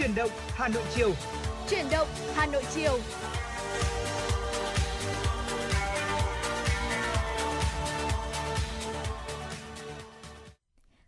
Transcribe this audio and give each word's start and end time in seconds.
Chuyển 0.00 0.14
động 0.14 0.30
Hà 0.54 0.68
Nội 0.68 0.82
chiều. 0.94 1.12
Chuyển 1.70 1.84
động 1.90 2.08
Hà 2.34 2.46
Nội 2.46 2.62
chiều. 2.74 2.98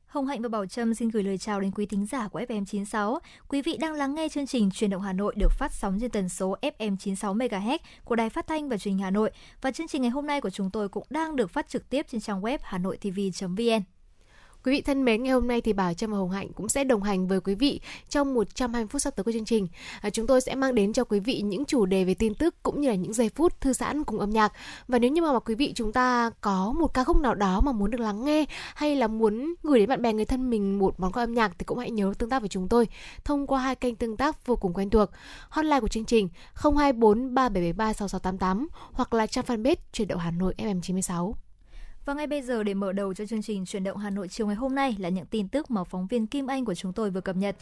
Hồng 0.06 0.26
Hạnh 0.26 0.42
và 0.42 0.48
Bảo 0.48 0.66
Trâm 0.66 0.94
xin 0.94 1.08
gửi 1.08 1.22
lời 1.22 1.38
chào 1.38 1.60
đến 1.60 1.70
quý 1.70 1.86
thính 1.86 2.06
giả 2.06 2.28
của 2.28 2.40
FM96. 2.40 3.18
Quý 3.48 3.62
vị 3.62 3.76
đang 3.76 3.94
lắng 3.94 4.14
nghe 4.14 4.28
chương 4.28 4.46
trình 4.46 4.70
Truyền 4.70 4.90
động 4.90 5.02
Hà 5.02 5.12
Nội 5.12 5.34
được 5.36 5.52
phát 5.58 5.72
sóng 5.72 5.98
trên 6.00 6.10
tần 6.10 6.28
số 6.28 6.56
FM 6.62 6.96
96 6.96 7.34
MHz 7.34 7.78
của 8.04 8.16
Đài 8.16 8.30
Phát 8.30 8.46
thanh 8.46 8.68
và 8.68 8.78
Truyền 8.78 8.94
hình 8.94 9.02
Hà 9.02 9.10
Nội 9.10 9.30
và 9.60 9.72
chương 9.72 9.88
trình 9.88 10.02
ngày 10.02 10.10
hôm 10.10 10.26
nay 10.26 10.40
của 10.40 10.50
chúng 10.50 10.70
tôi 10.70 10.88
cũng 10.88 11.06
đang 11.10 11.36
được 11.36 11.50
phát 11.50 11.68
trực 11.68 11.88
tiếp 11.88 12.06
trên 12.10 12.20
trang 12.20 12.40
web 12.40 12.58
hanoitv.vn. 12.62 13.82
Quý 14.64 14.72
vị 14.72 14.82
thân 14.82 15.04
mến, 15.04 15.22
ngày 15.22 15.32
hôm 15.32 15.48
nay 15.48 15.60
thì 15.60 15.72
Bảo 15.72 15.94
Trâm 15.94 16.10
và 16.10 16.18
Hồng 16.18 16.30
Hạnh 16.30 16.52
cũng 16.52 16.68
sẽ 16.68 16.84
đồng 16.84 17.02
hành 17.02 17.28
với 17.28 17.40
quý 17.40 17.54
vị 17.54 17.80
trong 18.08 18.34
120 18.34 18.86
phút 18.86 19.02
sắp 19.02 19.16
tới 19.16 19.24
của 19.24 19.32
chương 19.32 19.44
trình. 19.44 19.68
À, 20.00 20.10
chúng 20.10 20.26
tôi 20.26 20.40
sẽ 20.40 20.54
mang 20.54 20.74
đến 20.74 20.92
cho 20.92 21.04
quý 21.04 21.20
vị 21.20 21.40
những 21.40 21.64
chủ 21.64 21.86
đề 21.86 22.04
về 22.04 22.14
tin 22.14 22.34
tức 22.34 22.62
cũng 22.62 22.80
như 22.80 22.88
là 22.88 22.94
những 22.94 23.12
giây 23.12 23.28
phút 23.28 23.60
thư 23.60 23.72
giãn 23.72 24.04
cùng 24.04 24.20
âm 24.20 24.30
nhạc. 24.30 24.52
Và 24.88 24.98
nếu 24.98 25.10
như 25.10 25.22
mà, 25.22 25.32
mà 25.32 25.38
quý 25.38 25.54
vị 25.54 25.72
chúng 25.74 25.92
ta 25.92 26.30
có 26.40 26.74
một 26.78 26.94
ca 26.94 27.04
khúc 27.04 27.16
nào 27.16 27.34
đó 27.34 27.60
mà 27.60 27.72
muốn 27.72 27.90
được 27.90 28.00
lắng 28.00 28.24
nghe 28.24 28.44
hay 28.74 28.96
là 28.96 29.06
muốn 29.06 29.54
gửi 29.62 29.78
đến 29.78 29.88
bạn 29.88 30.02
bè 30.02 30.12
người 30.12 30.24
thân 30.24 30.50
mình 30.50 30.78
một 30.78 31.00
món 31.00 31.12
quà 31.12 31.22
âm 31.22 31.34
nhạc 31.34 31.52
thì 31.58 31.64
cũng 31.64 31.78
hãy 31.78 31.90
nhớ 31.90 32.12
tương 32.18 32.30
tác 32.30 32.42
với 32.42 32.48
chúng 32.48 32.68
tôi 32.68 32.88
thông 33.24 33.46
qua 33.46 33.60
hai 33.60 33.74
kênh 33.74 33.96
tương 33.96 34.16
tác 34.16 34.46
vô 34.46 34.56
cùng 34.56 34.74
quen 34.74 34.90
thuộc. 34.90 35.10
Hotline 35.48 35.80
của 35.80 35.88
chương 35.88 36.04
trình 36.04 36.28
024 36.54 37.34
3773 37.34 37.92
6688 37.92 38.68
hoặc 38.92 39.14
là 39.14 39.26
trang 39.26 39.44
fanpage 39.44 39.76
Truyền 39.92 40.08
động 40.08 40.18
Hà 40.18 40.30
Nội 40.30 40.54
FM96. 40.58 41.32
Và 42.04 42.14
ngay 42.14 42.26
bây 42.26 42.42
giờ 42.42 42.62
để 42.62 42.74
mở 42.74 42.92
đầu 42.92 43.14
cho 43.14 43.26
chương 43.26 43.42
trình 43.42 43.64
chuyển 43.64 43.84
động 43.84 43.96
Hà 43.96 44.10
Nội 44.10 44.28
chiều 44.28 44.46
ngày 44.46 44.56
hôm 44.56 44.74
nay 44.74 44.96
là 44.98 45.08
những 45.08 45.26
tin 45.26 45.48
tức 45.48 45.70
mà 45.70 45.84
phóng 45.84 46.06
viên 46.06 46.26
Kim 46.26 46.46
Anh 46.46 46.64
của 46.64 46.74
chúng 46.74 46.92
tôi 46.92 47.10
vừa 47.10 47.20
cập 47.20 47.36
nhật. 47.36 47.56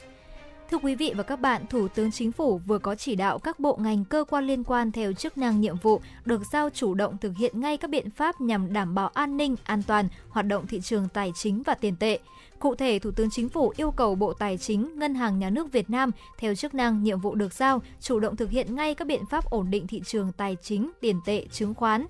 Thưa 0.71 0.79
quý 0.79 0.95
vị 0.95 1.13
và 1.17 1.23
các 1.23 1.41
bạn, 1.41 1.67
Thủ 1.71 1.89
tướng 1.89 2.11
Chính 2.11 2.33
phủ 2.33 2.59
vừa 2.59 2.79
có 2.79 2.95
chỉ 2.95 3.15
đạo 3.15 3.39
các 3.39 3.61
bộ 3.61 3.77
ngành 3.77 4.05
cơ 4.05 4.25
quan 4.29 4.47
liên 4.47 4.65
quan 4.65 4.93
theo 4.93 5.13
chức 5.13 5.39
năng 5.39 5.61
nhiệm 5.61 5.77
vụ 5.77 6.01
được 6.25 6.43
giao 6.53 6.71
chủ 6.71 6.95
động 6.95 7.19
thực 7.19 7.37
hiện 7.37 7.61
ngay 7.61 7.77
các 7.77 7.91
biện 7.91 8.11
pháp 8.11 8.41
nhằm 8.41 8.73
đảm 8.73 8.95
bảo 8.95 9.09
an 9.09 9.37
ninh, 9.37 9.57
an 9.65 9.83
toàn, 9.83 10.09
hoạt 10.29 10.47
động 10.47 10.67
thị 10.67 10.81
trường 10.81 11.09
tài 11.09 11.33
chính 11.35 11.63
và 11.63 11.75
tiền 11.75 11.97
tệ. 11.97 12.19
Cụ 12.59 12.75
thể, 12.75 12.99
Thủ 12.99 13.11
tướng 13.11 13.31
Chính 13.31 13.49
phủ 13.49 13.73
yêu 13.77 13.91
cầu 13.91 14.15
Bộ 14.15 14.33
Tài 14.33 14.59
chính, 14.59 14.99
Ngân 14.99 15.15
hàng 15.15 15.39
Nhà 15.39 15.51
nước 15.51 15.73
Việt 15.73 15.91
Nam 15.91 16.11
theo 16.39 16.55
chức 16.55 16.75
năng 16.75 17.03
nhiệm 17.03 17.21
vụ 17.21 17.35
được 17.35 17.53
giao 17.53 17.83
chủ 18.01 18.21
động 18.21 18.37
thực 18.37 18.51
hiện 18.51 18.75
ngay 18.75 18.95
các 18.95 19.09
biện 19.09 19.23
pháp 19.31 19.51
ổn 19.51 19.71
định 19.71 19.87
thị 19.87 20.03
trường 20.07 20.33
tài 20.33 20.57
chính, 20.63 20.91
tiền 21.01 21.21
tệ, 21.25 21.47
chứng 21.53 21.75
khoán, 21.75 22.07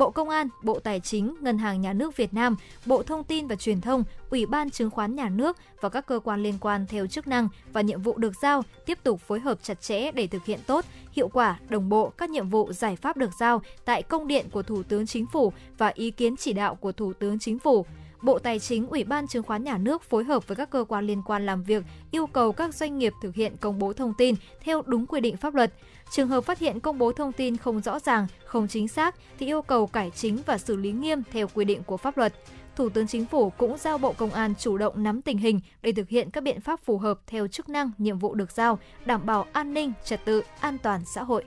Bộ 0.00 0.10
Công 0.10 0.28
an, 0.28 0.48
Bộ 0.62 0.78
Tài 0.78 1.00
chính, 1.00 1.34
Ngân 1.40 1.58
hàng 1.58 1.80
Nhà 1.80 1.92
nước 1.92 2.16
Việt 2.16 2.34
Nam, 2.34 2.56
Bộ 2.86 3.02
Thông 3.02 3.24
tin 3.24 3.46
và 3.46 3.56
Truyền 3.56 3.80
thông, 3.80 4.04
Ủy 4.30 4.46
ban 4.46 4.70
Chứng 4.70 4.90
khoán 4.90 5.14
Nhà 5.14 5.28
nước 5.28 5.56
và 5.80 5.88
các 5.88 6.06
cơ 6.06 6.20
quan 6.24 6.42
liên 6.42 6.54
quan 6.60 6.86
theo 6.86 7.06
chức 7.06 7.26
năng 7.26 7.48
và 7.72 7.80
nhiệm 7.80 8.02
vụ 8.02 8.18
được 8.18 8.32
giao 8.42 8.62
tiếp 8.86 8.98
tục 9.02 9.20
phối 9.20 9.40
hợp 9.40 9.58
chặt 9.62 9.80
chẽ 9.80 10.10
để 10.12 10.26
thực 10.26 10.44
hiện 10.44 10.60
tốt, 10.66 10.84
hiệu 11.12 11.28
quả, 11.28 11.58
đồng 11.68 11.88
bộ 11.88 12.12
các 12.18 12.30
nhiệm 12.30 12.48
vụ 12.48 12.72
giải 12.72 12.96
pháp 12.96 13.16
được 13.16 13.30
giao 13.40 13.62
tại 13.84 14.02
công 14.02 14.26
điện 14.26 14.46
của 14.52 14.62
Thủ 14.62 14.82
tướng 14.82 15.06
Chính 15.06 15.26
phủ 15.26 15.52
và 15.78 15.88
ý 15.94 16.10
kiến 16.10 16.36
chỉ 16.36 16.52
đạo 16.52 16.74
của 16.74 16.92
Thủ 16.92 17.12
tướng 17.12 17.38
Chính 17.38 17.58
phủ. 17.58 17.86
Bộ 18.22 18.38
Tài 18.38 18.58
chính, 18.58 18.86
Ủy 18.86 19.04
ban 19.04 19.26
Chứng 19.26 19.42
khoán 19.42 19.64
Nhà 19.64 19.78
nước 19.78 20.02
phối 20.02 20.24
hợp 20.24 20.48
với 20.48 20.56
các 20.56 20.70
cơ 20.70 20.84
quan 20.88 21.06
liên 21.06 21.22
quan 21.26 21.46
làm 21.46 21.62
việc, 21.62 21.82
yêu 22.10 22.26
cầu 22.26 22.52
các 22.52 22.74
doanh 22.74 22.98
nghiệp 22.98 23.12
thực 23.22 23.34
hiện 23.34 23.56
công 23.56 23.78
bố 23.78 23.92
thông 23.92 24.14
tin 24.18 24.34
theo 24.60 24.82
đúng 24.86 25.06
quy 25.06 25.20
định 25.20 25.36
pháp 25.36 25.54
luật. 25.54 25.72
Trường 26.10 26.28
hợp 26.28 26.44
phát 26.44 26.58
hiện 26.58 26.80
công 26.80 26.98
bố 26.98 27.12
thông 27.12 27.32
tin 27.32 27.56
không 27.56 27.80
rõ 27.80 27.98
ràng, 27.98 28.26
không 28.44 28.68
chính 28.68 28.88
xác 28.88 29.14
thì 29.38 29.46
yêu 29.46 29.62
cầu 29.62 29.86
cải 29.86 30.10
chính 30.10 30.38
và 30.46 30.58
xử 30.58 30.76
lý 30.76 30.92
nghiêm 30.92 31.22
theo 31.32 31.48
quy 31.54 31.64
định 31.64 31.82
của 31.82 31.96
pháp 31.96 32.16
luật. 32.16 32.34
Thủ 32.76 32.88
tướng 32.88 33.06
Chính 33.06 33.26
phủ 33.26 33.50
cũng 33.50 33.76
giao 33.78 33.98
Bộ 33.98 34.12
Công 34.12 34.30
an 34.30 34.54
chủ 34.58 34.78
động 34.78 35.02
nắm 35.02 35.22
tình 35.22 35.38
hình 35.38 35.60
để 35.82 35.92
thực 35.92 36.08
hiện 36.08 36.30
các 36.30 36.44
biện 36.44 36.60
pháp 36.60 36.80
phù 36.84 36.98
hợp 36.98 37.20
theo 37.26 37.46
chức 37.46 37.68
năng, 37.68 37.90
nhiệm 37.98 38.18
vụ 38.18 38.34
được 38.34 38.50
giao, 38.50 38.78
đảm 39.04 39.26
bảo 39.26 39.46
an 39.52 39.74
ninh, 39.74 39.92
trật 40.04 40.24
tự, 40.24 40.42
an 40.60 40.78
toàn 40.78 41.00
xã 41.14 41.22
hội. 41.22 41.44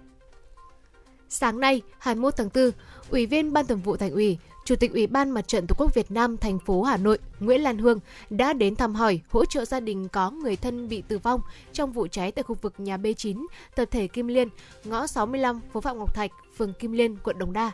Sáng 1.30 1.59
nay, 1.59 1.81
21 2.00 2.34
tháng 2.38 2.50
4, 2.56 2.72
Ủy 3.09 3.25
viên 3.25 3.53
Ban 3.53 3.66
Thường 3.66 3.80
vụ 3.80 3.97
Thành 3.97 4.12
ủy, 4.12 4.38
Chủ 4.66 4.75
tịch 4.75 4.94
Ủy 4.94 5.07
ban 5.07 5.29
Mặt 5.29 5.47
trận 5.47 5.68
Tổ 5.68 5.75
quốc 5.78 5.94
Việt 5.94 6.12
Nam 6.12 6.38
thành 6.38 6.59
phố 6.59 6.84
Hà 6.84 6.97
Nội 6.97 7.18
Nguyễn 7.40 7.62
Lan 7.62 7.78
Hương 7.78 8.00
đã 8.29 8.53
đến 8.53 8.75
thăm 8.75 8.96
hỏi, 8.96 9.19
hỗ 9.29 9.46
trợ 9.46 9.66
gia 9.66 9.79
đình 9.79 10.07
có 10.09 10.31
người 10.31 10.56
thân 10.56 10.88
bị 10.90 11.03
tử 11.07 11.18
vong 11.18 11.41
trong 11.74 11.91
vụ 11.91 12.07
cháy 12.07 12.31
tại 12.31 12.44
khu 12.44 12.56
vực 12.62 12.74
nhà 12.78 12.97
B9, 12.97 13.46
tập 13.75 13.85
thể 13.91 14.07
Kim 14.07 14.28
Liên, 14.28 14.50
ngõ 14.84 15.07
65, 15.07 15.59
phố 15.74 15.81
Phạm 15.81 15.97
Ngọc 15.97 16.16
Thạch, 16.16 16.31
phường 16.57 16.74
Kim 16.74 16.91
Liên, 16.91 17.18
quận 17.24 17.38
Đồng 17.38 17.53
Đa. 17.53 17.72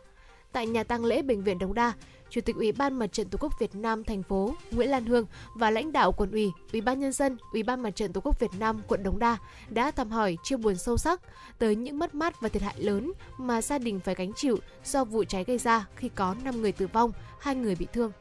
Tại 0.52 0.68
nhà 0.68 0.84
tang 0.84 1.06
lễ 1.06 1.22
bệnh 1.22 1.44
viện 1.44 1.60
Đồng 1.60 1.74
Đa, 1.74 1.94
Chủ 2.30 2.42
tịch 2.42 2.56
Ủy 2.56 2.72
ban 2.72 3.00
Mặt 3.00 3.08
trận 3.08 3.30
Tổ 3.30 3.38
quốc 3.42 3.54
Việt 3.60 3.76
Nam 3.76 4.04
thành 4.04 4.24
phố 4.24 4.56
Nguyễn 4.72 4.90
Lan 4.90 5.06
Hương 5.06 5.26
và 5.56 5.72
lãnh 5.72 5.92
đạo 5.92 6.12
quận 6.12 6.32
ủy, 6.32 6.52
Ủy 6.74 6.82
ban 6.82 7.00
nhân 7.00 7.12
dân, 7.12 7.38
Ủy 7.54 7.64
ban 7.64 7.84
Mặt 7.84 7.92
trận 7.96 8.14
Tổ 8.14 8.22
quốc 8.22 8.40
Việt 8.40 8.52
Nam 8.60 8.82
quận 8.88 9.04
Đống 9.04 9.20
Đa 9.20 9.38
đã 9.70 9.92
thăm 9.92 10.10
hỏi 10.12 10.38
chia 10.44 10.58
buồn 10.58 10.76
sâu 10.76 10.98
sắc 10.98 11.22
tới 11.60 11.76
những 11.76 12.00
mất 12.00 12.16
mát 12.16 12.42
và 12.42 12.50
thiệt 12.50 12.62
hại 12.62 12.76
lớn 12.78 13.12
mà 13.38 13.62
gia 13.62 13.78
đình 13.78 14.00
phải 14.00 14.16
gánh 14.16 14.32
chịu 14.36 14.58
do 14.86 15.06
vụ 15.06 15.24
cháy 15.24 15.44
gây 15.44 15.58
ra 15.58 15.86
khi 15.96 16.10
có 16.10 16.36
5 16.44 16.62
người 16.62 16.72
tử 16.72 16.88
vong, 16.94 17.12
hai 17.40 17.56
người 17.56 17.76
bị 17.76 17.88
thương. 17.94 18.12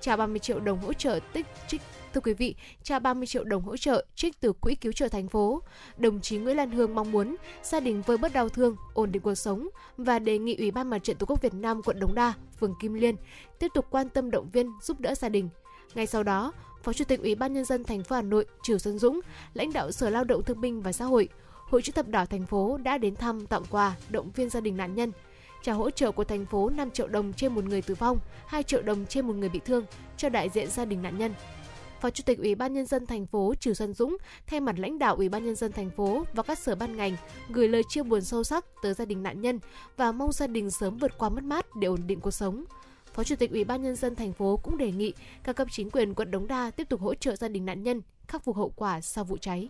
Trao 0.00 0.16
30 0.16 0.38
triệu 0.38 0.60
đồng 0.60 0.78
hỗ 0.78 0.92
trợ 0.92 1.20
tích 1.32 1.46
trích 1.68 1.80
Thưa 2.14 2.20
quý 2.20 2.34
vị, 2.34 2.54
trao 2.82 3.00
30 3.00 3.26
triệu 3.26 3.44
đồng 3.44 3.62
hỗ 3.62 3.76
trợ 3.76 4.04
trích 4.14 4.40
từ 4.40 4.52
Quỹ 4.52 4.74
cứu 4.74 4.92
trợ 4.92 5.08
thành 5.08 5.28
phố. 5.28 5.62
Đồng 5.96 6.20
chí 6.20 6.38
Nguyễn 6.38 6.56
Lan 6.56 6.70
Hương 6.70 6.94
mong 6.94 7.12
muốn 7.12 7.36
gia 7.62 7.80
đình 7.80 8.02
vơi 8.02 8.16
bớt 8.16 8.32
đau 8.32 8.48
thương, 8.48 8.76
ổn 8.94 9.12
định 9.12 9.22
cuộc 9.22 9.34
sống 9.34 9.68
và 9.96 10.18
đề 10.18 10.38
nghị 10.38 10.56
Ủy 10.56 10.70
ban 10.70 10.90
Mặt 10.90 10.98
trận 10.98 11.16
Tổ 11.16 11.26
quốc 11.26 11.42
Việt 11.42 11.54
Nam 11.54 11.82
quận 11.82 12.00
Đống 12.00 12.14
Đa, 12.14 12.32
phường 12.60 12.74
Kim 12.80 12.94
Liên 12.94 13.16
tiếp 13.58 13.68
tục 13.74 13.86
quan 13.90 14.08
tâm 14.08 14.30
động 14.30 14.50
viên 14.52 14.72
giúp 14.82 15.00
đỡ 15.00 15.14
gia 15.14 15.28
đình. 15.28 15.48
Ngay 15.94 16.06
sau 16.06 16.22
đó, 16.22 16.52
Phó 16.82 16.92
Chủ 16.92 17.04
tịch 17.04 17.20
Ủy 17.20 17.34
ban 17.34 17.52
nhân 17.52 17.64
dân 17.64 17.84
thành 17.84 18.04
phố 18.04 18.16
Hà 18.16 18.22
Nội 18.22 18.46
Trử 18.62 18.78
Xuân 18.78 18.98
Dũng, 18.98 19.20
lãnh 19.54 19.72
đạo 19.72 19.92
Sở 19.92 20.10
Lao 20.10 20.24
động 20.24 20.42
Thương 20.42 20.60
binh 20.60 20.82
và 20.82 20.92
Xã 20.92 21.04
hội, 21.04 21.28
Hội 21.50 21.82
chữ 21.82 21.92
thập 21.92 22.08
đỏ 22.08 22.26
thành 22.26 22.46
phố 22.46 22.78
đã 22.82 22.98
đến 22.98 23.16
thăm 23.16 23.46
tặng 23.46 23.62
quà 23.70 23.96
động 24.08 24.30
viên 24.30 24.50
gia 24.50 24.60
đình 24.60 24.76
nạn 24.76 24.94
nhân 24.94 25.12
trả 25.64 25.72
hỗ 25.72 25.90
trợ 25.90 26.12
của 26.12 26.24
thành 26.24 26.46
phố 26.46 26.70
5 26.70 26.90
triệu 26.90 27.08
đồng 27.08 27.32
trên 27.32 27.54
một 27.54 27.64
người 27.64 27.82
tử 27.82 27.94
vong, 27.94 28.18
2 28.46 28.62
triệu 28.62 28.82
đồng 28.82 29.06
trên 29.06 29.26
một 29.26 29.36
người 29.36 29.48
bị 29.48 29.60
thương 29.64 29.84
cho 30.16 30.28
đại 30.28 30.48
diện 30.48 30.70
gia 30.70 30.84
đình 30.84 31.02
nạn 31.02 31.18
nhân. 31.18 31.34
Phó 32.04 32.10
Chủ 32.10 32.22
tịch 32.26 32.38
Ủy 32.38 32.54
ban 32.54 32.72
nhân 32.72 32.86
dân 32.86 33.06
thành 33.06 33.26
phố 33.26 33.54
Trử 33.60 33.74
Xuân 33.74 33.94
Dũng 33.94 34.16
thay 34.46 34.60
mặt 34.60 34.78
lãnh 34.78 34.98
đạo 34.98 35.14
Ủy 35.14 35.28
ban 35.28 35.44
nhân 35.44 35.54
dân 35.54 35.72
thành 35.72 35.90
phố 35.90 36.24
và 36.34 36.42
các 36.42 36.58
sở 36.58 36.74
ban 36.74 36.96
ngành 36.96 37.16
gửi 37.48 37.68
lời 37.68 37.82
chia 37.88 38.02
buồn 38.02 38.20
sâu 38.20 38.44
sắc 38.44 38.64
tới 38.82 38.94
gia 38.94 39.04
đình 39.04 39.22
nạn 39.22 39.40
nhân 39.40 39.58
và 39.96 40.12
mong 40.12 40.32
gia 40.32 40.46
đình 40.46 40.70
sớm 40.70 40.96
vượt 40.96 41.18
qua 41.18 41.28
mất 41.28 41.44
mát 41.44 41.66
để 41.76 41.88
ổn 41.88 42.00
định 42.06 42.20
cuộc 42.20 42.30
sống. 42.30 42.64
Phó 43.14 43.24
Chủ 43.24 43.36
tịch 43.36 43.50
Ủy 43.50 43.64
ban 43.64 43.82
nhân 43.82 43.96
dân 43.96 44.14
thành 44.14 44.32
phố 44.32 44.56
cũng 44.62 44.78
đề 44.78 44.92
nghị 44.92 45.12
các 45.44 45.56
cấp 45.56 45.68
chính 45.70 45.90
quyền, 45.90 46.14
quận 46.14 46.30
Đống 46.30 46.46
Đa 46.46 46.70
tiếp 46.70 46.88
tục 46.88 47.00
hỗ 47.00 47.14
trợ 47.14 47.36
gia 47.36 47.48
đình 47.48 47.66
nạn 47.66 47.82
nhân 47.82 48.02
khắc 48.28 48.44
phục 48.44 48.56
hậu 48.56 48.72
quả 48.76 49.00
sau 49.00 49.24
vụ 49.24 49.36
cháy. 49.36 49.68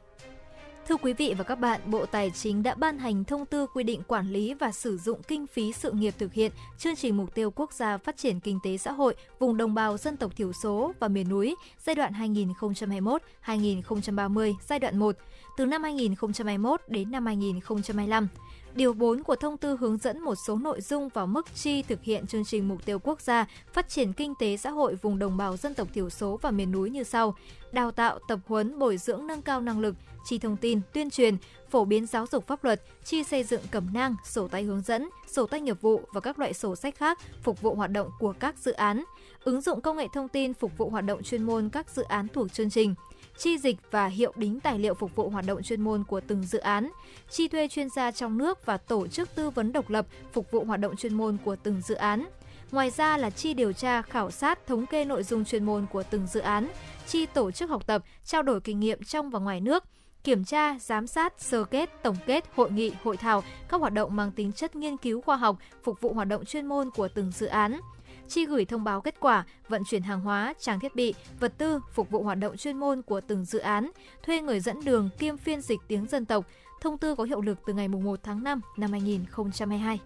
Thưa 0.89 0.97
quý 0.97 1.13
vị 1.13 1.35
và 1.39 1.45
các 1.45 1.55
bạn, 1.55 1.81
Bộ 1.87 2.07
Tài 2.07 2.31
chính 2.31 2.63
đã 2.63 2.75
ban 2.75 2.99
hành 2.99 3.25
thông 3.25 3.47
tư 3.47 3.67
quy 3.75 3.85
định 3.85 4.03
quản 4.07 4.31
lý 4.31 4.55
và 4.55 4.73
sử 4.73 4.99
dụng 4.99 5.23
kinh 5.23 5.47
phí 5.47 5.73
sự 5.73 5.93
nghiệp 5.93 6.15
thực 6.19 6.33
hiện 6.33 6.53
chương 6.79 6.97
trình 6.97 7.17
mục 7.17 7.35
tiêu 7.35 7.51
quốc 7.51 7.73
gia 7.73 7.99
phát 7.99 8.17
triển 8.17 8.41
kinh 8.41 8.59
tế 8.63 8.77
xã 8.77 8.93
hội 8.93 9.15
vùng 9.39 9.57
đồng 9.57 9.75
bào 9.75 9.97
dân 9.97 10.17
tộc 10.17 10.37
thiểu 10.37 10.53
số 10.53 10.93
và 11.01 11.09
miền 11.09 11.29
núi 11.29 11.57
giai 11.85 11.95
đoạn 11.95 12.13
2021-2030 12.13 14.55
giai 14.69 14.79
đoạn 14.79 14.99
1 14.99 15.17
từ 15.57 15.67
năm 15.67 15.83
2021 15.83 16.81
đến 16.89 17.11
năm 17.11 17.27
2025. 17.27 18.29
Điều 18.75 18.93
4 18.93 19.23
của 19.23 19.37
thông 19.37 19.57
tư 19.57 19.77
hướng 19.81 19.99
dẫn 19.99 20.21
một 20.21 20.35
số 20.35 20.59
nội 20.59 20.81
dung 20.81 21.09
vào 21.09 21.27
mức 21.27 21.55
chi 21.55 21.83
thực 21.83 22.03
hiện 22.03 22.27
chương 22.27 22.45
trình 22.45 22.69
mục 22.69 22.85
tiêu 22.85 22.99
quốc 22.99 23.21
gia 23.21 23.47
phát 23.73 23.89
triển 23.89 24.13
kinh 24.13 24.35
tế 24.39 24.57
xã 24.57 24.71
hội 24.71 24.95
vùng 24.95 25.19
đồng 25.19 25.37
bào 25.37 25.57
dân 25.57 25.75
tộc 25.75 25.89
thiểu 25.95 26.11
số 26.11 26.39
và 26.43 26.51
miền 26.51 26.73
núi 26.73 26.91
như 26.91 27.03
sau: 27.03 27.35
đào 27.73 27.91
tạo, 27.91 28.19
tập 28.29 28.39
huấn, 28.47 28.79
bồi 28.79 28.97
dưỡng 28.97 29.27
nâng 29.27 29.43
cao 29.43 29.61
năng 29.61 29.81
lực, 29.81 29.95
chi 30.25 30.39
thông 30.39 30.57
tin, 30.57 30.81
tuyên 30.93 31.11
truyền, 31.11 31.37
phổ 31.71 31.85
biến 31.85 32.07
giáo 32.07 32.27
dục 32.33 32.47
pháp 32.47 32.65
luật, 32.65 32.83
chi 33.05 33.25
xây 33.25 33.45
dựng 33.45 33.63
cẩm 33.71 33.89
nang, 33.93 34.17
sổ 34.25 34.49
tay 34.49 34.63
hướng 34.63 34.83
dẫn, 34.83 35.09
sổ 35.27 35.47
tay 35.47 35.61
nghiệp 35.61 35.81
vụ 35.81 36.01
và 36.13 36.21
các 36.21 36.39
loại 36.39 36.55
sổ 36.55 36.77
sách 36.77 36.97
khác 36.97 37.19
phục 37.43 37.61
vụ 37.63 37.75
hoạt 37.75 37.91
động 37.91 38.11
của 38.19 38.35
các 38.41 38.59
dự 38.59 38.73
án, 38.73 39.05
ứng 39.45 39.61
dụng 39.61 39.81
công 39.81 39.97
nghệ 39.97 40.07
thông 40.15 40.29
tin 40.29 40.55
phục 40.55 40.79
vụ 40.79 40.91
hoạt 40.91 41.05
động 41.05 41.23
chuyên 41.23 41.43
môn 41.43 41.69
các 41.69 41.91
dự 41.91 42.03
án 42.03 42.29
thuộc 42.29 42.53
chương 42.53 42.71
trình, 42.71 42.95
chi 43.39 43.59
dịch 43.59 43.77
và 43.91 44.07
hiệu 44.07 44.33
đính 44.37 44.61
tài 44.61 44.79
liệu 44.79 44.95
phục 44.95 45.17
vụ 45.17 45.29
hoạt 45.29 45.47
động 45.47 45.63
chuyên 45.63 45.81
môn 45.81 46.05
của 46.05 46.21
từng 46.21 46.43
dự 46.43 46.59
án, 46.59 46.91
chi 47.31 47.49
thuê 47.49 47.69
chuyên 47.69 47.89
gia 47.97 48.11
trong 48.11 48.39
nước 48.39 48.67
và 48.67 48.77
tổ 48.77 49.07
chức 49.07 49.35
tư 49.35 49.51
vấn 49.51 49.73
độc 49.73 49.91
lập 49.91 50.07
phục 50.33 50.51
vụ 50.51 50.65
hoạt 50.65 50.81
động 50.81 50.97
chuyên 50.97 51.15
môn 51.15 51.37
của 51.45 51.57
từng 51.57 51.81
dự 51.81 51.95
án. 51.95 52.27
Ngoài 52.71 52.91
ra 52.91 53.17
là 53.17 53.31
chi 53.31 53.55
điều 53.55 53.73
tra, 53.73 54.03
khảo 54.03 54.31
sát, 54.31 54.67
thống 54.67 54.87
kê 54.87 55.05
nội 55.05 55.23
dung 55.23 55.45
chuyên 55.45 55.65
môn 55.65 55.87
của 55.93 56.03
từng 56.03 56.27
dự 56.27 56.41
án, 56.41 56.69
chi 57.07 57.27
tổ 57.27 57.51
chức 57.51 57.71
học 57.71 57.87
tập, 57.87 58.05
trao 58.25 58.43
đổi 58.43 58.61
kinh 58.61 58.81
nghiệm 58.81 59.03
trong 59.03 59.31
và 59.31 59.39
ngoài 59.39 59.61
nước, 59.61 59.85
kiểm 60.25 60.45
tra, 60.45 60.79
giám 60.79 61.07
sát, 61.07 61.35
sơ 61.39 61.65
kết, 61.65 61.91
tổng 62.03 62.17
kết, 62.27 62.45
hội 62.55 62.71
nghị, 62.71 62.93
hội 63.03 63.17
thảo, 63.17 63.43
các 63.69 63.81
hoạt 63.81 63.93
động 63.93 64.17
mang 64.17 64.31
tính 64.31 64.53
chất 64.53 64.77
nghiên 64.77 64.97
cứu 64.97 65.21
khoa 65.21 65.37
học, 65.37 65.57
phục 65.83 66.01
vụ 66.01 66.13
hoạt 66.13 66.29
động 66.29 66.45
chuyên 66.45 66.67
môn 66.67 66.91
của 66.91 67.09
từng 67.09 67.31
dự 67.31 67.47
án 67.47 67.81
chi 68.29 68.47
gửi 68.47 68.65
thông 68.65 68.85
báo 68.85 69.01
kết 69.01 69.15
quả, 69.21 69.45
vận 69.69 69.83
chuyển 69.85 70.03
hàng 70.03 70.21
hóa, 70.21 70.55
trang 70.61 70.81
thiết 70.81 70.95
bị, 70.95 71.15
vật 71.41 71.53
tư 71.59 71.81
phục 71.93 72.11
vụ 72.11 72.23
hoạt 72.23 72.39
động 72.39 72.57
chuyên 72.57 72.77
môn 72.77 73.03
của 73.03 73.21
từng 73.21 73.45
dự 73.45 73.59
án, 73.59 73.91
thuê 74.23 74.41
người 74.41 74.61
dẫn 74.61 74.85
đường 74.85 75.09
kiêm 75.19 75.37
phiên 75.37 75.61
dịch 75.61 75.81
tiếng 75.89 76.07
dân 76.07 76.25
tộc. 76.25 76.45
Thông 76.81 76.99
tư 76.99 77.15
có 77.15 77.25
hiệu 77.25 77.41
lực 77.41 77.59
từ 77.67 77.73
ngày 77.73 77.89
1 77.89 78.21
tháng 78.23 78.45
5 78.45 78.61
năm 78.77 78.93
2022. 78.93 80.01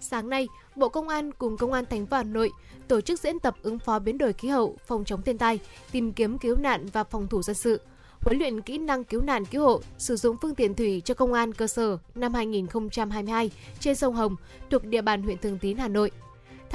Sáng 0.00 0.28
nay, 0.30 0.48
Bộ 0.76 0.88
Công 0.88 1.08
an 1.08 1.32
cùng 1.32 1.56
Công 1.56 1.72
an 1.72 1.84
thành 1.90 2.06
phố 2.06 2.16
Hà 2.16 2.22
Nội 2.22 2.50
tổ 2.88 3.00
chức 3.00 3.20
diễn 3.20 3.38
tập 3.38 3.54
ứng 3.62 3.78
phó 3.78 3.98
biến 3.98 4.18
đổi 4.18 4.32
khí 4.32 4.48
hậu, 4.48 4.76
phòng 4.86 5.04
chống 5.04 5.22
thiên 5.22 5.38
tai, 5.38 5.60
tìm 5.92 6.12
kiếm 6.12 6.38
cứu 6.38 6.56
nạn 6.56 6.86
và 6.92 7.04
phòng 7.04 7.28
thủ 7.28 7.42
dân 7.42 7.56
sự– 7.56 7.80
huấn 8.24 8.38
luyện 8.38 8.60
kỹ 8.60 8.78
năng 8.78 9.04
cứu 9.04 9.22
nạn 9.22 9.44
cứu 9.44 9.62
hộ, 9.62 9.80
sử 9.98 10.16
dụng 10.16 10.36
phương 10.42 10.54
tiện 10.54 10.74
thủy 10.74 11.02
cho 11.04 11.14
công 11.14 11.32
an 11.32 11.52
cơ 11.52 11.66
sở 11.66 11.98
năm 12.14 12.34
2022 12.34 13.50
trên 13.80 13.94
sông 13.94 14.14
Hồng 14.14 14.36
thuộc 14.70 14.84
địa 14.84 15.02
bàn 15.02 15.22
huyện 15.22 15.38
Thường 15.38 15.58
Tín, 15.58 15.76
Hà 15.76 15.88
Nội. 15.88 16.10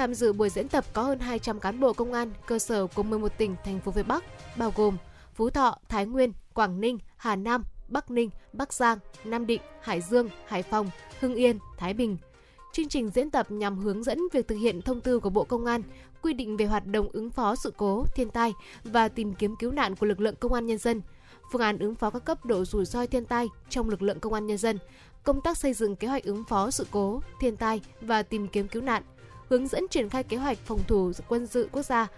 Tham 0.00 0.14
dự 0.14 0.32
buổi 0.32 0.50
diễn 0.50 0.68
tập 0.68 0.84
có 0.92 1.02
hơn 1.02 1.18
200 1.18 1.60
cán 1.60 1.80
bộ 1.80 1.92
công 1.92 2.12
an 2.12 2.30
cơ 2.46 2.58
sở 2.58 2.86
của 2.86 3.02
11 3.02 3.38
tỉnh 3.38 3.56
thành 3.64 3.80
phố 3.80 3.92
phía 3.92 4.02
Bắc, 4.02 4.24
bao 4.56 4.72
gồm 4.76 4.96
Phú 5.34 5.50
Thọ, 5.50 5.78
Thái 5.88 6.06
Nguyên, 6.06 6.32
Quảng 6.54 6.80
Ninh, 6.80 6.98
Hà 7.16 7.36
Nam, 7.36 7.64
Bắc 7.88 8.10
Ninh, 8.10 8.30
Bắc 8.52 8.72
Giang, 8.72 8.98
Nam 9.24 9.46
Định, 9.46 9.60
Hải 9.80 10.00
Dương, 10.00 10.28
Hải 10.46 10.62
Phòng, 10.62 10.90
Hưng 11.20 11.34
Yên, 11.34 11.58
Thái 11.78 11.94
Bình. 11.94 12.16
Chương 12.72 12.88
trình 12.88 13.08
diễn 13.08 13.30
tập 13.30 13.50
nhằm 13.50 13.78
hướng 13.78 14.02
dẫn 14.02 14.18
việc 14.32 14.48
thực 14.48 14.56
hiện 14.56 14.82
thông 14.82 15.00
tư 15.00 15.18
của 15.18 15.30
Bộ 15.30 15.44
Công 15.44 15.66
an 15.66 15.82
quy 16.22 16.32
định 16.32 16.56
về 16.56 16.66
hoạt 16.66 16.86
động 16.86 17.08
ứng 17.12 17.30
phó 17.30 17.54
sự 17.54 17.72
cố, 17.76 18.04
thiên 18.14 18.30
tai 18.30 18.52
và 18.84 19.08
tìm 19.08 19.34
kiếm 19.34 19.56
cứu 19.56 19.72
nạn 19.72 19.96
của 19.96 20.06
lực 20.06 20.20
lượng 20.20 20.36
công 20.40 20.52
an 20.52 20.66
nhân 20.66 20.78
dân, 20.78 21.02
phương 21.52 21.62
án 21.62 21.78
ứng 21.78 21.94
phó 21.94 22.10
các 22.10 22.24
cấp 22.24 22.44
độ 22.44 22.64
rủi 22.64 22.84
ro 22.84 23.06
thiên 23.06 23.24
tai 23.24 23.48
trong 23.68 23.88
lực 23.88 24.02
lượng 24.02 24.20
công 24.20 24.32
an 24.32 24.46
nhân 24.46 24.58
dân, 24.58 24.78
công 25.22 25.40
tác 25.40 25.58
xây 25.58 25.72
dựng 25.72 25.96
kế 25.96 26.08
hoạch 26.08 26.24
ứng 26.24 26.44
phó 26.44 26.70
sự 26.70 26.86
cố, 26.90 27.20
thiên 27.40 27.56
tai 27.56 27.80
và 28.00 28.22
tìm 28.22 28.48
kiếm 28.48 28.68
cứu 28.68 28.82
nạn, 28.82 29.02
hướng 29.50 29.68
dẫn 29.68 29.88
triển 29.88 30.08
khai 30.08 30.24
kế 30.24 30.36
hoạch 30.36 30.58
phòng 30.58 30.80
thủ 30.88 31.12
quân 31.28 31.46
sự 31.46 31.68
quốc 31.72 31.82
gia, 31.82 32.08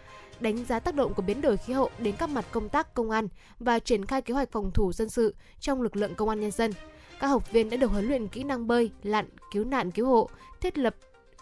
đánh 0.40 0.64
giá 0.64 0.81
tác 0.81 0.94
động 0.94 1.14
của 1.14 1.23
biến 1.23 1.40
đổi 1.40 1.56
khí 1.56 1.73
hậu 1.73 1.90
đến 1.99 2.14
các 2.19 2.31
mặt 2.31 2.44
công 2.50 2.69
tác 2.69 2.94
công 2.94 3.11
an 3.11 3.29
và 3.58 3.79
triển 3.79 4.06
khai 4.06 4.23
kế 4.23 4.34
hoạch 4.34 4.52
phòng 4.52 4.70
thủ 4.70 4.93
dân 4.93 5.11
sự 5.11 5.34
trong 5.61 5.82
lực 5.82 5.96
lượng 5.96 6.14
công 6.14 6.29
an 6.29 6.40
nhân 6.40 6.50
dân. 6.50 6.73
Các 7.20 7.26
học 7.26 7.52
viên 7.52 7.70
đã 7.70 7.76
được 7.76 7.90
huấn 7.90 8.08
luyện 8.08 8.29
kỹ 8.29 8.43
năng 8.43 8.67
bơi, 8.67 8.90
lặn, 9.02 9.29
cứu 9.52 9.64
nạn 9.64 9.90
cứu 9.90 10.06
hộ, 10.06 10.29
thiết 10.61 10.79
lập 10.79 10.96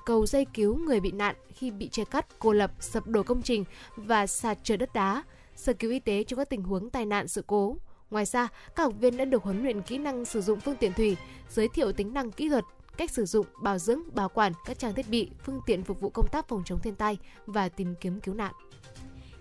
cầu 0.07 0.27
dây 0.27 0.47
cứu 0.55 0.77
người 0.77 1.01
bị 1.01 1.13
nạn 1.13 1.37
khi 1.55 1.71
bị 1.71 1.89
chia 1.89 2.05
cắt, 2.05 2.27
cô 2.39 2.53
lập, 2.53 2.71
sập 2.81 3.07
đổ 3.07 3.23
công 3.23 3.43
trình 3.43 3.65
và 3.97 4.27
sạt 4.27 4.59
trượt 4.65 4.79
đất 4.79 4.93
đá, 4.95 5.23
sơ 5.57 5.73
cứu 5.73 5.91
y 5.91 5.99
tế 5.99 6.25
trong 6.25 6.37
các 6.37 6.51
tình 6.51 6.63
huống 6.63 6.91
tai 6.91 7.07
nạn 7.07 7.29
sự 7.29 7.45
cố. 7.47 7.77
Ngoài 8.11 8.25
ra, 8.25 8.49
các 8.77 8.83
học 8.83 8.93
viên 9.01 9.17
đã 9.17 9.25
được 9.25 9.43
huấn 9.43 9.63
luyện 9.63 9.83
kỹ 9.83 9.99
năng 9.99 10.25
sử 10.25 10.41
dụng 10.41 10.61
phương 10.61 10.77
tiện 10.77 10.93
thủy, 10.93 11.17
giới 11.49 11.69
thiệu 11.69 11.93
tính 11.93 12.15
năng 12.15 12.31
kỹ 12.31 12.49
thuật, 12.49 12.65
cách 13.01 13.11
sử 13.11 13.25
dụng, 13.25 13.47
bảo 13.63 13.79
dưỡng, 13.79 14.01
bảo 14.15 14.29
quản 14.29 14.53
các 14.65 14.79
trang 14.79 14.95
thiết 14.95 15.09
bị, 15.09 15.31
phương 15.45 15.61
tiện 15.67 15.85
phục 15.85 16.01
vụ 16.01 16.11
công 16.11 16.29
tác 16.29 16.49
phòng 16.49 16.63
chống 16.65 16.79
thiên 16.79 16.95
tai 16.95 17.19
và 17.47 17.69
tìm 17.69 17.95
kiếm 18.01 18.21
cứu 18.21 18.35
nạn. 18.35 18.55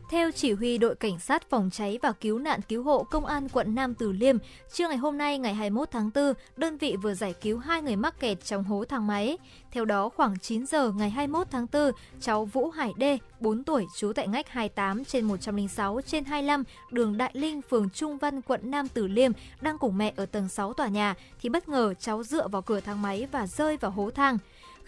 Theo 0.10 0.32
chỉ 0.32 0.54
huy 0.54 0.78
đội 0.78 0.96
cảnh 0.96 1.20
sát 1.20 1.50
phòng 1.50 1.70
cháy 1.70 2.00
và 2.02 2.12
cứu 2.12 2.40
nạn 2.40 2.60
cứu 2.70 2.84
hộ 2.84 3.04
công 3.04 3.26
an 3.26 3.50
quận 3.50 3.76
Nam 3.76 3.94
Từ 3.94 4.12
Liêm, 4.12 4.38
trưa 4.74 4.88
ngày 4.88 4.98
hôm 4.98 5.18
nay 5.18 5.38
ngày 5.38 5.54
21 5.54 5.92
tháng 5.92 6.10
4, 6.16 6.34
đơn 6.56 6.78
vị 6.78 6.96
vừa 7.02 7.14
giải 7.14 7.34
cứu 7.42 7.58
hai 7.58 7.82
người 7.82 7.96
mắc 7.96 8.20
kẹt 8.20 8.46
trong 8.46 8.64
hố 8.64 8.86
thang 8.86 9.08
máy. 9.08 9.38
Theo 9.72 9.86
đó, 9.86 10.10
khoảng 10.10 10.40
9 10.40 10.66
giờ 10.66 10.92
ngày 10.92 11.10
21 11.10 11.48
tháng 11.52 11.68
4, 11.74 11.92
cháu 12.22 12.46
Vũ 12.46 12.70
Hải 12.70 12.92
Đê, 12.98 13.18
4 13.40 13.64
tuổi, 13.64 13.86
trú 13.98 14.14
tại 14.14 14.28
ngách 14.28 14.50
28 14.50 15.06
trên 15.06 15.26
106 15.26 16.02
trên 16.06 16.26
25 16.26 16.64
đường 16.92 17.18
Đại 17.18 17.32
Linh, 17.34 17.62
phường 17.62 17.90
Trung 17.90 18.18
Văn, 18.18 18.42
quận 18.42 18.72
Nam 18.72 18.88
Từ 18.88 19.08
Liêm, 19.08 19.32
đang 19.62 19.78
cùng 19.78 19.98
mẹ 19.98 20.14
ở 20.16 20.26
tầng 20.26 20.50
6 20.50 20.74
tòa 20.74 20.88
nhà, 20.88 21.16
thì 21.42 21.50
bất 21.50 21.70
ngờ 21.70 21.94
cháu 22.00 22.24
dựa 22.24 22.48
vào 22.48 22.62
cửa 22.62 22.80
thang 22.80 23.02
máy 23.02 23.28
và 23.32 23.48
rơi 23.48 23.78
vào 23.78 23.92
hố 23.92 24.10
thang. 24.12 24.38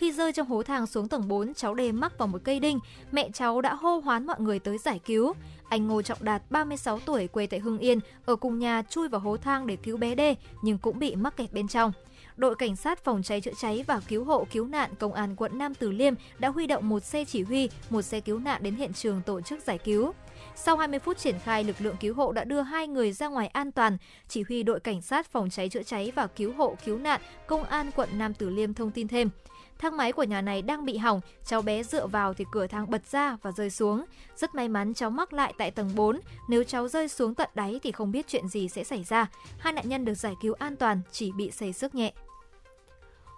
Khi 0.01 0.11
rơi 0.11 0.33
trong 0.33 0.47
hố 0.47 0.63
thang 0.63 0.87
xuống 0.87 1.07
tầng 1.07 1.27
4, 1.27 1.53
cháu 1.53 1.73
đê 1.73 1.91
mắc 1.91 2.17
vào 2.17 2.27
một 2.27 2.41
cây 2.43 2.59
đinh. 2.59 2.79
Mẹ 3.11 3.29
cháu 3.33 3.61
đã 3.61 3.73
hô 3.73 3.97
hoán 3.99 4.25
mọi 4.25 4.39
người 4.39 4.59
tới 4.59 4.77
giải 4.77 4.99
cứu. 5.05 5.33
Anh 5.69 5.87
Ngô 5.87 6.01
Trọng 6.01 6.17
Đạt, 6.21 6.41
36 6.49 6.99
tuổi, 6.99 7.27
quê 7.27 7.47
tại 7.47 7.59
Hưng 7.59 7.79
Yên, 7.79 7.99
ở 8.25 8.35
cùng 8.35 8.59
nhà 8.59 8.81
chui 8.89 9.07
vào 9.07 9.21
hố 9.21 9.37
thang 9.37 9.67
để 9.67 9.75
cứu 9.75 9.97
bé 9.97 10.15
đê, 10.15 10.35
nhưng 10.61 10.77
cũng 10.77 10.99
bị 10.99 11.15
mắc 11.15 11.37
kẹt 11.37 11.53
bên 11.53 11.67
trong 11.67 11.91
đội 12.37 12.55
cảnh 12.55 12.75
sát 12.75 13.03
phòng 13.03 13.23
cháy 13.23 13.41
chữa 13.41 13.51
cháy 13.57 13.83
và 13.87 14.01
cứu 14.07 14.23
hộ 14.23 14.47
cứu 14.51 14.67
nạn 14.67 14.89
công 14.99 15.13
an 15.13 15.35
quận 15.35 15.57
Nam 15.57 15.75
Từ 15.75 15.91
Liêm 15.91 16.13
đã 16.39 16.49
huy 16.49 16.67
động 16.67 16.89
một 16.89 17.03
xe 17.03 17.25
chỉ 17.25 17.43
huy, 17.43 17.69
một 17.89 18.01
xe 18.01 18.19
cứu 18.19 18.39
nạn 18.39 18.63
đến 18.63 18.75
hiện 18.75 18.93
trường 18.93 19.21
tổ 19.25 19.41
chức 19.41 19.63
giải 19.63 19.77
cứu. 19.77 20.13
Sau 20.55 20.77
20 20.77 20.99
phút 20.99 21.17
triển 21.17 21.39
khai, 21.43 21.63
lực 21.63 21.75
lượng 21.79 21.95
cứu 21.99 22.13
hộ 22.13 22.31
đã 22.31 22.43
đưa 22.43 22.61
hai 22.61 22.87
người 22.87 23.11
ra 23.11 23.27
ngoài 23.27 23.47
an 23.47 23.71
toàn. 23.71 23.97
Chỉ 24.27 24.43
huy 24.47 24.63
đội 24.63 24.79
cảnh 24.79 25.01
sát 25.01 25.31
phòng 25.31 25.49
cháy 25.49 25.69
chữa 25.69 25.83
cháy 25.83 26.11
và 26.15 26.27
cứu 26.27 26.53
hộ 26.53 26.75
cứu 26.85 26.97
nạn 26.97 27.21
công 27.47 27.63
an 27.63 27.91
quận 27.95 28.09
Nam 28.13 28.33
Từ 28.33 28.49
Liêm 28.49 28.73
thông 28.73 28.91
tin 28.91 29.07
thêm. 29.07 29.29
Thang 29.81 29.97
máy 29.97 30.11
của 30.11 30.23
nhà 30.23 30.41
này 30.41 30.61
đang 30.61 30.85
bị 30.85 30.97
hỏng, 30.97 31.21
cháu 31.45 31.61
bé 31.61 31.83
dựa 31.83 32.07
vào 32.07 32.33
thì 32.33 32.45
cửa 32.51 32.67
thang 32.67 32.89
bật 32.89 33.05
ra 33.11 33.37
và 33.41 33.51
rơi 33.51 33.69
xuống. 33.69 34.05
Rất 34.35 34.55
may 34.55 34.67
mắn 34.67 34.93
cháu 34.93 35.09
mắc 35.09 35.33
lại 35.33 35.53
tại 35.57 35.71
tầng 35.71 35.95
4, 35.95 36.19
nếu 36.49 36.63
cháu 36.63 36.87
rơi 36.87 37.07
xuống 37.07 37.35
tận 37.35 37.49
đáy 37.55 37.79
thì 37.83 37.91
không 37.91 38.11
biết 38.11 38.27
chuyện 38.27 38.47
gì 38.47 38.67
sẽ 38.67 38.83
xảy 38.83 39.03
ra. 39.03 39.27
Hai 39.57 39.73
nạn 39.73 39.89
nhân 39.89 40.05
được 40.05 40.13
giải 40.13 40.33
cứu 40.41 40.53
an 40.53 40.75
toàn, 40.75 41.01
chỉ 41.11 41.31
bị 41.31 41.51
xây 41.51 41.73
xước 41.73 41.95
nhẹ. 41.95 42.13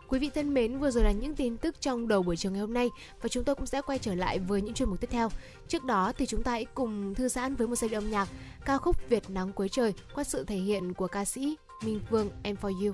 Quý 0.07 0.19
vị 0.19 0.29
thân 0.35 0.53
mến, 0.53 0.79
vừa 0.79 0.91
rồi 0.91 1.03
là 1.03 1.11
những 1.11 1.35
tin 1.35 1.57
tức 1.57 1.81
trong 1.81 2.07
đầu 2.07 2.23
buổi 2.23 2.37
trường 2.37 2.53
ngày 2.53 2.61
hôm 2.61 2.73
nay 2.73 2.89
và 3.21 3.29
chúng 3.29 3.43
tôi 3.43 3.55
cũng 3.55 3.65
sẽ 3.65 3.81
quay 3.81 3.99
trở 3.99 4.15
lại 4.15 4.39
với 4.39 4.61
những 4.61 4.73
chuyên 4.73 4.89
mục 4.89 5.01
tiếp 5.01 5.09
theo. 5.11 5.29
Trước 5.67 5.83
đó 5.83 6.13
thì 6.17 6.25
chúng 6.25 6.43
ta 6.43 6.51
hãy 6.51 6.65
cùng 6.65 7.15
thư 7.15 7.27
giãn 7.27 7.55
với 7.55 7.67
một 7.67 7.75
giai 7.75 7.89
điệu 7.89 7.99
âm 7.99 8.11
nhạc 8.11 8.27
ca 8.65 8.77
khúc 8.77 9.09
Việt 9.09 9.29
nắng 9.29 9.53
cuối 9.53 9.69
trời 9.69 9.93
qua 10.15 10.23
sự 10.23 10.43
thể 10.43 10.57
hiện 10.57 10.93
của 10.93 11.07
ca 11.07 11.25
sĩ 11.25 11.55
Minh 11.83 11.99
Phương 12.09 12.29
Em 12.43 12.55
for 12.61 12.85
You. 12.85 12.93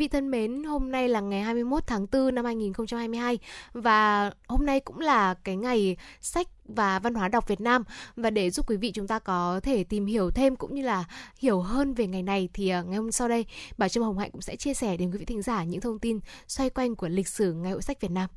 vị 0.00 0.08
thân 0.08 0.30
mến, 0.30 0.64
hôm 0.64 0.92
nay 0.92 1.08
là 1.08 1.20
ngày 1.20 1.42
21 1.42 1.86
tháng 1.86 2.06
4 2.12 2.34
năm 2.34 2.44
2022 2.44 3.38
và 3.72 4.30
hôm 4.48 4.66
nay 4.66 4.80
cũng 4.80 5.00
là 5.00 5.34
cái 5.34 5.56
ngày 5.56 5.96
sách 6.20 6.48
và 6.64 6.98
văn 6.98 7.14
hóa 7.14 7.28
đọc 7.28 7.48
Việt 7.48 7.60
Nam 7.60 7.84
và 8.16 8.30
để 8.30 8.50
giúp 8.50 8.70
quý 8.70 8.76
vị 8.76 8.92
chúng 8.94 9.06
ta 9.06 9.18
có 9.18 9.60
thể 9.62 9.84
tìm 9.84 10.06
hiểu 10.06 10.30
thêm 10.30 10.56
cũng 10.56 10.74
như 10.74 10.82
là 10.82 11.04
hiểu 11.38 11.60
hơn 11.60 11.94
về 11.94 12.06
ngày 12.06 12.22
này 12.22 12.48
thì 12.54 12.68
à, 12.68 12.82
ngày 12.82 12.96
hôm 12.96 13.12
sau 13.12 13.28
đây 13.28 13.46
bà 13.78 13.88
Trâm 13.88 14.04
Hồng 14.04 14.18
Hạnh 14.18 14.30
cũng 14.30 14.42
sẽ 14.42 14.56
chia 14.56 14.74
sẻ 14.74 14.96
đến 14.96 15.10
quý 15.10 15.18
vị 15.18 15.24
thính 15.24 15.42
giả 15.42 15.64
những 15.64 15.80
thông 15.80 15.98
tin 15.98 16.20
xoay 16.48 16.70
quanh 16.70 16.96
của 16.96 17.08
lịch 17.08 17.28
sử 17.28 17.52
Ngày 17.52 17.72
hội 17.72 17.82
sách 17.82 18.00
Việt 18.00 18.10
Nam. 18.10 18.28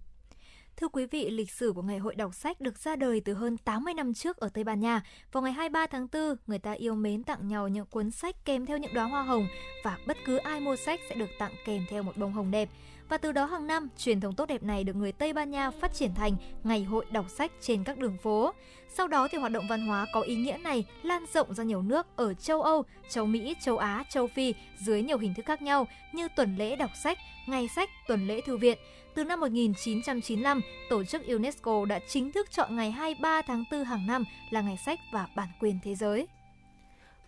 Thưa 0.84 0.90
quý 0.90 1.06
vị, 1.06 1.30
lịch 1.30 1.52
sử 1.52 1.72
của 1.76 1.82
Ngày 1.82 1.98
hội 1.98 2.16
đọc 2.16 2.36
sách 2.36 2.62
được 2.62 2.78
ra 2.78 2.96
đời 2.96 3.22
từ 3.26 3.34
hơn 3.34 3.58
80 3.58 3.94
năm 3.94 4.14
trước 4.14 4.38
ở 4.38 4.50
Tây 4.54 4.64
Ban 4.64 4.80
Nha. 4.80 5.02
Vào 5.32 5.44
ngày 5.44 5.52
23 5.52 5.88
tháng 5.88 6.08
4, 6.14 6.36
người 6.48 6.60
ta 6.60 6.72
yêu 6.72 6.96
mến 6.96 7.24
tặng 7.24 7.48
nhau 7.48 7.68
những 7.68 7.86
cuốn 7.86 8.12
sách 8.12 8.46
kèm 8.46 8.66
theo 8.66 8.78
những 8.78 8.94
đóa 8.94 9.04
hoa 9.04 9.24
hồng 9.24 9.48
và 9.84 9.98
bất 10.08 10.18
cứ 10.26 10.38
ai 10.38 10.60
mua 10.60 10.76
sách 10.76 11.00
sẽ 11.10 11.16
được 11.16 11.30
tặng 11.40 11.52
kèm 11.66 11.86
theo 11.90 12.04
một 12.04 12.18
bông 12.18 12.34
hồng 12.34 12.52
đẹp. 12.52 12.70
Và 13.10 13.18
từ 13.18 13.32
đó 13.32 13.46
hàng 13.46 13.68
năm, 13.68 13.90
truyền 13.98 14.22
thống 14.22 14.36
tốt 14.36 14.46
đẹp 14.46 14.64
này 14.64 14.84
được 14.84 14.96
người 14.96 15.12
Tây 15.12 15.34
Ban 15.34 15.52
Nha 15.52 15.72
phát 15.72 15.94
triển 15.94 16.14
thành 16.16 16.36
Ngày 16.64 16.84
hội 16.84 17.06
đọc 17.12 17.26
sách 17.30 17.52
trên 17.62 17.84
các 17.84 17.98
đường 17.98 18.18
phố. 18.18 18.54
Sau 18.94 19.08
đó 19.08 19.28
thì 19.32 19.38
hoạt 19.38 19.52
động 19.52 19.68
văn 19.70 19.88
hóa 19.88 20.06
có 20.14 20.22
ý 20.22 20.36
nghĩa 20.36 20.58
này 20.58 20.86
lan 21.04 21.26
rộng 21.34 21.54
ra 21.54 21.64
nhiều 21.64 21.82
nước 21.82 22.08
ở 22.16 22.34
châu 22.34 22.62
Âu, 22.62 22.84
châu 23.10 23.26
Mỹ, 23.26 23.56
châu 23.62 23.78
Á, 23.78 24.04
châu 24.10 24.28
Phi 24.28 24.54
dưới 24.80 25.02
nhiều 25.02 25.18
hình 25.18 25.34
thức 25.34 25.46
khác 25.46 25.62
nhau 25.62 25.88
như 26.14 26.28
tuần 26.36 26.56
lễ 26.58 26.76
đọc 26.76 26.92
sách, 27.04 27.18
ngày 27.48 27.68
sách, 27.68 27.90
tuần 28.08 28.28
lễ 28.28 28.42
thư 28.42 28.58
viện. 28.58 28.78
Từ 29.16 29.24
năm 29.24 29.40
1995, 29.40 30.62
tổ 30.90 31.04
chức 31.04 31.28
UNESCO 31.28 31.86
đã 31.86 32.00
chính 32.08 32.32
thức 32.32 32.52
chọn 32.52 32.76
ngày 32.76 32.92
23 32.92 33.42
tháng 33.42 33.64
4 33.72 33.84
hàng 33.84 34.08
năm 34.08 34.24
là 34.50 34.62
ngày 34.62 34.78
sách 34.86 35.00
và 35.12 35.28
bản 35.36 35.50
quyền 35.60 35.80
thế 35.84 35.96
giới. 35.96 36.28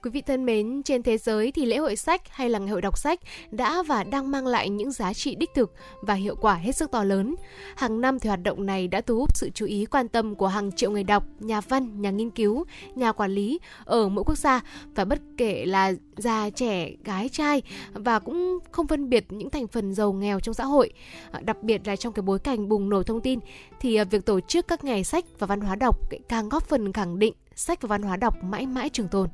Quý 0.06 0.12
vị 0.12 0.22
thân 0.22 0.46
mến, 0.46 0.84
trên 0.84 1.04
thế 1.04 1.18
giới 1.18 1.52
thì 1.52 1.66
lễ 1.66 1.78
hội 1.78 1.96
sách 1.96 2.22
hay 2.30 2.50
là 2.50 2.60
ngày 2.60 2.70
hội 2.70 2.82
đọc 2.82 2.98
sách 2.98 3.20
đã 3.52 3.84
và 3.84 4.04
đang 4.04 4.32
mang 4.32 4.48
lại 4.48 4.70
những 4.70 4.92
giá 4.92 5.14
trị 5.14 5.36
đích 5.36 5.50
thực 5.56 5.74
và 6.02 6.14
hiệu 6.14 6.36
quả 6.36 6.54
hết 6.56 6.72
sức 6.76 6.92
to 6.92 7.04
lớn. 7.04 7.36
Hàng 7.76 8.02
năm 8.02 8.20
thì 8.20 8.28
hoạt 8.28 8.44
động 8.44 8.66
này 8.66 8.88
đã 8.88 9.02
thu 9.02 9.18
hút 9.18 9.30
sự 9.36 9.50
chú 9.54 9.66
ý 9.66 9.86
quan 9.86 10.08
tâm 10.08 10.36
của 10.36 10.48
hàng 10.48 10.72
triệu 10.72 10.92
người 10.92 11.04
đọc, 11.04 11.24
nhà 11.40 11.62
văn, 11.62 12.02
nhà 12.02 12.12
nghiên 12.12 12.30
cứu, 12.30 12.66
nhà 12.96 13.12
quản 13.12 13.32
lý 13.32 13.60
ở 13.86 14.10
mỗi 14.10 14.24
quốc 14.24 14.38
gia 14.38 14.62
và 14.96 15.06
bất 15.06 15.20
kể 15.38 15.66
là 15.66 15.94
già, 16.18 16.50
trẻ, 16.50 16.92
gái, 17.04 17.30
trai 17.30 17.62
và 17.94 18.20
cũng 18.20 18.60
không 18.72 18.88
phân 18.88 19.10
biệt 19.10 19.26
những 19.30 19.50
thành 19.50 19.68
phần 19.68 19.94
giàu 19.94 20.14
nghèo 20.14 20.40
trong 20.40 20.54
xã 20.54 20.64
hội. 20.64 20.94
À, 21.32 21.40
đặc 21.44 21.64
biệt 21.64 21.88
là 21.88 21.96
trong 21.96 22.14
cái 22.14 22.24
bối 22.24 22.40
cảnh 22.40 22.70
bùng 22.70 22.90
nổ 22.90 23.04
thông 23.04 23.22
tin 23.22 23.40
thì 23.80 23.96
à, 23.96 24.04
việc 24.04 24.26
tổ 24.26 24.40
chức 24.40 24.68
các 24.68 24.84
ngày 24.84 25.04
sách 25.04 25.26
và 25.40 25.48
văn 25.48 25.62
hóa 25.62 25.76
đọc 25.76 26.00
càng 26.30 26.50
góp 26.50 26.64
phần 26.64 26.94
khẳng 26.94 27.20
định 27.20 27.34
sách 27.56 27.82
và 27.82 27.88
văn 27.88 28.02
hóa 28.02 28.18
đọc 28.18 28.44
mãi 28.44 28.66
mãi 28.66 28.90
trường 28.90 29.08
tồn. 29.08 29.30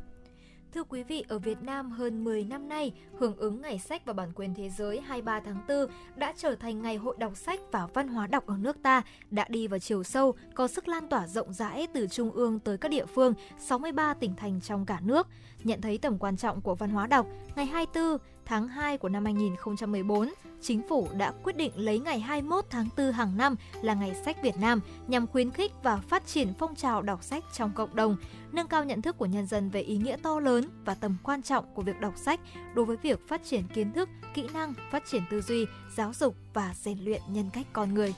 Thưa 0.74 0.84
quý 0.84 1.04
vị, 1.04 1.24
ở 1.28 1.40
Việt 1.40 1.62
Nam 1.62 1.92
hơn 1.92 2.24
10 2.24 2.44
năm 2.44 2.70
nay, 2.70 2.92
hưởng 3.20 3.38
ứng 3.38 3.62
Ngày 3.62 3.80
sách 3.80 4.06
và 4.06 4.14
bản 4.14 4.32
quyền 4.36 4.54
thế 4.54 4.70
giới 4.70 5.02
23 5.02 5.40
tháng 5.40 5.58
4 5.68 5.88
đã 6.16 6.34
trở 6.38 6.56
thành 6.56 6.82
ngày 6.82 6.96
hội 6.96 7.16
đọc 7.20 7.38
sách 7.38 7.60
và 7.72 7.88
văn 7.94 8.08
hóa 8.08 8.28
đọc 8.28 8.48
ở 8.48 8.58
nước 8.58 8.78
ta, 8.84 9.02
đã 9.32 9.46
đi 9.50 9.68
vào 9.68 9.80
chiều 9.80 10.04
sâu, 10.04 10.34
có 10.56 10.68
sức 10.68 10.88
lan 10.88 11.08
tỏa 11.08 11.28
rộng 11.28 11.54
rãi 11.54 11.88
từ 11.94 12.08
trung 12.08 12.32
ương 12.32 12.60
tới 12.60 12.78
các 12.78 12.92
địa 12.92 13.06
phương, 13.06 13.34
63 13.60 14.14
tỉnh 14.14 14.36
thành 14.36 14.62
trong 14.62 14.86
cả 14.86 15.00
nước. 15.04 15.28
Nhận 15.64 15.82
thấy 15.82 15.98
tầm 15.98 16.18
quan 16.18 16.38
trọng 16.38 16.62
của 16.62 16.76
văn 16.76 16.90
hóa 16.90 17.08
đọc, 17.08 17.26
ngày 17.56 17.66
24 17.66 18.18
tháng 18.46 18.68
2 18.68 18.98
của 18.98 19.10
năm 19.10 19.26
2014, 19.26 20.30
Chính 20.62 20.82
phủ 20.90 21.08
đã 21.18 21.32
quyết 21.44 21.56
định 21.56 21.72
lấy 21.76 22.00
ngày 22.00 22.20
21 22.20 22.66
tháng 22.70 22.88
4 22.98 23.12
hàng 23.12 23.38
năm 23.38 23.56
là 23.82 23.94
ngày 23.94 24.16
sách 24.26 24.44
Việt 24.44 24.58
Nam 24.58 24.80
nhằm 25.08 25.28
khuyến 25.28 25.52
khích 25.52 25.72
và 25.84 25.98
phát 25.98 26.28
triển 26.28 26.54
phong 26.60 26.76
trào 26.76 27.02
đọc 27.02 27.24
sách 27.24 27.44
trong 27.54 27.72
cộng 27.76 27.96
đồng, 27.96 28.18
nâng 28.52 28.68
cao 28.68 28.84
nhận 28.84 29.02
thức 29.02 29.18
của 29.18 29.26
nhân 29.26 29.46
dân 29.46 29.70
về 29.70 29.82
ý 29.82 29.98
nghĩa 29.98 30.18
to 30.24 30.40
lớn 30.40 30.66
và 30.86 30.94
tầm 30.94 31.18
quan 31.24 31.42
trọng 31.42 31.66
của 31.74 31.82
việc 31.82 32.00
đọc 32.00 32.14
sách 32.18 32.40
đối 32.76 32.86
với 32.86 32.98
việc 32.98 33.28
phát 33.28 33.42
triển 33.44 33.64
kiến 33.74 33.94
thức, 33.94 34.10
kỹ 34.34 34.48
năng, 34.54 34.74
phát 34.92 35.04
triển 35.06 35.22
tư 35.32 35.42
duy, 35.42 35.66
giáo 35.96 36.14
dục 36.14 36.36
và 36.54 36.74
rèn 36.74 37.00
luyện 37.04 37.22
nhân 37.30 37.50
cách 37.54 37.68
con 37.74 37.94
người. 37.94 38.14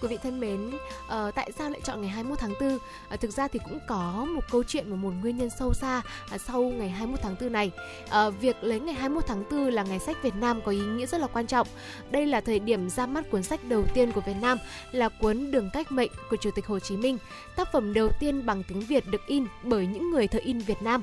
Quý 0.00 0.08
vị 0.08 0.18
thân 0.22 0.40
mến, 0.40 0.68
uh, 0.68 1.34
tại 1.34 1.52
sao 1.58 1.70
lại 1.70 1.80
chọn 1.84 2.00
ngày 2.00 2.10
21 2.10 2.38
tháng 2.38 2.54
4? 2.60 2.74
Uh, 2.74 2.82
ờ, 3.08 3.16
thực 3.16 3.30
ra 3.30 3.48
thì 3.48 3.58
cũng 3.64 3.78
có 3.88 4.26
một 4.34 4.40
câu 4.50 4.62
chuyện 4.62 4.90
và 4.90 4.96
một 4.96 5.12
nguyên 5.22 5.36
nhân 5.36 5.50
sâu 5.58 5.74
xa 5.74 6.02
uh, 6.34 6.40
sau 6.40 6.62
ngày 6.62 6.88
21 6.88 7.20
tháng 7.22 7.36
4 7.40 7.52
này. 7.52 7.70
Uh, 8.04 8.34
việc 8.40 8.56
lấy 8.60 8.80
ngày 8.80 8.94
21 8.94 9.26
tháng 9.26 9.44
4 9.50 9.70
là 9.70 9.82
ngày 9.82 9.98
sách 9.98 10.22
Việt 10.22 10.34
Nam 10.34 10.60
có 10.64 10.72
ý 10.72 10.78
nghĩa 10.78 11.06
rất 11.06 11.20
là 11.20 11.26
quan 11.26 11.46
trọng. 11.46 11.66
Đây 12.10 12.26
là 12.26 12.40
thời 12.40 12.58
điểm 12.58 12.90
ra 12.90 13.06
mắt 13.06 13.30
cuốn 13.30 13.42
sách 13.42 13.60
đầu 13.68 13.84
tiên 13.94 14.12
của 14.12 14.20
Việt 14.20 14.36
Nam 14.40 14.58
là 14.92 15.08
cuốn 15.08 15.50
Đường 15.50 15.70
cách 15.72 15.92
mệnh 15.92 16.10
của 16.30 16.36
Chủ 16.36 16.50
tịch 16.50 16.66
Hồ 16.66 16.78
Chí 16.78 16.96
Minh, 16.96 17.18
tác 17.56 17.72
phẩm 17.72 17.94
đầu 17.94 18.08
tiên 18.20 18.46
bằng 18.46 18.62
tiếng 18.68 18.80
Việt 18.80 19.06
được 19.06 19.26
in 19.26 19.46
bởi 19.62 19.86
những 19.86 20.10
người 20.10 20.28
thợ 20.28 20.38
in 20.44 20.58
Việt 20.58 20.82
Nam. 20.82 21.02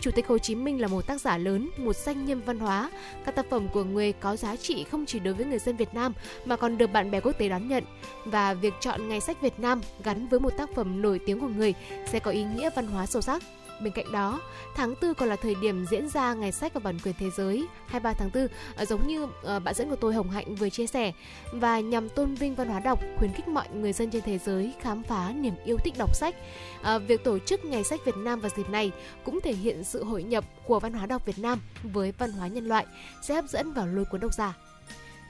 Chủ 0.00 0.10
tịch 0.10 0.26
Hồ 0.26 0.38
Chí 0.38 0.54
Minh 0.54 0.80
là 0.80 0.88
một 0.88 1.06
tác 1.06 1.20
giả 1.20 1.38
lớn, 1.38 1.70
một 1.76 1.96
danh 1.96 2.24
nhân 2.24 2.40
văn 2.46 2.58
hóa. 2.58 2.90
Các 3.24 3.34
tác 3.34 3.46
phẩm 3.50 3.68
của 3.68 3.84
người 3.84 4.12
có 4.12 4.36
giá 4.36 4.56
trị 4.56 4.84
không 4.90 5.06
chỉ 5.06 5.18
đối 5.18 5.34
với 5.34 5.46
người 5.46 5.58
dân 5.58 5.76
Việt 5.76 5.94
Nam 5.94 6.12
mà 6.44 6.56
còn 6.56 6.78
được 6.78 6.86
bạn 6.92 7.10
bè 7.10 7.20
quốc 7.20 7.38
tế 7.38 7.48
đón 7.48 7.68
nhận. 7.68 7.84
Và 8.24 8.43
việc 8.52 8.74
chọn 8.80 9.08
Ngày 9.08 9.20
sách 9.20 9.40
Việt 9.40 9.60
Nam 9.60 9.80
gắn 10.04 10.28
với 10.28 10.40
một 10.40 10.50
tác 10.56 10.70
phẩm 10.74 11.02
nổi 11.02 11.20
tiếng 11.26 11.40
của 11.40 11.48
người 11.48 11.74
sẽ 12.06 12.18
có 12.18 12.30
ý 12.30 12.44
nghĩa 12.44 12.70
văn 12.76 12.86
hóa 12.86 13.06
sâu 13.06 13.22
sắc. 13.22 13.42
Bên 13.80 13.92
cạnh 13.92 14.12
đó, 14.12 14.40
tháng 14.76 14.94
4 15.02 15.14
còn 15.14 15.28
là 15.28 15.36
thời 15.36 15.54
điểm 15.54 15.86
diễn 15.90 16.08
ra 16.08 16.34
Ngày 16.34 16.52
sách 16.52 16.74
và 16.74 16.80
bản 16.84 16.98
quyền 17.04 17.14
thế 17.18 17.30
giới 17.30 17.66
23 17.86 18.12
tháng 18.12 18.30
4, 18.34 18.46
ờ, 18.76 18.84
giống 18.84 19.06
như 19.06 19.26
ờ, 19.42 19.60
bạn 19.60 19.74
dẫn 19.74 19.90
của 19.90 19.96
tôi 19.96 20.14
Hồng 20.14 20.30
Hạnh 20.30 20.54
vừa 20.54 20.70
chia 20.70 20.86
sẻ 20.86 21.12
và 21.52 21.80
nhằm 21.80 22.08
tôn 22.08 22.34
vinh 22.34 22.54
văn 22.54 22.68
hóa 22.68 22.80
đọc, 22.80 23.00
khuyến 23.18 23.32
khích 23.32 23.48
mọi 23.48 23.68
người 23.74 23.92
dân 23.92 24.10
trên 24.10 24.22
thế 24.22 24.38
giới 24.38 24.72
khám 24.80 25.02
phá 25.02 25.32
niềm 25.36 25.54
yêu 25.64 25.78
thích 25.84 25.94
đọc 25.98 26.16
sách. 26.16 26.34
Ờ, 26.82 26.98
việc 26.98 27.24
tổ 27.24 27.38
chức 27.38 27.64
Ngày 27.64 27.84
sách 27.84 28.00
Việt 28.04 28.16
Nam 28.16 28.40
vào 28.40 28.50
dịp 28.56 28.70
này 28.70 28.92
cũng 29.24 29.40
thể 29.40 29.52
hiện 29.52 29.84
sự 29.84 30.04
hội 30.04 30.22
nhập 30.22 30.44
của 30.66 30.80
văn 30.80 30.92
hóa 30.92 31.06
đọc 31.06 31.26
Việt 31.26 31.38
Nam 31.38 31.60
với 31.82 32.12
văn 32.18 32.32
hóa 32.32 32.46
nhân 32.48 32.66
loại, 32.66 32.86
sẽ 33.22 33.34
hấp 33.34 33.44
dẫn 33.48 33.72
vào 33.72 33.86
lôi 33.86 34.04
cuốn 34.04 34.20
độc 34.20 34.34
giả. 34.34 34.54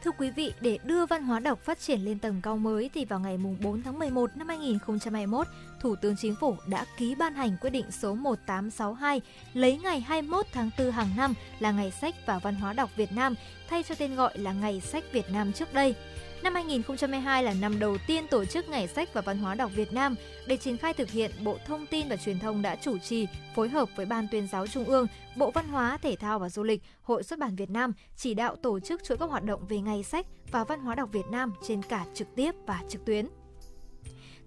Thưa 0.04 0.10
quý 0.18 0.30
vị, 0.30 0.52
để 0.60 0.78
đưa 0.84 1.06
văn 1.06 1.22
hóa 1.22 1.40
đọc 1.40 1.60
phát 1.64 1.80
triển 1.80 2.00
lên 2.00 2.18
tầm 2.18 2.40
cao 2.42 2.56
mới 2.56 2.90
thì 2.94 3.04
vào 3.04 3.20
ngày 3.20 3.38
4 3.62 3.82
tháng 3.82 3.98
11 3.98 4.36
năm 4.36 4.48
2021, 4.48 5.46
Thủ 5.80 5.96
tướng 5.96 6.16
Chính 6.16 6.34
phủ 6.40 6.56
đã 6.66 6.84
ký 6.96 7.14
ban 7.14 7.34
hành 7.34 7.56
quyết 7.60 7.70
định 7.70 7.90
số 7.90 8.14
1862 8.14 9.20
lấy 9.54 9.78
ngày 9.82 10.00
21 10.00 10.46
tháng 10.52 10.70
4 10.78 10.90
hàng 10.90 11.08
năm 11.16 11.34
là 11.60 11.72
Ngày 11.72 11.90
sách 11.90 12.14
và 12.26 12.38
Văn 12.38 12.54
hóa 12.54 12.72
đọc 12.72 12.90
Việt 12.96 13.12
Nam 13.12 13.34
thay 13.68 13.82
cho 13.82 13.94
tên 13.94 14.14
gọi 14.14 14.38
là 14.38 14.52
Ngày 14.52 14.80
sách 14.80 15.04
Việt 15.12 15.30
Nam 15.32 15.52
trước 15.52 15.74
đây. 15.74 15.94
Năm 16.44 16.54
2022 16.54 17.42
là 17.42 17.54
năm 17.60 17.78
đầu 17.78 17.96
tiên 18.06 18.26
tổ 18.30 18.44
chức 18.44 18.68
Ngày 18.68 18.88
sách 18.88 19.14
và 19.14 19.20
Văn 19.20 19.38
hóa 19.38 19.54
đọc 19.54 19.70
Việt 19.74 19.92
Nam. 19.92 20.14
Để 20.46 20.56
triển 20.56 20.76
khai 20.76 20.94
thực 20.94 21.10
hiện, 21.10 21.30
Bộ 21.44 21.58
Thông 21.66 21.86
tin 21.86 22.08
và 22.08 22.16
Truyền 22.16 22.38
thông 22.38 22.62
đã 22.62 22.76
chủ 22.76 22.98
trì, 22.98 23.26
phối 23.54 23.68
hợp 23.68 23.88
với 23.96 24.06
Ban 24.06 24.28
tuyên 24.30 24.46
giáo 24.46 24.66
Trung 24.66 24.84
ương, 24.84 25.06
Bộ 25.36 25.50
Văn 25.50 25.68
hóa, 25.68 25.98
Thể 26.02 26.16
thao 26.16 26.38
và 26.38 26.48
Du 26.48 26.62
lịch, 26.62 26.82
Hội 27.02 27.22
xuất 27.22 27.38
bản 27.38 27.56
Việt 27.56 27.70
Nam 27.70 27.92
chỉ 28.16 28.34
đạo 28.34 28.56
tổ 28.56 28.80
chức 28.80 29.04
chuỗi 29.04 29.18
các 29.18 29.30
hoạt 29.30 29.44
động 29.44 29.66
về 29.68 29.80
Ngày 29.80 30.02
sách 30.02 30.26
và 30.52 30.64
Văn 30.64 30.80
hóa 30.80 30.94
đọc 30.94 31.08
Việt 31.12 31.26
Nam 31.30 31.52
trên 31.68 31.82
cả 31.82 32.04
trực 32.14 32.28
tiếp 32.36 32.54
và 32.66 32.80
trực 32.88 33.04
tuyến. 33.04 33.28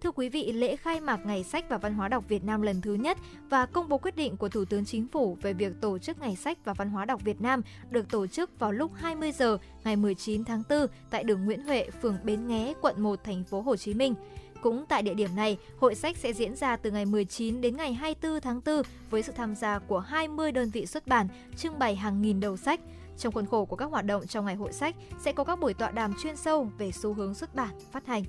Thưa 0.02 0.12
quý 0.12 0.30
vị, 0.30 0.52
lễ 0.52 0.76
khai 0.76 1.02
mạc 1.02 1.26
Ngày 1.26 1.44
sách 1.44 1.70
và 1.70 1.78
Văn 1.78 1.94
hóa 1.94 2.08
đọc 2.08 2.24
Việt 2.28 2.44
Nam 2.44 2.62
lần 2.62 2.82
thứ 2.82 2.94
nhất 2.94 3.18
và 3.50 3.66
công 3.66 3.90
bố 3.90 3.98
quyết 3.98 4.16
định 4.16 4.38
của 4.38 4.50
Thủ 4.50 4.66
tướng 4.66 4.86
Chính 4.86 5.08
phủ 5.08 5.38
về 5.42 5.54
việc 5.54 5.74
tổ 5.82 5.98
chức 5.98 6.20
Ngày 6.20 6.36
sách 6.36 6.66
và 6.66 6.74
Văn 6.74 6.90
hóa 6.90 7.06
đọc 7.06 7.22
Việt 7.24 7.42
Nam 7.42 7.62
được 7.90 8.10
tổ 8.10 8.28
chức 8.28 8.60
vào 8.60 8.72
lúc 8.72 8.92
20 8.96 9.32
giờ 9.32 9.58
ngày 9.84 9.96
19 9.96 10.46
tháng 10.46 10.64
4 10.70 10.88
tại 11.10 11.24
đường 11.24 11.46
Nguyễn 11.46 11.64
Huệ, 11.64 11.90
phường 12.02 12.18
Bến 12.24 12.48
Nghé, 12.48 12.74
quận 12.82 13.02
1, 13.02 13.24
thành 13.24 13.44
phố 13.44 13.62
Hồ 13.62 13.76
Chí 13.76 13.94
Minh. 13.94 14.14
Cũng 14.62 14.86
tại 14.90 15.02
địa 15.02 15.14
điểm 15.14 15.36
này, 15.36 15.58
hội 15.78 15.96
sách 15.96 16.18
sẽ 16.18 16.34
diễn 16.34 16.56
ra 16.56 16.76
từ 16.76 16.92
ngày 16.92 17.06
19 17.06 17.62
đến 17.62 17.78
ngày 17.78 17.94
24 17.94 18.42
tháng 18.42 18.62
4 18.66 18.82
với 19.10 19.24
sự 19.24 19.32
tham 19.36 19.56
gia 19.56 19.80
của 19.80 20.00
20 20.00 20.52
đơn 20.52 20.70
vị 20.70 20.86
xuất 20.86 21.08
bản, 21.08 21.28
trưng 21.58 21.80
bày 21.80 21.96
hàng 21.96 22.22
nghìn 22.22 22.40
đầu 22.40 22.58
sách. 22.58 22.80
Trong 23.18 23.34
khuôn 23.34 23.46
khổ 23.46 23.66
của 23.66 23.76
các 23.76 23.86
hoạt 23.86 24.06
động 24.06 24.28
trong 24.28 24.46
ngày 24.46 24.56
hội 24.56 24.74
sách 24.74 24.96
sẽ 25.20 25.32
có 25.32 25.44
các 25.44 25.60
buổi 25.60 25.74
tọa 25.74 25.92
đàm 25.92 26.14
chuyên 26.24 26.36
sâu 26.36 26.70
về 26.78 26.92
xu 26.92 27.14
hướng 27.14 27.34
xuất 27.34 27.56
bản, 27.56 27.70
phát 27.92 28.08
hành. 28.08 28.24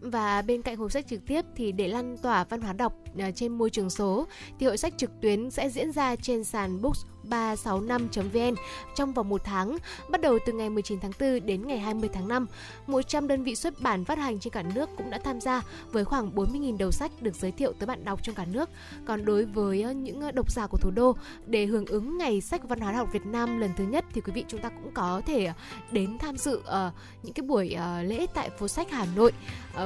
Và 0.00 0.42
bên 0.42 0.62
cạnh 0.62 0.76
hội 0.76 0.90
sách 0.90 1.06
trực 1.06 1.26
tiếp 1.26 1.42
thì 1.56 1.72
để 1.72 1.88
lan 1.88 2.16
tỏa 2.22 2.44
văn 2.44 2.60
hóa 2.60 2.72
đọc 2.72 2.92
à, 3.18 3.30
trên 3.30 3.58
môi 3.58 3.70
trường 3.70 3.90
số, 3.90 4.26
thì 4.58 4.66
hội 4.66 4.76
sách 4.76 4.94
trực 4.96 5.10
tuyến 5.22 5.50
sẽ 5.50 5.70
diễn 5.70 5.92
ra 5.92 6.16
trên 6.16 6.44
sàn 6.44 6.82
Books 6.82 7.04
365.vn 7.30 8.54
trong 8.94 9.12
vòng 9.12 9.28
một 9.28 9.44
tháng, 9.44 9.76
bắt 10.10 10.20
đầu 10.20 10.38
từ 10.46 10.52
ngày 10.52 10.70
19 10.70 11.00
tháng 11.00 11.12
4 11.20 11.46
đến 11.46 11.66
ngày 11.66 11.78
20 11.78 12.10
tháng 12.12 12.28
5. 12.28 12.46
100 12.86 13.28
đơn 13.28 13.42
vị 13.42 13.54
xuất 13.54 13.80
bản 13.80 14.04
phát 14.04 14.18
hành 14.18 14.40
trên 14.40 14.52
cả 14.52 14.62
nước 14.74 14.88
cũng 14.96 15.10
đã 15.10 15.18
tham 15.18 15.40
gia 15.40 15.62
với 15.92 16.04
khoảng 16.04 16.34
40.000 16.34 16.76
đầu 16.78 16.90
sách 16.90 17.12
được 17.20 17.34
giới 17.34 17.52
thiệu 17.52 17.72
tới 17.72 17.86
bạn 17.86 18.04
đọc 18.04 18.22
trong 18.22 18.34
cả 18.34 18.44
nước. 18.44 18.70
Còn 19.06 19.24
đối 19.24 19.44
với 19.44 19.82
ờ, 19.82 19.92
những 19.92 20.20
ờ, 20.20 20.30
độc 20.30 20.52
giả 20.52 20.66
của 20.66 20.78
thủ 20.78 20.90
đô, 20.90 21.16
để 21.46 21.66
hưởng 21.66 21.86
ứng 21.86 22.18
Ngày 22.18 22.40
sách 22.40 22.68
văn 22.68 22.80
hóa 22.80 22.92
học 22.92 23.08
Việt 23.12 23.26
Nam 23.26 23.58
lần 23.58 23.70
thứ 23.76 23.84
nhất 23.84 24.04
thì 24.12 24.20
quý 24.20 24.32
vị 24.32 24.44
chúng 24.48 24.60
ta 24.60 24.68
cũng 24.68 24.92
có 24.94 25.22
thể 25.26 25.44
ờ, 25.44 25.52
đến 25.90 26.18
tham 26.18 26.36
dự 26.36 26.56
uh, 26.58 26.92
những 27.22 27.32
cái 27.34 27.46
buổi 27.46 27.76
uh, 27.76 28.08
lễ 28.08 28.26
tại 28.34 28.50
phố 28.50 28.68
sách 28.68 28.90
Hà 28.90 29.06
Nội 29.16 29.32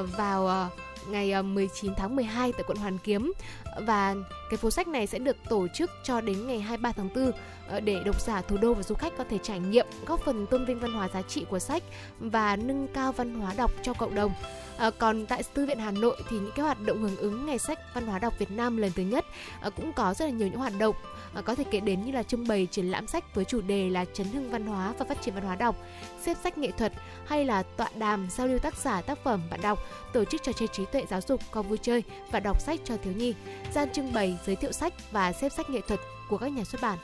uh, 0.01 0.17
vào 0.17 0.67
uh, 0.67 1.09
ngày 1.09 1.43
19 1.43 1.95
tháng 1.97 2.17
12 2.17 2.53
tại 2.53 2.63
quận 2.67 2.79
Hoàn 2.79 2.99
Kiếm 2.99 3.33
và 3.77 4.15
cái 4.51 4.57
phố 4.57 4.71
sách 4.71 4.89
này 4.89 5.07
sẽ 5.07 5.19
được 5.19 5.37
tổ 5.49 5.69
chức 5.69 5.91
cho 6.03 6.21
đến 6.21 6.47
ngày 6.47 6.61
23 6.61 6.93
tháng 6.93 7.09
4 7.15 7.33
ờ, 7.69 7.81
để 7.81 8.03
độc 8.05 8.21
giả 8.21 8.43
thủ 8.43 8.57
đô 8.57 8.75
và 8.75 8.83
du 8.83 8.95
khách 8.95 9.13
có 9.19 9.25
thể 9.31 9.39
trải 9.43 9.61
nghiệm 9.61 9.87
góp 10.07 10.21
phần 10.25 10.47
tôn 10.47 10.65
vinh 10.65 10.81
văn 10.81 10.93
hóa 10.93 11.09
giá 11.15 11.23
trị 11.23 11.45
của 11.51 11.59
sách 11.59 11.83
và 12.19 12.57
nâng 12.57 12.89
cao 12.89 13.13
văn 13.13 13.35
hóa 13.35 13.55
đọc 13.57 13.71
cho 13.83 13.95
cộng 13.95 14.15
đồng. 14.15 14.33
À, 14.81 14.91
còn 14.99 15.27
tại 15.27 15.43
Thư 15.55 15.67
viện 15.67 15.79
Hà 15.79 15.91
Nội 15.91 16.17
thì 16.29 16.37
những 16.39 16.51
cái 16.57 16.65
hoạt 16.65 16.81
động 16.81 17.03
hưởng 17.03 17.17
ứng 17.17 17.47
Ngày 17.47 17.59
sách 17.59 17.79
Văn 17.95 18.07
hóa 18.07 18.19
đọc 18.19 18.39
Việt 18.39 18.51
Nam 18.51 18.77
lần 18.77 18.93
thứ 18.97 19.03
nhất 19.03 19.25
à, 19.61 19.71
cũng 19.71 19.93
có 19.93 20.15
rất 20.15 20.25
là 20.25 20.31
nhiều 20.31 20.49
những 20.49 20.59
hoạt 20.59 20.73
động 20.79 20.97
à, 21.35 21.43
có 21.43 21.55
thể 21.55 21.65
kể 21.71 21.81
đến 21.81 22.05
như 22.05 22.13
là 22.13 22.23
trưng 22.23 22.49
bày 22.49 22.69
triển 22.71 22.91
lãm 22.91 23.07
sách 23.07 23.35
với 23.35 23.45
chủ 23.45 23.61
đề 23.61 23.91
là 23.91 24.05
chấn 24.05 24.27
hưng 24.27 24.51
văn 24.51 24.67
hóa 24.67 24.95
và 24.99 25.05
phát 25.05 25.23
triển 25.23 25.35
văn 25.35 25.45
hóa 25.45 25.57
đọc, 25.57 25.77
xếp 26.23 26.37
sách 26.43 26.59
nghệ 26.59 26.71
thuật 26.71 26.93
hay 27.27 27.45
là 27.45 27.63
tọa 27.63 27.89
đàm 27.99 28.29
giao 28.31 28.47
lưu 28.47 28.59
tác 28.59 28.77
giả 28.77 29.03
tác 29.03 29.19
phẩm 29.25 29.41
bạn 29.51 29.61
đọc, 29.63 29.79
tổ 30.13 30.25
chức 30.25 30.43
trò 30.43 30.53
chơi 30.53 30.69
trí 30.69 30.85
tuệ 30.85 31.05
giáo 31.11 31.21
dục 31.29 31.41
có 31.51 31.63
vui 31.63 31.79
chơi 31.79 32.03
và 32.31 32.41
đọc 32.41 32.61
sách 32.61 32.81
cho 32.85 32.97
thiếu 32.97 33.13
nhi, 33.13 33.35
gian 33.73 33.89
trưng 33.93 34.13
bày, 34.13 34.39
giới 34.47 34.57
thiệu 34.57 34.73
sách 34.73 34.93
và 35.11 35.33
xếp 35.33 35.49
sách 35.49 35.71
nghệ 35.71 35.81
thuật 35.81 36.01
của 36.29 36.39
các 36.39 36.53
nhà 36.53 36.65
xuất 36.65 36.83
bản. 36.83 36.99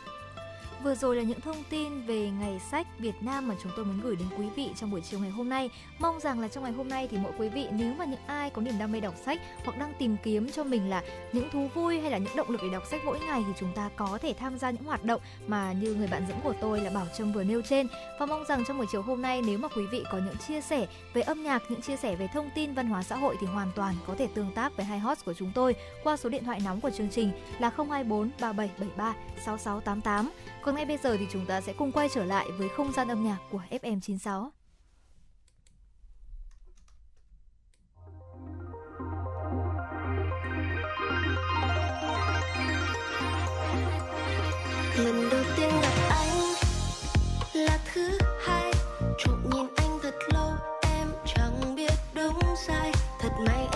Vừa 0.83 0.95
rồi 0.95 1.17
là 1.17 1.23
những 1.23 1.41
thông 1.41 1.63
tin 1.71 2.03
về 2.03 2.31
ngày 2.41 2.61
sách 2.71 2.87
Việt 2.99 3.15
Nam 3.21 3.49
mà 3.49 3.55
chúng 3.63 3.73
tôi 3.77 3.85
muốn 3.85 4.01
gửi 4.01 4.17
đến 4.17 4.29
quý 4.39 4.47
vị 4.57 4.71
trong 4.77 4.91
buổi 4.91 5.01
chiều 5.01 5.21
ngày 5.21 5.31
hôm 5.31 5.49
nay. 5.49 5.71
Mong 5.99 6.21
rằng 6.21 6.41
là 6.41 6.49
trong 6.49 6.65
ngày 6.65 6.73
hôm 6.73 6.89
nay 6.89 7.09
thì 7.11 7.19
mỗi 7.19 7.33
quý 7.39 7.49
vị 7.49 7.67
nếu 7.71 7.95
mà 7.95 8.05
những 8.05 8.21
ai 8.27 8.51
có 8.51 8.63
niềm 8.63 8.75
đam 8.79 8.93
mê 8.93 9.01
đọc 9.01 9.15
sách 9.25 9.41
hoặc 9.65 9.79
đang 9.79 9.93
tìm 9.99 10.17
kiếm 10.23 10.51
cho 10.51 10.65
mình 10.65 10.91
là 10.91 11.03
những 11.33 11.51
thú 11.51 11.69
vui 11.75 12.01
hay 12.01 12.11
là 12.11 12.19
những 12.19 12.37
động 12.37 12.51
lực 12.51 12.61
để 12.63 12.69
đọc 12.73 12.83
sách 12.91 13.01
mỗi 13.05 13.21
ngày 13.21 13.43
thì 13.47 13.53
chúng 13.59 13.73
ta 13.75 13.91
có 13.97 14.19
thể 14.23 14.35
tham 14.39 14.59
gia 14.59 14.71
những 14.71 14.85
hoạt 14.85 15.05
động 15.05 15.21
mà 15.47 15.73
như 15.73 15.95
người 15.95 16.09
bạn 16.09 16.23
dẫn 16.29 16.39
của 16.45 16.55
tôi 16.61 16.81
là 16.81 16.91
Bảo 16.91 17.07
Trâm 17.19 17.33
vừa 17.33 17.45
nêu 17.45 17.63
trên. 17.69 17.89
Và 18.19 18.27
mong 18.27 18.45
rằng 18.49 18.65
trong 18.69 18.79
buổi 18.79 18.87
chiều 18.93 19.03
hôm 19.03 19.23
nay 19.23 19.43
nếu 19.47 19.59
mà 19.59 19.69
quý 19.69 19.87
vị 19.87 20.05
có 20.13 20.19
những 20.19 20.37
chia 20.49 20.61
sẻ 20.61 20.87
về 21.15 21.23
âm 21.23 21.43
nhạc, 21.43 21.63
những 21.69 21.83
chia 21.83 21.97
sẻ 21.97 22.17
về 22.17 22.29
thông 22.33 22.51
tin 22.55 22.75
văn 22.75 22.89
hóa 22.89 23.03
xã 23.03 23.17
hội 23.17 23.37
thì 23.41 23.47
hoàn 23.47 23.71
toàn 23.75 23.95
có 24.07 24.15
thể 24.19 24.29
tương 24.35 24.53
tác 24.53 24.77
với 24.77 24.87
hai 24.87 24.99
host 24.99 25.25
của 25.25 25.35
chúng 25.35 25.53
tôi 25.55 25.75
qua 26.05 26.17
số 26.17 26.29
điện 26.29 26.45
thoại 26.45 26.61
nóng 26.65 26.81
của 26.81 26.91
chương 26.91 27.11
trình 27.11 27.33
là 27.59 27.71
024 27.77 28.31
3773 28.41 29.15
6688 29.45 30.31
còn 30.67 30.75
ngay 30.75 30.85
bây 30.85 30.97
giờ 30.97 31.17
thì 31.17 31.27
chúng 31.31 31.47
ta 31.47 31.61
sẽ 31.61 31.73
cùng 31.73 31.93
quay 31.93 32.09
trở 32.09 32.25
lại 32.25 32.47
với 32.59 32.69
không 32.69 32.93
gian 32.93 33.09
âm 33.09 33.25
nhạc 33.25 33.39
của 33.51 33.61
FM96. 33.71 34.51
lần 44.97 45.29
đầu 45.31 45.45
tiên 45.57 45.71
gặp 45.83 45.95
anh 46.11 46.39
là 47.55 47.79
thứ 47.93 48.19
hai 48.41 48.73
trộm 49.19 49.51
nhìn 49.51 49.67
anh 49.77 49.99
thật 50.03 50.15
lâu, 50.33 50.51
em 50.83 51.09
chẳng 51.27 51.75
biết 51.77 51.93
đúng 52.15 52.41
sai 52.67 52.93
thật 53.21 53.31
may 53.47 53.76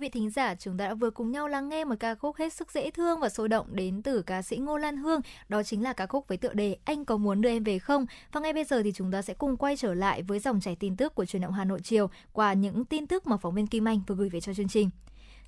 Vị 0.00 0.08
thính 0.08 0.30
giả, 0.30 0.54
chúng 0.54 0.76
ta 0.76 0.88
đã 0.88 0.94
vừa 0.94 1.10
cùng 1.10 1.30
nhau 1.30 1.48
lắng 1.48 1.68
nghe 1.68 1.84
một 1.84 1.94
ca 2.00 2.14
khúc 2.14 2.36
hết 2.36 2.52
sức 2.52 2.72
dễ 2.72 2.90
thương 2.90 3.20
và 3.20 3.28
sôi 3.28 3.48
động 3.48 3.66
đến 3.70 4.02
từ 4.02 4.22
ca 4.22 4.42
sĩ 4.42 4.56
Ngô 4.56 4.76
Lan 4.76 4.96
Hương. 4.96 5.20
Đó 5.48 5.62
chính 5.62 5.82
là 5.82 5.92
ca 5.92 6.06
khúc 6.06 6.28
với 6.28 6.38
tựa 6.38 6.52
đề 6.52 6.76
Anh 6.84 7.04
có 7.04 7.16
muốn 7.16 7.40
đưa 7.40 7.48
em 7.48 7.64
về 7.64 7.78
không? 7.78 8.06
Và 8.32 8.40
ngay 8.40 8.52
bây 8.52 8.64
giờ 8.64 8.82
thì 8.82 8.92
chúng 8.92 9.12
ta 9.12 9.22
sẽ 9.22 9.34
cùng 9.34 9.56
quay 9.56 9.76
trở 9.76 9.94
lại 9.94 10.22
với 10.22 10.38
dòng 10.38 10.60
chảy 10.60 10.76
tin 10.76 10.96
tức 10.96 11.14
của 11.14 11.24
truyền 11.24 11.42
động 11.42 11.52
Hà 11.52 11.64
Nội 11.64 11.80
chiều 11.84 12.10
qua 12.32 12.52
những 12.52 12.84
tin 12.84 13.06
tức 13.06 13.26
mà 13.26 13.36
phóng 13.36 13.54
viên 13.54 13.66
Kim 13.66 13.88
Anh 13.88 14.00
vừa 14.06 14.14
gửi 14.14 14.28
về 14.28 14.40
cho 14.40 14.54
chương 14.54 14.68
trình. 14.68 14.90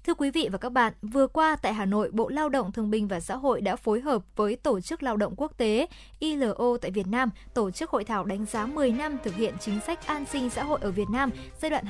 Thưa 0.06 0.14
quý 0.14 0.30
vị 0.30 0.48
và 0.52 0.58
các 0.58 0.72
bạn, 0.72 0.92
vừa 1.02 1.26
qua 1.26 1.56
tại 1.56 1.74
Hà 1.74 1.84
Nội, 1.84 2.10
Bộ 2.12 2.28
Lao 2.28 2.48
động 2.48 2.72
Thương 2.72 2.90
binh 2.90 3.08
và 3.08 3.20
Xã 3.20 3.36
hội 3.36 3.60
đã 3.60 3.76
phối 3.76 4.00
hợp 4.00 4.22
với 4.36 4.56
Tổ 4.56 4.80
chức 4.80 5.02
Lao 5.02 5.16
động 5.16 5.34
Quốc 5.36 5.52
tế 5.56 5.86
ILO 6.18 6.76
tại 6.80 6.90
Việt 6.90 7.06
Nam 7.06 7.30
tổ 7.54 7.70
chức 7.70 7.90
hội 7.90 8.04
thảo 8.04 8.24
đánh 8.24 8.46
giá 8.46 8.66
10 8.66 8.90
năm 8.90 9.16
thực 9.24 9.34
hiện 9.34 9.54
chính 9.60 9.80
sách 9.80 10.06
an 10.06 10.24
sinh 10.26 10.50
xã 10.50 10.62
hội 10.62 10.78
ở 10.82 10.90
Việt 10.90 11.08
Nam 11.12 11.30
giai 11.62 11.70
đoạn 11.70 11.84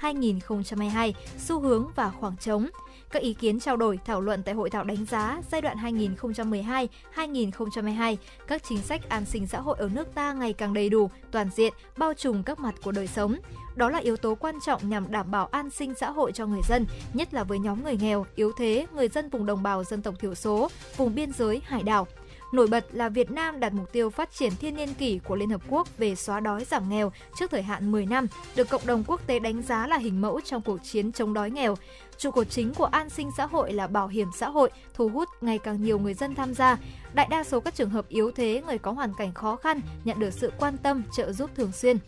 2012-2022, 0.00 1.12
xu 1.38 1.60
hướng 1.60 1.86
và 1.94 2.10
khoảng 2.10 2.36
trống. 2.36 2.66
Các 3.10 3.22
ý 3.22 3.34
kiến 3.34 3.60
trao 3.60 3.76
đổi, 3.76 3.98
thảo 4.04 4.20
luận 4.20 4.42
tại 4.42 4.54
hội 4.54 4.70
thảo 4.70 4.84
đánh 4.84 5.04
giá 5.04 5.40
giai 5.50 5.60
đoạn 5.60 5.76
2012-2022, 5.76 8.16
các 8.46 8.62
chính 8.68 8.82
sách 8.82 9.08
an 9.08 9.24
sinh 9.24 9.46
xã 9.46 9.60
hội 9.60 9.76
ở 9.78 9.88
nước 9.92 10.14
ta 10.14 10.32
ngày 10.32 10.52
càng 10.52 10.74
đầy 10.74 10.88
đủ, 10.88 11.10
toàn 11.30 11.48
diện, 11.56 11.72
bao 11.96 12.14
trùm 12.14 12.42
các 12.42 12.58
mặt 12.58 12.74
của 12.82 12.92
đời 12.92 13.06
sống. 13.06 13.36
Đó 13.76 13.90
là 13.90 13.98
yếu 13.98 14.16
tố 14.16 14.34
quan 14.34 14.58
trọng 14.66 14.88
nhằm 14.88 15.10
đảm 15.10 15.30
bảo 15.30 15.46
an 15.46 15.70
sinh 15.70 15.94
xã 15.94 16.10
hội 16.10 16.32
cho 16.32 16.46
người 16.46 16.62
dân, 16.68 16.86
nhất 17.14 17.34
là 17.34 17.44
với 17.44 17.58
nhóm 17.58 17.84
người 17.84 17.96
nghèo, 17.96 18.26
yếu 18.34 18.52
thế, 18.58 18.86
người 18.94 19.08
dân 19.08 19.30
vùng 19.30 19.46
đồng 19.46 19.62
bào 19.62 19.84
dân 19.84 20.02
tộc 20.02 20.14
thiểu 20.20 20.34
số, 20.34 20.68
vùng 20.96 21.14
biên 21.14 21.32
giới, 21.32 21.62
hải 21.64 21.82
đảo. 21.82 22.06
Nổi 22.52 22.66
bật 22.66 22.86
là 22.92 23.08
Việt 23.08 23.30
Nam 23.30 23.60
đạt 23.60 23.72
mục 23.72 23.92
tiêu 23.92 24.10
phát 24.10 24.32
triển 24.32 24.52
thiên 24.56 24.76
niên 24.76 24.94
kỷ 24.94 25.18
của 25.18 25.36
Liên 25.36 25.50
Hợp 25.50 25.60
Quốc 25.68 25.98
về 25.98 26.14
xóa 26.14 26.40
đói 26.40 26.64
giảm 26.64 26.88
nghèo 26.88 27.12
trước 27.38 27.50
thời 27.50 27.62
hạn 27.62 27.92
10 27.92 28.06
năm, 28.06 28.26
được 28.56 28.68
cộng 28.70 28.86
đồng 28.86 29.04
quốc 29.06 29.26
tế 29.26 29.38
đánh 29.38 29.62
giá 29.62 29.86
là 29.86 29.96
hình 29.96 30.20
mẫu 30.20 30.40
trong 30.40 30.62
cuộc 30.62 30.78
chiến 30.82 31.12
chống 31.12 31.34
đói 31.34 31.50
nghèo. 31.50 31.76
Trụ 32.18 32.30
cột 32.30 32.50
chính 32.50 32.74
của 32.74 32.84
an 32.84 33.10
sinh 33.10 33.30
xã 33.36 33.46
hội 33.46 33.72
là 33.72 33.86
bảo 33.86 34.08
hiểm 34.08 34.28
xã 34.36 34.48
hội, 34.48 34.70
thu 34.94 35.08
hút 35.08 35.28
ngày 35.40 35.58
càng 35.58 35.82
nhiều 35.82 35.98
người 35.98 36.14
dân 36.14 36.34
tham 36.34 36.54
gia. 36.54 36.78
Đại 37.14 37.28
đa 37.30 37.44
số 37.44 37.60
các 37.60 37.74
trường 37.74 37.90
hợp 37.90 38.08
yếu 38.08 38.30
thế, 38.30 38.62
người 38.66 38.78
có 38.78 38.92
hoàn 38.92 39.14
cảnh 39.14 39.34
khó 39.34 39.56
khăn 39.56 39.80
nhận 40.04 40.18
được 40.18 40.32
sự 40.32 40.52
quan 40.58 40.76
tâm, 40.76 41.02
trợ 41.16 41.32
giúp 41.32 41.50
thường 41.56 41.72
xuyên. 41.72 41.98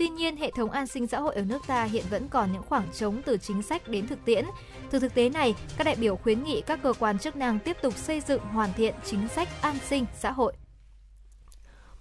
Tuy 0.00 0.08
nhiên, 0.08 0.36
hệ 0.36 0.50
thống 0.50 0.70
an 0.70 0.86
sinh 0.86 1.06
xã 1.06 1.20
hội 1.20 1.34
ở 1.34 1.42
nước 1.42 1.66
ta 1.66 1.84
hiện 1.84 2.04
vẫn 2.10 2.28
còn 2.28 2.52
những 2.52 2.62
khoảng 2.62 2.88
trống 2.98 3.22
từ 3.24 3.36
chính 3.36 3.62
sách 3.62 3.88
đến 3.88 4.06
thực 4.06 4.24
tiễn. 4.24 4.44
Từ 4.90 4.98
thực 4.98 5.14
tế 5.14 5.28
này, 5.28 5.54
các 5.78 5.84
đại 5.84 5.96
biểu 6.00 6.16
khuyến 6.16 6.44
nghị 6.44 6.60
các 6.60 6.80
cơ 6.82 6.92
quan 6.98 7.18
chức 7.18 7.36
năng 7.36 7.58
tiếp 7.58 7.76
tục 7.82 7.96
xây 7.96 8.20
dựng 8.20 8.40
hoàn 8.40 8.72
thiện 8.72 8.94
chính 9.04 9.28
sách 9.28 9.48
an 9.62 9.76
sinh 9.88 10.06
xã 10.18 10.30
hội. 10.30 10.52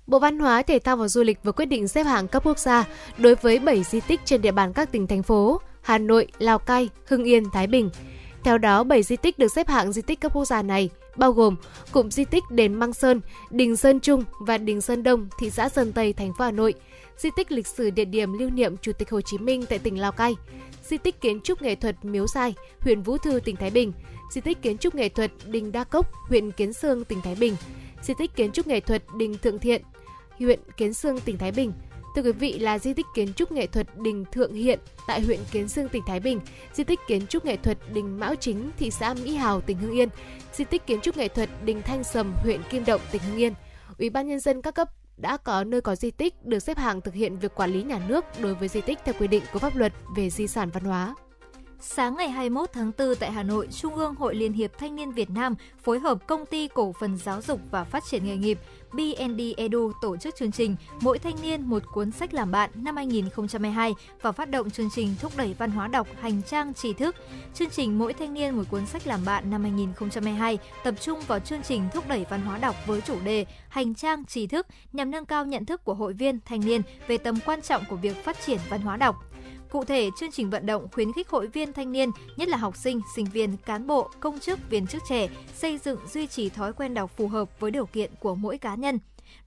Bộ 0.07 0.19
Văn 0.19 0.39
hóa, 0.39 0.63
Thể 0.63 0.79
thao 0.79 0.95
và 0.97 1.07
Du 1.07 1.23
lịch 1.23 1.43
vừa 1.43 1.51
quyết 1.51 1.65
định 1.65 1.87
xếp 1.87 2.03
hạng 2.03 2.27
cấp 2.27 2.43
quốc 2.45 2.59
gia 2.59 2.87
đối 3.17 3.35
với 3.35 3.59
7 3.59 3.83
di 3.83 3.99
tích 3.99 4.19
trên 4.25 4.41
địa 4.41 4.51
bàn 4.51 4.73
các 4.73 4.91
tỉnh 4.91 5.07
thành 5.07 5.23
phố 5.23 5.61
Hà 5.81 5.97
Nội, 5.97 6.27
Lào 6.37 6.59
Cai, 6.59 6.89
Hưng 7.05 7.23
Yên, 7.23 7.43
Thái 7.53 7.67
Bình. 7.67 7.89
Theo 8.43 8.57
đó, 8.57 8.83
7 8.83 9.03
di 9.03 9.15
tích 9.15 9.39
được 9.39 9.51
xếp 9.55 9.67
hạng 9.67 9.91
di 9.91 10.01
tích 10.01 10.19
cấp 10.19 10.33
quốc 10.33 10.45
gia 10.45 10.61
này 10.61 10.89
bao 11.15 11.31
gồm 11.31 11.55
cụm 11.91 12.09
di 12.09 12.25
tích 12.25 12.43
đền 12.49 12.73
Măng 12.73 12.93
Sơn, 12.93 13.21
đình 13.49 13.75
Sơn 13.75 13.99
Trung 13.99 14.23
và 14.39 14.57
đình 14.57 14.81
Sơn 14.81 15.03
Đông, 15.03 15.27
thị 15.39 15.49
xã 15.49 15.69
Sơn 15.69 15.91
Tây, 15.93 16.13
thành 16.13 16.33
phố 16.37 16.45
Hà 16.45 16.51
Nội, 16.51 16.73
di 17.19 17.29
tích 17.35 17.51
lịch 17.51 17.67
sử 17.67 17.89
địa 17.89 18.05
điểm 18.05 18.33
lưu 18.33 18.49
niệm 18.49 18.77
Chủ 18.77 18.91
tịch 18.91 19.09
Hồ 19.09 19.21
Chí 19.21 19.37
Minh 19.37 19.65
tại 19.69 19.79
tỉnh 19.79 19.99
Lào 19.99 20.11
Cai, 20.11 20.35
di 20.83 20.97
tích 20.97 21.21
kiến 21.21 21.41
trúc 21.41 21.61
nghệ 21.61 21.75
thuật 21.75 22.05
Miếu 22.05 22.27
Sai, 22.27 22.53
huyện 22.79 23.01
Vũ 23.01 23.17
Thư, 23.17 23.39
tỉnh 23.39 23.55
Thái 23.55 23.69
Bình, 23.69 23.93
di 24.31 24.41
tích 24.41 24.61
kiến 24.61 24.77
trúc 24.77 24.95
nghệ 24.95 25.09
thuật 25.09 25.31
Đình 25.45 25.71
Đa 25.71 25.83
Cốc, 25.83 26.11
huyện 26.27 26.51
Kiến 26.51 26.73
Sương, 26.73 27.05
tỉnh 27.05 27.21
Thái 27.21 27.35
Bình, 27.35 27.55
di 28.01 28.13
tích 28.19 28.35
kiến 28.35 28.51
trúc 28.51 28.67
nghệ 28.67 28.79
thuật 28.79 29.03
Đình 29.17 29.37
Thượng 29.37 29.59
Thiện, 29.59 29.81
huyện 30.39 30.59
Kiến 30.77 30.93
Sương, 30.93 31.19
tỉnh 31.19 31.37
Thái 31.37 31.51
Bình. 31.51 31.73
Thưa 32.15 32.21
quý 32.21 32.31
vị 32.31 32.59
là 32.59 32.79
di 32.79 32.93
tích 32.93 33.05
kiến 33.15 33.33
trúc 33.33 33.51
nghệ 33.51 33.67
thuật 33.67 33.87
Đình 33.97 34.25
Thượng 34.31 34.53
Hiện 34.53 34.79
tại 35.07 35.21
huyện 35.21 35.39
Kiến 35.51 35.67
Sương, 35.67 35.89
tỉnh 35.89 36.03
Thái 36.07 36.19
Bình, 36.19 36.39
di 36.73 36.83
tích 36.83 36.99
kiến 37.07 37.27
trúc 37.27 37.45
nghệ 37.45 37.57
thuật 37.57 37.77
Đình 37.93 38.19
Mão 38.19 38.35
Chính, 38.35 38.71
thị 38.77 38.91
xã 38.91 39.13
Mỹ 39.13 39.35
Hào, 39.35 39.61
tỉnh 39.61 39.77
Hưng 39.77 39.91
Yên, 39.91 40.09
di 40.53 40.65
tích 40.65 40.87
kiến 40.87 41.01
trúc 41.01 41.17
nghệ 41.17 41.27
thuật 41.27 41.49
Đình 41.65 41.81
Thanh 41.81 42.03
Sầm, 42.03 42.33
huyện 42.43 42.61
Kim 42.69 42.85
Động, 42.85 43.01
tỉnh 43.11 43.21
Hưng 43.21 43.37
Yên. 43.37 43.53
Ủy 43.97 44.09
ban 44.09 44.27
nhân 44.27 44.39
dân 44.39 44.61
các 44.61 44.75
cấp 44.75 44.87
đã 45.21 45.37
có 45.37 45.63
nơi 45.63 45.81
có 45.81 45.95
di 45.95 46.11
tích 46.11 46.45
được 46.45 46.59
xếp 46.59 46.77
hạng 46.77 47.01
thực 47.01 47.13
hiện 47.13 47.39
việc 47.39 47.55
quản 47.55 47.71
lý 47.73 47.83
nhà 47.83 48.01
nước 48.07 48.25
đối 48.41 48.55
với 48.55 48.67
di 48.67 48.81
tích 48.81 48.99
theo 49.05 49.15
quy 49.19 49.27
định 49.27 49.43
của 49.53 49.59
pháp 49.59 49.75
luật 49.75 49.93
về 50.17 50.29
di 50.29 50.47
sản 50.47 50.69
văn 50.69 50.83
hóa. 50.83 51.15
Sáng 51.81 52.15
ngày 52.15 52.29
21 52.29 52.69
tháng 52.73 52.91
4 52.97 53.15
tại 53.15 53.31
Hà 53.31 53.43
Nội, 53.43 53.67
Trung 53.71 53.95
ương 53.95 54.15
Hội 54.15 54.35
Liên 54.35 54.53
hiệp 54.53 54.77
Thanh 54.77 54.95
niên 54.95 55.11
Việt 55.11 55.29
Nam 55.29 55.55
phối 55.83 55.99
hợp 55.99 56.27
Công 56.27 56.45
ty 56.45 56.67
Cổ 56.67 56.93
phần 56.99 57.17
Giáo 57.17 57.41
dục 57.41 57.59
và 57.71 57.83
Phát 57.83 58.03
triển 58.09 58.25
nghề 58.25 58.37
nghiệp 58.37 58.59
BND 58.93 59.41
Edu 59.57 59.91
tổ 60.01 60.17
chức 60.17 60.35
chương 60.35 60.51
trình 60.51 60.75
Mỗi 61.01 61.19
thanh 61.19 61.35
niên 61.41 61.61
một 61.61 61.83
cuốn 61.93 62.11
sách 62.11 62.33
làm 62.33 62.51
bạn 62.51 62.69
năm 62.75 62.95
2022 62.95 63.93
và 64.21 64.31
phát 64.31 64.49
động 64.49 64.69
chương 64.69 64.89
trình 64.95 65.15
thúc 65.21 65.31
đẩy 65.37 65.55
văn 65.57 65.71
hóa 65.71 65.87
đọc 65.87 66.07
hành 66.21 66.41
trang 66.43 66.73
tri 66.73 66.93
thức. 66.93 67.15
Chương 67.53 67.69
trình 67.69 67.99
Mỗi 67.99 68.13
thanh 68.13 68.33
niên 68.33 68.55
một 68.55 68.63
cuốn 68.69 68.85
sách 68.85 69.07
làm 69.07 69.25
bạn 69.25 69.49
năm 69.49 69.61
2022 69.61 70.57
tập 70.83 70.95
trung 71.01 71.19
vào 71.27 71.39
chương 71.39 71.63
trình 71.63 71.83
thúc 71.93 72.07
đẩy 72.07 72.25
văn 72.29 72.41
hóa 72.41 72.57
đọc 72.57 72.75
với 72.85 73.01
chủ 73.01 73.15
đề 73.23 73.45
hành 73.69 73.95
trang 73.95 74.25
tri 74.25 74.47
thức 74.47 74.67
nhằm 74.93 75.11
nâng 75.11 75.25
cao 75.25 75.45
nhận 75.45 75.65
thức 75.65 75.83
của 75.83 75.93
hội 75.93 76.13
viên 76.13 76.39
thanh 76.45 76.59
niên 76.65 76.81
về 77.07 77.17
tầm 77.17 77.35
quan 77.45 77.61
trọng 77.61 77.83
của 77.89 77.95
việc 77.95 78.23
phát 78.23 78.37
triển 78.45 78.59
văn 78.69 78.81
hóa 78.81 78.97
đọc. 78.97 79.15
Cụ 79.71 79.83
thể, 79.83 80.09
chương 80.17 80.31
trình 80.31 80.49
vận 80.49 80.65
động 80.65 80.87
khuyến 80.91 81.13
khích 81.13 81.29
hội 81.29 81.47
viên 81.47 81.73
thanh 81.73 81.91
niên, 81.91 82.09
nhất 82.37 82.49
là 82.49 82.57
học 82.57 82.77
sinh, 82.77 83.01
sinh 83.15 83.25
viên, 83.25 83.57
cán 83.57 83.87
bộ, 83.87 84.09
công 84.19 84.39
chức, 84.39 84.59
viên 84.69 84.87
chức 84.87 85.01
trẻ 85.09 85.27
xây 85.53 85.77
dựng 85.77 85.99
duy 86.07 86.27
trì 86.27 86.49
thói 86.49 86.73
quen 86.73 86.93
đọc 86.93 87.11
phù 87.17 87.27
hợp 87.27 87.59
với 87.59 87.71
điều 87.71 87.85
kiện 87.85 88.11
của 88.19 88.35
mỗi 88.35 88.57
cá 88.57 88.75
nhân 88.75 88.99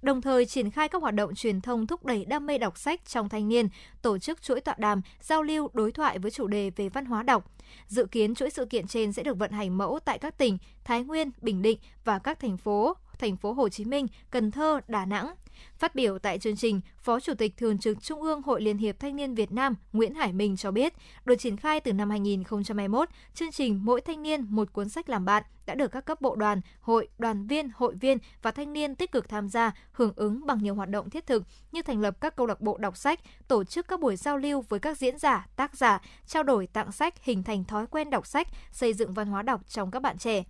đồng 0.02 0.20
thời 0.20 0.46
triển 0.46 0.70
khai 0.70 0.88
các 0.88 1.02
hoạt 1.02 1.14
động 1.14 1.34
truyền 1.34 1.60
thông 1.60 1.86
thúc 1.86 2.04
đẩy 2.04 2.24
đam 2.24 2.46
mê 2.46 2.58
đọc 2.58 2.78
sách 2.78 3.00
trong 3.06 3.28
thanh 3.28 3.48
niên, 3.48 3.68
tổ 4.02 4.18
chức 4.18 4.42
chuỗi 4.42 4.60
tọa 4.60 4.74
đàm, 4.78 5.02
giao 5.20 5.42
lưu, 5.42 5.70
đối 5.72 5.92
thoại 5.92 6.18
với 6.18 6.30
chủ 6.30 6.46
đề 6.46 6.70
về 6.70 6.88
văn 6.88 7.04
hóa 7.04 7.22
đọc. 7.22 7.50
Dự 7.86 8.06
kiến 8.06 8.34
chuỗi 8.34 8.50
sự 8.50 8.64
kiện 8.64 8.86
trên 8.86 9.12
sẽ 9.12 9.22
được 9.22 9.38
vận 9.38 9.50
hành 9.50 9.78
mẫu 9.78 9.98
tại 10.04 10.18
các 10.18 10.38
tỉnh 10.38 10.58
Thái 10.84 11.04
Nguyên, 11.04 11.30
Bình 11.40 11.62
Định 11.62 11.78
và 12.04 12.18
các 12.18 12.40
thành 12.40 12.56
phố 12.56 12.96
thành 13.18 13.36
phố 13.36 13.52
Hồ 13.52 13.68
Chí 13.68 13.84
Minh, 13.84 14.06
Cần 14.30 14.50
Thơ, 14.50 14.80
Đà 14.88 15.04
Nẵng. 15.04 15.34
Phát 15.78 15.94
biểu 15.94 16.18
tại 16.18 16.38
chương 16.38 16.56
trình, 16.56 16.80
Phó 16.98 17.20
Chủ 17.20 17.34
tịch 17.34 17.56
Thường 17.56 17.78
trực 17.78 18.02
Trung 18.02 18.22
ương 18.22 18.42
Hội 18.42 18.62
Liên 18.62 18.78
hiệp 18.78 19.00
Thanh 19.00 19.16
niên 19.16 19.34
Việt 19.34 19.52
Nam 19.52 19.74
Nguyễn 19.92 20.14
Hải 20.14 20.32
Minh 20.32 20.56
cho 20.56 20.70
biết, 20.70 20.94
được 21.24 21.36
triển 21.36 21.56
khai 21.56 21.80
từ 21.80 21.92
năm 21.92 22.10
2021, 22.10 23.08
chương 23.34 23.52
trình 23.52 23.80
Mỗi 23.82 24.00
thanh 24.00 24.22
niên 24.22 24.46
một 24.48 24.72
cuốn 24.72 24.88
sách 24.88 25.08
làm 25.08 25.24
bạn 25.24 25.42
đã 25.66 25.74
được 25.74 25.92
các 25.92 26.04
cấp 26.04 26.20
bộ 26.20 26.36
đoàn, 26.36 26.60
hội, 26.80 27.08
đoàn 27.18 27.46
viên, 27.46 27.70
hội 27.74 27.94
viên 27.94 28.18
và 28.42 28.50
thanh 28.50 28.72
niên 28.72 28.94
tích 28.94 29.12
cực 29.12 29.28
tham 29.28 29.48
gia, 29.48 29.72
hưởng 29.92 30.12
ứng 30.16 30.46
bằng 30.46 30.58
nhiều 30.62 30.74
hoạt 30.74 30.88
động 30.88 31.10
thiết 31.10 31.26
thực 31.26 31.42
như 31.72 31.82
thành 31.82 32.00
lập 32.00 32.20
các 32.20 32.36
câu 32.36 32.46
lạc 32.46 32.60
bộ 32.60 32.78
đọc 32.78 32.96
sách, 32.96 33.20
tổ 33.48 33.64
chức 33.64 33.88
các 33.88 34.00
buổi 34.00 34.16
giao 34.16 34.36
lưu 34.36 34.64
với 34.68 34.80
các 34.80 34.98
diễn 34.98 35.18
giả, 35.18 35.46
tác 35.56 35.76
giả, 35.76 36.00
trao 36.26 36.42
đổi 36.42 36.66
tặng 36.66 36.92
sách, 36.92 37.24
hình 37.24 37.42
thành 37.42 37.64
thói 37.64 37.86
quen 37.86 38.10
đọc 38.10 38.26
sách, 38.26 38.48
xây 38.72 38.94
dựng 38.94 39.14
văn 39.14 39.28
hóa 39.28 39.42
đọc 39.42 39.68
trong 39.68 39.90
các 39.90 40.02
bạn 40.02 40.18
trẻ. 40.18 40.44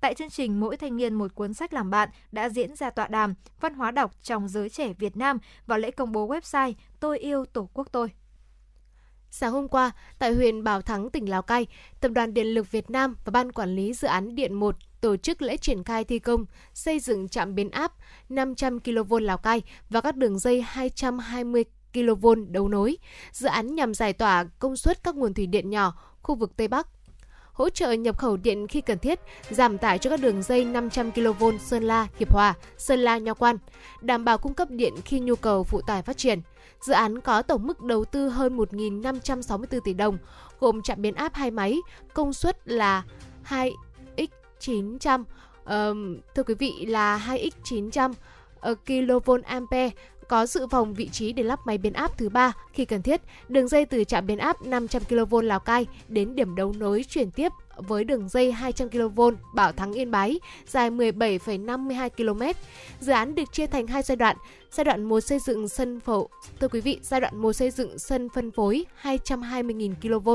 Tại 0.00 0.14
chương 0.14 0.30
trình 0.30 0.60
Mỗi 0.60 0.76
thanh 0.76 0.96
niên 0.96 1.14
một 1.14 1.34
cuốn 1.34 1.54
sách 1.54 1.72
làm 1.72 1.90
bạn 1.90 2.08
đã 2.32 2.48
diễn 2.48 2.76
ra 2.76 2.90
tọa 2.90 3.08
đàm 3.08 3.34
Văn 3.60 3.74
hóa 3.74 3.90
đọc 3.90 4.12
trong 4.22 4.48
giới 4.48 4.68
trẻ 4.68 4.92
Việt 4.92 5.16
Nam 5.16 5.38
và 5.66 5.76
lễ 5.76 5.90
công 5.90 6.12
bố 6.12 6.28
website 6.28 6.72
Tôi 7.00 7.18
yêu 7.18 7.44
Tổ 7.44 7.68
quốc 7.74 7.88
tôi. 7.92 8.10
Sáng 9.30 9.52
hôm 9.52 9.68
qua, 9.68 9.90
tại 10.18 10.34
huyện 10.34 10.64
Bảo 10.64 10.82
Thắng, 10.82 11.10
tỉnh 11.10 11.30
Lào 11.30 11.42
Cai, 11.42 11.66
Tập 12.00 12.08
đoàn 12.08 12.34
Điện 12.34 12.46
lực 12.46 12.70
Việt 12.70 12.90
Nam 12.90 13.16
và 13.24 13.30
Ban 13.30 13.52
Quản 13.52 13.76
lý 13.76 13.92
Dự 13.92 14.08
án 14.08 14.34
Điện 14.34 14.54
1 14.54 14.76
tổ 15.00 15.16
chức 15.16 15.42
lễ 15.42 15.56
triển 15.56 15.84
khai 15.84 16.04
thi 16.04 16.18
công 16.18 16.44
xây 16.74 17.00
dựng 17.00 17.28
trạm 17.28 17.54
biến 17.54 17.70
áp 17.70 17.92
500 18.28 18.80
kV 18.80 19.14
Lào 19.22 19.38
Cai 19.38 19.62
và 19.90 20.00
các 20.00 20.16
đường 20.16 20.38
dây 20.38 20.62
220 20.62 21.64
kV 21.92 22.26
đấu 22.48 22.68
nối. 22.68 22.96
Dự 23.32 23.48
án 23.48 23.74
nhằm 23.74 23.94
giải 23.94 24.12
tỏa 24.12 24.44
công 24.58 24.76
suất 24.76 25.04
các 25.04 25.16
nguồn 25.16 25.34
thủy 25.34 25.46
điện 25.46 25.70
nhỏ 25.70 25.94
khu 26.22 26.34
vực 26.34 26.56
Tây 26.56 26.68
Bắc 26.68 26.86
hỗ 27.60 27.70
trợ 27.70 27.92
nhập 27.92 28.18
khẩu 28.18 28.36
điện 28.36 28.66
khi 28.68 28.80
cần 28.80 28.98
thiết, 28.98 29.20
giảm 29.50 29.78
tải 29.78 29.98
cho 29.98 30.10
các 30.10 30.20
đường 30.20 30.42
dây 30.42 30.64
500 30.64 31.12
kV 31.12 31.44
Sơn 31.60 31.82
La, 31.82 32.06
Hiệp 32.18 32.32
Hòa, 32.32 32.54
Sơn 32.78 32.98
La, 32.98 33.18
Nho 33.18 33.34
Quan, 33.34 33.56
đảm 34.00 34.24
bảo 34.24 34.38
cung 34.38 34.54
cấp 34.54 34.70
điện 34.70 34.94
khi 35.04 35.20
nhu 35.20 35.36
cầu 35.36 35.64
phụ 35.64 35.80
tải 35.80 36.02
phát 36.02 36.16
triển. 36.16 36.40
Dự 36.80 36.92
án 36.92 37.20
có 37.20 37.42
tổng 37.42 37.66
mức 37.66 37.80
đầu 37.82 38.04
tư 38.04 38.28
hơn 38.28 38.56
1.564 38.56 39.80
tỷ 39.80 39.94
đồng, 39.94 40.18
gồm 40.60 40.82
trạm 40.82 41.02
biến 41.02 41.14
áp 41.14 41.34
hai 41.34 41.50
máy, 41.50 41.78
công 42.14 42.32
suất 42.32 42.68
là 42.68 43.02
2x900, 43.48 45.20
uh, 45.20 45.26
thưa 46.34 46.42
quý 46.42 46.54
vị 46.54 46.86
là 46.86 47.26
2x900 47.26 48.12
kV 48.62 49.30
ampere 49.44 49.90
có 50.30 50.46
dự 50.46 50.66
phòng 50.66 50.94
vị 50.94 51.08
trí 51.08 51.32
để 51.32 51.42
lắp 51.42 51.60
máy 51.64 51.78
biến 51.78 51.92
áp 51.92 52.18
thứ 52.18 52.28
ba, 52.28 52.52
khi 52.72 52.84
cần 52.84 53.02
thiết. 53.02 53.20
Đường 53.48 53.68
dây 53.68 53.84
từ 53.84 54.04
trạm 54.04 54.26
biến 54.26 54.38
áp 54.38 54.62
500 54.62 55.02
kV 55.04 55.34
Lào 55.42 55.60
Cai 55.60 55.86
đến 56.08 56.34
điểm 56.34 56.54
đấu 56.54 56.74
nối 56.78 57.04
chuyển 57.08 57.30
tiếp 57.30 57.52
với 57.80 58.04
đường 58.04 58.28
dây 58.28 58.52
200 58.52 58.88
kV 58.88 59.20
Bảo 59.54 59.72
Thắng 59.72 59.92
Yên 59.92 60.10
Bái 60.10 60.40
dài 60.66 60.90
17,52 60.90 62.08
km. 62.08 62.42
Dự 63.00 63.12
án 63.12 63.34
được 63.34 63.52
chia 63.52 63.66
thành 63.66 63.86
hai 63.86 64.02
giai 64.02 64.16
đoạn. 64.16 64.36
Giai 64.70 64.84
đoạn 64.84 65.04
1 65.04 65.20
xây 65.20 65.38
dựng 65.38 65.68
sân 65.68 66.00
phổ 66.00 66.28
thưa 66.60 66.68
quý 66.68 66.80
vị, 66.80 66.98
giai 67.02 67.20
đoạn 67.20 67.36
1 67.36 67.52
xây 67.52 67.70
dựng 67.70 67.98
sân 67.98 68.28
phân 68.28 68.50
phối 68.50 68.84
220.000 69.02 69.94
kV 70.02 70.28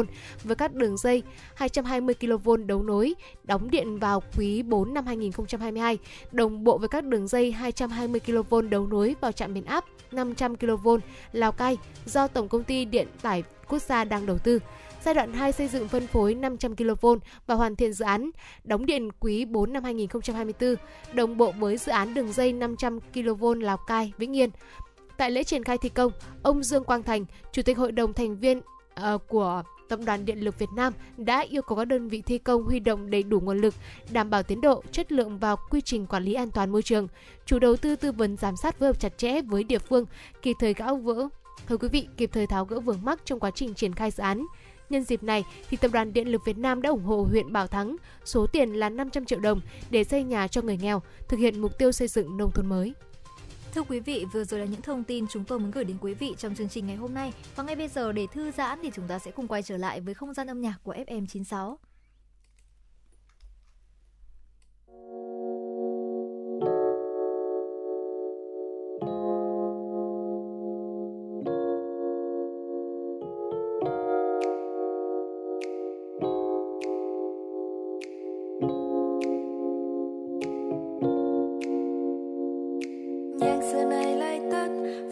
với 0.43 0.55
các 0.55 0.73
đường 0.73 0.97
dây 0.97 1.23
220 1.55 2.15
kV 2.15 2.49
đấu 2.65 2.84
nối 2.84 3.13
đóng 3.43 3.71
điện 3.71 3.99
vào 3.99 4.23
quý 4.38 4.63
4 4.63 4.93
năm 4.93 5.05
2022, 5.05 5.97
đồng 6.31 6.63
bộ 6.63 6.77
với 6.77 6.89
các 6.89 7.03
đường 7.03 7.27
dây 7.27 7.51
220 7.51 8.19
kV 8.19 8.55
đấu 8.69 8.88
nối 8.88 9.15
vào 9.21 9.31
trạm 9.31 9.53
biến 9.53 9.65
áp 9.65 9.86
500 10.12 10.55
kV 10.55 10.89
Lào 11.31 11.51
Cai 11.51 11.77
do 12.05 12.27
Tổng 12.27 12.47
công 12.47 12.63
ty 12.63 12.86
Điện 12.86 13.08
tải 13.21 13.43
Quốc 13.67 13.81
gia 13.81 14.03
đang 14.03 14.25
đầu 14.25 14.38
tư 14.38 14.60
giai 15.05 15.13
đoạn 15.13 15.33
2 15.33 15.51
xây 15.51 15.67
dựng 15.67 15.87
phân 15.87 16.07
phối 16.07 16.35
500 16.35 16.75
kV 16.75 17.07
và 17.47 17.55
hoàn 17.55 17.75
thiện 17.75 17.93
dự 17.93 18.05
án 18.05 18.29
đóng 18.63 18.85
điện 18.85 19.09
quý 19.19 19.45
4 19.45 19.73
năm 19.73 19.83
2024, 19.83 20.75
đồng 21.13 21.37
bộ 21.37 21.51
với 21.51 21.77
dự 21.77 21.91
án 21.91 22.13
đường 22.13 22.33
dây 22.33 22.53
500 22.53 22.99
kV 22.99 23.45
Lào 23.59 23.77
Cai, 23.77 24.13
Vĩnh 24.17 24.35
Yên. 24.35 24.49
Tại 25.17 25.31
lễ 25.31 25.43
triển 25.43 25.63
khai 25.63 25.77
thi 25.77 25.89
công, 25.89 26.11
ông 26.43 26.63
Dương 26.63 26.83
Quang 26.83 27.03
Thành, 27.03 27.25
Chủ 27.51 27.61
tịch 27.61 27.77
Hội 27.77 27.91
đồng 27.91 28.13
thành 28.13 28.39
viên 28.39 28.57
uh, 28.57 29.27
của 29.27 29.63
Tập 29.89 29.99
đoàn 30.05 30.25
Điện 30.25 30.39
lực 30.39 30.59
Việt 30.59 30.69
Nam 30.75 30.93
đã 31.17 31.39
yêu 31.39 31.61
cầu 31.61 31.77
các 31.77 31.85
đơn 31.85 32.07
vị 32.07 32.21
thi 32.21 32.37
công 32.37 32.63
huy 32.63 32.79
động 32.79 33.09
đầy 33.09 33.23
đủ 33.23 33.39
nguồn 33.39 33.57
lực, 33.57 33.73
đảm 34.11 34.29
bảo 34.29 34.43
tiến 34.43 34.61
độ, 34.61 34.83
chất 34.91 35.11
lượng 35.11 35.39
và 35.39 35.55
quy 35.55 35.81
trình 35.81 36.07
quản 36.07 36.23
lý 36.23 36.33
an 36.33 36.51
toàn 36.51 36.71
môi 36.71 36.81
trường. 36.81 37.07
Chủ 37.45 37.59
đầu 37.59 37.75
tư 37.75 37.95
tư 37.95 38.11
vấn 38.11 38.37
giám 38.37 38.55
sát 38.57 38.79
phối 38.79 38.89
hợp 38.89 38.99
chặt 38.99 39.17
chẽ 39.17 39.41
với 39.41 39.63
địa 39.63 39.79
phương, 39.79 40.05
kịp 40.41 40.55
thời 40.59 40.73
gỡ 40.73 40.95
vỡ 40.95 41.27
Thưa 41.67 41.77
quý 41.77 41.87
vị, 41.87 42.07
kịp 42.17 42.29
thời 42.33 42.47
tháo 42.47 42.65
gỡ 42.65 42.79
vướng 42.79 42.99
mắc 43.03 43.21
trong 43.25 43.39
quá 43.39 43.51
trình 43.55 43.73
triển 43.73 43.93
khai 43.93 44.11
dự 44.11 44.23
án. 44.23 44.45
Nhân 44.89 45.04
dịp 45.04 45.24
này, 45.24 45.43
thì 45.69 45.78
Tập 45.78 45.91
đoàn 45.93 46.13
Điện 46.13 46.28
lực 46.28 46.41
Việt 46.45 46.58
Nam 46.58 46.82
đã 46.82 46.89
ủng 46.89 47.04
hộ 47.04 47.28
huyện 47.30 47.54
Bảo 47.54 47.67
Thắng 47.67 47.95
số 48.26 48.48
tiền 48.48 48.74
là 48.74 48.89
500 48.89 49.26
triệu 49.26 49.39
đồng 49.39 49.62
để 49.89 50.04
xây 50.04 50.24
nhà 50.24 50.48
cho 50.48 50.62
người 50.62 50.78
nghèo, 50.78 51.02
thực 51.28 51.38
hiện 51.38 51.62
mục 51.62 51.78
tiêu 51.78 51.91
xây 51.91 52.08
dựng 52.08 52.38
nông 52.38 52.52
thôn 52.52 52.65
mới. 52.65 52.93
Thưa 53.74 53.84
quý 53.84 54.00
vị, 54.00 54.26
vừa 54.34 54.43
rồi 54.43 54.60
là 54.60 54.65
những 54.65 54.82
thông 54.82 55.04
tin 55.04 55.28
chúng 55.28 55.43
tôi 55.43 55.60
muốn 55.60 55.71
gửi 55.71 55.84
đến 55.84 55.98
quý 56.02 56.13
vị 56.13 56.36
trong 56.38 56.56
chương 56.56 56.69
trình 56.69 56.88
ngày 56.88 56.95
hôm 56.95 57.13
nay. 57.13 57.34
Và 57.56 57.63
ngay 57.63 57.76
bây 57.76 57.88
giờ 57.88 58.12
để 58.12 58.28
thư 58.34 58.52
giãn 58.52 58.80
thì 58.84 58.91
chúng 58.95 59.08
ta 59.08 59.19
sẽ 59.19 59.32
cùng 59.32 59.48
quay 59.48 59.63
trở 59.63 59.78
lại 59.78 60.02
với 60.02 60.13
không 60.13 60.34
gian 60.34 60.48
âm 60.48 60.62
nhạc 60.62 60.78
của 60.84 60.93
FM96. 60.93 61.76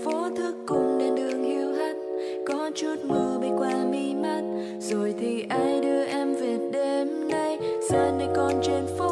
phố 0.04 0.30
thức 0.38 0.56
cùng 0.68 0.98
đèn 1.00 1.16
đường 1.16 1.44
hiu 1.44 1.74
hắt, 1.74 1.96
có 2.48 2.72
chút 2.76 2.96
mưa 3.04 3.38
bay 3.42 3.52
qua 3.58 3.86
mi 3.92 4.14
mắt. 4.14 4.42
Rồi 4.80 5.14
thì 5.20 5.46
ai 5.50 5.80
đưa 5.82 6.04
em 6.04 6.36
về 6.36 6.58
đêm 6.72 7.28
nay? 7.28 7.60
Giờ 7.90 8.12
này 8.18 8.28
còn 8.36 8.54
trên 8.64 8.86
phố 8.98 9.03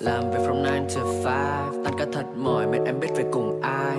làm 0.00 0.30
về 0.30 0.38
from 0.38 0.64
9 0.64 0.86
to 0.94 1.02
5 1.24 1.84
tan 1.84 1.94
ca 1.98 2.06
thật 2.12 2.24
mỏi 2.36 2.66
mệt 2.66 2.78
em 2.86 3.00
biết 3.00 3.08
về 3.16 3.24
cùng 3.32 3.60
ai. 3.62 3.96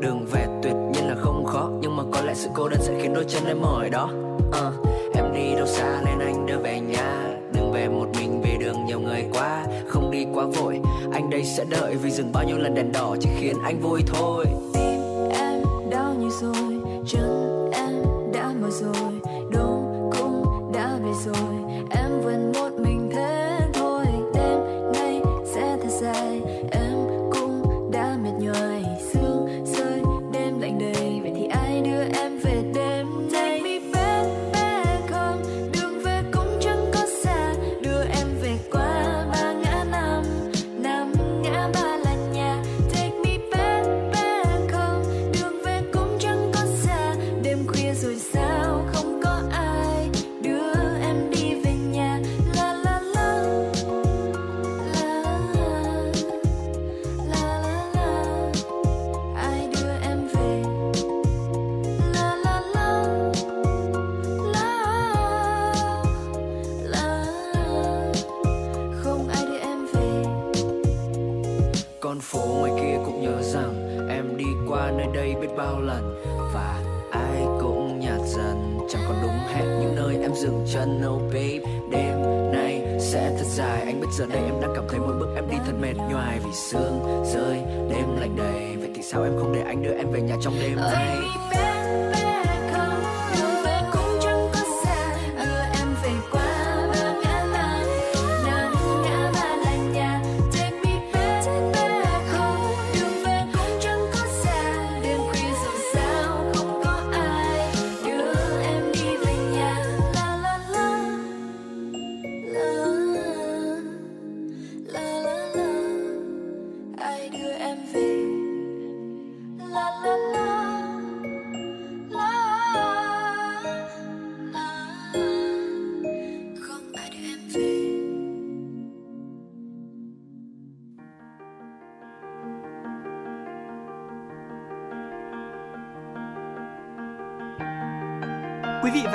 Đường 0.00 0.26
về 0.32 0.46
tuyệt 0.62 0.74
nhiên 0.92 1.08
là 1.08 1.14
không 1.14 1.44
khó 1.44 1.70
nhưng 1.80 1.96
mà 1.96 2.02
có 2.12 2.20
lẽ 2.20 2.34
sự 2.34 2.48
cô 2.54 2.68
đơn 2.68 2.80
sẽ 2.82 2.94
khiến 3.02 3.14
đôi 3.14 3.24
chân 3.28 3.46
em 3.46 3.60
mỏi 3.60 3.90
đó. 3.90 4.10
Uh, 4.48 4.88
em 5.14 5.24
đi 5.34 5.54
đâu 5.56 5.66
xa 5.66 6.02
nên 6.04 6.18
anh 6.18 6.46
đưa 6.46 6.58
về 6.58 6.80
nhà. 6.80 7.36
Đừng 7.54 7.72
về 7.72 7.88
một 7.88 8.08
mình 8.18 8.42
vì 8.42 8.58
đường 8.58 8.84
nhiều 8.86 9.00
người 9.00 9.24
quá 9.32 9.64
không 9.86 10.10
đi 10.10 10.26
quá 10.34 10.44
vội. 10.44 10.80
Anh 11.12 11.30
đây 11.30 11.44
sẽ 11.44 11.64
đợi 11.70 11.94
vì 12.02 12.10
dừng 12.10 12.32
bao 12.32 12.44
nhiêu 12.44 12.58
lần 12.58 12.74
đèn 12.74 12.92
đỏ 12.92 13.16
chỉ 13.20 13.30
khiến 13.38 13.56
anh 13.64 13.80
vui 13.80 14.02
thôi. 14.06 14.44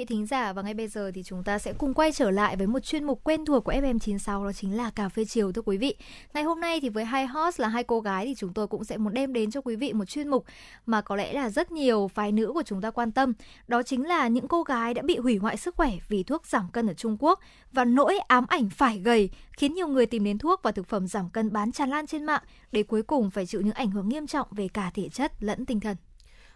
vị 0.00 0.04
thính 0.04 0.26
giả, 0.26 0.52
và 0.52 0.62
ngay 0.62 0.74
bây 0.74 0.88
giờ 0.88 1.10
thì 1.14 1.22
chúng 1.22 1.44
ta 1.44 1.58
sẽ 1.58 1.72
cùng 1.72 1.94
quay 1.94 2.12
trở 2.12 2.30
lại 2.30 2.56
với 2.56 2.66
một 2.66 2.80
chuyên 2.80 3.04
mục 3.04 3.24
quen 3.24 3.44
thuộc 3.44 3.64
của 3.64 3.72
FM96 3.72 4.44
đó 4.44 4.52
chính 4.52 4.76
là 4.76 4.90
cà 4.90 5.08
phê 5.08 5.24
chiều, 5.24 5.52
thưa 5.52 5.62
quý 5.62 5.76
vị. 5.76 5.94
Ngày 6.34 6.42
hôm 6.42 6.60
nay 6.60 6.80
thì 6.80 6.88
với 6.88 7.04
hai 7.04 7.26
host 7.26 7.60
là 7.60 7.68
hai 7.68 7.84
cô 7.84 8.00
gái 8.00 8.26
thì 8.26 8.34
chúng 8.34 8.52
tôi 8.52 8.66
cũng 8.66 8.84
sẽ 8.84 8.96
muốn 8.96 9.14
đem 9.14 9.32
đến 9.32 9.50
cho 9.50 9.60
quý 9.60 9.76
vị 9.76 9.92
một 9.92 10.04
chuyên 10.04 10.28
mục 10.28 10.44
mà 10.86 11.00
có 11.00 11.16
lẽ 11.16 11.32
là 11.32 11.50
rất 11.50 11.72
nhiều 11.72 12.08
phái 12.14 12.32
nữ 12.32 12.50
của 12.54 12.62
chúng 12.62 12.80
ta 12.80 12.90
quan 12.90 13.12
tâm. 13.12 13.32
Đó 13.68 13.82
chính 13.82 14.06
là 14.06 14.28
những 14.28 14.48
cô 14.48 14.62
gái 14.62 14.94
đã 14.94 15.02
bị 15.02 15.16
hủy 15.18 15.36
hoại 15.36 15.56
sức 15.56 15.76
khỏe 15.76 15.92
vì 16.08 16.22
thuốc 16.22 16.46
giảm 16.46 16.68
cân 16.72 16.86
ở 16.86 16.94
Trung 16.94 17.16
Quốc 17.20 17.40
và 17.72 17.84
nỗi 17.84 18.18
ám 18.18 18.44
ảnh 18.48 18.70
phải 18.70 18.98
gầy 18.98 19.30
khiến 19.56 19.74
nhiều 19.74 19.88
người 19.88 20.06
tìm 20.06 20.24
đến 20.24 20.38
thuốc 20.38 20.60
và 20.62 20.72
thực 20.72 20.86
phẩm 20.86 21.06
giảm 21.06 21.30
cân 21.30 21.52
bán 21.52 21.72
tràn 21.72 21.90
lan 21.90 22.06
trên 22.06 22.24
mạng 22.24 22.42
để 22.72 22.82
cuối 22.82 23.02
cùng 23.02 23.30
phải 23.30 23.46
chịu 23.46 23.60
những 23.60 23.74
ảnh 23.74 23.90
hưởng 23.90 24.08
nghiêm 24.08 24.26
trọng 24.26 24.48
về 24.50 24.68
cả 24.68 24.90
thể 24.94 25.08
chất 25.08 25.32
lẫn 25.40 25.66
tinh 25.66 25.80
thần. 25.80 25.96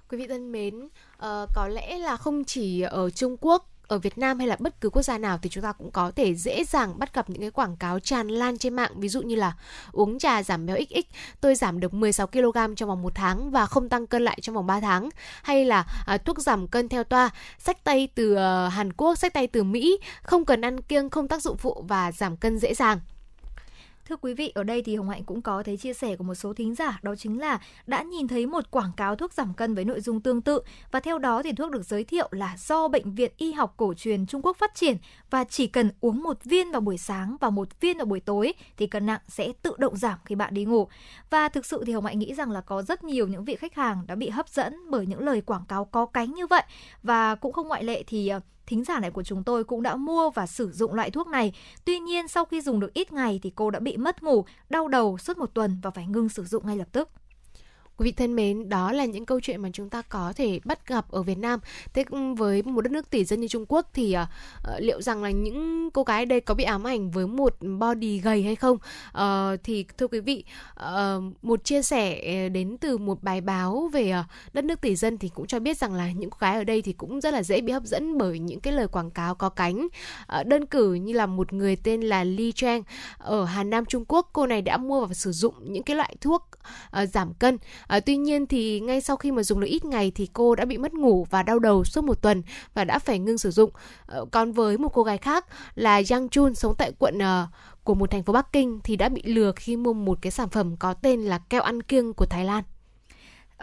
Quý 0.08 0.18
vị 0.18 0.26
thân 0.26 0.52
mến, 0.52 0.80
uh, 0.84 0.90
có 1.54 1.68
lẽ 1.68 1.98
là 1.98 2.16
không 2.16 2.44
chỉ 2.44 2.80
ở 2.80 3.10
Trung 3.10 3.36
Quốc 3.40 3.70
ở 3.88 3.98
Việt 3.98 4.18
Nam 4.18 4.38
hay 4.38 4.48
là 4.48 4.56
bất 4.60 4.80
cứ 4.80 4.90
quốc 4.90 5.02
gia 5.02 5.18
nào 5.18 5.38
thì 5.42 5.50
chúng 5.50 5.62
ta 5.62 5.72
cũng 5.72 5.90
có 5.90 6.10
thể 6.10 6.34
dễ 6.34 6.64
dàng 6.64 6.98
bắt 6.98 7.14
gặp 7.14 7.30
những 7.30 7.40
cái 7.40 7.50
quảng 7.50 7.76
cáo 7.76 8.00
tràn 8.00 8.28
lan 8.28 8.58
trên 8.58 8.74
mạng. 8.74 8.92
Ví 8.96 9.08
dụ 9.08 9.22
như 9.22 9.34
là 9.34 9.52
uống 9.92 10.18
trà 10.18 10.42
giảm 10.42 10.66
béo 10.66 10.76
XX 10.76 11.14
tôi 11.40 11.54
giảm 11.54 11.80
được 11.80 11.94
16 11.94 12.26
kg 12.26 12.74
trong 12.76 12.88
vòng 12.88 13.02
một 13.02 13.12
tháng 13.14 13.50
và 13.50 13.66
không 13.66 13.88
tăng 13.88 14.06
cân 14.06 14.24
lại 14.24 14.38
trong 14.42 14.54
vòng 14.54 14.66
3 14.66 14.80
tháng. 14.80 15.08
Hay 15.42 15.64
là 15.64 15.86
à, 16.06 16.18
thuốc 16.18 16.38
giảm 16.38 16.68
cân 16.68 16.88
theo 16.88 17.04
toa 17.04 17.30
sách 17.58 17.84
tay 17.84 18.08
từ 18.14 18.32
uh, 18.32 18.72
Hàn 18.72 18.92
Quốc 18.92 19.18
sách 19.18 19.32
tay 19.32 19.46
từ 19.46 19.62
Mỹ 19.62 19.98
không 20.22 20.44
cần 20.44 20.60
ăn 20.60 20.80
kiêng 20.80 21.10
không 21.10 21.28
tác 21.28 21.42
dụng 21.42 21.56
phụ 21.56 21.84
và 21.88 22.12
giảm 22.12 22.36
cân 22.36 22.58
dễ 22.58 22.74
dàng. 22.74 23.00
Thưa 24.08 24.16
quý 24.16 24.34
vị, 24.34 24.52
ở 24.54 24.62
đây 24.62 24.82
thì 24.82 24.96
Hồng 24.96 25.08
Hạnh 25.08 25.24
cũng 25.24 25.42
có 25.42 25.62
thấy 25.62 25.76
chia 25.76 25.92
sẻ 25.92 26.16
của 26.16 26.24
một 26.24 26.34
số 26.34 26.52
thính 26.52 26.74
giả 26.74 26.98
đó 27.02 27.14
chính 27.14 27.40
là 27.40 27.60
đã 27.86 28.02
nhìn 28.02 28.28
thấy 28.28 28.46
một 28.46 28.70
quảng 28.70 28.92
cáo 28.96 29.16
thuốc 29.16 29.32
giảm 29.32 29.54
cân 29.54 29.74
với 29.74 29.84
nội 29.84 30.00
dung 30.00 30.20
tương 30.20 30.42
tự 30.42 30.60
và 30.90 31.00
theo 31.00 31.18
đó 31.18 31.42
thì 31.42 31.52
thuốc 31.52 31.70
được 31.70 31.82
giới 31.82 32.04
thiệu 32.04 32.28
là 32.30 32.56
do 32.58 32.88
Bệnh 32.88 33.14
viện 33.14 33.32
Y 33.36 33.52
học 33.52 33.74
cổ 33.76 33.94
truyền 33.94 34.26
Trung 34.26 34.42
Quốc 34.42 34.56
phát 34.56 34.74
triển 34.74 34.96
và 35.30 35.44
chỉ 35.44 35.66
cần 35.66 35.90
uống 36.00 36.22
một 36.22 36.44
viên 36.44 36.70
vào 36.70 36.80
buổi 36.80 36.98
sáng 36.98 37.36
và 37.40 37.50
một 37.50 37.80
viên 37.80 37.96
vào 37.96 38.06
buổi 38.06 38.20
tối 38.20 38.52
thì 38.76 38.86
cân 38.86 39.06
nặng 39.06 39.20
sẽ 39.28 39.52
tự 39.62 39.74
động 39.78 39.96
giảm 39.96 40.18
khi 40.24 40.34
bạn 40.34 40.54
đi 40.54 40.64
ngủ. 40.64 40.88
Và 41.30 41.48
thực 41.48 41.66
sự 41.66 41.82
thì 41.86 41.92
Hồng 41.92 42.04
Hạnh 42.04 42.18
nghĩ 42.18 42.34
rằng 42.34 42.50
là 42.50 42.60
có 42.60 42.82
rất 42.82 43.04
nhiều 43.04 43.26
những 43.26 43.44
vị 43.44 43.56
khách 43.56 43.74
hàng 43.74 44.06
đã 44.06 44.14
bị 44.14 44.28
hấp 44.28 44.48
dẫn 44.48 44.90
bởi 44.90 45.06
những 45.06 45.20
lời 45.20 45.40
quảng 45.40 45.64
cáo 45.68 45.84
có 45.84 46.06
cánh 46.06 46.34
như 46.34 46.46
vậy 46.46 46.62
và 47.02 47.34
cũng 47.34 47.52
không 47.52 47.68
ngoại 47.68 47.84
lệ 47.84 48.02
thì 48.06 48.28
ờ, 48.28 48.40
thính 48.66 48.84
giả 48.84 49.00
này 49.00 49.10
của 49.10 49.22
chúng 49.22 49.44
tôi 49.44 49.64
cũng 49.64 49.82
đã 49.82 49.96
mua 49.96 50.30
và 50.30 50.46
sử 50.46 50.72
dụng 50.72 50.94
loại 50.94 51.10
thuốc 51.10 51.26
này. 51.26 51.52
Tuy 51.84 51.98
nhiên 51.98 52.28
sau 52.28 52.44
khi 52.44 52.60
dùng 52.60 52.80
được 52.80 52.94
ít 52.94 53.12
ngày 53.12 53.40
thì 53.42 53.52
cô 53.54 53.70
đã 53.70 53.80
bị 53.80 53.96
mất 53.96 54.22
ngủ, 54.22 54.44
đau 54.70 54.88
đầu 54.88 55.18
suốt 55.18 55.38
một 55.38 55.54
tuần 55.54 55.78
và 55.82 55.90
phải 55.90 56.06
ngưng 56.06 56.28
sử 56.28 56.44
dụng 56.44 56.66
ngay 56.66 56.76
lập 56.76 56.88
tức. 56.92 57.08
Quý 57.96 58.04
vị 58.04 58.12
thân 58.12 58.36
mến, 58.36 58.68
đó 58.68 58.92
là 58.92 59.04
những 59.04 59.26
câu 59.26 59.40
chuyện 59.40 59.62
mà 59.62 59.68
chúng 59.72 59.90
ta 59.90 60.02
có 60.02 60.32
thể 60.36 60.60
bắt 60.64 60.88
gặp 60.88 61.10
ở 61.10 61.22
Việt 61.22 61.38
Nam. 61.38 61.60
Thế 61.92 62.04
với 62.36 62.62
một 62.62 62.80
đất 62.80 62.92
nước 62.92 63.10
tỷ 63.10 63.24
dân 63.24 63.40
như 63.40 63.48
Trung 63.48 63.64
Quốc 63.68 63.86
thì 63.94 64.16
uh, 64.22 64.28
liệu 64.78 65.02
rằng 65.02 65.22
là 65.22 65.30
những 65.30 65.90
cô 65.90 66.02
gái 66.02 66.26
đây 66.26 66.40
có 66.40 66.54
bị 66.54 66.64
ám 66.64 66.84
ảnh 66.84 67.10
với 67.10 67.26
một 67.26 67.56
body 67.80 68.18
gầy 68.18 68.42
hay 68.42 68.56
không? 68.56 68.78
Uh, 69.18 69.60
thì 69.64 69.84
thưa 69.98 70.06
quý 70.06 70.20
vị, 70.20 70.44
uh, 70.80 71.22
một 71.42 71.64
chia 71.64 71.82
sẻ 71.82 72.48
đến 72.48 72.76
từ 72.80 72.98
một 72.98 73.22
bài 73.22 73.40
báo 73.40 73.90
về 73.92 74.14
uh, 74.20 74.54
đất 74.54 74.64
nước 74.64 74.80
tỷ 74.80 74.96
dân 74.96 75.18
thì 75.18 75.28
cũng 75.28 75.46
cho 75.46 75.58
biết 75.58 75.78
rằng 75.78 75.94
là 75.94 76.12
những 76.12 76.30
cô 76.30 76.36
gái 76.40 76.54
ở 76.54 76.64
đây 76.64 76.82
thì 76.82 76.92
cũng 76.92 77.20
rất 77.20 77.34
là 77.34 77.42
dễ 77.42 77.60
bị 77.60 77.72
hấp 77.72 77.84
dẫn 77.84 78.18
bởi 78.18 78.38
những 78.38 78.60
cái 78.60 78.72
lời 78.72 78.88
quảng 78.88 79.10
cáo 79.10 79.34
có 79.34 79.48
cánh. 79.48 79.88
Uh, 80.40 80.46
đơn 80.46 80.66
cử 80.66 80.94
như 80.94 81.12
là 81.12 81.26
một 81.26 81.52
người 81.52 81.76
tên 81.76 82.00
là 82.00 82.24
Li 82.24 82.52
Chang 82.52 82.82
ở 83.18 83.44
Hà 83.44 83.64
Nam 83.64 83.84
Trung 83.84 84.04
Quốc, 84.08 84.30
cô 84.32 84.46
này 84.46 84.62
đã 84.62 84.76
mua 84.76 85.06
và 85.06 85.14
sử 85.14 85.32
dụng 85.32 85.54
những 85.72 85.82
cái 85.82 85.96
loại 85.96 86.16
thuốc 86.20 86.42
uh, 87.02 87.08
giảm 87.08 87.34
cân 87.34 87.58
Uh, 87.96 88.02
tuy 88.06 88.16
nhiên 88.16 88.46
thì 88.46 88.80
ngay 88.80 89.00
sau 89.00 89.16
khi 89.16 89.32
mà 89.32 89.42
dùng 89.42 89.60
được 89.60 89.66
ít 89.66 89.84
ngày 89.84 90.12
thì 90.14 90.28
cô 90.32 90.54
đã 90.54 90.64
bị 90.64 90.78
mất 90.78 90.94
ngủ 90.94 91.26
và 91.30 91.42
đau 91.42 91.58
đầu 91.58 91.84
suốt 91.84 92.04
một 92.04 92.22
tuần 92.22 92.42
và 92.74 92.84
đã 92.84 92.98
phải 92.98 93.18
ngưng 93.18 93.38
sử 93.38 93.50
dụng. 93.50 93.70
Uh, 94.18 94.30
còn 94.30 94.52
với 94.52 94.78
một 94.78 94.88
cô 94.88 95.02
gái 95.02 95.18
khác 95.18 95.46
là 95.74 96.02
Yang 96.10 96.28
Chun 96.28 96.54
sống 96.54 96.74
tại 96.78 96.92
quận 96.98 97.18
uh, 97.18 97.48
của 97.84 97.94
một 97.94 98.10
thành 98.10 98.22
phố 98.22 98.32
Bắc 98.32 98.52
Kinh 98.52 98.80
thì 98.84 98.96
đã 98.96 99.08
bị 99.08 99.22
lừa 99.22 99.52
khi 99.56 99.76
mua 99.76 99.92
một 99.92 100.18
cái 100.22 100.30
sản 100.30 100.48
phẩm 100.48 100.76
có 100.76 100.94
tên 100.94 101.22
là 101.22 101.38
keo 101.38 101.62
ăn 101.62 101.82
kiêng 101.82 102.12
của 102.12 102.26
Thái 102.26 102.44
Lan. 102.44 102.64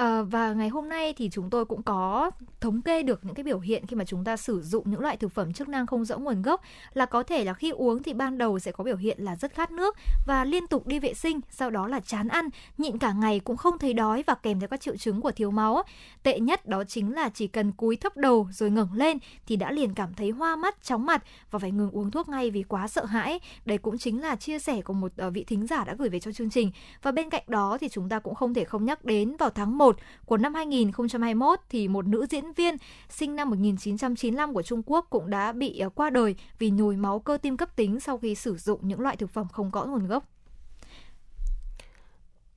À, 0.02 0.22
và 0.22 0.54
ngày 0.54 0.70
hôm 0.70 0.90
nay 0.90 1.14
thì 1.14 1.30
chúng 1.32 1.50
tôi 1.50 1.66
cũng 1.66 1.84
có 1.84 2.32
thống 2.60 2.82
kê 2.82 3.04
được 3.04 3.26
những 3.26 3.36
cái 3.36 3.44
biểu 3.44 3.60
hiện 3.60 3.86
khi 3.88 3.96
mà 3.96 4.06
chúng 4.06 4.24
ta 4.24 4.38
sử 4.38 4.62
dụng 4.62 4.92
những 4.92 5.00
loại 5.00 5.18
thực 5.18 5.32
phẩm 5.32 5.54
chức 5.54 5.70
năng 5.70 5.88
không 5.88 6.06
rõ 6.06 6.18
nguồn 6.18 6.42
gốc 6.42 6.62
là 6.94 7.06
có 7.06 7.24
thể 7.24 7.44
là 7.44 7.54
khi 7.54 7.70
uống 7.70 8.04
thì 8.04 8.14
ban 8.14 8.38
đầu 8.38 8.60
sẽ 8.60 8.72
có 8.72 8.84
biểu 8.84 8.96
hiện 8.96 9.18
là 9.20 9.36
rất 9.36 9.54
khát 9.54 9.72
nước 9.72 9.96
và 10.28 10.46
liên 10.46 10.68
tục 10.68 10.88
đi 10.88 11.00
vệ 11.00 11.14
sinh, 11.14 11.40
sau 11.50 11.70
đó 11.70 11.88
là 11.88 12.00
chán 12.00 12.28
ăn, 12.28 12.50
nhịn 12.78 12.98
cả 12.98 13.14
ngày 13.14 13.40
cũng 13.40 13.58
không 13.58 13.78
thấy 13.78 13.94
đói 13.94 14.24
và 14.28 14.36
kèm 14.36 14.60
theo 14.60 14.68
các 14.68 14.82
triệu 14.82 14.98
chứng 14.98 15.22
của 15.22 15.32
thiếu 15.32 15.52
máu. 15.52 15.84
Tệ 16.24 16.40
nhất 16.40 16.68
đó 16.68 16.84
chính 16.84 17.14
là 17.14 17.30
chỉ 17.30 17.48
cần 17.48 17.72
cúi 17.72 17.96
thấp 17.96 18.18
đầu 18.18 18.48
rồi 18.52 18.72
ngẩng 18.72 18.94
lên 18.94 19.18
thì 19.48 19.56
đã 19.56 19.72
liền 19.72 19.94
cảm 19.94 20.14
thấy 20.14 20.30
hoa 20.30 20.56
mắt, 20.56 20.84
chóng 20.84 21.06
mặt 21.06 21.24
và 21.52 21.60
phải 21.60 21.72
ngừng 21.72 21.92
uống 21.92 22.12
thuốc 22.12 22.30
ngay 22.30 22.52
vì 22.52 22.64
quá 22.64 22.88
sợ 22.88 23.06
hãi. 23.06 23.40
Đây 23.66 23.78
cũng 23.78 23.98
chính 23.98 24.22
là 24.22 24.36
chia 24.36 24.60
sẻ 24.60 24.82
của 24.82 24.94
một 24.94 25.12
ờ, 25.18 25.30
vị 25.30 25.44
thính 25.44 25.68
giả 25.68 25.84
đã 25.84 25.96
gửi 25.98 26.10
về 26.10 26.20
cho 26.20 26.32
chương 26.32 26.50
trình. 26.50 26.72
Và 27.02 27.12
bên 27.12 27.30
cạnh 27.30 27.44
đó 27.48 27.78
thì 27.82 27.90
chúng 27.90 28.10
ta 28.10 28.20
cũng 28.20 28.36
không 28.36 28.54
thể 28.54 28.64
không 28.64 28.86
nhắc 28.86 29.06
đến 29.06 29.36
vào 29.38 29.50
tháng 29.50 29.78
1 29.78 29.91
của 30.26 30.38
năm 30.38 30.54
2021 30.54 31.60
thì 31.70 31.88
một 31.88 32.08
nữ 32.08 32.26
diễn 32.30 32.54
viên 32.54 32.76
sinh 33.10 33.36
năm 33.36 33.50
1995 33.50 34.54
của 34.54 34.62
Trung 34.62 34.82
Quốc 34.86 35.08
cũng 35.10 35.30
đã 35.30 35.52
bị 35.52 35.80
ờ, 35.80 35.90
qua 35.90 36.10
đời 36.10 36.36
vì 36.60 36.70
nhồi 36.70 36.96
máu 36.96 37.20
cơ 37.20 37.38
tim 37.38 37.58
cấp 37.58 37.76
tính 37.76 38.00
sau 38.00 38.18
khi 38.18 38.36
sử 38.36 38.58
dụng 38.58 38.80
những 38.84 39.00
loại 39.00 39.16
thực 39.16 39.30
phẩm 39.30 39.48
không 39.52 39.72
rõ 39.72 39.86
nguồn 39.86 40.08
gốc. 40.08 40.28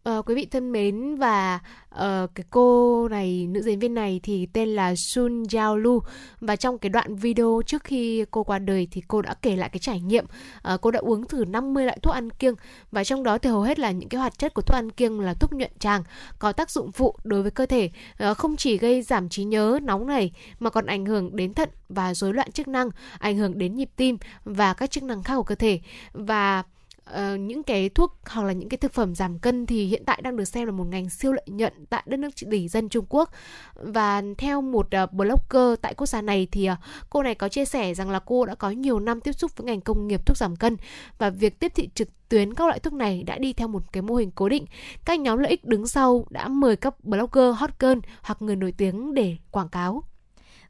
Uh, 0.09 0.27
quý 0.27 0.35
vị 0.35 0.47
thân 0.47 0.73
mến 0.73 1.15
và 1.15 1.61
uh, 1.95 2.31
cái 2.35 2.45
cô 2.51 3.09
này 3.09 3.47
nữ 3.47 3.63
diễn 3.63 3.79
viên 3.79 3.95
này 3.95 4.21
thì 4.23 4.47
tên 4.53 4.69
là 4.69 4.95
Sun 4.95 5.43
Jiao 5.43 5.77
Lu 5.77 6.03
và 6.41 6.57
trong 6.57 6.79
cái 6.79 6.91
đoạn 6.91 7.17
video 7.17 7.63
trước 7.67 7.85
khi 7.85 8.25
cô 8.31 8.45
qua 8.45 8.59
đời 8.59 8.89
thì 8.91 9.03
cô 9.09 9.23
đã 9.23 9.35
kể 9.43 9.57
lại 9.57 9.69
cái 9.69 9.79
trải 9.79 10.01
nghiệm 10.01 10.25
uh, 10.75 10.81
cô 10.81 10.91
đã 10.91 11.01
uống 11.01 11.27
thử 11.27 11.45
50 11.45 11.85
loại 11.85 11.99
thuốc 12.03 12.15
ăn 12.15 12.31
kiêng. 12.31 12.55
Và 12.91 13.05
trong 13.05 13.23
đó 13.23 13.39
thì 13.39 13.51
hầu 13.51 13.63
hết 13.63 13.79
là 13.79 13.91
những 13.91 14.09
cái 14.09 14.21
hoạt 14.21 14.39
chất 14.39 14.55
của 14.55 14.63
thuốc 14.63 14.75
ăn 14.75 14.91
kiêng 14.91 15.21
là 15.21 15.35
thuốc 15.35 15.53
nhuận 15.53 15.73
tràng 15.79 16.03
có 16.39 16.53
tác 16.53 16.71
dụng 16.71 16.93
phụ 16.93 17.17
đối 17.25 17.43
với 17.43 17.51
cơ 17.51 17.67
thể 17.67 17.91
uh, 18.31 18.37
không 18.37 18.57
chỉ 18.57 18.79
gây 18.79 19.03
giảm 19.03 19.29
trí 19.29 19.45
nhớ 19.45 19.79
nóng 19.83 20.07
này 20.07 20.33
mà 20.59 20.71
còn 20.71 20.87
ảnh 20.87 21.07
hưởng 21.07 21.37
đến 21.37 21.55
thận 21.55 21.69
và 21.89 22.15
rối 22.15 22.35
loạn 22.35 22.53
chức 22.53 22.69
năng 22.69 22.91
ảnh 23.19 23.37
hưởng 23.37 23.59
đến 23.59 23.75
nhịp 23.75 23.91
tim 23.97 24.19
và 24.45 24.75
các 24.75 24.91
chức 24.91 25.03
năng 25.03 25.23
khác 25.23 25.35
của 25.37 25.43
cơ 25.43 25.55
thể. 25.55 25.81
Và 26.13 26.63
uh, 27.11 27.41
những 27.41 27.63
cái 27.63 27.89
thuốc 27.89 28.19
hoặc 28.27 28.43
là 28.43 28.53
những 28.53 28.69
cái 28.69 28.79
thực 28.79 28.93
phẩm 28.93 29.15
giảm 29.15 29.39
cân 29.39 29.67
thì 29.67 29.87
hiện 29.87 30.03
tại 30.07 30.21
đang 30.23 30.37
được 30.37 30.45
xem 30.45 30.67
là 30.67 30.73
một 30.73 30.85
ngành 30.85 31.11
siêu 31.11 31.33
lợi 31.33 31.47
nhuận 31.47 31.87
tại 31.91 32.03
đất 32.07 32.17
nước 32.17 32.31
tỷ 32.51 32.69
dân 32.69 32.89
Trung 32.89 33.05
Quốc 33.09 33.31
và 33.75 34.23
theo 34.39 34.61
một 34.61 34.89
uh, 35.03 35.13
blogger 35.13 35.81
tại 35.81 35.95
quốc 35.95 36.07
gia 36.07 36.23
này 36.23 36.49
thì 36.53 36.71
uh, 36.71 36.79
cô 37.11 37.23
này 37.23 37.35
có 37.35 37.49
chia 37.49 37.65
sẻ 37.65 37.95
rằng 37.95 38.11
là 38.11 38.19
cô 38.19 38.45
đã 38.45 38.55
có 38.55 38.71
nhiều 38.71 39.01
năm 39.01 39.21
tiếp 39.21 39.33
xúc 39.33 39.57
với 39.57 39.67
ngành 39.67 39.81
công 39.81 40.09
nghiệp 40.09 40.27
thuốc 40.27 40.37
giảm 40.37 40.57
cân 40.57 40.77
và 41.19 41.31
việc 41.31 41.61
tiếp 41.61 41.73
thị 41.75 41.89
trực 41.95 42.09
tuyến 42.29 42.55
các 42.55 42.67
loại 42.67 42.79
thuốc 42.79 42.93
này 42.93 43.23
đã 43.23 43.39
đi 43.39 43.53
theo 43.53 43.69
một 43.69 43.93
cái 43.93 44.03
mô 44.03 44.15
hình 44.15 44.31
cố 44.31 44.49
định. 44.49 44.65
Các 45.05 45.21
nhóm 45.21 45.39
lợi 45.39 45.51
ích 45.51 45.65
đứng 45.65 45.87
sau 45.87 46.27
đã 46.31 46.49
mời 46.49 46.77
các 46.77 47.05
blogger 47.05 47.57
hot 47.57 47.71
girl 47.81 47.99
hoặc 48.23 48.43
người 48.43 48.57
nổi 48.57 48.73
tiếng 48.73 49.15
để 49.15 49.37
quảng 49.51 49.69
cáo. 49.69 50.03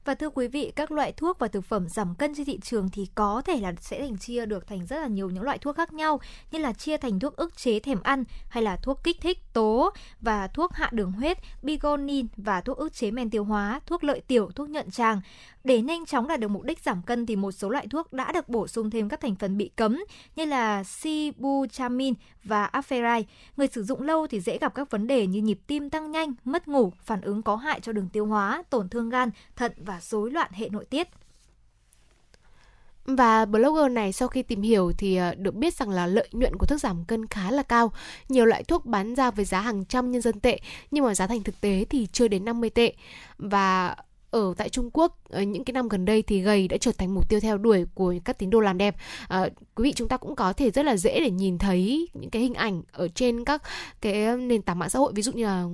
Và 0.04 0.14
thưa 0.14 0.30
quý 0.30 0.48
vị, 0.48 0.72
các 0.76 0.92
loại 0.92 1.12
thuốc 1.12 1.38
và 1.38 1.48
thực 1.48 1.64
phẩm 1.64 1.88
giảm 1.88 2.14
cân 2.14 2.34
trên 2.34 2.46
thị 2.46 2.58
trường 2.62 2.88
thì 2.90 3.06
có 3.14 3.42
thể 3.44 3.60
là 3.60 3.72
sẽ 3.80 4.00
thành 4.00 4.18
chia 4.18 4.46
được 4.46 4.66
thành 4.66 4.86
rất 4.86 5.00
là 5.00 5.06
nhiều 5.06 5.30
những 5.30 5.42
loại 5.42 5.58
thuốc 5.58 5.76
khác 5.76 5.92
nhau 5.92 6.20
như 6.50 6.58
là 6.58 6.72
chia 6.72 6.96
thành 6.96 7.20
thuốc 7.20 7.36
ức 7.36 7.56
chế 7.56 7.80
thèm 7.80 8.02
ăn 8.02 8.24
hay 8.48 8.62
là 8.62 8.76
thuốc 8.76 9.04
kích 9.04 9.20
thích 9.20 9.38
tố 9.52 9.90
và 10.20 10.48
thuốc 10.48 10.72
hạ 10.72 10.88
đường 10.92 11.12
huyết, 11.12 11.38
bigonin 11.62 12.26
và 12.36 12.60
thuốc 12.60 12.76
ức 12.76 12.94
chế 12.94 13.10
men 13.10 13.30
tiêu 13.30 13.44
hóa, 13.44 13.80
thuốc 13.86 14.04
lợi 14.04 14.20
tiểu, 14.26 14.50
thuốc 14.54 14.68
nhuận 14.68 14.90
tràng. 14.90 15.20
Để 15.64 15.82
nhanh 15.82 16.06
chóng 16.06 16.28
đạt 16.28 16.40
được 16.40 16.48
mục 16.48 16.62
đích 16.62 16.78
giảm 16.80 17.02
cân 17.02 17.26
thì 17.26 17.36
một 17.36 17.52
số 17.52 17.68
loại 17.68 17.86
thuốc 17.90 18.12
đã 18.12 18.32
được 18.32 18.48
bổ 18.48 18.66
sung 18.66 18.90
thêm 18.90 19.08
các 19.08 19.20
thành 19.20 19.34
phần 19.34 19.56
bị 19.56 19.70
cấm 19.76 20.04
như 20.36 20.44
là 20.44 20.84
sibutramine 20.84 22.14
và 22.44 22.70
aferai. 22.72 23.22
Người 23.56 23.66
sử 23.66 23.82
dụng 23.84 24.02
lâu 24.02 24.26
thì 24.26 24.40
dễ 24.40 24.58
gặp 24.58 24.74
các 24.74 24.90
vấn 24.90 25.06
đề 25.06 25.26
như 25.26 25.42
nhịp 25.42 25.58
tim 25.66 25.90
tăng 25.90 26.10
nhanh, 26.10 26.32
mất 26.44 26.68
ngủ, 26.68 26.92
phản 27.04 27.20
ứng 27.20 27.42
có 27.42 27.56
hại 27.56 27.80
cho 27.80 27.92
đường 27.92 28.08
tiêu 28.12 28.26
hóa, 28.26 28.62
tổn 28.70 28.88
thương 28.88 29.10
gan, 29.10 29.30
thận 29.56 29.72
và 29.76 30.00
rối 30.00 30.30
loạn 30.30 30.50
hệ 30.52 30.68
nội 30.68 30.84
tiết. 30.84 31.08
Và 33.04 33.44
blogger 33.44 33.92
này 33.92 34.12
sau 34.12 34.28
khi 34.28 34.42
tìm 34.42 34.62
hiểu 34.62 34.92
thì 34.98 35.16
ờ, 35.16 35.34
được 35.34 35.54
biết 35.54 35.74
rằng 35.74 35.90
là 35.90 36.06
lợi 36.06 36.28
nhuận 36.32 36.56
của 36.58 36.66
thuốc 36.66 36.80
giảm 36.80 37.04
cân 37.04 37.26
khá 37.26 37.50
là 37.50 37.62
cao. 37.62 37.92
Nhiều 38.28 38.44
loại 38.44 38.64
thuốc 38.64 38.86
bán 38.86 39.14
ra 39.14 39.30
với 39.30 39.44
giá 39.44 39.60
hàng 39.60 39.84
trăm 39.84 40.12
nhân 40.12 40.22
dân 40.22 40.40
tệ 40.40 40.60
nhưng 40.90 41.04
mà 41.04 41.14
giá 41.14 41.26
thành 41.26 41.42
thực 41.42 41.60
tế 41.60 41.84
thì 41.90 42.06
chưa 42.12 42.28
đến 42.28 42.44
50 42.44 42.70
tệ. 42.70 42.94
Và 43.38 43.96
ở 44.34 44.54
tại 44.56 44.68
Trung 44.68 44.90
Quốc 44.92 45.18
ờ, 45.28 45.42
những 45.42 45.64
cái 45.64 45.72
năm 45.72 45.88
gần 45.88 46.04
đây 46.04 46.22
thì 46.22 46.40
gầy 46.40 46.68
đã 46.68 46.76
trở 46.76 46.92
thành 46.98 47.14
mục 47.14 47.28
tiêu 47.28 47.40
theo 47.40 47.58
đuổi 47.58 47.86
của 47.94 48.14
các 48.24 48.38
tín 48.38 48.50
đồ 48.50 48.60
làm 48.60 48.78
đẹp. 48.78 48.96
À, 49.28 49.48
quý 49.74 49.84
vị 49.84 49.92
chúng 49.92 50.08
ta 50.08 50.16
cũng 50.16 50.36
có 50.36 50.52
thể 50.52 50.70
rất 50.70 50.84
là 50.84 50.96
dễ 50.96 51.20
để 51.20 51.30
nhìn 51.30 51.58
thấy 51.58 52.08
những 52.14 52.30
cái 52.30 52.42
hình 52.42 52.54
ảnh 52.54 52.82
ở 52.92 53.08
trên 53.08 53.44
các 53.44 53.62
cái 54.00 54.36
nền 54.36 54.62
tảng 54.62 54.78
mạng 54.78 54.90
xã 54.90 54.98
hội 54.98 55.12
ví 55.14 55.22
dụ 55.22 55.32
như 55.32 55.44
là 55.44 55.64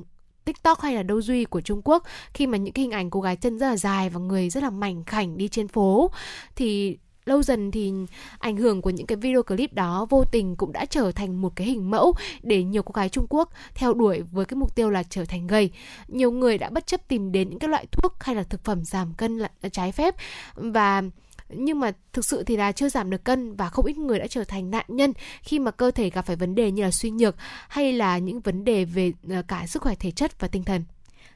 TikTok 0.45 0.81
hay 0.81 0.95
là 0.95 1.03
đâu 1.03 1.23
duy 1.23 1.45
của 1.45 1.61
Trung 1.61 1.81
Quốc 1.85 2.05
khi 2.35 2.47
mà 2.47 2.59
những 2.59 2.73
cái 2.73 2.83
hình 2.83 2.91
ảnh 2.91 3.11
cô 3.11 3.21
gái 3.21 3.37
chân 3.37 3.59
rất 3.59 3.69
là 3.69 3.77
dài 3.77 4.11
và 4.11 4.21
người 4.21 4.51
rất 4.51 4.63
là 4.63 4.71
mảnh 4.71 5.05
khảnh 5.05 5.39
đi 5.39 5.49
trên 5.49 5.69
phố 5.69 6.11
thì 6.57 6.99
lâu 7.25 7.43
dần 7.43 7.71
thì 7.71 7.93
ảnh 8.39 8.57
hưởng 8.57 8.83
của 8.83 8.91
những 8.91 9.07
cái 9.07 9.17
video 9.17 9.43
clip 9.43 9.73
đó 9.73 10.07
vô 10.11 10.25
tình 10.33 10.57
cũng 10.57 10.73
đã 10.73 10.85
trở 10.85 11.13
thành 11.13 11.41
một 11.41 11.53
cái 11.57 11.67
hình 11.67 11.91
mẫu 11.91 12.15
để 12.43 12.63
nhiều 12.63 12.83
cô 12.83 12.93
gái 12.93 13.09
Trung 13.09 13.27
Quốc 13.29 13.53
theo 13.75 13.95
đuổi 13.95 14.23
với 14.33 14.45
cái 14.45 14.57
mục 14.57 14.75
tiêu 14.75 14.91
là 14.91 15.03
trở 15.03 15.25
thành 15.25 15.47
gầy. 15.47 15.71
Nhiều 16.09 16.31
người 16.31 16.59
đã 16.59 16.71
bất 16.71 16.87
chấp 16.87 17.09
tìm 17.09 17.33
đến 17.33 17.51
những 17.51 17.59
cái 17.59 17.71
loại 17.71 17.87
thuốc 17.93 18.23
hay 18.25 18.35
là 18.35 18.43
thực 18.43 18.65
phẩm 18.65 18.85
giảm 18.85 19.15
cân 19.15 19.39
là 19.39 19.49
trái 19.73 19.93
phép 19.93 20.15
và, 20.55 21.03
nhưng 21.49 21.81
mà 21.81 21.93
thực 22.13 22.25
sự 22.25 22.43
thì 22.45 22.57
là 22.57 22.73
chưa 22.73 22.89
giảm 22.89 23.11
được 23.11 23.25
cân 23.25 23.57
và 23.57 23.69
không 23.69 23.87
ít 23.87 23.99
người 23.99 24.19
đã 24.19 24.27
trở 24.27 24.45
thành 24.45 24.71
nạn 24.71 24.85
nhân 24.89 25.13
khi 25.43 25.59
mà 25.59 25.71
cơ 25.71 25.91
thể 25.91 26.11
gặp 26.11 26.27
phải 26.27 26.37
vấn 26.37 26.55
đề 26.55 26.71
như 26.71 26.83
là 26.83 26.91
suy 26.91 27.11
nhược 27.11 27.37
hay 27.69 27.93
là 27.93 28.19
những 28.19 28.41
vấn 28.41 28.65
đề 28.65 28.85
về 28.85 29.13
ờ, 29.31 29.43
cả 29.49 29.67
sức 29.67 29.83
khỏe 29.83 29.95
thể 29.95 30.11
chất 30.11 30.41
và 30.41 30.49
tinh 30.49 30.65
thần. 30.65 30.85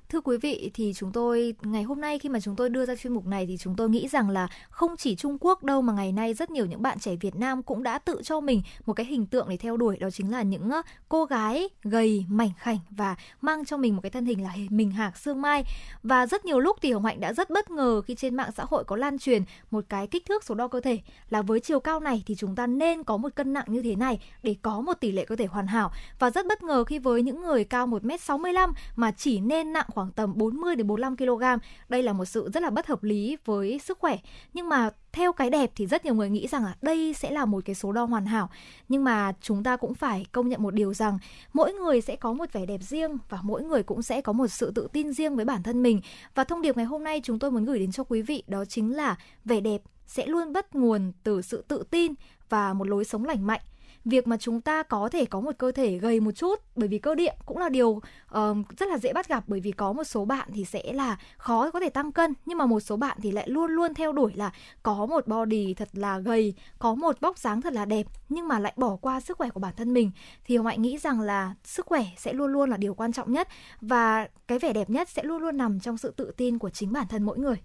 Thưa 0.08 0.20
quý 0.20 0.36
vị, 0.36 0.70
thì 0.74 0.92
chúng 0.96 1.12
tôi, 1.12 1.54
ngày 1.62 1.82
hôm 1.82 2.00
nay 2.00 2.18
khi 2.18 2.28
mà 2.28 2.40
chúng 2.40 2.56
tôi 2.56 2.68
đưa 2.68 2.86
ra 2.86 2.96
chuyên 2.96 3.12
mục 3.12 3.26
này 3.26 3.46
thì 3.46 3.56
chúng 3.56 3.76
tôi 3.76 3.90
nghĩ 3.90 4.08
rằng 4.08 4.30
là 4.30 4.48
không 4.70 4.96
chỉ 4.96 5.16
Trung 5.16 5.36
Quốc 5.40 5.64
đâu 5.64 5.82
mà 5.82 5.92
ngày 5.92 6.12
nay 6.12 6.34
rất 6.34 6.50
nhiều 6.50 6.66
những 6.66 6.82
bạn 6.82 6.98
trẻ 6.98 7.16
Việt 7.16 7.36
Nam 7.36 7.62
cũng 7.62 7.82
đã 7.82 7.98
tự 7.98 8.20
cho 8.22 8.40
mình 8.40 8.62
một 8.86 8.92
cái 8.92 9.06
hình 9.06 9.26
tượng 9.26 9.48
để 9.48 9.56
theo 9.56 9.76
đuổi, 9.76 9.96
đó 9.96 10.10
chính 10.10 10.30
là 10.30 10.42
những 10.42 10.70
cô 11.08 11.24
gái 11.24 11.68
gầy, 11.82 12.24
mảnh 12.28 12.50
khảnh 12.58 12.78
và 12.90 13.16
mang 13.40 13.64
cho 13.64 13.76
mình 13.76 13.96
một 13.96 14.02
cái 14.02 14.10
thân 14.10 14.26
hình 14.26 14.42
là 14.42 14.54
mình 14.70 14.90
hạc 14.90 15.16
xương 15.18 15.42
mai. 15.42 15.64
Và 16.02 16.26
rất 16.26 16.44
nhiều 16.44 16.60
lúc 16.60 16.76
thì 16.82 16.92
Hồng 16.92 17.04
Hạnh 17.04 17.20
đã 17.20 17.32
rất 17.32 17.50
bất 17.50 17.70
ngờ 17.70 18.00
khi 18.06 18.14
trên 18.14 18.34
mạng 18.34 18.50
xã 18.56 18.64
hội 18.66 18.84
có 18.84 18.96
lan 18.96 19.18
truyền 19.18 19.42
một 19.70 19.84
cái 19.88 20.06
kích 20.06 20.26
thước 20.26 20.44
số 20.44 20.54
đo 20.54 20.68
cơ 20.68 20.80
thể 20.80 20.98
là 21.30 21.42
với 21.42 21.60
chiều 21.60 21.80
cao 21.80 22.00
này 22.00 22.22
thì 22.26 22.34
chúng 22.34 22.56
ta 22.56 22.66
nên 22.66 23.04
có 23.04 23.16
một 23.16 23.34
cân 23.34 23.52
nặng 23.52 23.66
như 23.68 23.82
thế 23.82 23.96
này 23.96 24.20
để 24.42 24.56
có 24.62 24.80
một 24.80 24.94
tỷ 24.94 25.12
lệ 25.12 25.24
cơ 25.24 25.36
thể 25.36 25.46
hoàn 25.46 25.66
hảo. 25.66 25.92
Và 26.18 26.30
rất 26.30 26.46
bất 26.46 26.62
ngờ 26.62 26.84
khi 26.84 26.98
với 26.98 27.22
những 27.22 27.40
người 27.40 27.64
cao 27.64 27.86
1m65 27.86 28.72
mà 28.96 29.10
chỉ 29.10 29.40
nên 29.40 29.72
nặng 29.72 29.86
khoảng 29.94 30.12
tầm 30.12 30.32
40 30.36 30.76
đến 30.76 30.86
45 30.86 31.16
kg. 31.16 31.42
Đây 31.88 32.02
là 32.02 32.12
một 32.12 32.24
sự 32.24 32.50
rất 32.54 32.62
là 32.62 32.70
bất 32.70 32.86
hợp 32.86 33.02
lý 33.02 33.36
với 33.44 33.78
sức 33.78 33.98
khỏe. 33.98 34.18
Nhưng 34.52 34.68
mà 34.68 34.90
theo 35.12 35.32
cái 35.32 35.50
đẹp 35.50 35.70
thì 35.76 35.86
rất 35.86 36.04
nhiều 36.04 36.14
người 36.14 36.30
nghĩ 36.30 36.46
rằng 36.48 36.64
là 36.64 36.74
đây 36.82 37.14
sẽ 37.14 37.30
là 37.30 37.44
một 37.44 37.64
cái 37.64 37.74
số 37.74 37.92
đo 37.92 38.04
hoàn 38.04 38.26
hảo. 38.26 38.50
Nhưng 38.88 39.04
mà 39.04 39.32
chúng 39.40 39.62
ta 39.62 39.76
cũng 39.76 39.94
phải 39.94 40.26
công 40.32 40.48
nhận 40.48 40.62
một 40.62 40.74
điều 40.74 40.94
rằng 40.94 41.18
mỗi 41.52 41.72
người 41.72 42.00
sẽ 42.00 42.16
có 42.16 42.32
một 42.32 42.52
vẻ 42.52 42.66
đẹp 42.66 42.80
riêng 42.82 43.18
và 43.28 43.38
mỗi 43.42 43.62
người 43.62 43.82
cũng 43.82 44.02
sẽ 44.02 44.20
có 44.20 44.32
một 44.32 44.46
sự 44.46 44.72
tự 44.74 44.88
tin 44.92 45.12
riêng 45.12 45.36
với 45.36 45.44
bản 45.44 45.62
thân 45.62 45.82
mình. 45.82 46.00
Và 46.34 46.44
thông 46.44 46.62
điệp 46.62 46.76
ngày 46.76 46.86
hôm 46.86 47.04
nay 47.04 47.20
chúng 47.24 47.38
tôi 47.38 47.50
muốn 47.50 47.64
gửi 47.64 47.78
đến 47.78 47.92
cho 47.92 48.04
quý 48.04 48.22
vị 48.22 48.42
đó 48.46 48.64
chính 48.64 48.96
là 48.96 49.16
vẻ 49.44 49.60
đẹp 49.60 49.82
sẽ 50.06 50.26
luôn 50.26 50.52
bắt 50.52 50.74
nguồn 50.74 51.12
từ 51.22 51.42
sự 51.42 51.64
tự 51.68 51.84
tin 51.90 52.12
và 52.48 52.72
một 52.72 52.88
lối 52.88 53.04
sống 53.04 53.24
lành 53.24 53.46
mạnh 53.46 53.60
việc 54.04 54.26
mà 54.26 54.36
chúng 54.36 54.60
ta 54.60 54.82
có 54.82 55.08
thể 55.08 55.24
có 55.24 55.40
một 55.40 55.52
cơ 55.58 55.72
thể 55.72 55.98
gầy 55.98 56.20
một 56.20 56.32
chút 56.32 56.60
bởi 56.76 56.88
vì 56.88 56.98
cơ 56.98 57.14
địa 57.14 57.32
cũng 57.46 57.58
là 57.58 57.68
điều 57.68 57.88
uh, 57.88 58.56
rất 58.78 58.88
là 58.88 58.98
dễ 58.98 59.12
bắt 59.12 59.28
gặp 59.28 59.44
bởi 59.46 59.60
vì 59.60 59.72
có 59.72 59.92
một 59.92 60.04
số 60.04 60.24
bạn 60.24 60.48
thì 60.54 60.64
sẽ 60.64 60.92
là 60.92 61.18
khó 61.36 61.70
có 61.70 61.80
thể 61.80 61.88
tăng 61.88 62.12
cân 62.12 62.34
nhưng 62.46 62.58
mà 62.58 62.66
một 62.66 62.80
số 62.80 62.96
bạn 62.96 63.18
thì 63.22 63.32
lại 63.32 63.48
luôn 63.48 63.70
luôn 63.70 63.94
theo 63.94 64.12
đuổi 64.12 64.32
là 64.34 64.52
có 64.82 65.06
một 65.06 65.26
body 65.26 65.74
thật 65.74 65.88
là 65.92 66.18
gầy 66.18 66.54
có 66.78 66.94
một 66.94 67.20
vóc 67.20 67.38
dáng 67.38 67.62
thật 67.62 67.72
là 67.72 67.84
đẹp 67.84 68.06
nhưng 68.28 68.48
mà 68.48 68.58
lại 68.58 68.72
bỏ 68.76 68.96
qua 68.96 69.20
sức 69.20 69.38
khỏe 69.38 69.50
của 69.50 69.60
bản 69.60 69.74
thân 69.76 69.94
mình. 69.94 70.10
Thì 70.44 70.56
hồng 70.56 70.66
hạnh 70.66 70.82
nghĩ 70.82 70.98
rằng 70.98 71.20
là 71.20 71.54
sức 71.64 71.86
khỏe 71.86 72.04
sẽ 72.16 72.32
luôn 72.32 72.52
luôn 72.52 72.70
là 72.70 72.76
điều 72.76 72.94
quan 72.94 73.12
trọng 73.12 73.32
nhất 73.32 73.48
và 73.80 74.28
cái 74.48 74.58
vẻ 74.58 74.72
đẹp 74.72 74.90
nhất 74.90 75.08
sẽ 75.08 75.22
luôn 75.22 75.42
luôn 75.42 75.56
nằm 75.56 75.80
trong 75.80 75.98
sự 75.98 76.14
tự 76.16 76.32
tin 76.36 76.58
của 76.58 76.70
chính 76.70 76.92
bản 76.92 77.06
thân 77.08 77.22
mỗi 77.22 77.38
người. 77.38 77.56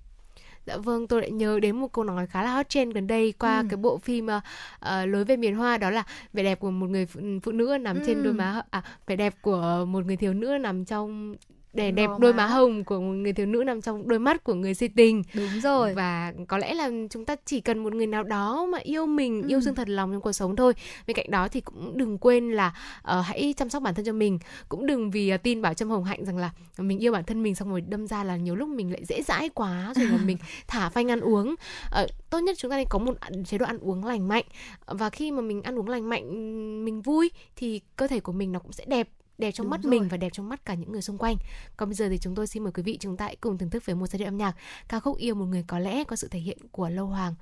Dạ 0.66 0.78
vâng, 0.78 1.08
tôi 1.08 1.22
lại 1.22 1.32
nhớ 1.32 1.60
đến 1.60 1.76
một 1.76 1.94
câu 1.94 2.04
nói 2.04 2.28
khá 2.28 2.44
là 2.44 2.54
hot 2.54 2.70
trend 2.70 2.96
gần 2.96 3.08
đây 3.08 3.34
qua 3.40 3.60
ừ. 3.60 3.66
cái 3.70 3.78
bộ 3.78 3.98
phim 3.98 4.26
uh, 4.26 4.44
lối 5.08 5.26
về 5.26 5.38
miền 5.38 5.56
Hoa 5.56 5.78
đó 5.78 5.90
là 5.90 6.04
vẻ 6.34 6.44
đẹp 6.44 6.60
của 6.60 6.72
một 6.72 6.90
người 6.90 7.06
phụ, 7.06 7.20
phụ 7.44 7.52
nữ 7.52 7.78
nằm 7.82 7.96
ừ. 8.00 8.04
trên 8.08 8.24
đôi 8.24 8.34
má 8.34 8.62
à 8.70 8.84
vẻ 9.08 9.16
đẹp 9.16 9.34
của 9.42 9.86
một 9.88 10.06
người 10.06 10.18
thiếu 10.18 10.34
nữ 10.34 10.58
nằm 10.58 10.86
trong 10.86 11.36
để 11.74 11.92
đẹp 11.92 12.10
đôi 12.20 12.34
má 12.34 12.48
hồng 12.48 12.84
của 12.84 13.00
một 13.00 13.14
người 13.14 13.34
thiếu 13.34 13.46
nữ 13.46 13.64
nằm 13.66 13.82
trong 13.82 14.08
đôi 14.08 14.20
mắt 14.20 14.44
của 14.44 14.54
người 14.54 14.74
si 14.74 14.88
tình. 14.88 15.24
Đúng 15.34 15.62
rồi. 15.64 15.94
Và 15.94 16.34
có 16.48 16.58
lẽ 16.58 16.74
là 16.74 16.90
chúng 17.10 17.26
ta 17.26 17.36
chỉ 17.46 17.62
cần 17.62 17.84
một 17.84 17.94
người 17.94 18.08
nào 18.08 18.24
đó 18.24 18.66
mà 18.66 18.78
yêu 18.78 19.06
mình 19.06 19.42
ừ. 19.42 19.48
yêu 19.48 19.62
thương 19.66 19.76
thật 19.76 19.90
lòng 19.90 20.12
trong 20.12 20.22
cuộc 20.22 20.32
sống 20.32 20.56
thôi. 20.56 20.74
Bên 21.08 21.16
cạnh 21.16 21.32
đó 21.32 21.48
thì 21.48 21.62
cũng 21.62 21.98
đừng 21.98 22.18
quên 22.18 22.52
là 22.52 22.68
uh, 23.00 23.26
hãy 23.26 23.54
chăm 23.58 23.70
sóc 23.70 23.84
bản 23.84 23.96
thân 23.96 24.06
cho 24.06 24.14
mình. 24.14 24.40
Cũng 24.70 24.86
đừng 24.86 25.12
vì 25.12 25.34
uh, 25.34 25.44
tin 25.44 25.62
bảo 25.62 25.74
trâm 25.74 25.90
hồng 25.90 26.04
hạnh 26.04 26.26
rằng 26.26 26.38
là 26.38 26.52
mình 26.78 27.00
yêu 27.00 27.12
bản 27.12 27.24
thân 27.24 27.44
mình 27.44 27.56
xong 27.56 27.70
rồi 27.70 27.82
đâm 27.82 28.08
ra 28.08 28.24
là 28.24 28.36
nhiều 28.36 28.56
lúc 28.56 28.70
mình 28.70 28.92
lại 28.92 29.06
dễ 29.06 29.22
dãi 29.22 29.50
quá 29.50 29.94
rồi 29.96 30.06
là 30.06 30.18
mình 30.26 30.38
thả 30.68 30.90
phanh 30.90 31.12
ăn 31.12 31.20
uống. 31.20 31.56
Uh, 32.04 32.10
tốt 32.30 32.40
nhất 32.40 32.56
chúng 32.58 32.72
ta 32.72 32.78
nên 32.78 32.88
có 32.90 33.00
một 33.00 33.14
chế 33.46 33.58
độ 33.58 33.66
ăn 33.66 33.80
uống 33.80 34.06
lành 34.06 34.28
mạnh. 34.28 34.46
Và 34.86 35.10
khi 35.10 35.32
mà 35.32 35.42
mình 35.42 35.62
ăn 35.62 35.80
uống 35.80 35.90
lành 35.90 36.10
mạnh 36.10 36.26
mình 36.86 37.02
vui 37.02 37.32
thì 37.56 37.82
cơ 37.96 38.08
thể 38.08 38.20
của 38.20 38.32
mình 38.32 38.52
nó 38.52 38.60
cũng 38.60 38.72
sẽ 38.72 38.86
đẹp 38.88 39.10
đẹp 39.40 39.52
trong 39.52 39.66
Đúng 39.66 39.72
mắt 39.72 39.82
rồi. 39.84 39.92
mình 39.92 40.08
và 40.08 40.18
đẹp 40.18 40.30
trong 40.34 40.50
mắt 40.50 40.66
cả 40.66 40.74
những 40.74 40.92
người 40.92 41.02
xung 41.02 41.18
quanh. 41.18 41.36
Còn 41.78 41.90
bây 41.90 41.96
giờ 41.96 42.10
thì 42.10 42.18
chúng 42.18 42.36
tôi 42.36 42.48
xin 42.48 42.64
mời 42.64 42.72
quý 42.72 42.84
vị 42.84 42.98
chúng 43.00 43.18
ta 43.18 43.26
hãy 43.26 43.36
cùng 43.36 43.58
thưởng 43.58 43.70
thức 43.70 43.86
với 43.86 43.96
một 43.96 44.08
giai 44.08 44.18
điệu 44.20 44.28
âm 44.28 44.38
nhạc 44.38 44.56
ca 44.88 45.00
khúc 45.00 45.18
yêu 45.18 45.36
một 45.36 45.46
người 45.46 45.64
có 45.68 45.80
lẽ 45.80 46.04
có 46.04 46.16
sự 46.16 46.28
thể 46.28 46.40
hiện 46.40 46.58
của 46.72 46.90
Lâu 46.90 47.06
Hoàng. 47.06 47.36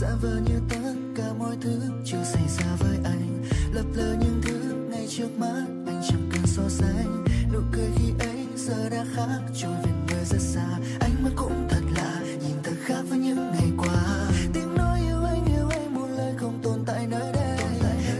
Giả 0.00 0.08
vờ 0.22 0.40
như 0.46 0.60
tất 0.68 0.94
cả 1.16 1.32
mọi 1.38 1.56
thứ 1.60 1.80
chưa 2.04 2.24
xảy 2.24 2.48
ra 2.58 2.66
với 2.78 2.98
anh. 3.04 3.44
Lập 3.72 3.84
lờ 3.94 4.16
những 4.20 4.40
thứ 4.42 4.74
ngay 4.90 5.06
trước 5.10 5.28
mắt, 5.38 5.64
anh 5.86 6.02
chẳng 6.08 6.30
cần 6.32 6.46
so 6.46 6.62
sánh. 6.68 7.24
Nụ 7.52 7.58
cười 7.72 7.88
khi 7.96 8.12
ấy 8.18 8.46
giờ 8.56 8.88
đã 8.88 9.04
khác, 9.14 9.40
trôi 9.54 9.74
về 9.84 9.90
nơi 10.08 10.24
rất 10.24 10.40
xa. 10.40 10.66
Ánh 11.00 11.24
mắt 11.24 11.30
cũng 11.36 11.66
thật 11.70 11.82
lạ, 11.96 12.20
nhìn 12.40 12.56
thật 12.62 12.76
khác 12.84 13.02
với 13.08 13.18
những 13.18 13.50
ngày 13.52 13.70
qua. 13.78 14.28
Tiếng 14.52 14.74
nói 14.74 15.00
yêu 15.00 15.24
anh 15.24 15.44
yêu 15.56 15.68
anh 15.70 15.94
một 15.94 16.08
lời 16.16 16.34
không 16.36 16.58
tồn 16.62 16.84
tại 16.86 17.06
nơi 17.06 17.32
đây. 17.32 17.58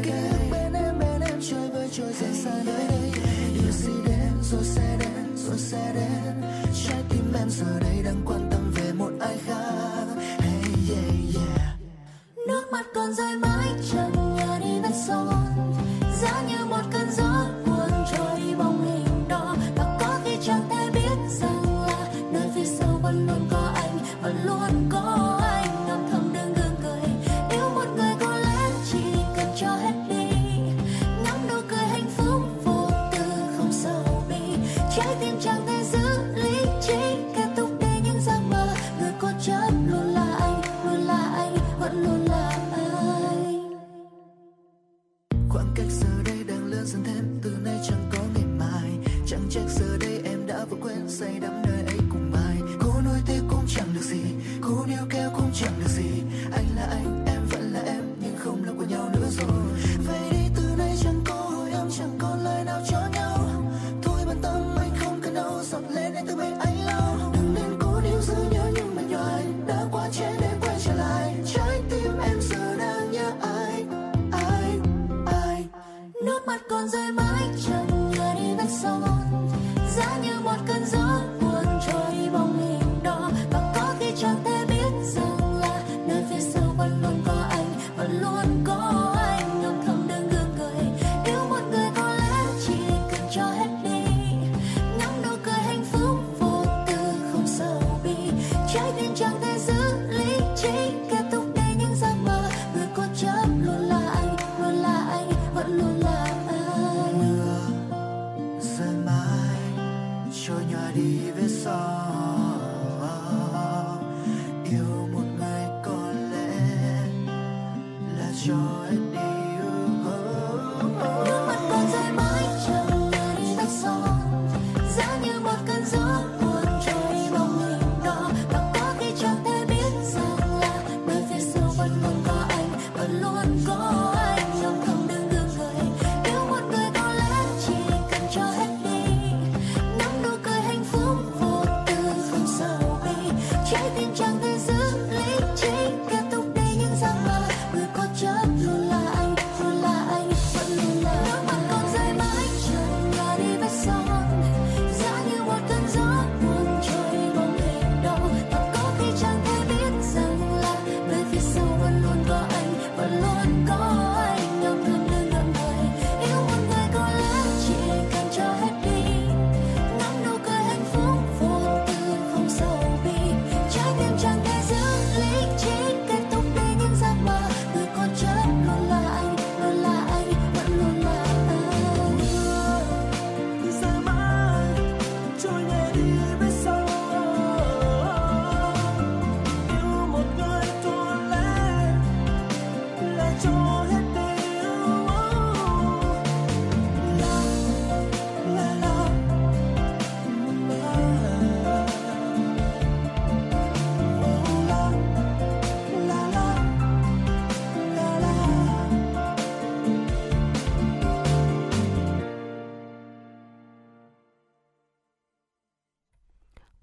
Ký 0.03 0.11
ức 0.11 0.49
bên 0.51 0.73
em 0.73 0.99
bên 0.99 1.21
em 1.21 1.41
chơi 1.51 1.71
với 1.71 1.89
trôi 1.93 2.13
dần 2.21 2.35
xa 2.35 2.63
nơi 2.67 2.89
đây. 2.89 3.13
Điều 3.55 3.73
gì 3.73 3.93
đến, 4.07 4.33
rồi 4.43 4.65
sẽ 4.65 4.97
đến, 5.01 5.37
rồi 5.37 5.59
sẽ 5.59 5.93
đến. 5.95 6.43
Trái 6.87 7.03
tim 7.09 7.33
em 7.35 7.51
giờ 7.51 7.81
đây 7.81 8.03
đang 8.05 8.23
quan 8.25 8.49
tâm 8.51 8.73
về 8.75 8.93
một 8.93 9.11
ai 9.21 9.39
khác 9.47 9.98
mắt 12.71 12.87
còn 12.95 13.13
rơi 13.13 13.39
mãi 13.39 13.69
trong 13.93 14.37
nhà 14.37 14.59
đi 14.61 14.81
vết 14.83 14.95
rồi 15.07 15.48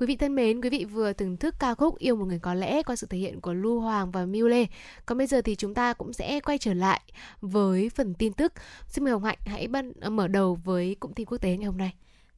Quý 0.06 0.08
vị 0.08 0.16
thân 0.16 0.36
mến, 0.36 0.62
quý 0.62 0.70
vị 0.70 0.86
vừa 0.86 1.14
thưởng 1.14 1.38
thức 1.38 1.56
ca 1.60 1.76
khúc 1.76 1.98
Yêu 1.98 2.16
một 2.16 2.26
người 2.26 2.40
có 2.40 2.54
lẽ 2.54 2.84
qua 2.84 2.96
sự 2.96 3.08
thể 3.08 3.18
hiện 3.18 3.42
của 3.42 3.54
Lưu 3.54 3.80
Hoàng 3.80 4.12
và 4.12 4.26
Miu 4.26 4.48
Lê. 4.48 4.66
Còn 5.06 5.18
bây 5.18 5.28
giờ 5.28 5.42
thì 5.42 5.56
chúng 5.56 5.74
ta 5.74 5.94
cũng 5.94 6.14
sẽ 6.14 6.40
quay 6.40 6.58
trở 6.58 6.74
lại 6.74 7.02
với 7.42 7.90
phần 7.90 8.14
tin 8.14 8.34
tức. 8.34 8.54
Xin 8.88 9.04
mời 9.04 9.14
Hồng 9.14 9.24
Hạnh 9.24 9.38
hãy 9.46 9.68
bắt, 9.68 9.86
ờ, 10.02 10.10
mở 10.10 10.28
đầu 10.28 10.60
với 10.64 10.96
cụm 11.00 11.12
tin 11.12 11.26
quốc 11.26 11.38
tế 11.38 11.58
ngày 11.58 11.66
hôm 11.66 11.78
nay. 11.78 11.94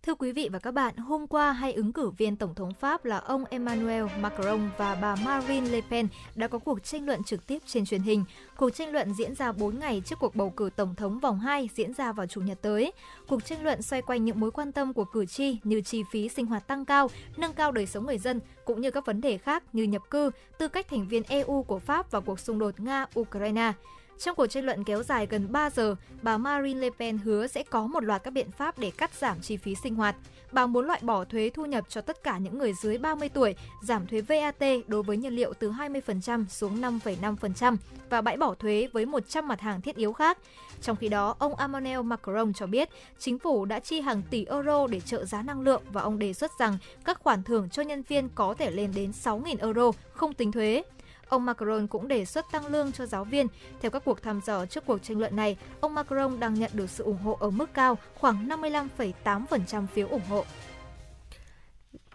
Thưa 0.07 0.15
quý 0.15 0.31
vị 0.31 0.49
và 0.51 0.59
các 0.59 0.71
bạn, 0.71 0.97
hôm 0.97 1.27
qua 1.27 1.51
hai 1.51 1.73
ứng 1.73 1.93
cử 1.93 2.09
viên 2.09 2.35
tổng 2.35 2.55
thống 2.55 2.73
Pháp 2.73 3.05
là 3.05 3.17
ông 3.17 3.45
Emmanuel 3.45 4.05
Macron 4.19 4.69
và 4.77 4.95
bà 5.01 5.15
Marine 5.15 5.69
Le 5.69 5.81
Pen 5.89 6.07
đã 6.35 6.47
có 6.47 6.59
cuộc 6.59 6.83
tranh 6.83 7.05
luận 7.05 7.23
trực 7.23 7.47
tiếp 7.47 7.59
trên 7.65 7.85
truyền 7.85 8.01
hình. 8.01 8.23
Cuộc 8.57 8.69
tranh 8.69 8.91
luận 8.91 9.13
diễn 9.13 9.35
ra 9.35 9.51
4 9.51 9.79
ngày 9.79 10.01
trước 10.05 10.19
cuộc 10.19 10.35
bầu 10.35 10.49
cử 10.49 10.69
tổng 10.75 10.95
thống 10.95 11.19
vòng 11.19 11.39
2 11.39 11.69
diễn 11.75 11.93
ra 11.93 12.11
vào 12.11 12.27
chủ 12.27 12.41
nhật 12.41 12.61
tới. 12.61 12.91
Cuộc 13.27 13.45
tranh 13.45 13.63
luận 13.63 13.81
xoay 13.81 14.01
quanh 14.01 14.25
những 14.25 14.39
mối 14.39 14.51
quan 14.51 14.71
tâm 14.71 14.93
của 14.93 15.05
cử 15.05 15.25
tri 15.25 15.57
như 15.63 15.81
chi 15.81 16.03
phí 16.11 16.29
sinh 16.29 16.45
hoạt 16.45 16.67
tăng 16.67 16.85
cao, 16.85 17.09
nâng 17.37 17.53
cao 17.53 17.71
đời 17.71 17.85
sống 17.85 18.05
người 18.05 18.17
dân 18.17 18.39
cũng 18.65 18.81
như 18.81 18.91
các 18.91 19.05
vấn 19.05 19.21
đề 19.21 19.37
khác 19.37 19.63
như 19.73 19.83
nhập 19.83 20.01
cư, 20.09 20.31
tư 20.57 20.67
cách 20.67 20.87
thành 20.89 21.07
viên 21.07 21.23
EU 21.23 21.63
của 21.63 21.79
Pháp 21.79 22.11
và 22.11 22.19
cuộc 22.19 22.39
xung 22.39 22.59
đột 22.59 22.75
Nga-Ukraine. 22.77 23.73
Trong 24.19 24.35
cuộc 24.35 24.47
tranh 24.47 24.65
luận 24.65 24.83
kéo 24.83 25.03
dài 25.03 25.27
gần 25.29 25.51
3 25.51 25.69
giờ, 25.69 25.95
bà 26.21 26.37
Marine 26.37 26.79
Le 26.79 26.89
Pen 26.99 27.17
hứa 27.17 27.47
sẽ 27.47 27.63
có 27.63 27.87
một 27.87 28.03
loạt 28.03 28.23
các 28.23 28.31
biện 28.31 28.51
pháp 28.51 28.79
để 28.79 28.91
cắt 28.97 29.13
giảm 29.13 29.39
chi 29.41 29.57
phí 29.57 29.75
sinh 29.75 29.95
hoạt. 29.95 30.15
Bà 30.51 30.65
muốn 30.65 30.85
loại 30.85 30.99
bỏ 31.03 31.25
thuế 31.25 31.49
thu 31.53 31.65
nhập 31.65 31.85
cho 31.89 32.01
tất 32.01 32.23
cả 32.23 32.37
những 32.37 32.57
người 32.57 32.73
dưới 32.73 32.97
30 32.97 33.29
tuổi, 33.29 33.55
giảm 33.83 34.07
thuế 34.07 34.21
VAT 34.21 34.63
đối 34.87 35.03
với 35.03 35.17
nhiên 35.17 35.33
liệu 35.33 35.53
từ 35.53 35.71
20% 35.71 36.45
xuống 36.47 36.81
5,5% 36.81 37.77
và 38.09 38.21
bãi 38.21 38.37
bỏ 38.37 38.55
thuế 38.55 38.87
với 38.93 39.05
100 39.05 39.47
mặt 39.47 39.61
hàng 39.61 39.81
thiết 39.81 39.95
yếu 39.95 40.13
khác. 40.13 40.37
Trong 40.81 40.95
khi 40.95 41.09
đó, 41.09 41.35
ông 41.39 41.55
Emmanuel 41.59 42.01
Macron 42.01 42.53
cho 42.53 42.67
biết 42.67 42.89
chính 43.19 43.39
phủ 43.39 43.65
đã 43.65 43.79
chi 43.79 44.01
hàng 44.01 44.21
tỷ 44.29 44.45
euro 44.45 44.87
để 44.87 44.99
trợ 44.99 45.25
giá 45.25 45.41
năng 45.41 45.61
lượng 45.61 45.81
và 45.91 46.01
ông 46.01 46.19
đề 46.19 46.33
xuất 46.33 46.51
rằng 46.59 46.77
các 47.05 47.19
khoản 47.23 47.43
thưởng 47.43 47.69
cho 47.69 47.83
nhân 47.83 48.01
viên 48.01 48.29
có 48.35 48.53
thể 48.53 48.71
lên 48.71 48.91
đến 48.95 49.11
6.000 49.23 49.55
euro 49.59 49.91
không 50.13 50.33
tính 50.33 50.51
thuế. 50.51 50.83
Ông 51.29 51.45
Macron 51.45 51.87
cũng 51.87 52.07
đề 52.07 52.25
xuất 52.25 52.51
tăng 52.51 52.67
lương 52.67 52.91
cho 52.91 53.05
giáo 53.05 53.23
viên. 53.23 53.47
Theo 53.81 53.91
các 53.91 54.05
cuộc 54.05 54.21
thăm 54.21 54.41
dò 54.45 54.65
trước 54.65 54.85
cuộc 54.85 54.97
tranh 55.03 55.19
luận 55.19 55.35
này, 55.35 55.57
ông 55.79 55.93
Macron 55.93 56.39
đang 56.39 56.53
nhận 56.53 56.71
được 56.73 56.89
sự 56.89 57.03
ủng 57.03 57.17
hộ 57.17 57.37
ở 57.39 57.49
mức 57.49 57.73
cao, 57.73 57.97
khoảng 58.19 58.47
55,8% 58.47 59.87
phiếu 59.87 60.07
ủng 60.07 60.25
hộ. 60.29 60.45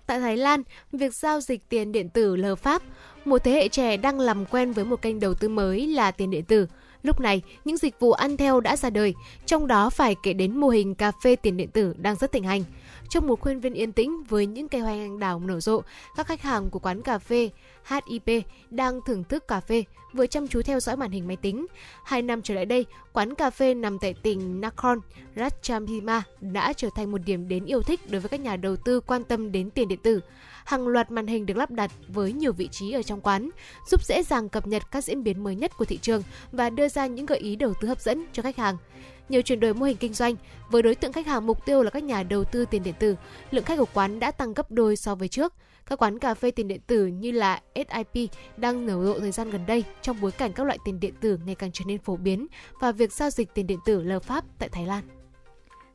Tại 0.07 0.21
Thái 0.21 0.37
Lan, 0.37 0.63
việc 0.93 1.15
giao 1.15 1.41
dịch 1.41 1.69
tiền 1.69 1.93
điện 1.93 2.09
tử 2.09 2.37
lờ 2.37 2.57
pháp. 2.57 2.83
Một 3.25 3.45
thế 3.45 3.53
hệ 3.53 3.69
trẻ 3.69 3.97
đang 3.97 4.21
làm 4.21 4.47
quen 4.47 4.73
với 4.73 4.85
một 4.85 5.03
kênh 5.03 5.21
đầu 5.21 5.35
tư 5.35 5.49
mới 5.49 5.87
là 5.87 6.11
tiền 6.11 6.31
điện 6.31 6.45
tử. 6.45 6.67
Lúc 7.03 7.21
này, 7.21 7.43
những 7.65 7.77
dịch 7.77 8.01
vụ 8.01 8.13
ăn 8.13 8.37
theo 8.37 8.61
đã 8.61 8.77
ra 8.77 8.91
đời, 8.91 9.15
trong 9.47 9.67
đó 9.67 9.91
phải 9.91 10.17
kể 10.23 10.33
đến 10.33 10.57
mô 10.57 10.69
hình 10.69 10.95
cà 10.95 11.13
phê 11.25 11.37
tiền 11.37 11.57
điện 11.57 11.69
tử 11.71 11.95
đang 11.99 12.17
rất 12.17 12.33
thịnh 12.33 12.45
hành. 12.45 12.65
Trong 13.13 13.27
một 13.27 13.41
khuôn 13.41 13.61
viên 13.61 13.75
yên 13.75 13.93
tĩnh 13.93 14.23
với 14.23 14.47
những 14.47 14.69
cây 14.69 14.81
hoa 14.81 14.93
anh 14.93 15.19
đào 15.19 15.41
nở 15.41 15.61
rộ, 15.61 15.83
các 16.17 16.27
khách 16.27 16.43
hàng 16.43 16.71
của 16.71 16.79
quán 16.79 17.03
cà 17.03 17.19
phê 17.19 17.51
HIP 17.85 18.45
đang 18.71 19.01
thưởng 19.07 19.25
thức 19.25 19.49
cà 19.49 19.61
phê, 19.61 19.85
vừa 20.13 20.27
chăm 20.27 20.49
chú 20.49 20.63
theo 20.63 20.81
dõi 20.81 20.97
màn 20.97 21.11
hình 21.11 21.27
máy 21.27 21.37
tính. 21.37 21.67
Hai 22.05 22.23
năm 22.23 22.43
trở 22.43 22.55
lại 22.55 22.67
đây, 22.67 22.87
quán 23.13 23.35
cà 23.35 23.51
phê 23.51 23.75
nằm 23.75 23.99
tại 23.99 24.15
tỉnh 24.15 24.61
Nakhon 24.61 24.99
Ratchabima 25.37 26.23
đã 26.41 26.73
trở 26.73 26.89
thành 26.95 27.13
một 27.13 27.19
điểm 27.19 27.49
đến 27.49 27.65
yêu 27.65 27.83
thích 27.83 28.01
đối 28.11 28.21
với 28.21 28.29
các 28.29 28.41
nhà 28.41 28.57
đầu 28.57 28.77
tư 28.77 29.01
quan 29.01 29.25
tâm 29.25 29.53
đến 29.53 29.71
tiền 29.71 29.89
điện 29.89 29.99
tử. 30.03 30.21
Hàng 30.65 30.89
loạt 30.89 31.11
màn 31.11 31.27
hình 31.27 31.47
được 31.47 31.57
lắp 31.57 31.71
đặt 31.71 31.91
với 32.09 32.33
nhiều 32.33 32.53
vị 32.53 32.69
trí 32.69 32.93
ở 32.93 33.03
trong 33.03 33.21
quán, 33.21 33.51
giúp 33.91 34.05
dễ 34.05 34.23
dàng 34.23 34.49
cập 34.49 34.67
nhật 34.67 34.83
các 34.91 35.05
diễn 35.05 35.23
biến 35.23 35.45
mới 35.45 35.55
nhất 35.55 35.77
của 35.77 35.85
thị 35.85 35.99
trường 36.03 36.23
và 36.53 36.71
đưa 36.71 36.89
ra 36.89 37.07
những 37.07 37.27
gợi 37.27 37.39
ý 37.39 37.57
đầu 37.57 37.75
tư 37.81 37.89
hấp 37.89 38.01
dẫn 38.01 38.25
cho 38.33 38.43
khách 38.43 38.57
hàng 38.57 38.77
nhiều 39.29 39.43
chuyển 39.43 39.61
đổi 39.61 39.75
mô 39.75 39.85
hình 39.85 39.97
kinh 39.97 40.13
doanh, 40.13 40.37
với 40.71 40.83
đối 40.83 40.95
tượng 40.95 41.13
khách 41.13 41.27
hàng 41.27 41.47
mục 41.47 41.67
tiêu 41.67 41.83
là 41.83 41.91
các 41.91 42.03
nhà 42.03 42.23
đầu 42.23 42.45
tư 42.45 42.65
tiền 42.71 42.83
điện 42.83 42.95
tử. 42.99 43.17
Lượng 43.51 43.65
khách 43.65 43.79
của 43.79 43.89
quán 43.95 44.21
đã 44.21 44.31
tăng 44.31 44.55
gấp 44.55 44.71
đôi 44.71 44.97
so 44.97 45.15
với 45.15 45.29
trước. 45.29 45.55
Các 45.87 46.03
quán 46.03 46.19
cà 46.19 46.35
phê 46.35 46.51
tiền 46.51 46.69
điện 46.69 46.81
tử 46.87 47.07
như 47.07 47.31
là 47.31 47.61
SIP 47.75 48.31
đang 48.57 48.87
nở 48.87 49.05
rộ 49.05 49.21
thời 49.21 49.33
gian 49.33 49.51
gần 49.51 49.67
đây 49.67 49.85
trong 50.03 50.21
bối 50.21 50.31
cảnh 50.31 50.53
các 50.53 50.67
loại 50.67 50.79
tiền 50.85 51.01
điện 51.01 51.15
tử 51.21 51.39
ngày 51.45 51.55
càng 51.55 51.71
trở 51.73 51.85
nên 51.87 51.99
phổ 51.99 52.17
biến 52.17 52.47
và 52.81 52.93
việc 52.93 53.13
giao 53.13 53.31
dịch 53.31 53.55
tiền 53.55 53.67
điện 53.67 53.79
tử 53.85 54.03
lờ 54.03 54.21
pháp 54.21 54.45
tại 54.59 54.69
Thái 54.69 54.87
Lan. 54.87 55.22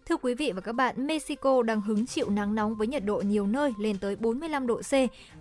Thưa 0.09 0.17
quý 0.17 0.33
vị 0.33 0.51
và 0.55 0.61
các 0.61 0.71
bạn, 0.71 1.07
Mexico 1.07 1.63
đang 1.63 1.81
hứng 1.81 2.05
chịu 2.05 2.29
nắng 2.29 2.55
nóng 2.55 2.75
với 2.75 2.87
nhiệt 2.87 3.05
độ 3.05 3.17
nhiều 3.17 3.47
nơi 3.47 3.73
lên 3.79 3.97
tới 3.97 4.15
45 4.15 4.67
độ 4.67 4.81
C. 4.81 4.91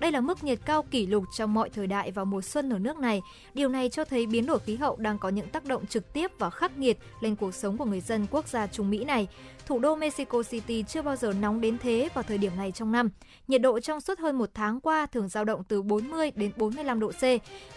Đây 0.01 0.13
là 0.13 0.21
mức 0.21 0.45
nhiệt 0.45 0.59
cao 0.65 0.83
kỷ 0.83 1.07
lục 1.07 1.25
trong 1.37 1.55
mọi 1.55 1.71
thời 1.71 1.87
đại 1.87 2.11
vào 2.11 2.25
mùa 2.25 2.41
xuân 2.41 2.71
ở 2.73 2.79
nước 2.79 2.99
này. 2.99 3.23
Điều 3.55 3.69
này 3.69 3.89
cho 3.89 4.05
thấy 4.05 4.27
biến 4.27 4.47
đổi 4.47 4.59
khí 4.59 4.77
hậu 4.77 4.97
đang 4.97 5.19
có 5.19 5.29
những 5.29 5.49
tác 5.49 5.65
động 5.65 5.87
trực 5.87 6.13
tiếp 6.13 6.31
và 6.39 6.51
khắc 6.51 6.79
nghiệt 6.79 6.99
lên 7.21 7.37
cuộc 7.37 7.55
sống 7.55 7.77
của 7.77 7.85
người 7.85 8.01
dân 8.01 8.27
quốc 8.31 8.49
gia 8.49 8.67
Trung 8.67 8.91
Mỹ 8.91 9.05
này. 9.05 9.29
Thủ 9.67 9.79
đô 9.79 9.97
Mexico 9.97 10.43
City 10.43 10.85
chưa 10.89 11.03
bao 11.03 11.17
giờ 11.17 11.33
nóng 11.41 11.61
đến 11.61 11.79
thế 11.79 12.09
vào 12.15 12.23
thời 12.23 12.39
điểm 12.39 12.53
này 12.57 12.73
trong 12.73 12.93
năm. 12.93 13.11
Nhiệt 13.49 13.61
độ 13.63 13.81
trong 13.81 14.01
suốt 14.01 14.19
hơn 14.19 14.39
một 14.39 14.51
tháng 14.55 14.81
qua 14.81 15.07
thường 15.07 15.29
dao 15.29 15.45
động 15.45 15.63
từ 15.69 15.83
40 15.83 16.33
đến 16.35 16.51
45 16.57 17.01
độ 17.01 17.13
C. 17.13 17.23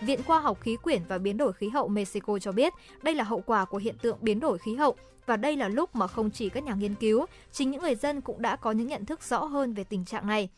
Viện 0.01 0.23
Khoa 0.23 0.39
học 0.39 0.57
Khí 0.61 0.75
quyển 0.83 1.01
và 1.07 1.17
Biến 1.17 1.37
đổi 1.37 1.53
khí 1.53 1.69
hậu 1.69 1.87
Mexico 1.87 2.39
cho 2.39 2.51
biết 2.51 2.73
đây 3.01 3.15
là 3.15 3.23
hậu 3.23 3.43
quả 3.45 3.65
của 3.65 3.77
hiện 3.77 3.95
tượng 4.01 4.17
biến 4.21 4.39
đổi 4.39 4.57
khí 4.57 4.75
hậu 4.75 4.95
và 5.29 5.37
đây 5.37 5.55
là 5.55 5.67
lúc 5.67 5.95
mà 5.95 6.07
không 6.07 6.31
chỉ 6.31 6.49
các 6.49 6.63
nhà 6.63 6.73
nghiên 6.73 6.95
cứu, 6.95 7.25
chính 7.51 7.71
những 7.71 7.81
người 7.81 7.95
dân 7.95 8.21
cũng 8.21 8.41
đã 8.41 8.55
có 8.55 8.71
những 8.71 8.87
nhận 8.87 9.05
thức 9.05 9.23
rõ 9.23 9.43
hơn 9.43 9.73
về 9.73 9.83
tình 9.83 10.05
trạng 10.05 10.27
này. 10.27 10.49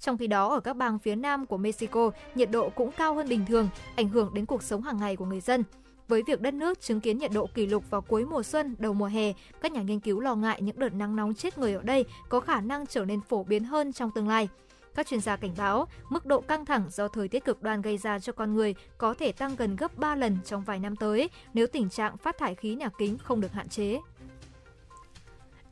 Trong 0.00 0.18
khi 0.18 0.26
đó, 0.26 0.48
ở 0.48 0.60
các 0.60 0.76
bang 0.76 0.98
phía 0.98 1.14
nam 1.14 1.46
của 1.46 1.56
Mexico, 1.56 2.10
nhiệt 2.34 2.50
độ 2.50 2.68
cũng 2.68 2.90
cao 2.92 3.14
hơn 3.14 3.28
bình 3.28 3.46
thường, 3.46 3.68
ảnh 3.96 4.08
hưởng 4.08 4.34
đến 4.34 4.46
cuộc 4.46 4.62
sống 4.62 4.82
hàng 4.82 4.96
ngày 4.96 5.16
của 5.16 5.24
người 5.24 5.40
dân. 5.40 5.64
Với 6.08 6.22
việc 6.26 6.40
đất 6.40 6.54
nước 6.54 6.80
chứng 6.80 7.00
kiến 7.00 7.18
nhiệt 7.18 7.30
độ 7.32 7.46
kỷ 7.54 7.66
lục 7.66 7.90
vào 7.90 8.00
cuối 8.00 8.24
mùa 8.24 8.42
xuân, 8.42 8.74
đầu 8.78 8.92
mùa 8.92 9.06
hè, 9.06 9.32
các 9.60 9.72
nhà 9.72 9.82
nghiên 9.82 10.00
cứu 10.00 10.20
lo 10.20 10.34
ngại 10.34 10.62
những 10.62 10.78
đợt 10.78 10.94
nắng 10.94 11.16
nóng 11.16 11.34
chết 11.34 11.58
người 11.58 11.74
ở 11.74 11.82
đây 11.82 12.04
có 12.28 12.40
khả 12.40 12.60
năng 12.60 12.86
trở 12.86 13.04
nên 13.04 13.20
phổ 13.20 13.44
biến 13.44 13.64
hơn 13.64 13.92
trong 13.92 14.10
tương 14.10 14.28
lai. 14.28 14.48
Các 14.94 15.06
chuyên 15.06 15.20
gia 15.20 15.36
cảnh 15.36 15.54
báo, 15.58 15.86
mức 16.08 16.26
độ 16.26 16.40
căng 16.40 16.64
thẳng 16.64 16.84
do 16.90 17.08
thời 17.08 17.28
tiết 17.28 17.44
cực 17.44 17.62
đoan 17.62 17.82
gây 17.82 17.98
ra 17.98 18.18
cho 18.18 18.32
con 18.32 18.54
người 18.54 18.74
có 18.98 19.14
thể 19.14 19.32
tăng 19.32 19.56
gần 19.56 19.76
gấp 19.76 19.98
3 19.98 20.14
lần 20.14 20.38
trong 20.44 20.64
vài 20.64 20.78
năm 20.78 20.96
tới 20.96 21.30
nếu 21.54 21.66
tình 21.66 21.90
trạng 21.90 22.16
phát 22.16 22.38
thải 22.38 22.54
khí 22.54 22.74
nhà 22.74 22.88
kính 22.98 23.18
không 23.18 23.40
được 23.40 23.52
hạn 23.52 23.68
chế. 23.68 24.00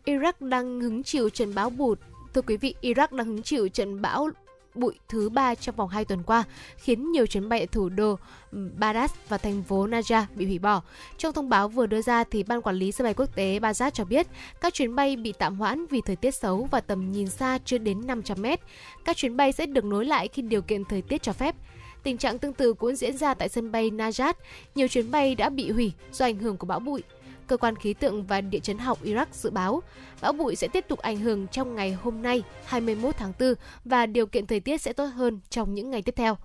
Iraq 0.08 0.32
đang 0.40 0.80
hứng 0.80 1.02
chịu 1.02 1.30
trận 1.30 1.54
bão 1.54 1.70
bụt. 1.70 1.98
Thưa 2.34 2.42
quý 2.42 2.56
vị, 2.56 2.74
Iraq 2.82 3.16
đang 3.16 3.26
hứng 3.26 3.42
chịu 3.42 3.68
trận 3.68 4.02
bão 4.02 4.28
bụi 4.74 4.94
thứ 5.08 5.28
ba 5.28 5.54
trong 5.54 5.76
vòng 5.76 5.88
2 5.88 6.04
tuần 6.04 6.22
qua, 6.22 6.44
khiến 6.76 7.12
nhiều 7.12 7.26
chuyến 7.26 7.48
bay 7.48 7.60
ở 7.60 7.66
thủ 7.72 7.88
đô 7.88 8.18
Baghdad 8.52 9.10
và 9.28 9.38
thành 9.38 9.62
phố 9.62 9.86
Najaf 9.86 10.24
bị 10.34 10.46
hủy 10.46 10.58
bỏ. 10.58 10.82
Trong 11.18 11.32
thông 11.32 11.48
báo 11.48 11.68
vừa 11.68 11.86
đưa 11.86 12.02
ra, 12.02 12.24
thì 12.24 12.42
Ban 12.42 12.62
Quản 12.62 12.76
lý 12.76 12.92
sân 12.92 13.04
bay 13.04 13.14
quốc 13.14 13.34
tế 13.34 13.58
Baghdad 13.58 13.94
cho 13.94 14.04
biết 14.04 14.26
các 14.60 14.74
chuyến 14.74 14.94
bay 14.96 15.16
bị 15.16 15.32
tạm 15.38 15.58
hoãn 15.58 15.86
vì 15.86 16.00
thời 16.00 16.16
tiết 16.16 16.34
xấu 16.34 16.68
và 16.70 16.80
tầm 16.80 17.12
nhìn 17.12 17.28
xa 17.28 17.58
chưa 17.64 17.78
đến 17.78 18.06
500 18.06 18.42
mét. 18.42 18.60
Các 19.04 19.16
chuyến 19.16 19.36
bay 19.36 19.52
sẽ 19.52 19.66
được 19.66 19.84
nối 19.84 20.04
lại 20.04 20.28
khi 20.28 20.42
điều 20.42 20.62
kiện 20.62 20.84
thời 20.84 21.02
tiết 21.02 21.22
cho 21.22 21.32
phép. 21.32 21.54
Tình 22.02 22.18
trạng 22.18 22.38
tương 22.38 22.52
tự 22.52 22.74
cũng 22.74 22.96
diễn 22.96 23.16
ra 23.16 23.34
tại 23.34 23.48
sân 23.48 23.72
bay 23.72 23.90
Najaf. 23.90 24.34
Nhiều 24.74 24.88
chuyến 24.88 25.10
bay 25.10 25.34
đã 25.34 25.50
bị 25.50 25.70
hủy 25.70 25.92
do 26.12 26.24
ảnh 26.24 26.38
hưởng 26.38 26.56
của 26.56 26.66
bão 26.66 26.80
bụi. 26.80 27.02
Cơ 27.48 27.56
quan 27.56 27.76
khí 27.76 27.94
tượng 27.94 28.26
và 28.26 28.40
địa 28.40 28.58
chấn 28.58 28.78
học 28.78 29.04
Iraq 29.04 29.26
dự 29.32 29.50
báo 29.50 29.82
bão 30.20 30.32
bụi 30.32 30.56
sẽ 30.56 30.68
tiếp 30.68 30.84
tục 30.88 30.98
ảnh 30.98 31.18
hưởng 31.18 31.46
trong 31.48 31.74
ngày 31.74 31.92
hôm 31.92 32.22
nay 32.22 32.42
21 32.64 33.16
tháng 33.16 33.32
4 33.40 33.54
và 33.84 34.06
điều 34.06 34.26
kiện 34.26 34.46
thời 34.46 34.60
tiết 34.60 34.80
sẽ 34.80 34.92
tốt 34.92 35.04
hơn 35.04 35.40
trong 35.50 35.74
những 35.74 35.90
ngày 35.90 36.02
tiếp 36.02 36.16
theo. 36.16 36.36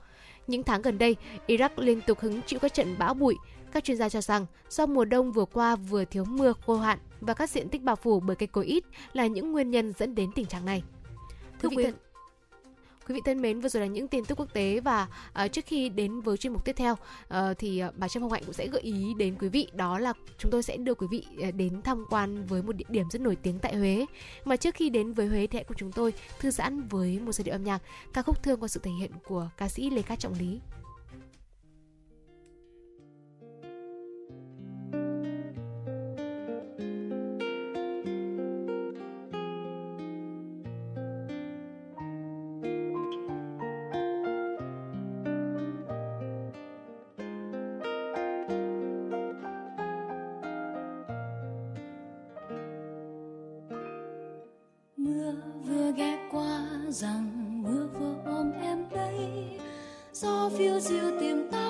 Những 0.47 0.63
tháng 0.63 0.81
gần 0.81 0.97
đây, 0.97 1.15
Iraq 1.47 1.69
liên 1.77 2.01
tục 2.01 2.19
hứng 2.19 2.41
chịu 2.41 2.59
các 2.59 2.73
trận 2.73 2.95
bão 2.97 3.13
bụi. 3.13 3.35
Các 3.71 3.83
chuyên 3.83 3.97
gia 3.97 4.09
cho 4.09 4.21
rằng 4.21 4.45
do 4.69 4.85
mùa 4.85 5.05
đông 5.05 5.31
vừa 5.31 5.45
qua 5.45 5.75
vừa 5.75 6.05
thiếu 6.05 6.25
mưa 6.25 6.53
khô 6.65 6.75
hạn 6.75 6.99
và 7.21 7.33
các 7.33 7.49
diện 7.49 7.69
tích 7.69 7.81
bao 7.81 7.95
phủ 7.95 8.19
bởi 8.19 8.35
cây 8.35 8.47
cối 8.47 8.65
ít 8.65 8.83
là 9.13 9.27
những 9.27 9.51
nguyên 9.51 9.71
nhân 9.71 9.93
dẫn 9.97 10.15
đến 10.15 10.31
tình 10.35 10.45
trạng 10.45 10.65
này. 10.65 10.83
Thưa 11.61 11.69
quý 11.69 11.75
vị, 11.77 11.91
Quý 13.07 13.15
vị 13.15 13.21
thân 13.25 13.41
mến, 13.41 13.59
vừa 13.59 13.69
rồi 13.69 13.81
là 13.81 13.87
những 13.87 14.07
tin 14.07 14.25
tức 14.25 14.39
quốc 14.39 14.53
tế 14.53 14.79
và 14.79 15.07
uh, 15.45 15.51
trước 15.51 15.65
khi 15.65 15.89
đến 15.89 16.21
với 16.21 16.37
chuyên 16.37 16.53
mục 16.53 16.65
tiếp 16.65 16.73
theo 16.75 16.93
uh, 16.93 17.57
thì 17.57 17.83
uh, 17.87 17.97
bà 17.97 18.07
Trâm 18.07 18.23
Hồng 18.23 18.31
Hạnh 18.31 18.43
cũng 18.45 18.53
sẽ 18.53 18.67
gợi 18.67 18.81
ý 18.81 19.13
đến 19.17 19.35
quý 19.39 19.49
vị 19.49 19.67
đó 19.73 19.99
là 19.99 20.13
chúng 20.37 20.51
tôi 20.51 20.63
sẽ 20.63 20.77
đưa 20.77 20.93
quý 20.93 21.07
vị 21.11 21.25
uh, 21.47 21.55
đến 21.55 21.81
tham 21.81 22.05
quan 22.09 22.45
với 22.45 22.63
một 22.63 22.75
địa 22.75 22.85
điểm 22.89 23.05
rất 23.11 23.21
nổi 23.21 23.35
tiếng 23.35 23.59
tại 23.59 23.75
Huế. 23.75 24.05
Mà 24.45 24.55
trước 24.55 24.75
khi 24.75 24.89
đến 24.89 25.13
với 25.13 25.27
Huế 25.27 25.47
thì 25.47 25.57
hãy 25.57 25.63
cùng 25.63 25.77
chúng 25.77 25.91
tôi 25.91 26.13
thư 26.39 26.51
giãn 26.51 26.87
với 26.87 27.19
một 27.19 27.31
giai 27.31 27.43
điệu 27.43 27.55
âm 27.55 27.63
nhạc 27.63 27.81
ca 28.13 28.21
khúc 28.21 28.43
thương 28.43 28.59
qua 28.59 28.67
sự 28.67 28.79
thể 28.83 28.91
hiện 28.99 29.11
của 29.27 29.49
ca 29.57 29.69
sĩ 29.69 29.89
Lê 29.89 30.01
Cát 30.01 30.19
Trọng 30.19 30.33
Lý. 30.39 30.59
phiêu 60.57 60.79
diêu 60.79 61.11
tìm 61.19 61.47
ta. 61.51 61.62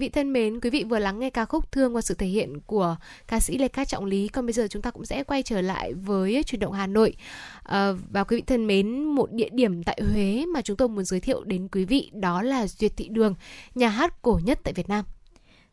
Quý 0.00 0.06
vị 0.06 0.10
thân 0.10 0.32
mến, 0.32 0.60
quý 0.60 0.70
vị 0.70 0.84
vừa 0.84 0.98
lắng 0.98 1.18
nghe 1.18 1.30
ca 1.30 1.44
khúc 1.44 1.72
Thương 1.72 1.96
qua 1.96 2.02
sự 2.02 2.14
thể 2.14 2.26
hiện 2.26 2.60
của 2.66 2.96
ca 3.28 3.40
sĩ 3.40 3.58
Lê 3.58 3.68
Cát 3.68 3.88
Trọng 3.88 4.04
Lý. 4.04 4.28
Còn 4.28 4.46
bây 4.46 4.52
giờ 4.52 4.66
chúng 4.70 4.82
ta 4.82 4.90
cũng 4.90 5.04
sẽ 5.04 5.24
quay 5.24 5.42
trở 5.42 5.60
lại 5.60 5.94
với 5.94 6.42
chuyển 6.46 6.60
động 6.60 6.72
Hà 6.72 6.86
Nội. 6.86 7.16
À, 7.62 7.92
và 8.10 8.24
quý 8.24 8.36
vị 8.36 8.42
thân 8.46 8.66
mến, 8.66 9.04
một 9.04 9.32
địa 9.32 9.48
điểm 9.52 9.82
tại 9.82 10.00
Huế 10.12 10.44
mà 10.54 10.62
chúng 10.62 10.76
tôi 10.76 10.88
muốn 10.88 11.04
giới 11.04 11.20
thiệu 11.20 11.44
đến 11.44 11.68
quý 11.72 11.84
vị 11.84 12.10
đó 12.14 12.42
là 12.42 12.66
Duyệt 12.66 12.92
Thị 12.96 13.08
Đường, 13.08 13.34
nhà 13.74 13.88
hát 13.88 14.22
cổ 14.22 14.40
nhất 14.44 14.60
tại 14.64 14.74
Việt 14.74 14.88
Nam. 14.88 15.04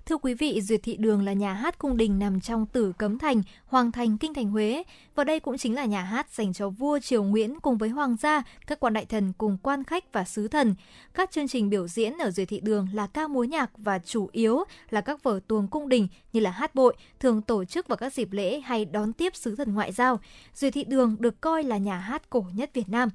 Thưa 0.08 0.18
quý 0.18 0.34
vị, 0.34 0.62
Duyệt 0.62 0.84
Thị 0.84 0.98
Đường 0.98 1.26
là 1.26 1.34
nhà 1.34 1.54
hát 1.54 1.80
cung 1.80 1.98
đình 1.98 2.20
nằm 2.20 2.42
trong 2.42 2.66
Tử 2.66 2.94
Cấm 2.98 3.20
Thành, 3.20 3.42
Hoàng 3.66 3.92
Thành, 3.92 4.18
Kinh 4.18 4.34
Thành 4.34 4.50
Huế. 4.50 4.84
Và 5.16 5.24
đây 5.24 5.40
cũng 5.40 5.58
chính 5.58 5.76
là 5.76 5.86
nhà 5.86 6.04
hát 6.04 6.34
dành 6.34 6.54
cho 6.54 6.70
vua 6.70 7.00
Triều 7.00 7.24
Nguyễn 7.24 7.60
cùng 7.60 7.78
với 7.78 7.90
hoàng 7.90 8.16
gia, 8.16 8.44
các 8.68 8.80
quan 8.80 8.94
đại 8.94 9.06
thần 9.06 9.34
cùng 9.38 9.58
quan 9.64 9.84
khách 9.84 10.14
và 10.14 10.24
sứ 10.24 10.48
thần. 10.48 10.76
Các 11.14 11.32
chương 11.32 11.48
trình 11.48 11.70
biểu 11.70 11.88
diễn 11.88 12.18
ở 12.18 12.32
Duyệt 12.32 12.48
Thị 12.50 12.60
Đường 12.60 12.88
là 12.94 13.08
ca 13.08 13.28
múa 13.28 13.44
nhạc 13.44 13.72
và 13.78 14.00
chủ 14.00 14.30
yếu 14.32 14.64
là 14.90 15.02
các 15.02 15.24
vở 15.24 15.40
tuồng 15.48 15.68
cung 15.68 15.90
đình 15.90 16.08
như 16.34 16.40
là 16.40 16.52
hát 16.52 16.76
bội, 16.76 16.96
thường 17.20 17.42
tổ 17.42 17.66
chức 17.66 17.88
vào 17.88 17.98
các 17.98 18.14
dịp 18.14 18.32
lễ 18.32 18.60
hay 18.60 18.86
đón 18.86 19.14
tiếp 19.14 19.36
sứ 19.36 19.56
thần 19.56 19.74
ngoại 19.74 19.92
giao. 19.92 20.20
Duyệt 20.56 20.74
Thị 20.74 20.84
Đường 20.84 21.16
được 21.20 21.42
coi 21.42 21.64
là 21.64 21.78
nhà 21.78 21.98
hát 21.98 22.30
cổ 22.30 22.46
nhất 22.56 22.70
Việt 22.74 22.90
Nam. 22.90 23.10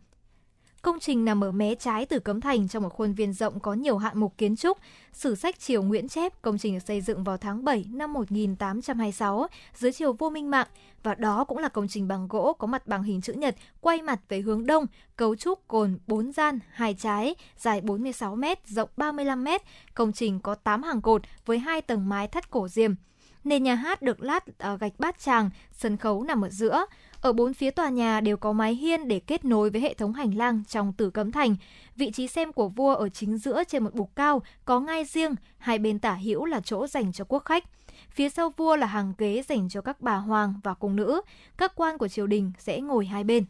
Công 0.83 1.01
trình 1.01 1.25
nằm 1.25 1.45
ở 1.45 1.53
mé 1.53 1.75
trái 1.75 2.07
từ 2.07 2.19
Cấm 2.19 2.41
Thành 2.41 2.69
trong 2.69 2.83
một 2.83 2.89
khuôn 2.89 3.13
viên 3.13 3.33
rộng 3.33 3.61
có 3.61 3.75
nhiều 3.75 3.99
hạng 3.99 4.21
mục 4.21 4.39
kiến 4.39 4.57
trúc. 4.57 4.79
Sử 5.13 5.35
sách 5.35 5.61
Triều 5.61 5.83
Nguyễn 5.83 6.09
chép 6.09 6.43
công 6.43 6.59
trình 6.59 6.75
được 6.75 6.81
xây 6.87 7.01
dựng 7.01 7.25
vào 7.25 7.37
tháng 7.37 7.65
7 7.65 7.85
năm 7.91 8.13
1826 8.13 9.47
dưới 9.75 9.93
triều 9.93 10.13
vua 10.13 10.31
Minh 10.31 10.51
Mạng 10.51 10.67
và 11.03 11.15
đó 11.15 11.45
cũng 11.45 11.59
là 11.59 11.69
công 11.69 11.89
trình 11.89 12.09
bằng 12.09 12.29
gỗ 12.29 12.53
có 12.59 12.67
mặt 12.67 12.87
bằng 12.87 13.03
hình 13.03 13.21
chữ 13.21 13.33
nhật 13.33 13.57
quay 13.81 14.03
mặt 14.03 14.21
về 14.29 14.41
hướng 14.41 14.67
đông, 14.67 14.87
cấu 15.17 15.37
trúc 15.37 15.69
cồn 15.69 15.99
4 16.07 16.33
gian, 16.33 16.59
hai 16.71 16.95
trái, 16.95 17.35
dài 17.57 17.81
46 17.81 18.37
m, 18.37 18.45
rộng 18.67 18.89
35 18.97 19.45
m. 19.45 19.49
Công 19.95 20.13
trình 20.13 20.41
có 20.41 20.55
8 20.55 20.83
hàng 20.83 21.03
cột 21.03 21.23
với 21.47 21.59
hai 21.59 21.81
tầng 21.81 22.09
mái 22.09 22.29
thắt 22.29 22.51
cổ 22.51 22.69
diềm. 22.69 22.95
Nền 23.45 23.63
nhà 23.63 23.75
hát 23.75 24.03
được 24.03 24.23
lát 24.23 24.59
ở 24.59 24.77
gạch 24.77 24.93
bát 24.99 25.19
tràng, 25.19 25.51
sân 25.73 25.97
khấu 25.97 26.23
nằm 26.23 26.45
ở 26.45 26.49
giữa. 26.49 26.87
Ở 27.23 27.33
bốn 27.33 27.55
phía 27.55 27.71
tòa 27.71 27.89
nhà 27.89 28.21
đều 28.21 28.37
có 28.37 28.53
mái 28.53 28.75
hiên 28.75 29.09
để 29.09 29.21
kết 29.21 29.45
nối 29.45 29.71
với 29.71 29.81
hệ 29.81 29.95
thống 29.95 30.13
hành 30.13 30.35
lang 30.35 30.63
trong 30.69 30.93
Tử 30.93 31.11
Cấm 31.11 31.33
Thành. 31.33 31.57
Vị 31.97 32.11
trí 32.11 32.27
xem 32.27 32.53
của 32.53 32.69
vua 32.69 32.95
ở 32.95 33.09
chính 33.09 33.39
giữa 33.39 33.63
trên 33.69 33.85
một 33.85 33.95
bục 33.95 34.17
cao, 34.17 34.43
có 34.65 34.81
ngai 34.81 35.05
riêng, 35.05 35.35
hai 35.59 35.79
bên 35.79 35.99
tả 35.99 36.15
hữu 36.15 36.45
là 36.45 36.61
chỗ 36.61 36.87
dành 36.87 37.13
cho 37.13 37.25
quốc 37.29 37.45
khách. 37.45 37.65
Phía 38.11 38.29
sau 38.29 38.53
vua 38.57 38.77
là 38.77 38.87
hàng 38.87 39.13
ghế 39.19 39.43
dành 39.49 39.69
cho 39.69 39.81
các 39.81 40.01
bà 40.01 40.17
hoàng 40.17 40.55
và 40.65 40.75
cung 40.75 40.97
nữ. 40.97 41.21
Các 41.57 41.73
quan 41.75 41.99
của 41.99 42.09
triều 42.09 42.27
đình 42.27 42.53
sẽ 42.59 42.81
ngồi 42.81 43.07
hai 43.07 43.25
bên. 43.25 43.45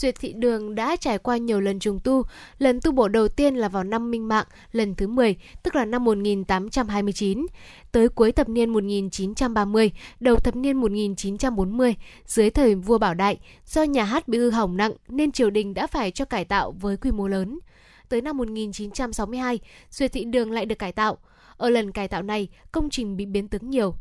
Duyệt 0.00 0.14
Thị 0.20 0.32
Đường 0.32 0.74
đã 0.74 0.96
trải 0.96 1.18
qua 1.18 1.36
nhiều 1.36 1.60
lần 1.60 1.78
trùng 1.78 2.00
tu. 2.00 2.22
Lần 2.58 2.80
tu 2.80 2.92
bổ 2.92 3.08
đầu 3.08 3.28
tiên 3.28 3.54
là 3.54 3.68
vào 3.68 3.84
năm 3.84 4.10
Minh 4.10 4.28
Mạng, 4.28 4.46
lần 4.72 4.94
thứ 4.94 5.06
10, 5.06 5.36
tức 5.62 5.76
là 5.76 5.84
năm 5.84 6.04
1829. 6.04 7.46
Tới 7.92 8.08
cuối 8.08 8.32
thập 8.32 8.48
niên 8.48 8.70
1930, 8.70 9.90
đầu 10.20 10.36
thập 10.36 10.56
niên 10.56 10.76
1940, 10.76 11.94
dưới 12.26 12.50
thời 12.50 12.74
vua 12.74 12.98
Bảo 12.98 13.14
Đại, 13.14 13.38
do 13.66 13.82
nhà 13.82 14.04
hát 14.04 14.28
bị 14.28 14.38
hư 14.38 14.50
hỏng 14.50 14.76
nặng 14.76 14.92
nên 15.08 15.32
triều 15.32 15.50
đình 15.50 15.74
đã 15.74 15.86
phải 15.86 16.10
cho 16.10 16.24
cải 16.24 16.44
tạo 16.44 16.70
với 16.70 16.96
quy 16.96 17.10
mô 17.10 17.28
lớn. 17.28 17.58
Tới 18.08 18.20
năm 18.20 18.36
1962, 18.36 19.58
Duyệt 19.90 20.12
Thị 20.12 20.24
Đường 20.24 20.50
lại 20.50 20.66
được 20.66 20.78
cải 20.78 20.92
tạo. 20.92 21.18
Ở 21.56 21.70
lần 21.70 21.92
cải 21.92 22.08
tạo 22.08 22.22
này, 22.22 22.48
công 22.72 22.90
trình 22.90 23.16
bị 23.16 23.26
biến 23.26 23.48
tướng 23.48 23.70
nhiều, 23.70 23.94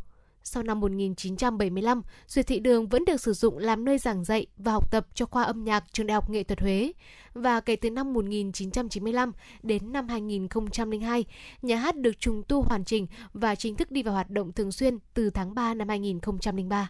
sau 0.47 0.63
năm 0.63 0.79
1975, 0.79 2.01
Duyệt 2.27 2.47
Thị 2.47 2.59
Đường 2.59 2.87
vẫn 2.87 3.05
được 3.05 3.21
sử 3.21 3.33
dụng 3.33 3.57
làm 3.57 3.85
nơi 3.85 3.97
giảng 3.97 4.23
dạy 4.23 4.47
và 4.57 4.71
học 4.71 4.91
tập 4.91 5.07
cho 5.13 5.25
khoa 5.25 5.43
âm 5.43 5.63
nhạc 5.63 5.83
Trường 5.93 6.07
Đại 6.07 6.15
học 6.15 6.29
Nghệ 6.29 6.43
thuật 6.43 6.61
Huế. 6.61 6.91
Và 7.33 7.59
kể 7.59 7.75
từ 7.75 7.89
năm 7.89 8.13
1995 8.13 9.31
đến 9.63 9.91
năm 9.91 10.07
2002, 10.07 11.25
nhà 11.61 11.75
hát 11.75 11.95
được 11.95 12.19
trùng 12.19 12.43
tu 12.47 12.61
hoàn 12.61 12.85
chỉnh 12.85 13.07
và 13.33 13.55
chính 13.55 13.75
thức 13.75 13.91
đi 13.91 14.03
vào 14.03 14.13
hoạt 14.13 14.29
động 14.29 14.53
thường 14.53 14.71
xuyên 14.71 14.97
từ 15.13 15.29
tháng 15.29 15.55
3 15.55 15.73
năm 15.73 15.89
2003. 15.89 16.89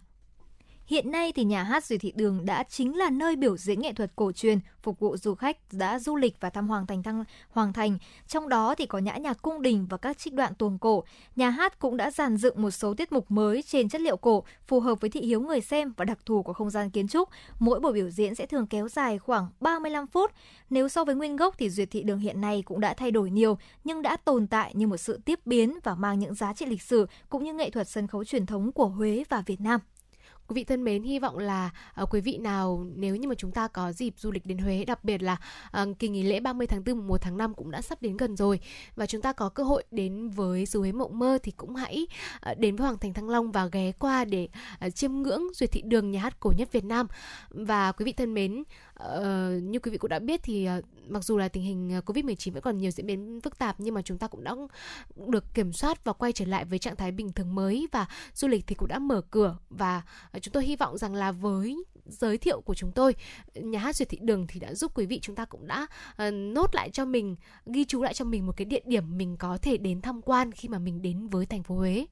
Hiện 0.88 1.12
nay 1.12 1.32
thì 1.32 1.44
nhà 1.44 1.64
hát 1.64 1.86
Duy 1.86 1.98
Thị 1.98 2.14
Đường 2.16 2.46
đã 2.46 2.64
chính 2.64 2.98
là 2.98 3.10
nơi 3.10 3.36
biểu 3.36 3.58
diễn 3.58 3.82
nghệ 3.82 3.94
thuật 3.94 4.12
cổ 4.16 4.32
truyền 4.32 4.60
phục 4.82 5.00
vụ 5.00 5.18
du 5.18 5.36
khách 5.36 5.58
đã 5.72 6.00
du 6.00 6.16
lịch 6.16 6.36
và 6.40 6.50
thăm 6.50 6.68
Hoàng 6.68 6.88
Thành 6.88 7.04
thăng, 7.04 7.24
Hoàng 7.50 7.74
Thành. 7.74 7.98
Trong 8.28 8.50
đó 8.50 8.76
thì 8.76 8.86
có 8.86 8.98
nhã 8.98 9.18
nhạc 9.18 9.42
cung 9.42 9.62
đình 9.62 9.88
và 9.90 9.98
các 9.98 10.18
trích 10.18 10.34
đoạn 10.34 10.56
tuồng 10.56 10.78
cổ. 10.78 11.04
Nhà 11.36 11.50
hát 11.50 11.80
cũng 11.80 11.98
đã 11.98 12.12
dàn 12.12 12.38
dựng 12.38 12.62
một 12.62 12.72
số 12.72 12.94
tiết 12.94 13.12
mục 13.12 13.32
mới 13.32 13.62
trên 13.62 13.90
chất 13.90 14.02
liệu 14.02 14.18
cổ, 14.18 14.44
phù 14.68 14.80
hợp 14.80 15.02
với 15.02 15.10
thị 15.10 15.22
hiếu 15.22 15.42
người 15.42 15.62
xem 15.62 15.94
và 15.98 16.06
đặc 16.06 16.20
thù 16.26 16.44
của 16.44 16.54
không 16.54 16.70
gian 16.70 16.90
kiến 16.90 17.08
trúc. 17.08 17.30
Mỗi 17.60 17.80
buổi 17.80 17.94
biểu 17.94 18.10
diễn 18.10 18.36
sẽ 18.36 18.46
thường 18.46 18.68
kéo 18.68 18.90
dài 18.90 19.20
khoảng 19.20 19.48
35 19.60 20.08
phút. 20.08 20.32
Nếu 20.70 20.90
so 20.90 21.06
với 21.06 21.16
nguyên 21.16 21.36
gốc 21.36 21.56
thì 21.58 21.70
Duyệt 21.70 21.92
Thị 21.92 22.04
Đường 22.04 22.20
hiện 22.20 22.42
nay 22.42 22.64
cũng 22.66 22.80
đã 22.80 22.94
thay 22.94 23.12
đổi 23.12 23.32
nhiều, 23.32 23.58
nhưng 23.84 24.02
đã 24.02 24.18
tồn 24.18 24.48
tại 24.48 24.72
như 24.76 24.88
một 24.88 24.98
sự 24.98 25.20
tiếp 25.26 25.40
biến 25.46 25.80
và 25.84 25.96
mang 25.96 26.20
những 26.20 26.34
giá 26.34 26.54
trị 26.54 26.66
lịch 26.66 26.82
sử 26.82 27.08
cũng 27.30 27.44
như 27.44 27.54
nghệ 27.54 27.70
thuật 27.70 27.88
sân 27.88 28.08
khấu 28.08 28.24
truyền 28.24 28.46
thống 28.46 28.72
của 28.72 28.88
Huế 28.88 29.24
và 29.30 29.44
Việt 29.46 29.62
Nam 29.62 29.80
quý 30.48 30.54
vị 30.54 30.64
thân 30.64 30.84
mến 30.84 31.04
hy 31.04 31.20
vọng 31.20 31.38
là 31.38 31.70
uh, 32.02 32.14
quý 32.14 32.22
vị 32.22 32.38
nào 32.38 32.88
nếu 32.96 33.16
như 33.16 33.28
mà 33.28 33.36
chúng 33.36 33.52
ta 33.52 33.68
có 33.68 33.92
dịp 33.92 34.14
du 34.18 34.32
lịch 34.32 34.46
đến 34.46 34.58
Huế 34.58 34.86
đặc 34.86 35.04
biệt 35.04 35.24
là 35.24 35.38
uh, 35.82 36.00
kỳ 36.00 36.08
nghỉ 36.10 36.24
lễ 36.24 36.40
30 36.40 36.68
tháng 36.68 36.84
4 36.86 37.08
1 37.08 37.22
tháng 37.22 37.38
5 37.38 37.54
cũng 37.54 37.72
đã 37.72 37.82
sắp 37.82 38.02
đến 38.02 38.18
gần 38.18 38.36
rồi 38.36 38.60
và 38.96 39.06
chúng 39.06 39.22
ta 39.22 39.34
có 39.34 39.50
cơ 39.50 39.64
hội 39.64 39.84
đến 39.92 40.30
với 40.30 40.66
xứ 40.66 40.80
Huế 40.80 40.92
mộng 40.92 41.20
mơ 41.20 41.38
thì 41.44 41.52
cũng 41.52 41.76
hãy 41.76 42.08
uh, 42.52 42.58
đến 42.58 42.76
với 42.76 42.86
Hoàng 42.88 42.98
thành 42.98 43.14
Thăng 43.14 43.30
Long 43.30 43.52
và 43.52 43.66
ghé 43.66 43.92
qua 43.92 44.26
để 44.26 44.48
uh, 44.86 44.96
chiêm 44.96 45.12
ngưỡng 45.14 45.44
duyệt 45.54 45.72
thị 45.72 45.82
đường 45.82 46.12
nhà 46.12 46.20
hát 46.20 46.40
cổ 46.40 46.54
nhất 46.58 46.72
Việt 46.72 46.86
Nam. 46.86 47.08
Và 47.50 47.92
quý 47.92 48.06
vị 48.06 48.12
thân 48.12 48.34
mến 48.34 48.64
Ờ, 48.98 49.50
như 49.64 49.80
quý 49.80 49.92
vị 49.92 49.98
cũng 49.98 50.10
đã 50.10 50.20
biết 50.20 50.40
thì 50.44 50.70
uh, 50.78 50.86
mặc 51.08 51.24
dù 51.24 51.38
là 51.38 51.48
tình 51.48 51.64
hình 51.64 51.92
ờ, 51.94 52.02
Covid-19 52.06 52.54
vẫn 52.54 52.62
còn 52.62 52.78
nhiều 52.78 52.92
diễn 52.92 53.06
biến 53.06 53.40
phức 53.44 53.58
tạp 53.58 53.76
nhưng 53.80 53.94
mà 53.94 54.02
chúng 54.02 54.18
ta 54.18 54.28
cũng 54.28 54.44
đã 54.44 54.56
được 55.28 55.44
kiểm 55.54 55.74
soát 55.74 56.04
và 56.04 56.14
quay 56.14 56.32
trở 56.32 56.46
lại 56.46 56.66
với 56.66 56.80
trạng 56.80 56.96
thái 56.96 57.12
bình 57.12 57.32
thường 57.32 57.56
mới 57.56 57.88
và 57.92 58.06
du 58.34 58.48
lịch 58.48 58.68
thì 58.68 58.76
cũng 58.76 58.88
đã 58.88 59.00
mở 59.00 59.22
cửa 59.32 59.58
và 59.70 60.02
chúng 60.42 60.52
tôi 60.52 60.66
hy 60.66 60.76
vọng 60.76 60.98
rằng 60.98 61.16
là 61.16 61.32
với 61.32 61.84
giới 62.06 62.38
thiệu 62.38 62.62
của 62.62 62.74
chúng 62.74 62.92
tôi 62.92 63.16
nhà 63.56 63.80
hát 63.80 63.96
duyệt 63.96 64.10
thị 64.10 64.20
đường 64.22 64.48
thì 64.48 64.60
đã 64.60 64.74
giúp 64.74 64.92
quý 64.96 65.06
vị 65.06 65.20
chúng 65.20 65.36
ta 65.36 65.46
cũng 65.46 65.68
đã 65.68 65.88
uh, 66.12 66.34
nốt 66.34 66.76
lại 66.76 66.90
cho 66.90 67.06
mình 67.06 67.36
ghi 67.66 67.86
chú 67.86 68.04
lại 68.04 68.14
cho 68.14 68.26
mình 68.26 68.46
một 68.46 68.58
cái 68.58 68.66
địa 68.66 68.82
điểm 68.86 69.18
mình 69.18 69.38
có 69.38 69.58
thể 69.62 69.78
đến 69.78 70.02
tham 70.02 70.22
quan 70.22 70.52
khi 70.52 70.70
mà 70.70 70.80
mình 70.80 71.02
đến 71.02 71.28
với 71.28 71.46
thành 71.46 71.64
phố 71.64 71.76
Huế. 71.76 72.06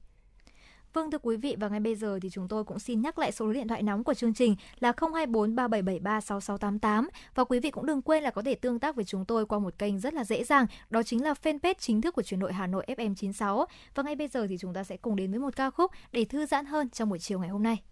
Vâng 0.96 1.10
thưa 1.10 1.18
quý 1.22 1.36
vị 1.36 1.56
và 1.60 1.68
ngay 1.68 1.80
bây 1.80 1.94
giờ 1.94 2.18
thì 2.22 2.30
chúng 2.30 2.48
tôi 2.48 2.64
cũng 2.64 2.78
xin 2.78 3.00
nhắc 3.00 3.18
lại 3.18 3.32
số 3.32 3.52
điện 3.52 3.68
thoại 3.68 3.82
nóng 3.82 4.04
của 4.04 4.14
chương 4.14 4.34
trình 4.34 4.56
là 4.80 4.92
024 5.00 5.56
3773 5.56 6.20
6688 6.20 7.08
và 7.34 7.44
quý 7.44 7.60
vị 7.60 7.70
cũng 7.70 7.86
đừng 7.86 8.02
quên 8.02 8.22
là 8.22 8.30
có 8.30 8.42
thể 8.42 8.54
tương 8.54 8.78
tác 8.78 8.96
với 8.96 9.04
chúng 9.04 9.24
tôi 9.24 9.46
qua 9.46 9.58
một 9.58 9.78
kênh 9.78 9.98
rất 10.00 10.14
là 10.14 10.24
dễ 10.24 10.44
dàng, 10.44 10.66
đó 10.90 11.02
chính 11.02 11.24
là 11.24 11.34
fanpage 11.42 11.74
chính 11.78 12.00
thức 12.00 12.14
của 12.14 12.22
truyền 12.22 12.40
đội 12.40 12.52
Hà 12.52 12.66
Nội 12.66 12.84
FM 12.88 13.14
96. 13.14 13.66
Và 13.94 14.02
ngay 14.02 14.16
bây 14.16 14.28
giờ 14.28 14.46
thì 14.46 14.58
chúng 14.58 14.74
ta 14.74 14.84
sẽ 14.84 14.96
cùng 14.96 15.16
đến 15.16 15.30
với 15.30 15.40
một 15.40 15.56
ca 15.56 15.70
khúc 15.70 15.90
để 16.12 16.24
thư 16.24 16.46
giãn 16.46 16.66
hơn 16.66 16.90
trong 16.90 17.08
buổi 17.08 17.18
chiều 17.18 17.38
ngày 17.38 17.48
hôm 17.48 17.62
nay. 17.62 17.82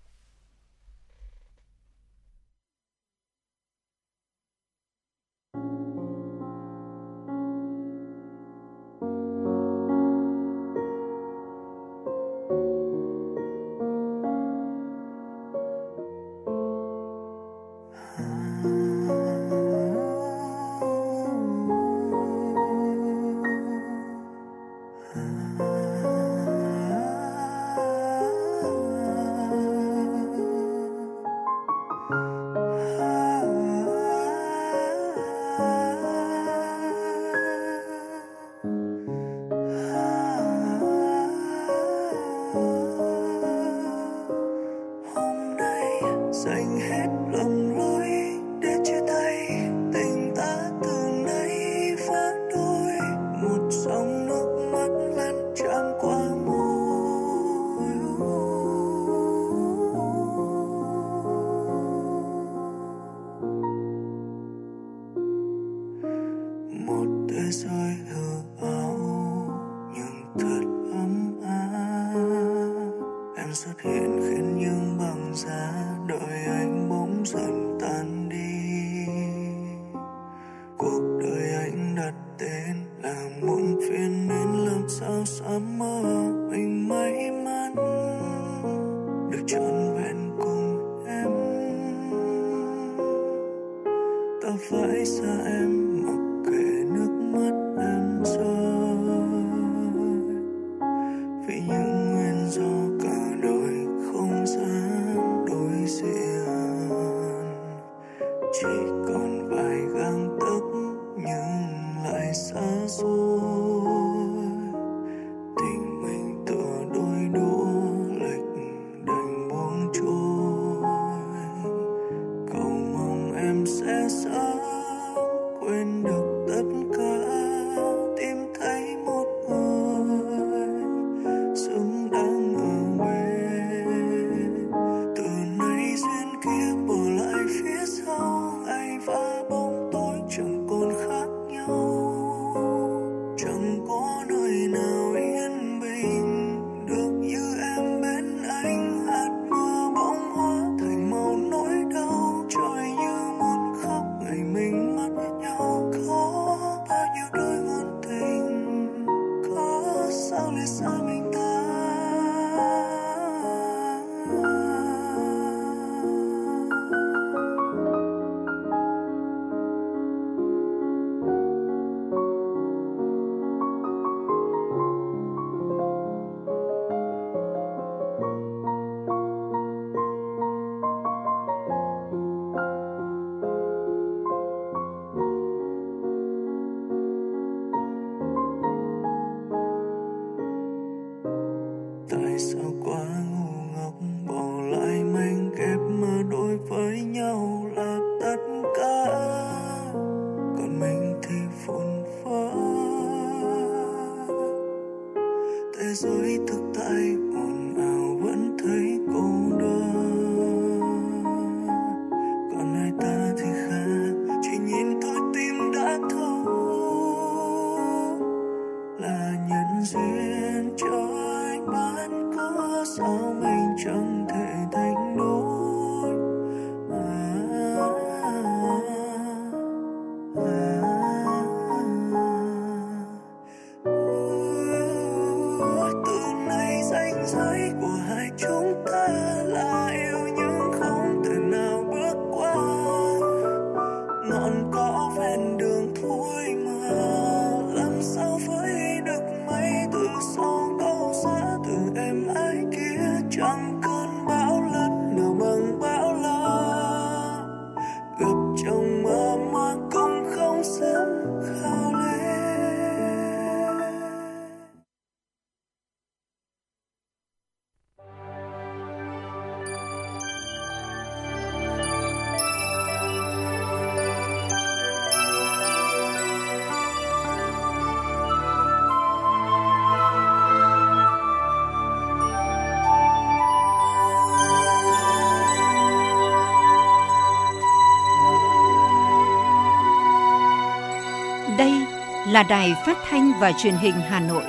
Là 292.34 292.42
đài 292.42 292.74
phát 292.86 292.98
thanh 293.10 293.32
và 293.40 293.52
truyền 293.52 293.74
hình 293.74 293.94
Hà 293.94 294.20
Nội. 294.20 294.44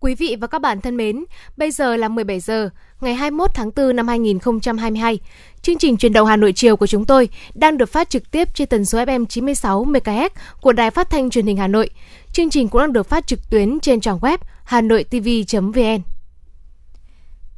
Quý 0.00 0.14
vị 0.14 0.36
và 0.40 0.46
các 0.46 0.58
bạn 0.58 0.80
thân 0.80 0.96
mến, 0.96 1.24
bây 1.56 1.70
giờ 1.70 1.96
là 1.96 2.08
17 2.08 2.40
giờ, 2.40 2.70
ngày 3.00 3.14
21 3.14 3.50
tháng 3.54 3.70
4 3.76 3.96
năm 3.96 4.08
2022. 4.08 5.18
Chương 5.62 5.78
trình 5.78 5.96
truyền 5.96 6.12
động 6.12 6.26
Hà 6.26 6.36
Nội 6.36 6.52
chiều 6.52 6.76
của 6.76 6.86
chúng 6.86 7.04
tôi 7.04 7.28
đang 7.54 7.78
được 7.78 7.86
phát 7.86 8.10
trực 8.10 8.30
tiếp 8.30 8.48
trên 8.54 8.68
tần 8.68 8.84
số 8.84 8.98
FM 8.98 9.26
96 9.26 9.84
MHz 9.84 10.28
của 10.60 10.72
Đài 10.72 10.90
Phát 10.90 11.10
thanh 11.10 11.30
Truyền 11.30 11.46
hình 11.46 11.56
Hà 11.56 11.68
Nội. 11.68 11.90
Chương 12.36 12.50
trình 12.50 12.68
cũng 12.68 12.80
đang 12.80 12.92
được 12.92 13.08
phát 13.08 13.26
trực 13.26 13.50
tuyến 13.50 13.80
trên 13.80 14.00
trang 14.00 14.18
web 14.18 14.38
hanoitv.vn. 14.64 16.02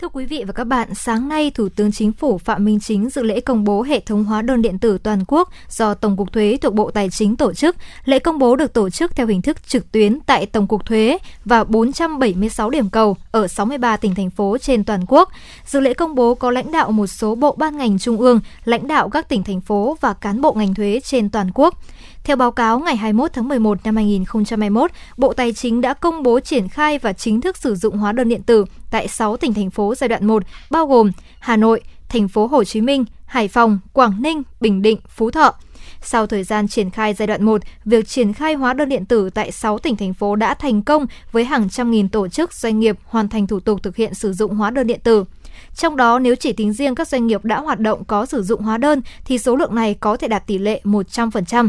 Thưa 0.00 0.08
quý 0.08 0.24
vị 0.24 0.44
và 0.46 0.52
các 0.52 0.64
bạn, 0.64 0.94
sáng 0.94 1.28
nay 1.28 1.50
Thủ 1.50 1.68
tướng 1.68 1.92
Chính 1.92 2.12
phủ 2.12 2.38
Phạm 2.38 2.64
Minh 2.64 2.80
Chính 2.80 3.10
dự 3.10 3.22
lễ 3.22 3.40
công 3.40 3.64
bố 3.64 3.82
hệ 3.82 4.00
thống 4.00 4.24
hóa 4.24 4.42
đơn 4.42 4.62
điện 4.62 4.78
tử 4.78 4.98
toàn 4.98 5.24
quốc 5.28 5.48
do 5.68 5.94
Tổng 5.94 6.16
cục 6.16 6.32
Thuế 6.32 6.56
thuộc 6.62 6.74
Bộ 6.74 6.90
Tài 6.90 7.10
chính 7.10 7.36
tổ 7.36 7.52
chức. 7.52 7.76
Lễ 8.04 8.18
công 8.18 8.38
bố 8.38 8.56
được 8.56 8.72
tổ 8.72 8.90
chức 8.90 9.16
theo 9.16 9.26
hình 9.26 9.42
thức 9.42 9.68
trực 9.68 9.92
tuyến 9.92 10.18
tại 10.26 10.46
Tổng 10.46 10.66
cục 10.66 10.84
Thuế 10.84 11.18
và 11.44 11.64
476 11.64 12.70
điểm 12.70 12.90
cầu 12.90 13.16
ở 13.30 13.48
63 13.48 13.96
tỉnh 13.96 14.14
thành 14.14 14.30
phố 14.30 14.58
trên 14.58 14.84
toàn 14.84 15.04
quốc. 15.08 15.30
Dự 15.66 15.80
lễ 15.80 15.94
công 15.94 16.14
bố 16.14 16.34
có 16.34 16.50
lãnh 16.50 16.72
đạo 16.72 16.92
một 16.92 17.06
số 17.06 17.34
bộ 17.34 17.54
ban 17.58 17.76
ngành 17.76 17.98
trung 17.98 18.16
ương, 18.16 18.40
lãnh 18.64 18.88
đạo 18.88 19.08
các 19.08 19.28
tỉnh 19.28 19.42
thành 19.42 19.60
phố 19.60 19.96
và 20.00 20.12
cán 20.12 20.40
bộ 20.40 20.52
ngành 20.52 20.74
thuế 20.74 21.00
trên 21.04 21.30
toàn 21.30 21.50
quốc. 21.54 21.74
Theo 22.28 22.36
báo 22.36 22.50
cáo 22.50 22.78
ngày 22.78 22.96
21 22.96 23.32
tháng 23.32 23.48
11 23.48 23.78
năm 23.84 23.96
2021, 23.96 24.90
Bộ 25.16 25.32
Tài 25.32 25.52
chính 25.52 25.80
đã 25.80 25.94
công 25.94 26.22
bố 26.22 26.40
triển 26.40 26.68
khai 26.68 26.98
và 26.98 27.12
chính 27.12 27.40
thức 27.40 27.56
sử 27.56 27.74
dụng 27.74 27.98
hóa 27.98 28.12
đơn 28.12 28.28
điện 28.28 28.42
tử 28.42 28.64
tại 28.90 29.08
6 29.08 29.36
tỉnh 29.36 29.54
thành 29.54 29.70
phố 29.70 29.94
giai 29.94 30.08
đoạn 30.08 30.26
1, 30.26 30.42
bao 30.70 30.86
gồm 30.86 31.10
Hà 31.38 31.56
Nội, 31.56 31.80
thành 32.08 32.28
phố 32.28 32.46
Hồ 32.46 32.64
Chí 32.64 32.80
Minh, 32.80 33.04
Hải 33.26 33.48
Phòng, 33.48 33.78
Quảng 33.92 34.22
Ninh, 34.22 34.42
Bình 34.60 34.82
Định, 34.82 34.98
Phú 35.08 35.30
Thọ. 35.30 35.54
Sau 36.02 36.26
thời 36.26 36.44
gian 36.44 36.68
triển 36.68 36.90
khai 36.90 37.14
giai 37.14 37.26
đoạn 37.26 37.44
1, 37.44 37.62
việc 37.84 38.08
triển 38.08 38.32
khai 38.32 38.54
hóa 38.54 38.72
đơn 38.72 38.88
điện 38.88 39.04
tử 39.04 39.30
tại 39.30 39.52
6 39.52 39.78
tỉnh 39.78 39.96
thành 39.96 40.14
phố 40.14 40.36
đã 40.36 40.54
thành 40.54 40.82
công 40.82 41.06
với 41.32 41.44
hàng 41.44 41.68
trăm 41.68 41.90
nghìn 41.90 42.08
tổ 42.08 42.28
chức 42.28 42.52
doanh 42.52 42.80
nghiệp 42.80 42.96
hoàn 43.04 43.28
thành 43.28 43.46
thủ 43.46 43.60
tục 43.60 43.82
thực 43.82 43.96
hiện 43.96 44.14
sử 44.14 44.32
dụng 44.32 44.54
hóa 44.54 44.70
đơn 44.70 44.86
điện 44.86 45.00
tử. 45.04 45.24
Trong 45.74 45.96
đó, 45.96 46.18
nếu 46.18 46.34
chỉ 46.34 46.52
tính 46.52 46.72
riêng 46.72 46.94
các 46.94 47.08
doanh 47.08 47.26
nghiệp 47.26 47.44
đã 47.44 47.60
hoạt 47.60 47.80
động 47.80 48.04
có 48.04 48.26
sử 48.26 48.42
dụng 48.42 48.62
hóa 48.62 48.78
đơn 48.78 49.02
thì 49.24 49.38
số 49.38 49.56
lượng 49.56 49.74
này 49.74 49.94
có 49.94 50.16
thể 50.16 50.28
đạt 50.28 50.46
tỷ 50.46 50.58
lệ 50.58 50.80
100%. 50.84 51.68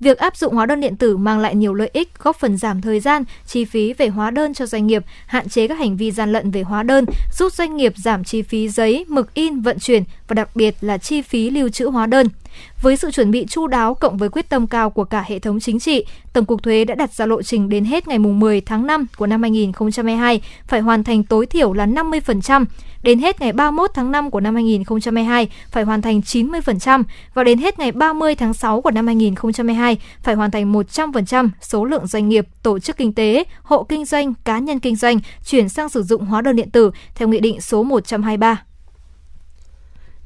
Việc 0.00 0.18
áp 0.18 0.36
dụng 0.36 0.54
hóa 0.54 0.66
đơn 0.66 0.80
điện 0.80 0.96
tử 0.96 1.16
mang 1.16 1.38
lại 1.38 1.54
nhiều 1.54 1.74
lợi 1.74 1.90
ích, 1.92 2.18
góp 2.18 2.36
phần 2.36 2.56
giảm 2.56 2.80
thời 2.80 3.00
gian, 3.00 3.24
chi 3.46 3.64
phí 3.64 3.92
về 3.92 4.08
hóa 4.08 4.30
đơn 4.30 4.54
cho 4.54 4.66
doanh 4.66 4.86
nghiệp, 4.86 5.04
hạn 5.26 5.48
chế 5.48 5.68
các 5.68 5.78
hành 5.78 5.96
vi 5.96 6.10
gian 6.10 6.32
lận 6.32 6.50
về 6.50 6.62
hóa 6.62 6.82
đơn, 6.82 7.04
giúp 7.38 7.52
doanh 7.52 7.76
nghiệp 7.76 7.92
giảm 7.96 8.24
chi 8.24 8.42
phí 8.42 8.68
giấy, 8.68 9.04
mực 9.08 9.34
in, 9.34 9.60
vận 9.60 9.78
chuyển 9.78 10.04
và 10.28 10.34
đặc 10.34 10.48
biệt 10.54 10.76
là 10.80 10.98
chi 10.98 11.22
phí 11.22 11.50
lưu 11.50 11.68
trữ 11.68 11.86
hóa 11.86 12.06
đơn. 12.06 12.28
Với 12.82 12.96
sự 12.96 13.10
chuẩn 13.10 13.30
bị 13.30 13.46
chu 13.46 13.66
đáo 13.66 13.94
cộng 13.94 14.16
với 14.16 14.28
quyết 14.28 14.48
tâm 14.48 14.66
cao 14.66 14.90
của 14.90 15.04
cả 15.04 15.24
hệ 15.26 15.38
thống 15.38 15.60
chính 15.60 15.80
trị, 15.80 16.04
Tổng 16.32 16.44
cục 16.44 16.62
Thuế 16.62 16.84
đã 16.84 16.94
đặt 16.94 17.14
ra 17.14 17.26
lộ 17.26 17.42
trình 17.42 17.68
đến 17.68 17.84
hết 17.84 18.08
ngày 18.08 18.18
10 18.18 18.60
tháng 18.60 18.86
5 18.86 19.06
của 19.16 19.26
năm 19.26 19.42
2022 19.42 20.40
phải 20.66 20.80
hoàn 20.80 21.04
thành 21.04 21.22
tối 21.22 21.46
thiểu 21.46 21.72
là 21.72 21.86
50%, 21.86 22.64
đến 23.04 23.18
hết 23.18 23.40
ngày 23.40 23.52
31 23.52 23.90
tháng 23.94 24.12
5 24.12 24.30
của 24.30 24.40
năm 24.40 24.54
2022 24.54 25.48
phải 25.70 25.84
hoàn 25.84 26.02
thành 26.02 26.20
90% 26.20 27.02
và 27.34 27.44
đến 27.44 27.58
hết 27.58 27.78
ngày 27.78 27.92
30 27.92 28.34
tháng 28.34 28.54
6 28.54 28.80
của 28.80 28.90
năm 28.90 29.06
2022 29.06 29.96
phải 30.22 30.34
hoàn 30.34 30.50
thành 30.50 30.72
100% 30.72 31.48
số 31.60 31.84
lượng 31.84 32.06
doanh 32.06 32.28
nghiệp, 32.28 32.46
tổ 32.62 32.78
chức 32.78 32.96
kinh 32.96 33.12
tế, 33.12 33.44
hộ 33.62 33.84
kinh 33.84 34.04
doanh, 34.04 34.34
cá 34.44 34.58
nhân 34.58 34.78
kinh 34.78 34.96
doanh 34.96 35.18
chuyển 35.44 35.68
sang 35.68 35.88
sử 35.88 36.02
dụng 36.02 36.24
hóa 36.24 36.40
đơn 36.40 36.56
điện 36.56 36.70
tử 36.70 36.90
theo 37.14 37.28
Nghị 37.28 37.40
định 37.40 37.60
số 37.60 37.82
123. 37.82 38.62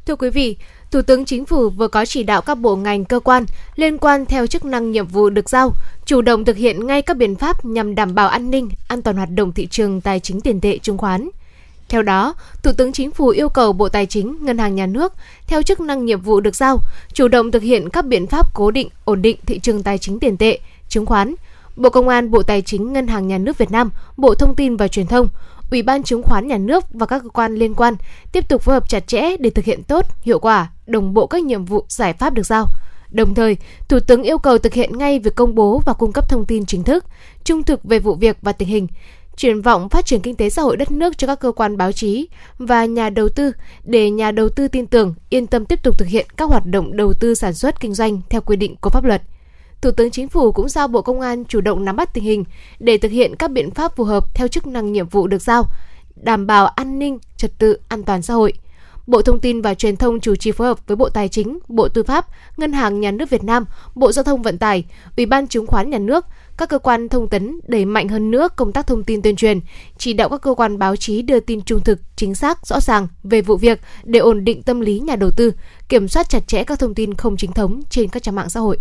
Thưa 0.06 0.16
quý 0.16 0.30
vị, 0.30 0.56
Thủ 0.90 1.02
tướng 1.02 1.24
Chính 1.24 1.44
phủ 1.44 1.70
vừa 1.70 1.88
có 1.88 2.04
chỉ 2.04 2.22
đạo 2.22 2.42
các 2.42 2.54
bộ 2.54 2.76
ngành 2.76 3.04
cơ 3.04 3.20
quan 3.20 3.44
liên 3.76 3.98
quan 3.98 4.26
theo 4.26 4.46
chức 4.46 4.64
năng 4.64 4.90
nhiệm 4.90 5.06
vụ 5.06 5.30
được 5.30 5.48
giao, 5.48 5.72
chủ 6.04 6.22
động 6.22 6.44
thực 6.44 6.56
hiện 6.56 6.86
ngay 6.86 7.02
các 7.02 7.16
biện 7.16 7.36
pháp 7.36 7.64
nhằm 7.64 7.94
đảm 7.94 8.14
bảo 8.14 8.28
an 8.28 8.50
ninh, 8.50 8.68
an 8.88 9.02
toàn 9.02 9.16
hoạt 9.16 9.30
động 9.30 9.52
thị 9.52 9.66
trường 9.66 10.00
tài 10.00 10.20
chính 10.20 10.40
tiền 10.40 10.60
tệ 10.60 10.78
chứng 10.78 10.98
khoán. 10.98 11.28
Theo 11.88 12.02
đó, 12.02 12.34
Thủ 12.62 12.72
tướng 12.72 12.92
Chính 12.92 13.10
phủ 13.10 13.28
yêu 13.28 13.48
cầu 13.48 13.72
Bộ 13.72 13.88
Tài 13.88 14.06
chính, 14.06 14.36
Ngân 14.40 14.58
hàng 14.58 14.74
Nhà 14.74 14.86
nước 14.86 15.12
theo 15.46 15.62
chức 15.62 15.80
năng 15.80 16.04
nhiệm 16.04 16.20
vụ 16.20 16.40
được 16.40 16.56
giao, 16.56 16.78
chủ 17.12 17.28
động 17.28 17.50
thực 17.50 17.62
hiện 17.62 17.88
các 17.88 18.04
biện 18.04 18.26
pháp 18.26 18.54
cố 18.54 18.70
định, 18.70 18.88
ổn 19.04 19.22
định 19.22 19.36
thị 19.46 19.58
trường 19.58 19.82
tài 19.82 19.98
chính 19.98 20.20
tiền 20.20 20.36
tệ, 20.36 20.58
chứng 20.88 21.06
khoán. 21.06 21.34
Bộ 21.76 21.90
Công 21.90 22.08
an, 22.08 22.30
Bộ 22.30 22.42
Tài 22.42 22.62
chính, 22.62 22.92
Ngân 22.92 23.06
hàng 23.06 23.28
Nhà 23.28 23.38
nước 23.38 23.58
Việt 23.58 23.70
Nam, 23.70 23.90
Bộ 24.16 24.34
Thông 24.34 24.54
tin 24.54 24.76
và 24.76 24.88
Truyền 24.88 25.06
thông, 25.06 25.28
Ủy 25.70 25.82
ban 25.82 26.02
Chứng 26.02 26.22
khoán 26.22 26.46
Nhà 26.46 26.58
nước 26.58 26.84
và 26.90 27.06
các 27.06 27.22
cơ 27.22 27.28
quan 27.28 27.54
liên 27.54 27.74
quan 27.74 27.94
tiếp 28.32 28.48
tục 28.48 28.62
phối 28.62 28.74
hợp 28.74 28.88
chặt 28.88 29.06
chẽ 29.06 29.36
để 29.36 29.50
thực 29.50 29.64
hiện 29.64 29.82
tốt, 29.82 30.06
hiệu 30.22 30.38
quả, 30.38 30.70
đồng 30.86 31.14
bộ 31.14 31.26
các 31.26 31.42
nhiệm 31.42 31.64
vụ 31.64 31.84
giải 31.88 32.12
pháp 32.12 32.34
được 32.34 32.46
giao. 32.46 32.66
Đồng 33.10 33.34
thời, 33.34 33.56
Thủ 33.88 33.98
tướng 34.00 34.22
yêu 34.22 34.38
cầu 34.38 34.58
thực 34.58 34.74
hiện 34.74 34.98
ngay 34.98 35.18
việc 35.18 35.34
công 35.34 35.54
bố 35.54 35.82
và 35.86 35.92
cung 35.92 36.12
cấp 36.12 36.28
thông 36.28 36.44
tin 36.44 36.66
chính 36.66 36.84
thức, 36.84 37.04
trung 37.44 37.62
thực 37.62 37.84
về 37.84 37.98
vụ 37.98 38.14
việc 38.14 38.36
và 38.42 38.52
tình 38.52 38.68
hình, 38.68 38.86
triển 39.38 39.62
vọng 39.62 39.88
phát 39.88 40.06
triển 40.06 40.20
kinh 40.20 40.36
tế 40.36 40.50
xã 40.50 40.62
hội 40.62 40.76
đất 40.76 40.90
nước 40.90 41.18
cho 41.18 41.26
các 41.26 41.40
cơ 41.40 41.52
quan 41.52 41.76
báo 41.76 41.92
chí 41.92 42.28
và 42.58 42.84
nhà 42.84 43.10
đầu 43.10 43.28
tư 43.28 43.52
để 43.84 44.10
nhà 44.10 44.30
đầu 44.30 44.48
tư 44.48 44.68
tin 44.68 44.86
tưởng, 44.86 45.14
yên 45.30 45.46
tâm 45.46 45.64
tiếp 45.64 45.82
tục 45.82 45.98
thực 45.98 46.08
hiện 46.08 46.26
các 46.36 46.48
hoạt 46.48 46.66
động 46.66 46.96
đầu 46.96 47.12
tư 47.12 47.34
sản 47.34 47.54
xuất 47.54 47.80
kinh 47.80 47.94
doanh 47.94 48.20
theo 48.30 48.40
quy 48.40 48.56
định 48.56 48.76
của 48.80 48.90
pháp 48.90 49.04
luật. 49.04 49.22
Thủ 49.80 49.90
tướng 49.90 50.10
Chính 50.10 50.28
phủ 50.28 50.52
cũng 50.52 50.68
giao 50.68 50.88
Bộ 50.88 51.02
Công 51.02 51.20
an 51.20 51.44
chủ 51.44 51.60
động 51.60 51.84
nắm 51.84 51.96
bắt 51.96 52.14
tình 52.14 52.24
hình 52.24 52.44
để 52.78 52.98
thực 52.98 53.10
hiện 53.10 53.36
các 53.36 53.50
biện 53.50 53.70
pháp 53.70 53.96
phù 53.96 54.04
hợp 54.04 54.24
theo 54.34 54.48
chức 54.48 54.66
năng 54.66 54.92
nhiệm 54.92 55.08
vụ 55.08 55.26
được 55.26 55.42
giao, 55.42 55.64
đảm 56.16 56.46
bảo 56.46 56.66
an 56.66 56.98
ninh, 56.98 57.18
trật 57.36 57.58
tự, 57.58 57.78
an 57.88 58.02
toàn 58.02 58.22
xã 58.22 58.34
hội. 58.34 58.52
Bộ 59.06 59.22
Thông 59.22 59.40
tin 59.40 59.62
và 59.62 59.74
Truyền 59.74 59.96
thông 59.96 60.20
chủ 60.20 60.36
trì 60.36 60.52
phối 60.52 60.66
hợp 60.66 60.86
với 60.86 60.96
Bộ 60.96 61.08
Tài 61.08 61.28
chính, 61.28 61.58
Bộ 61.68 61.88
Tư 61.88 62.02
pháp, 62.02 62.26
Ngân 62.56 62.72
hàng 62.72 63.00
Nhà 63.00 63.10
nước 63.10 63.30
Việt 63.30 63.44
Nam, 63.44 63.64
Bộ 63.94 64.12
Giao 64.12 64.22
thông 64.24 64.42
Vận 64.42 64.58
tải, 64.58 64.84
Ủy 65.16 65.26
ban 65.26 65.46
Chứng 65.46 65.66
khoán 65.66 65.90
Nhà 65.90 65.98
nước, 65.98 66.24
các 66.58 66.68
cơ 66.68 66.78
quan 66.78 67.08
thông 67.08 67.28
tấn 67.28 67.60
đẩy 67.66 67.84
mạnh 67.84 68.08
hơn 68.08 68.30
nữa 68.30 68.48
công 68.56 68.72
tác 68.72 68.86
thông 68.86 69.04
tin 69.04 69.22
tuyên 69.22 69.36
truyền, 69.36 69.60
chỉ 69.98 70.12
đạo 70.12 70.28
các 70.28 70.42
cơ 70.42 70.54
quan 70.54 70.78
báo 70.78 70.96
chí 70.96 71.22
đưa 71.22 71.40
tin 71.40 71.60
trung 71.60 71.84
thực, 71.84 71.98
chính 72.16 72.34
xác, 72.34 72.66
rõ 72.66 72.80
ràng 72.80 73.08
về 73.22 73.42
vụ 73.42 73.56
việc 73.56 73.80
để 74.04 74.20
ổn 74.20 74.44
định 74.44 74.62
tâm 74.62 74.80
lý 74.80 75.00
nhà 75.00 75.16
đầu 75.16 75.30
tư, 75.36 75.52
kiểm 75.88 76.08
soát 76.08 76.28
chặt 76.28 76.48
chẽ 76.48 76.64
các 76.64 76.78
thông 76.78 76.94
tin 76.94 77.14
không 77.14 77.36
chính 77.36 77.52
thống 77.52 77.82
trên 77.90 78.08
các 78.08 78.22
trang 78.22 78.34
mạng 78.34 78.50
xã 78.50 78.60
hội. 78.60 78.78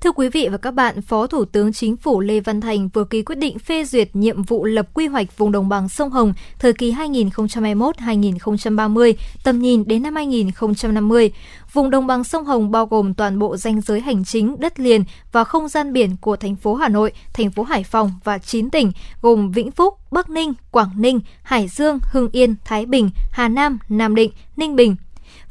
Thưa 0.00 0.12
quý 0.12 0.28
vị 0.28 0.48
và 0.48 0.56
các 0.56 0.70
bạn, 0.70 1.02
Phó 1.02 1.26
Thủ 1.26 1.44
tướng 1.44 1.72
Chính 1.72 1.96
phủ 1.96 2.20
Lê 2.20 2.40
Văn 2.40 2.60
Thành 2.60 2.88
vừa 2.88 3.04
ký 3.04 3.22
quyết 3.22 3.38
định 3.38 3.58
phê 3.58 3.84
duyệt 3.84 4.16
nhiệm 4.16 4.42
vụ 4.42 4.64
lập 4.64 4.86
quy 4.94 5.06
hoạch 5.06 5.38
vùng 5.38 5.52
đồng 5.52 5.68
bằng 5.68 5.88
sông 5.88 6.10
Hồng 6.10 6.32
thời 6.58 6.72
kỳ 6.72 6.92
2021-2030, 6.92 9.14
tầm 9.44 9.58
nhìn 9.58 9.84
đến 9.86 10.02
năm 10.02 10.16
2050. 10.16 11.32
Vùng 11.72 11.90
đồng 11.90 12.06
bằng 12.06 12.24
sông 12.24 12.44
Hồng 12.44 12.70
bao 12.70 12.86
gồm 12.86 13.14
toàn 13.14 13.38
bộ 13.38 13.56
danh 13.56 13.80
giới 13.80 14.00
hành 14.00 14.24
chính, 14.24 14.60
đất 14.60 14.80
liền 14.80 15.04
và 15.32 15.44
không 15.44 15.68
gian 15.68 15.92
biển 15.92 16.16
của 16.20 16.36
thành 16.36 16.56
phố 16.56 16.74
Hà 16.74 16.88
Nội, 16.88 17.12
thành 17.32 17.50
phố 17.50 17.62
Hải 17.62 17.84
Phòng 17.84 18.12
và 18.24 18.38
9 18.38 18.70
tỉnh 18.70 18.92
gồm 19.22 19.50
Vĩnh 19.50 19.70
Phúc, 19.70 19.94
Bắc 20.10 20.30
Ninh, 20.30 20.52
Quảng 20.70 20.90
Ninh, 20.96 21.20
Hải 21.42 21.68
Dương, 21.68 21.98
Hưng 22.02 22.28
Yên, 22.32 22.54
Thái 22.64 22.86
Bình, 22.86 23.10
Hà 23.30 23.48
Nam, 23.48 23.78
Nam 23.88 24.14
Định, 24.14 24.30
Ninh 24.56 24.76
Bình, 24.76 24.96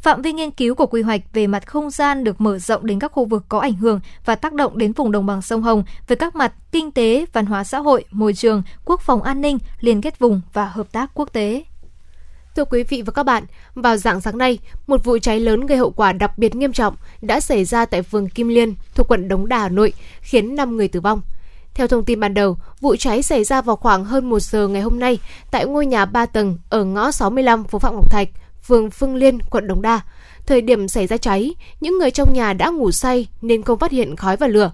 Phạm 0.01 0.21
vi 0.21 0.33
nghiên 0.33 0.51
cứu 0.51 0.75
của 0.75 0.85
quy 0.85 1.01
hoạch 1.01 1.21
về 1.33 1.47
mặt 1.47 1.67
không 1.67 1.89
gian 1.89 2.23
được 2.23 2.41
mở 2.41 2.59
rộng 2.59 2.85
đến 2.85 2.99
các 2.99 3.11
khu 3.11 3.25
vực 3.25 3.45
có 3.49 3.59
ảnh 3.59 3.73
hưởng 3.73 3.99
và 4.25 4.35
tác 4.35 4.53
động 4.53 4.77
đến 4.77 4.93
vùng 4.93 5.11
đồng 5.11 5.25
bằng 5.25 5.41
sông 5.41 5.61
Hồng 5.61 5.83
về 6.07 6.15
các 6.15 6.35
mặt 6.35 6.53
kinh 6.71 6.91
tế, 6.91 7.25
văn 7.33 7.45
hóa 7.45 7.63
xã 7.63 7.79
hội, 7.79 8.05
môi 8.11 8.33
trường, 8.33 8.63
quốc 8.85 9.01
phòng 9.01 9.21
an 9.21 9.41
ninh, 9.41 9.57
liên 9.79 10.01
kết 10.01 10.19
vùng 10.19 10.41
và 10.53 10.65
hợp 10.65 10.91
tác 10.91 11.11
quốc 11.13 11.33
tế. 11.33 11.63
Thưa 12.55 12.65
quý 12.65 12.83
vị 12.83 13.01
và 13.01 13.11
các 13.11 13.23
bạn, 13.23 13.43
vào 13.75 13.97
dạng 13.97 14.21
sáng 14.21 14.37
nay, 14.37 14.59
một 14.87 15.03
vụ 15.03 15.17
cháy 15.17 15.39
lớn 15.39 15.65
gây 15.65 15.77
hậu 15.77 15.91
quả 15.91 16.13
đặc 16.13 16.37
biệt 16.37 16.55
nghiêm 16.55 16.73
trọng 16.73 16.95
đã 17.21 17.39
xảy 17.39 17.65
ra 17.65 17.85
tại 17.85 18.01
phường 18.01 18.29
Kim 18.29 18.47
Liên 18.47 18.73
thuộc 18.95 19.07
quận 19.07 19.27
Đống 19.27 19.47
Đa, 19.47 19.59
Hà 19.59 19.69
Nội, 19.69 19.93
khiến 20.21 20.55
5 20.55 20.77
người 20.77 20.87
tử 20.87 21.01
vong. 21.01 21.21
Theo 21.73 21.87
thông 21.87 22.05
tin 22.05 22.19
ban 22.19 22.33
đầu, 22.33 22.57
vụ 22.79 22.95
cháy 22.95 23.23
xảy 23.23 23.43
ra 23.43 23.61
vào 23.61 23.75
khoảng 23.75 24.05
hơn 24.05 24.29
1 24.29 24.39
giờ 24.39 24.67
ngày 24.67 24.81
hôm 24.81 24.99
nay 24.99 25.19
tại 25.51 25.65
ngôi 25.65 25.85
nhà 25.85 26.05
3 26.05 26.25
tầng 26.25 26.57
ở 26.69 26.83
ngõ 26.83 27.11
65 27.11 27.63
phố 27.63 27.79
Phạm 27.79 27.95
Ngọc 27.95 28.11
Thạch, 28.11 28.29
phường 28.69 28.91
Phương 28.91 29.15
Liên, 29.15 29.39
quận 29.49 29.67
Đống 29.67 29.81
Đa. 29.81 30.01
Thời 30.45 30.61
điểm 30.61 30.87
xảy 30.87 31.07
ra 31.07 31.17
cháy, 31.17 31.55
những 31.81 31.97
người 31.97 32.11
trong 32.11 32.33
nhà 32.33 32.53
đã 32.53 32.69
ngủ 32.69 32.91
say 32.91 33.27
nên 33.41 33.63
không 33.63 33.79
phát 33.79 33.91
hiện 33.91 34.15
khói 34.15 34.37
và 34.37 34.47
lửa. 34.47 34.71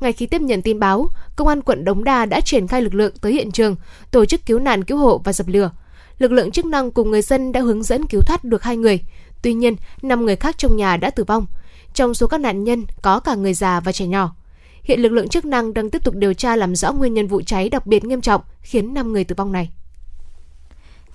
Ngay 0.00 0.12
khi 0.12 0.26
tiếp 0.26 0.40
nhận 0.40 0.62
tin 0.62 0.80
báo, 0.80 1.08
công 1.36 1.48
an 1.48 1.62
quận 1.62 1.84
Đống 1.84 2.04
Đa 2.04 2.26
đã 2.26 2.40
triển 2.40 2.66
khai 2.66 2.82
lực 2.82 2.94
lượng 2.94 3.12
tới 3.20 3.32
hiện 3.32 3.50
trường, 3.50 3.76
tổ 4.10 4.24
chức 4.24 4.46
cứu 4.46 4.58
nạn 4.58 4.84
cứu 4.84 4.98
hộ 4.98 5.20
và 5.24 5.32
dập 5.32 5.48
lửa. 5.48 5.70
Lực 6.18 6.32
lượng 6.32 6.50
chức 6.50 6.64
năng 6.64 6.90
cùng 6.90 7.10
người 7.10 7.22
dân 7.22 7.52
đã 7.52 7.60
hướng 7.60 7.82
dẫn 7.82 8.06
cứu 8.06 8.20
thoát 8.22 8.44
được 8.44 8.62
hai 8.62 8.76
người. 8.76 9.00
Tuy 9.42 9.54
nhiên, 9.54 9.76
5 10.02 10.26
người 10.26 10.36
khác 10.36 10.58
trong 10.58 10.76
nhà 10.76 10.96
đã 10.96 11.10
tử 11.10 11.24
vong. 11.24 11.46
Trong 11.94 12.14
số 12.14 12.26
các 12.26 12.40
nạn 12.40 12.64
nhân 12.64 12.84
có 13.02 13.20
cả 13.20 13.34
người 13.34 13.54
già 13.54 13.80
và 13.80 13.92
trẻ 13.92 14.06
nhỏ. 14.06 14.34
Hiện 14.82 15.00
lực 15.00 15.12
lượng 15.12 15.28
chức 15.28 15.44
năng 15.44 15.74
đang 15.74 15.90
tiếp 15.90 16.04
tục 16.04 16.14
điều 16.14 16.34
tra 16.34 16.56
làm 16.56 16.76
rõ 16.76 16.92
nguyên 16.92 17.14
nhân 17.14 17.26
vụ 17.26 17.42
cháy 17.46 17.68
đặc 17.68 17.86
biệt 17.86 18.04
nghiêm 18.04 18.20
trọng 18.20 18.40
khiến 18.60 18.94
5 18.94 19.12
người 19.12 19.24
tử 19.24 19.34
vong 19.38 19.52
này. 19.52 19.70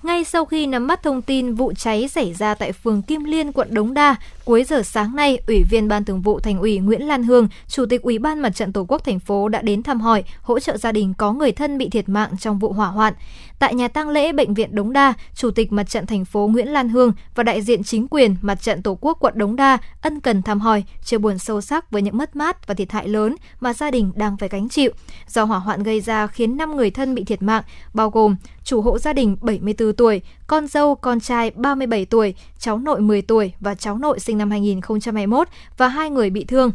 Ngay 0.02 0.24
sau 0.24 0.44
khi 0.44 0.66
nắm 0.66 0.86
bắt 0.86 1.02
thông 1.02 1.22
tin 1.22 1.54
vụ 1.54 1.72
cháy 1.72 2.08
xảy 2.08 2.34
ra 2.34 2.54
tại 2.54 2.72
phường 2.72 3.02
Kim 3.02 3.24
Liên, 3.24 3.52
quận 3.52 3.74
Đống 3.74 3.94
Đa, 3.94 4.16
cuối 4.44 4.64
giờ 4.64 4.82
sáng 4.82 5.16
nay, 5.16 5.38
Ủy 5.46 5.62
viên 5.70 5.88
Ban 5.88 6.04
Thường 6.04 6.20
vụ 6.20 6.40
Thành 6.40 6.58
ủy 6.58 6.78
Nguyễn 6.78 7.08
Lan 7.08 7.22
Hương, 7.22 7.48
Chủ 7.68 7.86
tịch 7.86 8.02
Ủy 8.02 8.18
ban 8.18 8.40
Mặt 8.40 8.50
trận 8.54 8.72
Tổ 8.72 8.84
quốc 8.88 9.04
thành 9.04 9.18
phố 9.18 9.48
đã 9.48 9.62
đến 9.62 9.82
thăm 9.82 10.00
hỏi, 10.00 10.24
hỗ 10.42 10.60
trợ 10.60 10.76
gia 10.76 10.92
đình 10.92 11.14
có 11.14 11.32
người 11.32 11.52
thân 11.52 11.78
bị 11.78 11.88
thiệt 11.88 12.08
mạng 12.08 12.30
trong 12.40 12.58
vụ 12.58 12.72
hỏa 12.72 12.86
hoạn. 12.86 13.14
Tại 13.62 13.74
nhà 13.74 13.88
tang 13.88 14.08
lễ 14.08 14.32
bệnh 14.32 14.54
viện 14.54 14.74
Đống 14.74 14.92
Đa, 14.92 15.14
Chủ 15.34 15.50
tịch 15.50 15.72
Mặt 15.72 15.84
trận 15.84 16.06
thành 16.06 16.24
phố 16.24 16.48
Nguyễn 16.52 16.68
Lan 16.68 16.88
Hương 16.88 17.12
và 17.34 17.42
đại 17.42 17.62
diện 17.62 17.82
chính 17.82 18.08
quyền 18.08 18.36
Mặt 18.42 18.54
trận 18.54 18.82
Tổ 18.82 18.98
quốc 19.00 19.18
quận 19.20 19.34
Đống 19.36 19.56
Đa 19.56 19.78
ân 20.00 20.20
cần 20.20 20.42
thăm 20.42 20.60
hỏi, 20.60 20.84
chia 21.04 21.18
buồn 21.18 21.38
sâu 21.38 21.60
sắc 21.60 21.90
với 21.90 22.02
những 22.02 22.16
mất 22.18 22.36
mát 22.36 22.66
và 22.66 22.74
thiệt 22.74 22.92
hại 22.92 23.08
lớn 23.08 23.36
mà 23.60 23.74
gia 23.74 23.90
đình 23.90 24.12
đang 24.14 24.36
phải 24.36 24.48
gánh 24.48 24.68
chịu. 24.68 24.92
Do 25.28 25.44
hỏa 25.44 25.58
hoạn 25.58 25.82
gây 25.82 26.00
ra 26.00 26.26
khiến 26.26 26.56
5 26.56 26.76
người 26.76 26.90
thân 26.90 27.14
bị 27.14 27.24
thiệt 27.24 27.42
mạng, 27.42 27.62
bao 27.94 28.10
gồm 28.10 28.36
chủ 28.64 28.80
hộ 28.80 28.98
gia 28.98 29.12
đình 29.12 29.36
74 29.40 29.92
tuổi, 29.92 30.20
con 30.46 30.66
dâu, 30.66 30.94
con 30.94 31.20
trai 31.20 31.50
37 31.50 32.04
tuổi, 32.04 32.34
cháu 32.58 32.78
nội 32.78 33.00
10 33.00 33.22
tuổi 33.22 33.52
và 33.60 33.74
cháu 33.74 33.98
nội 33.98 34.20
sinh 34.20 34.38
năm 34.38 34.50
2021 34.50 35.48
và 35.76 35.88
hai 35.88 36.10
người 36.10 36.30
bị 36.30 36.44
thương 36.44 36.72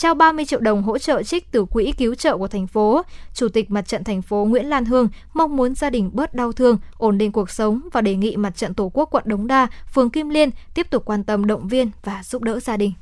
trao 0.00 0.14
30 0.14 0.44
triệu 0.44 0.60
đồng 0.60 0.82
hỗ 0.82 0.98
trợ 0.98 1.22
trích 1.22 1.52
từ 1.52 1.64
quỹ 1.64 1.92
cứu 1.98 2.14
trợ 2.14 2.36
của 2.36 2.48
thành 2.48 2.66
phố. 2.66 3.02
Chủ 3.34 3.48
tịch 3.48 3.70
Mặt 3.70 3.88
trận 3.88 4.04
thành 4.04 4.22
phố 4.22 4.44
Nguyễn 4.44 4.66
Lan 4.66 4.84
Hương 4.84 5.08
mong 5.34 5.56
muốn 5.56 5.74
gia 5.74 5.90
đình 5.90 6.10
bớt 6.12 6.34
đau 6.34 6.52
thương, 6.52 6.78
ổn 6.96 7.18
định 7.18 7.32
cuộc 7.32 7.50
sống 7.50 7.80
và 7.92 8.00
đề 8.00 8.14
nghị 8.14 8.36
Mặt 8.36 8.56
trận 8.56 8.74
Tổ 8.74 8.90
quốc 8.94 9.08
quận 9.10 9.24
Đống 9.26 9.46
Đa, 9.46 9.66
phường 9.94 10.10
Kim 10.10 10.28
Liên 10.28 10.50
tiếp 10.74 10.90
tục 10.90 11.04
quan 11.04 11.24
tâm 11.24 11.46
động 11.46 11.68
viên 11.68 11.90
và 12.04 12.22
giúp 12.24 12.42
đỡ 12.42 12.60
gia 12.60 12.76
đình. 12.76 12.92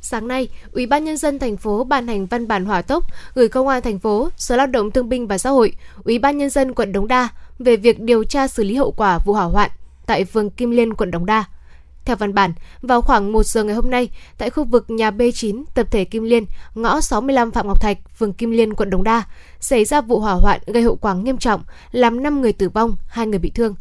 Sáng 0.00 0.28
nay, 0.28 0.48
Ủy 0.72 0.86
ban 0.86 1.04
nhân 1.04 1.16
dân 1.16 1.38
thành 1.38 1.56
phố 1.56 1.84
ban 1.84 2.08
hành 2.08 2.26
văn 2.26 2.48
bản 2.48 2.64
hỏa 2.64 2.82
tốc 2.82 3.04
gửi 3.34 3.48
công 3.48 3.68
an 3.68 3.82
thành 3.82 3.98
phố, 3.98 4.28
Sở 4.36 4.56
Lao 4.56 4.66
động 4.66 4.90
Thương 4.90 5.08
binh 5.08 5.26
và 5.26 5.38
Xã 5.38 5.50
hội, 5.50 5.72
Ủy 6.04 6.18
ban 6.18 6.38
nhân 6.38 6.50
dân 6.50 6.74
quận 6.74 6.92
Đống 6.92 7.08
Đa 7.08 7.28
về 7.58 7.76
việc 7.76 8.00
điều 8.00 8.24
tra 8.24 8.48
xử 8.48 8.64
lý 8.64 8.74
hậu 8.74 8.92
quả 8.92 9.18
vụ 9.18 9.32
hỏa 9.32 9.44
hoạn 9.44 9.70
tại 10.06 10.24
phường 10.24 10.50
Kim 10.50 10.70
Liên, 10.70 10.94
quận 10.94 11.10
Đống 11.10 11.26
Đa. 11.26 11.44
Theo 12.04 12.16
văn 12.16 12.34
bản, 12.34 12.52
vào 12.82 13.02
khoảng 13.02 13.32
1 13.32 13.46
giờ 13.46 13.64
ngày 13.64 13.74
hôm 13.74 13.90
nay, 13.90 14.08
tại 14.38 14.50
khu 14.50 14.64
vực 14.64 14.90
nhà 14.90 15.10
B9, 15.10 15.64
tập 15.74 15.86
thể 15.90 16.04
Kim 16.04 16.22
Liên, 16.22 16.44
ngõ 16.74 17.00
65 17.00 17.50
Phạm 17.50 17.66
Ngọc 17.66 17.80
Thạch, 17.80 17.98
phường 18.18 18.32
Kim 18.32 18.50
Liên, 18.50 18.74
quận 18.74 18.90
Đống 18.90 19.04
Đa, 19.04 19.22
xảy 19.60 19.84
ra 19.84 20.00
vụ 20.00 20.20
hỏa 20.20 20.32
hoạn 20.32 20.60
gây 20.66 20.82
hậu 20.82 20.96
quả 20.96 21.14
nghiêm 21.14 21.38
trọng, 21.38 21.62
làm 21.92 22.22
5 22.22 22.40
người 22.40 22.52
tử 22.52 22.68
vong, 22.68 22.96
2 23.06 23.26
người 23.26 23.38
bị 23.38 23.50
thương. 23.50 23.74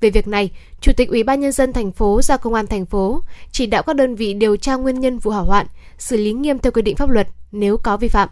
Về 0.00 0.10
việc 0.10 0.28
này, 0.28 0.50
Chủ 0.80 0.92
tịch 0.96 1.08
Ủy 1.08 1.22
ban 1.22 1.40
nhân 1.40 1.52
dân 1.52 1.72
thành 1.72 1.92
phố 1.92 2.22
ra 2.22 2.36
công 2.36 2.54
an 2.54 2.66
thành 2.66 2.86
phố 2.86 3.22
chỉ 3.52 3.66
đạo 3.66 3.82
các 3.82 3.96
đơn 3.96 4.14
vị 4.14 4.34
điều 4.34 4.56
tra 4.56 4.74
nguyên 4.74 5.00
nhân 5.00 5.18
vụ 5.18 5.30
hỏa 5.30 5.42
hoạn, 5.42 5.66
xử 5.98 6.16
lý 6.16 6.32
nghiêm 6.32 6.58
theo 6.58 6.72
quy 6.72 6.82
định 6.82 6.96
pháp 6.96 7.10
luật 7.10 7.28
nếu 7.52 7.76
có 7.76 7.96
vi 7.96 8.08
phạm. 8.08 8.28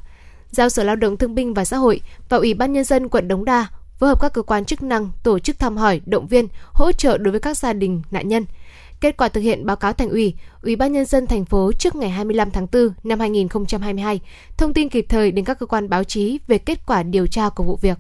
Giao 0.51 0.69
Sở 0.69 0.83
Lao 0.83 0.97
động 0.97 1.17
Thương 1.17 1.35
binh 1.35 1.55
và 1.55 1.65
Xã 1.65 1.77
hội 1.77 2.01
và 2.29 2.37
Ủy 2.37 2.55
ban 2.55 2.73
nhân 2.73 2.85
dân 2.85 3.09
quận 3.09 3.29
Đống 3.29 3.45
Đa 3.45 3.67
phối 3.99 4.09
hợp 4.09 4.21
các 4.21 4.33
cơ 4.33 4.43
quan 4.43 4.65
chức 4.65 4.83
năng 4.83 5.11
tổ 5.23 5.39
chức 5.39 5.59
thăm 5.59 5.77
hỏi, 5.77 6.01
động 6.07 6.27
viên, 6.27 6.49
hỗ 6.73 6.93
trợ 6.93 7.19
đối 7.19 7.33
với 7.33 7.41
các 7.41 7.59
gia 7.59 7.73
đình 7.73 8.03
nạn 8.11 8.29
nhân. 8.29 8.45
Kết 9.01 9.17
quả 9.17 9.29
thực 9.29 9.41
hiện 9.41 9.67
báo 9.67 9.77
cáo 9.77 9.93
thành 9.93 10.09
ủy, 10.09 10.35
Ủy 10.63 10.77
ban 10.77 10.93
nhân 10.93 11.05
dân 11.05 11.27
thành 11.27 11.45
phố 11.45 11.73
trước 11.73 11.97
ngày 11.97 12.11
25 12.11 12.51
tháng 12.51 12.67
4 12.73 12.89
năm 13.05 13.21
2022, 13.21 14.21
thông 14.57 14.75
tin 14.75 14.89
kịp 14.89 15.07
thời 15.09 15.31
đến 15.31 15.45
các 15.45 15.59
cơ 15.59 15.67
quan 15.67 15.89
báo 15.89 16.05
chí 16.05 16.39
về 16.47 16.59
kết 16.59 16.87
quả 16.87 17.03
điều 17.03 17.27
tra 17.27 17.49
của 17.49 17.65
vụ 17.65 17.79
việc. 17.83 17.99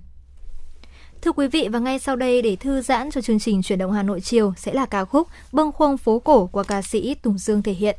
Thưa 1.22 1.32
quý 1.32 1.48
vị 1.48 1.68
và 1.72 1.78
ngay 1.78 1.98
sau 1.98 2.16
đây 2.16 2.42
để 2.42 2.56
thư 2.56 2.82
giãn 2.82 3.10
cho 3.10 3.20
chương 3.20 3.38
trình 3.38 3.62
chuyển 3.62 3.78
động 3.78 3.92
Hà 3.92 4.02
Nội 4.02 4.20
chiều 4.20 4.52
sẽ 4.56 4.72
là 4.72 4.86
ca 4.86 5.04
khúc 5.04 5.28
Bâng 5.52 5.72
khuâng 5.72 5.98
phố 5.98 6.18
cổ 6.18 6.46
của 6.46 6.62
ca 6.62 6.82
sĩ 6.82 7.14
Tùng 7.14 7.38
Dương 7.38 7.62
thể 7.62 7.72
hiện. 7.72 7.96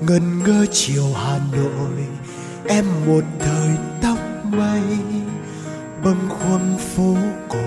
Ngần 0.00 0.42
ngơ 0.44 0.66
chiều 0.72 1.04
hà 1.14 1.38
nội, 1.52 2.06
em 2.66 2.84
một 3.06 3.24
thời 3.38 3.70
tóc 4.02 4.18
mây. 4.44 4.82
Bâng 6.04 6.28
khuâng 6.28 6.76
phố 6.78 7.16
cổ, 7.48 7.58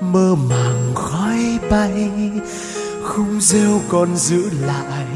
mơ 0.00 0.34
màng 0.34 0.94
khói 0.94 1.58
bay. 1.70 2.10
Khung 3.04 3.40
rêu 3.40 3.80
còn 3.88 4.16
giữ 4.16 4.50
lại 4.66 5.06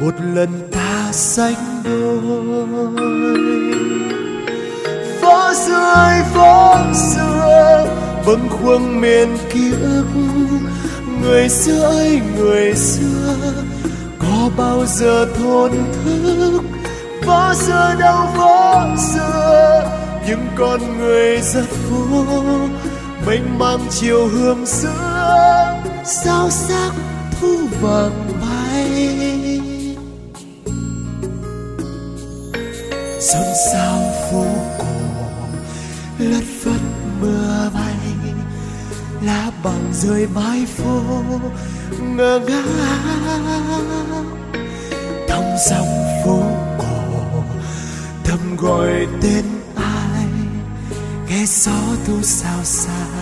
một 0.00 0.14
lần 0.34 0.68
ta 0.72 1.08
sánh 1.12 1.82
đôi. 1.84 2.18
Phố 5.20 5.54
xưa 5.54 6.24
phố 6.34 6.76
xưa, 6.94 7.86
bâng 8.26 8.48
khuâng 8.48 9.00
miền 9.00 9.36
ký 9.52 9.72
ức 9.72 10.33
người 11.24 11.48
xưa 11.48 11.82
ơi, 11.82 12.20
người 12.36 12.74
xưa, 12.74 13.36
có 14.18 14.50
bao 14.56 14.86
giờ 14.86 15.26
thôn 15.38 15.70
thức? 16.04 16.60
Phố 17.26 17.54
xưa 17.54 17.94
đâu 17.98 18.26
phố 18.36 18.82
xưa 19.12 19.90
những 20.26 20.46
con 20.56 20.98
người 20.98 21.40
rất 21.40 21.66
vô 21.90 22.24
mênh 23.26 23.58
mang 23.58 23.80
chiều 23.90 24.28
hương 24.28 24.66
xưa. 24.66 25.80
Sao 26.04 26.50
sắc 26.50 26.92
thu 27.40 27.56
vàng 27.80 28.28
bay? 28.40 29.60
Xôn 33.20 33.46
xao 33.72 34.00
phố 34.30 34.44
cổ, 34.78 34.84
lất 36.18 36.44
lá 39.26 39.50
bằng 39.62 39.92
rơi 39.92 40.26
mái 40.34 40.66
phố 40.66 41.02
ngơ 42.00 42.40
ngác. 42.48 42.64
Thong 45.28 45.56
dòng 45.70 46.04
phố 46.24 46.42
cổ, 46.78 47.42
thầm 48.24 48.56
gọi 48.56 49.06
tên 49.22 49.44
ai, 49.76 50.26
nghe 51.28 51.44
gió 51.46 51.80
thu 52.06 52.22
sao 52.22 52.64
xa 52.64 53.13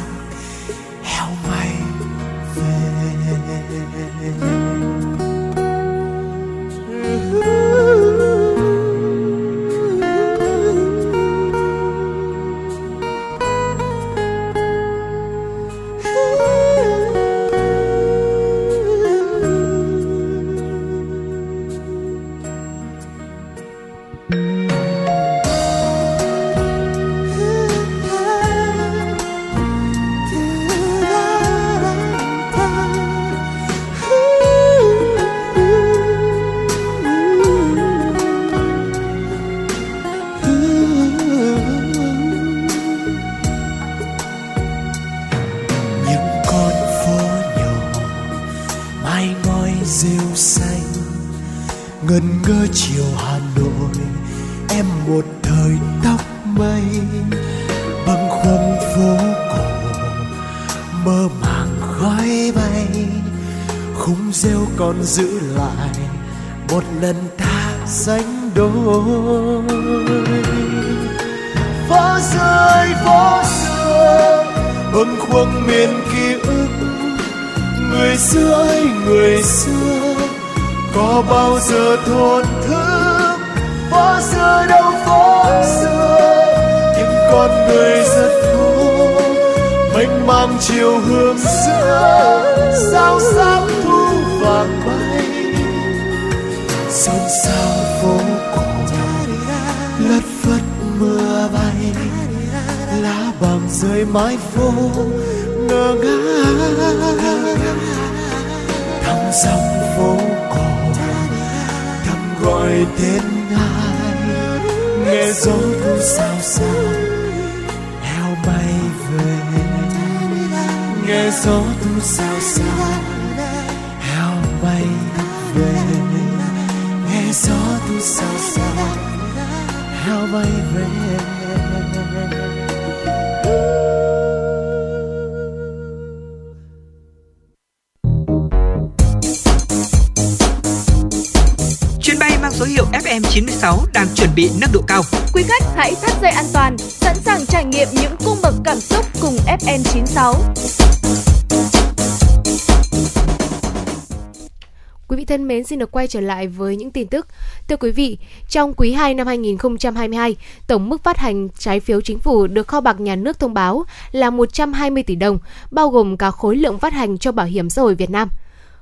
thân 155.33 155.49
mến, 155.49 155.65
xin 155.65 155.79
được 155.79 155.91
quay 155.91 156.07
trở 156.07 156.21
lại 156.21 156.49
với 156.49 156.77
những 156.77 156.91
tin 156.91 157.07
tức. 157.07 157.27
Thưa 157.69 157.77
quý 157.77 157.91
vị, 157.91 158.19
trong 158.49 158.75
quý 158.77 158.93
2 158.93 159.15
năm 159.15 159.27
2022, 159.27 160.37
tổng 160.67 160.89
mức 160.89 161.05
phát 161.05 161.19
hành 161.19 161.49
trái 161.59 161.81
phiếu 161.81 162.01
chính 162.01 162.19
phủ 162.19 162.47
được 162.47 162.69
kho 162.69 162.81
bạc 162.81 163.01
nhà 163.01 163.17
nước 163.17 163.39
thông 163.39 163.55
báo 163.55 163.85
là 164.11 164.31
120 164.31 165.03
tỷ 165.03 165.17
đồng, 165.17 165.39
bao 165.71 165.89
gồm 165.89 166.17
cả 166.17 166.31
khối 166.31 166.57
lượng 166.57 166.79
phát 166.79 166.93
hành 166.93 167.19
cho 167.19 167.33
Bảo 167.33 167.47
hiểm 167.47 167.71
xã 167.71 167.83
hội 167.83 167.95
Việt 167.95 168.11
Nam. 168.11 168.29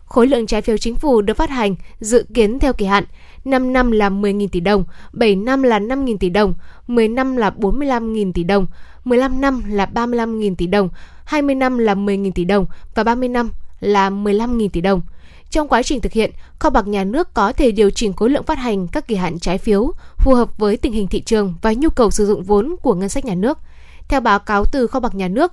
Khối 0.05 0.27
lượng 0.27 0.47
trái 0.47 0.63
phiếu 0.63 0.77
chính 0.77 0.95
phủ 0.95 1.21
được 1.21 1.37
phát 1.37 1.51
hành 1.51 1.75
dự 2.01 2.25
kiến 2.35 2.59
theo 2.59 2.73
kỳ 2.73 2.87
hạn 2.87 3.05
5 3.45 3.73
năm 3.73 3.91
là 3.91 4.11
10.000 4.11 4.49
tỷ 4.49 4.61
đồng, 4.61 4.85
7 5.13 5.37
năm 5.37 5.63
là 5.63 5.79
5.000 5.79 6.19
tỷ 6.19 6.29
đồng, 6.29 6.55
10 6.87 7.09
năm 7.09 7.37
là 7.37 7.51
45.000 7.51 8.33
tỷ 8.33 8.45
đồng, 8.45 8.67
15 9.05 9.41
năm 9.41 9.63
là 9.69 9.91
35.000 9.95 10.55
tỷ 10.55 10.67
đồng, 10.67 10.89
20 11.25 11.55
năm 11.55 11.79
là 11.79 11.95
10.000 11.95 12.33
tỷ 12.33 12.45
đồng 12.45 12.67
và 12.95 13.05
30 13.05 13.29
năm 13.29 13.51
là 13.81 14.11
15.000 14.11 14.69
tỷ 14.69 14.81
đồng. 14.81 15.01
Trong 15.51 15.69
quá 15.69 15.83
trình 15.83 16.01
thực 16.01 16.13
hiện, 16.13 16.31
kho 16.59 16.71
bạc 16.71 16.87
nhà 16.87 17.05
nước 17.05 17.35
có 17.35 17.53
thể 17.53 17.71
điều 17.73 17.91
chỉnh 17.91 18.13
khối 18.13 18.31
lượng 18.31 18.45
phát 18.45 18.59
hành 18.59 18.89
các 18.89 19.09
kỳ 19.09 19.15
hạn 19.15 19.39
trái 19.39 19.59
phiếu 19.59 19.93
phù 20.17 20.35
hợp 20.35 20.59
với 20.59 20.77
tình 20.77 20.93
hình 20.93 21.09
thị 21.09 21.21
trường 21.21 21.55
và 21.63 21.73
nhu 21.73 21.91
cầu 21.91 22.11
sử 22.11 22.27
dụng 22.27 22.43
vốn 22.43 22.77
của 22.83 22.95
ngân 22.95 23.09
sách 23.09 23.25
nhà 23.25 23.35
nước. 23.35 23.59
Theo 24.09 24.21
báo 24.21 24.39
cáo 24.39 24.65
từ 24.65 24.87
kho 24.87 25.01
bạc 25.01 25.15
nhà 25.15 25.29
nước, 25.29 25.53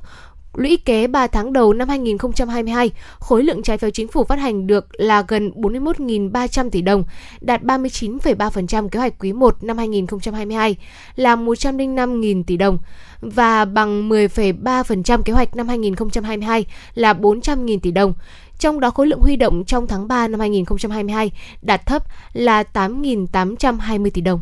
lũy 0.54 0.78
kế 0.78 1.08
3 1.08 1.28
tháng 1.28 1.54
đầu 1.54 1.74
năm 1.74 1.90
2022, 1.90 2.92
khối 3.20 3.44
lượng 3.44 3.64
trái 3.64 3.78
phiếu 3.78 3.90
chính 3.90 4.08
phủ 4.08 4.24
phát 4.24 4.40
hành 4.40 4.68
được 4.68 4.88
là 4.92 5.24
gần 5.28 5.52
41.300 5.56 6.70
tỷ 6.70 6.82
đồng, 6.82 7.04
đạt 7.42 7.62
39,3% 7.62 8.90
kế 8.90 9.00
hoạch 9.00 9.14
quý 9.20 9.34
1 9.34 9.64
năm 9.64 9.78
2022 9.78 10.76
là 11.16 11.36
105.000 11.36 12.44
tỷ 12.44 12.58
đồng 12.58 12.78
và 13.22 13.66
bằng 13.66 14.10
10,3% 14.10 15.22
kế 15.22 15.34
hoạch 15.34 15.56
năm 15.56 15.68
2022 15.68 16.66
là 16.94 17.14
400.000 17.14 17.80
tỷ 17.80 17.92
đồng. 17.92 18.14
Trong 18.60 18.80
đó 18.80 18.90
khối 18.90 19.08
lượng 19.08 19.22
huy 19.22 19.36
động 19.36 19.66
trong 19.66 19.88
tháng 19.88 20.08
3 20.08 20.28
năm 20.28 20.40
2022 20.40 21.32
đạt 21.62 21.86
thấp 21.86 22.04
là 22.34 22.64
8.820 22.74 24.10
tỷ 24.14 24.22
đồng. 24.22 24.42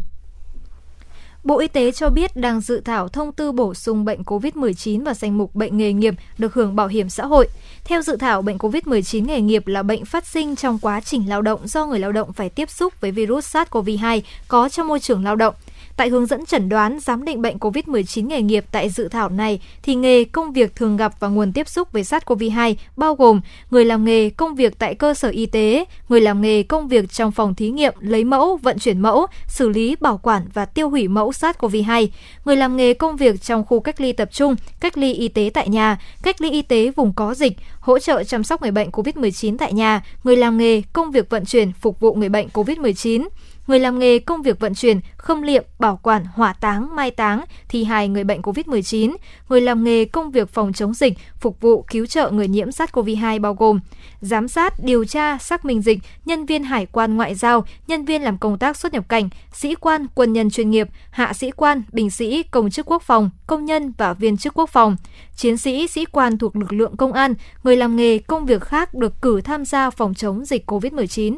Bộ 1.45 1.59
Y 1.59 1.67
tế 1.67 1.91
cho 1.91 2.09
biết 2.09 2.35
đang 2.35 2.61
dự 2.61 2.81
thảo 2.81 3.07
thông 3.07 3.31
tư 3.31 3.51
bổ 3.51 3.73
sung 3.73 4.05
bệnh 4.05 4.21
COVID-19 4.21 5.03
vào 5.03 5.13
danh 5.13 5.37
mục 5.37 5.55
bệnh 5.55 5.77
nghề 5.77 5.93
nghiệp 5.93 6.13
được 6.37 6.53
hưởng 6.53 6.75
bảo 6.75 6.87
hiểm 6.87 7.09
xã 7.09 7.25
hội. 7.25 7.47
Theo 7.83 8.01
dự 8.01 8.15
thảo, 8.15 8.41
bệnh 8.41 8.57
COVID-19 8.57 9.25
nghề 9.25 9.41
nghiệp 9.41 9.67
là 9.67 9.83
bệnh 9.83 10.05
phát 10.05 10.27
sinh 10.27 10.55
trong 10.55 10.79
quá 10.79 11.01
trình 11.01 11.29
lao 11.29 11.41
động 11.41 11.67
do 11.67 11.85
người 11.85 11.99
lao 11.99 12.11
động 12.11 12.33
phải 12.33 12.49
tiếp 12.49 12.69
xúc 12.69 13.01
với 13.01 13.11
virus 13.11 13.55
SARS-CoV-2 13.55 14.21
có 14.47 14.69
trong 14.69 14.87
môi 14.87 14.99
trường 14.99 15.23
lao 15.23 15.35
động. 15.35 15.55
Tại 15.97 16.09
hướng 16.09 16.25
dẫn 16.25 16.45
chẩn 16.45 16.69
đoán, 16.69 16.99
giám 16.99 17.25
định 17.25 17.41
bệnh 17.41 17.57
COVID-19 17.57 18.27
nghề 18.27 18.41
nghiệp 18.41 18.65
tại 18.71 18.89
dự 18.89 19.07
thảo 19.07 19.29
này 19.29 19.59
thì 19.83 19.95
nghề 19.95 20.23
công 20.23 20.51
việc 20.51 20.75
thường 20.75 20.97
gặp 20.97 21.13
và 21.19 21.27
nguồn 21.27 21.53
tiếp 21.53 21.67
xúc 21.67 21.91
với 21.91 22.03
SARS-CoV-2 22.03 22.75
bao 22.97 23.15
gồm 23.15 23.41
người 23.71 23.85
làm 23.85 24.05
nghề 24.05 24.29
công 24.29 24.55
việc 24.55 24.79
tại 24.79 24.95
cơ 24.95 25.13
sở 25.13 25.29
y 25.29 25.45
tế, 25.45 25.85
người 26.09 26.21
làm 26.21 26.41
nghề 26.41 26.63
công 26.63 26.87
việc 26.87 27.11
trong 27.11 27.31
phòng 27.31 27.55
thí 27.55 27.69
nghiệm 27.69 27.93
lấy 27.99 28.23
mẫu, 28.23 28.57
vận 28.57 28.79
chuyển 28.79 28.99
mẫu, 28.99 29.27
xử 29.47 29.69
lý, 29.69 29.95
bảo 30.01 30.17
quản 30.17 30.47
và 30.53 30.65
tiêu 30.65 30.89
hủy 30.89 31.07
mẫu 31.07 31.31
SARS-CoV-2, 31.31 32.07
người 32.45 32.55
làm 32.55 32.77
nghề 32.77 32.93
công 32.93 33.15
việc 33.15 33.41
trong 33.41 33.65
khu 33.65 33.79
cách 33.79 34.01
ly 34.01 34.11
tập 34.11 34.29
trung, 34.31 34.55
cách 34.79 34.97
ly 34.97 35.13
y 35.13 35.27
tế 35.27 35.51
tại 35.53 35.69
nhà, 35.69 35.97
cách 36.23 36.41
ly 36.41 36.49
y 36.51 36.61
tế 36.61 36.91
vùng 36.95 37.13
có 37.13 37.33
dịch, 37.33 37.53
hỗ 37.79 37.99
trợ 37.99 38.23
chăm 38.23 38.43
sóc 38.43 38.61
người 38.61 38.71
bệnh 38.71 38.89
COVID-19 38.89 39.57
tại 39.57 39.73
nhà, 39.73 40.01
người 40.23 40.37
làm 40.37 40.57
nghề 40.57 40.81
công 40.93 41.11
việc 41.11 41.29
vận 41.29 41.45
chuyển 41.45 41.71
phục 41.71 41.99
vụ 41.99 42.13
người 42.13 42.29
bệnh 42.29 42.47
COVID-19 42.53 43.27
người 43.67 43.79
làm 43.79 43.99
nghề 43.99 44.19
công 44.19 44.41
việc 44.41 44.59
vận 44.59 44.73
chuyển, 44.73 44.99
khâm 45.17 45.41
liệm, 45.41 45.63
bảo 45.79 45.99
quản, 46.03 46.25
hỏa 46.25 46.53
táng, 46.53 46.95
mai 46.95 47.11
táng, 47.11 47.45
thi 47.69 47.83
hài 47.83 48.07
người 48.07 48.23
bệnh 48.23 48.41
COVID-19, 48.41 49.15
người 49.49 49.61
làm 49.61 49.83
nghề 49.83 50.05
công 50.05 50.31
việc 50.31 50.49
phòng 50.49 50.73
chống 50.73 50.93
dịch, 50.93 51.13
phục 51.39 51.61
vụ 51.61 51.85
cứu 51.91 52.05
trợ 52.05 52.31
người 52.31 52.47
nhiễm 52.47 52.69
SARS-CoV-2 52.69 53.41
bao 53.41 53.53
gồm 53.53 53.79
giám 54.21 54.47
sát, 54.47 54.73
điều 54.83 55.05
tra, 55.05 55.37
xác 55.37 55.65
minh 55.65 55.81
dịch, 55.81 55.99
nhân 56.25 56.45
viên 56.45 56.63
hải 56.63 56.85
quan 56.85 57.15
ngoại 57.15 57.35
giao, 57.35 57.65
nhân 57.87 58.05
viên 58.05 58.21
làm 58.21 58.37
công 58.37 58.57
tác 58.57 58.77
xuất 58.77 58.93
nhập 58.93 59.09
cảnh, 59.09 59.29
sĩ 59.53 59.75
quan, 59.75 60.07
quân 60.15 60.33
nhân 60.33 60.49
chuyên 60.49 60.69
nghiệp, 60.69 60.87
hạ 61.09 61.33
sĩ 61.33 61.51
quan, 61.51 61.83
binh 61.91 62.11
sĩ, 62.11 62.43
công 62.43 62.69
chức 62.69 62.91
quốc 62.91 63.03
phòng, 63.03 63.29
công 63.47 63.65
nhân 63.65 63.93
và 63.97 64.13
viên 64.13 64.37
chức 64.37 64.53
quốc 64.53 64.69
phòng, 64.69 64.97
chiến 65.35 65.57
sĩ, 65.57 65.87
sĩ 65.87 66.05
quan 66.05 66.37
thuộc 66.37 66.55
lực 66.55 66.73
lượng 66.73 66.97
công 66.97 67.13
an, 67.13 67.33
người 67.63 67.77
làm 67.77 67.95
nghề 67.95 68.17
công 68.17 68.45
việc 68.45 68.61
khác 68.61 68.93
được 68.93 69.21
cử 69.21 69.41
tham 69.41 69.65
gia 69.65 69.89
phòng 69.89 70.13
chống 70.13 70.45
dịch 70.45 70.71
COVID-19 70.71 71.37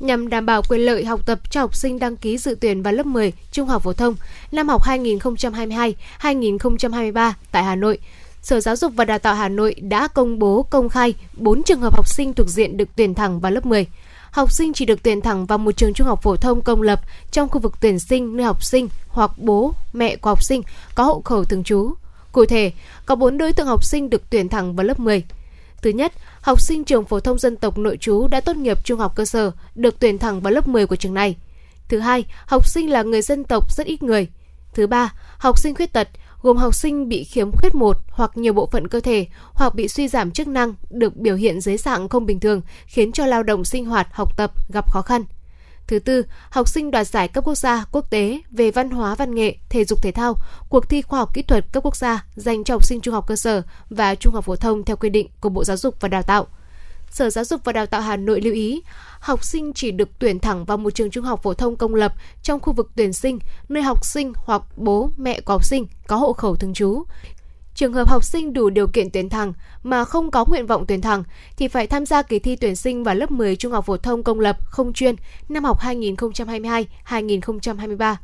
nhằm 0.00 0.28
đảm 0.28 0.46
bảo 0.46 0.62
quyền 0.68 0.80
lợi 0.80 1.04
học 1.04 1.26
tập 1.26 1.50
cho 1.50 1.60
học 1.60 1.74
sinh 1.74 1.98
đăng 1.98 2.16
ký 2.16 2.38
dự 2.38 2.56
tuyển 2.60 2.82
vào 2.82 2.92
lớp 2.92 3.06
10 3.06 3.32
trung 3.52 3.68
học 3.68 3.82
phổ 3.82 3.92
thông 3.92 4.16
năm 4.52 4.68
học 4.68 4.82
2022-2023 4.84 7.32
tại 7.50 7.64
Hà 7.64 7.76
Nội. 7.76 7.98
Sở 8.42 8.60
Giáo 8.60 8.76
dục 8.76 8.92
và 8.96 9.04
Đào 9.04 9.18
tạo 9.18 9.34
Hà 9.34 9.48
Nội 9.48 9.74
đã 9.74 10.08
công 10.08 10.38
bố 10.38 10.62
công 10.62 10.88
khai 10.88 11.14
4 11.36 11.62
trường 11.62 11.80
hợp 11.80 11.96
học 11.96 12.08
sinh 12.08 12.34
thuộc 12.34 12.48
diện 12.48 12.76
được 12.76 12.88
tuyển 12.96 13.14
thẳng 13.14 13.40
vào 13.40 13.52
lớp 13.52 13.66
10. 13.66 13.86
Học 14.30 14.52
sinh 14.52 14.72
chỉ 14.72 14.84
được 14.84 15.02
tuyển 15.02 15.20
thẳng 15.20 15.46
vào 15.46 15.58
một 15.58 15.76
trường 15.76 15.94
trung 15.94 16.06
học 16.06 16.22
phổ 16.22 16.36
thông 16.36 16.60
công 16.60 16.82
lập 16.82 17.00
trong 17.30 17.48
khu 17.48 17.60
vực 17.60 17.74
tuyển 17.80 17.98
sinh 17.98 18.36
nơi 18.36 18.46
học 18.46 18.64
sinh 18.64 18.88
hoặc 19.08 19.30
bố, 19.36 19.74
mẹ 19.92 20.16
của 20.16 20.30
học 20.30 20.42
sinh 20.42 20.62
có 20.94 21.04
hộ 21.04 21.22
khẩu 21.24 21.44
thường 21.44 21.64
trú. 21.64 21.92
Cụ 22.32 22.44
thể, 22.44 22.72
có 23.06 23.14
4 23.14 23.38
đối 23.38 23.52
tượng 23.52 23.66
học 23.66 23.84
sinh 23.84 24.10
được 24.10 24.22
tuyển 24.30 24.48
thẳng 24.48 24.76
vào 24.76 24.86
lớp 24.86 25.00
10. 25.00 25.24
Thứ 25.82 25.90
nhất, 25.90 26.12
học 26.44 26.60
sinh 26.60 26.84
trường 26.84 27.04
phổ 27.04 27.20
thông 27.20 27.38
dân 27.38 27.56
tộc 27.56 27.78
nội 27.78 27.96
trú 27.96 28.28
đã 28.28 28.40
tốt 28.40 28.56
nghiệp 28.56 28.84
trung 28.84 29.00
học 29.00 29.12
cơ 29.16 29.24
sở 29.24 29.50
được 29.74 29.98
tuyển 29.98 30.18
thẳng 30.18 30.40
vào 30.40 30.52
lớp 30.52 30.68
10 30.68 30.86
của 30.86 30.96
trường 30.96 31.14
này. 31.14 31.36
Thứ 31.88 31.98
hai, 31.98 32.24
học 32.46 32.66
sinh 32.68 32.90
là 32.90 33.02
người 33.02 33.22
dân 33.22 33.44
tộc 33.44 33.72
rất 33.72 33.86
ít 33.86 34.02
người. 34.02 34.28
Thứ 34.74 34.86
ba, 34.86 35.12
học 35.38 35.58
sinh 35.58 35.74
khuyết 35.74 35.92
tật 35.92 36.08
gồm 36.42 36.56
học 36.56 36.74
sinh 36.74 37.08
bị 37.08 37.24
khiếm 37.24 37.52
khuyết 37.52 37.74
một 37.74 37.96
hoặc 38.08 38.30
nhiều 38.34 38.52
bộ 38.52 38.68
phận 38.72 38.88
cơ 38.88 39.00
thể 39.00 39.26
hoặc 39.52 39.74
bị 39.74 39.88
suy 39.88 40.08
giảm 40.08 40.30
chức 40.30 40.48
năng 40.48 40.74
được 40.90 41.16
biểu 41.16 41.36
hiện 41.36 41.60
dưới 41.60 41.76
dạng 41.76 42.08
không 42.08 42.26
bình 42.26 42.40
thường 42.40 42.60
khiến 42.86 43.12
cho 43.12 43.26
lao 43.26 43.42
động 43.42 43.64
sinh 43.64 43.84
hoạt, 43.84 44.08
học 44.12 44.36
tập 44.36 44.52
gặp 44.72 44.90
khó 44.90 45.02
khăn. 45.02 45.24
Thứ 45.86 45.98
tư, 45.98 46.24
học 46.50 46.68
sinh 46.68 46.90
đoạt 46.90 47.06
giải 47.06 47.28
cấp 47.28 47.44
quốc 47.44 47.54
gia, 47.54 47.84
quốc 47.92 48.10
tế 48.10 48.40
về 48.50 48.70
văn 48.70 48.90
hóa 48.90 49.14
văn 49.14 49.34
nghệ, 49.34 49.56
thể 49.68 49.84
dục 49.84 50.02
thể 50.02 50.12
thao, 50.12 50.36
cuộc 50.68 50.88
thi 50.88 51.02
khoa 51.02 51.18
học 51.18 51.34
kỹ 51.34 51.42
thuật 51.42 51.64
cấp 51.72 51.82
quốc 51.82 51.96
gia 51.96 52.24
dành 52.36 52.64
cho 52.64 52.74
học 52.74 52.84
sinh 52.84 53.00
trung 53.00 53.14
học 53.14 53.26
cơ 53.26 53.36
sở 53.36 53.62
và 53.90 54.14
trung 54.14 54.34
học 54.34 54.44
phổ 54.44 54.56
thông 54.56 54.84
theo 54.84 54.96
quy 54.96 55.10
định 55.10 55.28
của 55.40 55.48
Bộ 55.48 55.64
Giáo 55.64 55.76
dục 55.76 55.94
và 56.00 56.08
Đào 56.08 56.22
tạo. 56.22 56.46
Sở 57.10 57.30
Giáo 57.30 57.44
dục 57.44 57.60
và 57.64 57.72
Đào 57.72 57.86
tạo 57.86 58.00
Hà 58.00 58.16
Nội 58.16 58.40
lưu 58.40 58.54
ý, 58.54 58.82
học 59.20 59.44
sinh 59.44 59.72
chỉ 59.72 59.90
được 59.90 60.08
tuyển 60.18 60.38
thẳng 60.38 60.64
vào 60.64 60.76
một 60.76 60.90
trường 60.90 61.10
trung 61.10 61.24
học 61.24 61.42
phổ 61.42 61.54
thông 61.54 61.76
công 61.76 61.94
lập 61.94 62.14
trong 62.42 62.60
khu 62.60 62.72
vực 62.72 62.90
tuyển 62.96 63.12
sinh, 63.12 63.38
nơi 63.68 63.82
học 63.82 64.04
sinh 64.04 64.32
hoặc 64.36 64.62
bố 64.76 65.10
mẹ 65.16 65.40
của 65.40 65.52
học 65.52 65.64
sinh 65.64 65.86
có 66.06 66.16
hộ 66.16 66.32
khẩu 66.32 66.56
thường 66.56 66.74
trú. 66.74 67.02
Trường 67.74 67.92
hợp 67.92 68.08
học 68.08 68.24
sinh 68.24 68.52
đủ 68.52 68.70
điều 68.70 68.86
kiện 68.86 69.10
tuyển 69.10 69.28
thẳng 69.28 69.52
mà 69.82 70.04
không 70.04 70.30
có 70.30 70.44
nguyện 70.44 70.66
vọng 70.66 70.84
tuyển 70.88 71.00
thẳng 71.00 71.24
thì 71.56 71.68
phải 71.68 71.86
tham 71.86 72.06
gia 72.06 72.22
kỳ 72.22 72.38
thi 72.38 72.56
tuyển 72.56 72.76
sinh 72.76 73.04
vào 73.04 73.14
lớp 73.14 73.30
10 73.30 73.56
trung 73.56 73.72
học 73.72 73.86
phổ 73.86 73.96
thông 73.96 74.22
công 74.22 74.40
lập 74.40 74.56
không 74.64 74.92
chuyên 74.92 75.14
năm 75.48 75.64
học 75.64 75.80
2022-2023. 75.80 78.16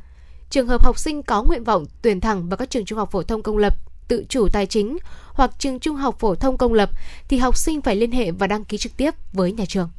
Trường 0.49 0.67
hợp 0.67 0.83
học 0.83 0.99
sinh 0.99 1.23
có 1.23 1.43
nguyện 1.43 1.63
vọng 1.63 1.85
tuyển 2.01 2.21
thẳng 2.21 2.49
vào 2.49 2.57
các 2.57 2.69
trường 2.69 2.85
trung 2.85 2.97
học 2.97 3.11
phổ 3.11 3.23
thông 3.23 3.43
công 3.43 3.57
lập 3.57 3.75
tự 4.07 4.25
chủ 4.29 4.47
tài 4.53 4.65
chính 4.65 4.97
hoặc 5.33 5.51
trường 5.59 5.79
trung 5.79 5.95
học 5.95 6.19
phổ 6.19 6.35
thông 6.35 6.57
công 6.57 6.73
lập 6.73 6.89
thì 7.27 7.37
học 7.37 7.57
sinh 7.57 7.81
phải 7.81 7.95
liên 7.95 8.11
hệ 8.11 8.31
và 8.31 8.47
đăng 8.47 8.63
ký 8.63 8.77
trực 8.77 8.97
tiếp 8.97 9.11
với 9.33 9.51
nhà 9.51 9.65
trường. 9.67 9.89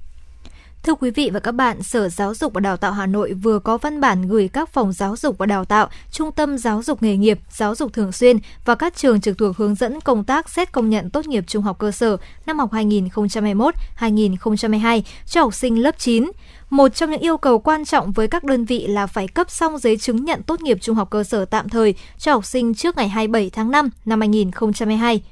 Thưa 0.82 0.94
quý 0.94 1.10
vị 1.10 1.30
và 1.32 1.40
các 1.40 1.52
bạn, 1.52 1.82
Sở 1.82 2.08
Giáo 2.08 2.34
dục 2.34 2.52
và 2.52 2.60
Đào 2.60 2.76
tạo 2.76 2.92
Hà 2.92 3.06
Nội 3.06 3.32
vừa 3.32 3.58
có 3.58 3.78
văn 3.78 4.00
bản 4.00 4.28
gửi 4.28 4.48
các 4.52 4.68
phòng 4.68 4.92
giáo 4.92 5.16
dục 5.16 5.38
và 5.38 5.46
đào 5.46 5.64
tạo, 5.64 5.88
trung 6.10 6.32
tâm 6.32 6.58
giáo 6.58 6.82
dục 6.82 7.02
nghề 7.02 7.16
nghiệp, 7.16 7.38
giáo 7.50 7.74
dục 7.74 7.92
thường 7.92 8.12
xuyên 8.12 8.38
và 8.64 8.74
các 8.74 8.96
trường 8.96 9.20
trực 9.20 9.38
thuộc 9.38 9.56
hướng 9.56 9.74
dẫn 9.74 10.00
công 10.00 10.24
tác 10.24 10.48
xét 10.48 10.72
công 10.72 10.90
nhận 10.90 11.10
tốt 11.10 11.26
nghiệp 11.26 11.44
trung 11.46 11.62
học 11.62 11.78
cơ 11.78 11.90
sở 11.90 12.16
năm 12.46 12.58
học 12.58 12.72
2021-2022 12.72 15.02
cho 15.26 15.42
học 15.42 15.54
sinh 15.54 15.82
lớp 15.82 15.98
9. 15.98 16.30
Một 16.70 16.88
trong 16.88 17.10
những 17.10 17.20
yêu 17.20 17.36
cầu 17.36 17.58
quan 17.58 17.84
trọng 17.84 18.12
với 18.12 18.28
các 18.28 18.44
đơn 18.44 18.64
vị 18.64 18.86
là 18.86 19.06
phải 19.06 19.28
cấp 19.28 19.50
xong 19.50 19.78
giấy 19.78 19.96
chứng 19.96 20.24
nhận 20.24 20.42
tốt 20.42 20.60
nghiệp 20.60 20.78
trung 20.80 20.96
học 20.96 21.10
cơ 21.10 21.24
sở 21.24 21.44
tạm 21.44 21.68
thời 21.68 21.94
cho 22.18 22.32
học 22.32 22.44
sinh 22.44 22.74
trước 22.74 22.96
ngày 22.96 23.08
27 23.08 23.50
tháng 23.50 23.70
5 23.70 23.90
năm 24.04 24.20
2022. 24.20 25.22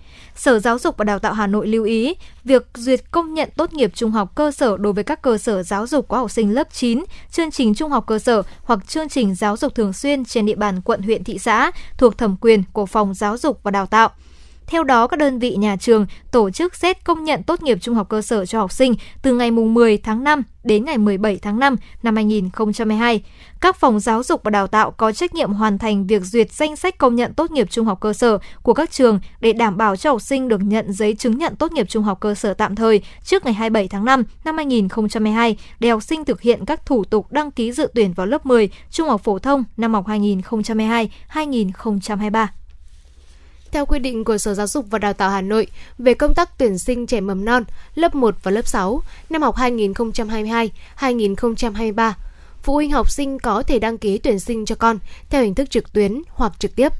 Sở 0.40 0.58
Giáo 0.58 0.78
dục 0.78 0.96
và 0.96 1.04
Đào 1.04 1.18
tạo 1.18 1.32
Hà 1.32 1.46
Nội 1.46 1.66
lưu 1.66 1.84
ý, 1.84 2.14
việc 2.44 2.66
duyệt 2.74 3.10
công 3.10 3.34
nhận 3.34 3.48
tốt 3.56 3.72
nghiệp 3.72 3.90
trung 3.94 4.10
học 4.10 4.32
cơ 4.34 4.50
sở 4.50 4.76
đối 4.76 4.92
với 4.92 5.04
các 5.04 5.22
cơ 5.22 5.38
sở 5.38 5.62
giáo 5.62 5.86
dục 5.86 6.08
có 6.08 6.18
học 6.18 6.30
sinh 6.30 6.54
lớp 6.54 6.72
9, 6.72 7.04
chương 7.30 7.50
trình 7.50 7.74
trung 7.74 7.90
học 7.90 8.04
cơ 8.06 8.18
sở 8.18 8.42
hoặc 8.62 8.88
chương 8.88 9.08
trình 9.08 9.34
giáo 9.34 9.56
dục 9.56 9.74
thường 9.74 9.92
xuyên 9.92 10.24
trên 10.24 10.46
địa 10.46 10.54
bàn 10.54 10.80
quận 10.80 11.02
huyện 11.02 11.24
thị 11.24 11.38
xã 11.38 11.70
thuộc 11.98 12.18
thẩm 12.18 12.36
quyền 12.40 12.62
của 12.72 12.86
Phòng 12.86 13.14
Giáo 13.14 13.36
dục 13.36 13.60
và 13.62 13.70
Đào 13.70 13.86
tạo. 13.86 14.10
Theo 14.70 14.84
đó, 14.84 15.06
các 15.06 15.16
đơn 15.16 15.38
vị 15.38 15.56
nhà 15.56 15.76
trường 15.76 16.06
tổ 16.30 16.50
chức 16.50 16.74
xét 16.74 17.04
công 17.04 17.24
nhận 17.24 17.42
tốt 17.42 17.62
nghiệp 17.62 17.78
trung 17.80 17.94
học 17.94 18.08
cơ 18.08 18.22
sở 18.22 18.46
cho 18.46 18.58
học 18.58 18.72
sinh 18.72 18.94
từ 19.22 19.34
ngày 19.34 19.50
10 19.50 19.98
tháng 19.98 20.24
5 20.24 20.42
đến 20.64 20.84
ngày 20.84 20.98
17 20.98 21.38
tháng 21.42 21.58
5 21.58 21.76
năm 22.02 22.16
2022. 22.16 23.22
Các 23.60 23.76
phòng 23.76 24.00
giáo 24.00 24.22
dục 24.22 24.40
và 24.44 24.50
đào 24.50 24.66
tạo 24.66 24.90
có 24.90 25.12
trách 25.12 25.34
nhiệm 25.34 25.52
hoàn 25.52 25.78
thành 25.78 26.06
việc 26.06 26.24
duyệt 26.24 26.52
danh 26.52 26.76
sách 26.76 26.98
công 26.98 27.14
nhận 27.14 27.34
tốt 27.34 27.50
nghiệp 27.50 27.70
trung 27.70 27.86
học 27.86 28.00
cơ 28.00 28.12
sở 28.12 28.38
của 28.62 28.74
các 28.74 28.90
trường 28.90 29.20
để 29.40 29.52
đảm 29.52 29.76
bảo 29.76 29.96
cho 29.96 30.10
học 30.10 30.22
sinh 30.22 30.48
được 30.48 30.60
nhận 30.60 30.92
giấy 30.92 31.14
chứng 31.14 31.38
nhận 31.38 31.56
tốt 31.56 31.72
nghiệp 31.72 31.88
trung 31.88 32.02
học 32.02 32.20
cơ 32.20 32.34
sở 32.34 32.54
tạm 32.54 32.74
thời 32.74 33.02
trước 33.24 33.44
ngày 33.44 33.54
27 33.54 33.88
tháng 33.88 34.04
5 34.04 34.24
năm 34.44 34.56
2022 34.56 35.56
để 35.80 35.90
học 35.90 36.02
sinh 36.02 36.24
thực 36.24 36.40
hiện 36.40 36.64
các 36.64 36.86
thủ 36.86 37.04
tục 37.04 37.32
đăng 37.32 37.50
ký 37.50 37.72
dự 37.72 37.88
tuyển 37.94 38.12
vào 38.12 38.26
lớp 38.26 38.46
10 38.46 38.70
trung 38.90 39.08
học 39.08 39.20
phổ 39.24 39.38
thông 39.38 39.64
năm 39.76 39.94
học 39.94 40.06
2022-2023 40.06 42.46
theo 43.72 43.86
quy 43.86 43.98
định 43.98 44.24
của 44.24 44.38
Sở 44.38 44.54
Giáo 44.54 44.66
dục 44.66 44.86
và 44.90 44.98
Đào 44.98 45.12
tạo 45.12 45.30
Hà 45.30 45.40
Nội, 45.40 45.66
về 45.98 46.14
công 46.14 46.34
tác 46.34 46.58
tuyển 46.58 46.78
sinh 46.78 47.06
trẻ 47.06 47.20
mầm 47.20 47.44
non 47.44 47.64
lớp 47.94 48.14
1 48.14 48.34
và 48.42 48.50
lớp 48.50 48.66
6 48.66 49.02
năm 49.30 49.42
học 49.42 49.56
2022-2023. 49.56 52.12
Phụ 52.62 52.74
huynh 52.74 52.90
học 52.90 53.10
sinh 53.10 53.38
có 53.38 53.62
thể 53.62 53.78
đăng 53.78 53.98
ký 53.98 54.18
tuyển 54.18 54.40
sinh 54.40 54.64
cho 54.64 54.74
con 54.74 54.98
theo 55.30 55.42
hình 55.42 55.54
thức 55.54 55.70
trực 55.70 55.92
tuyến 55.92 56.22
hoặc 56.28 56.52
trực 56.58 56.76
tiếp. 56.76 56.92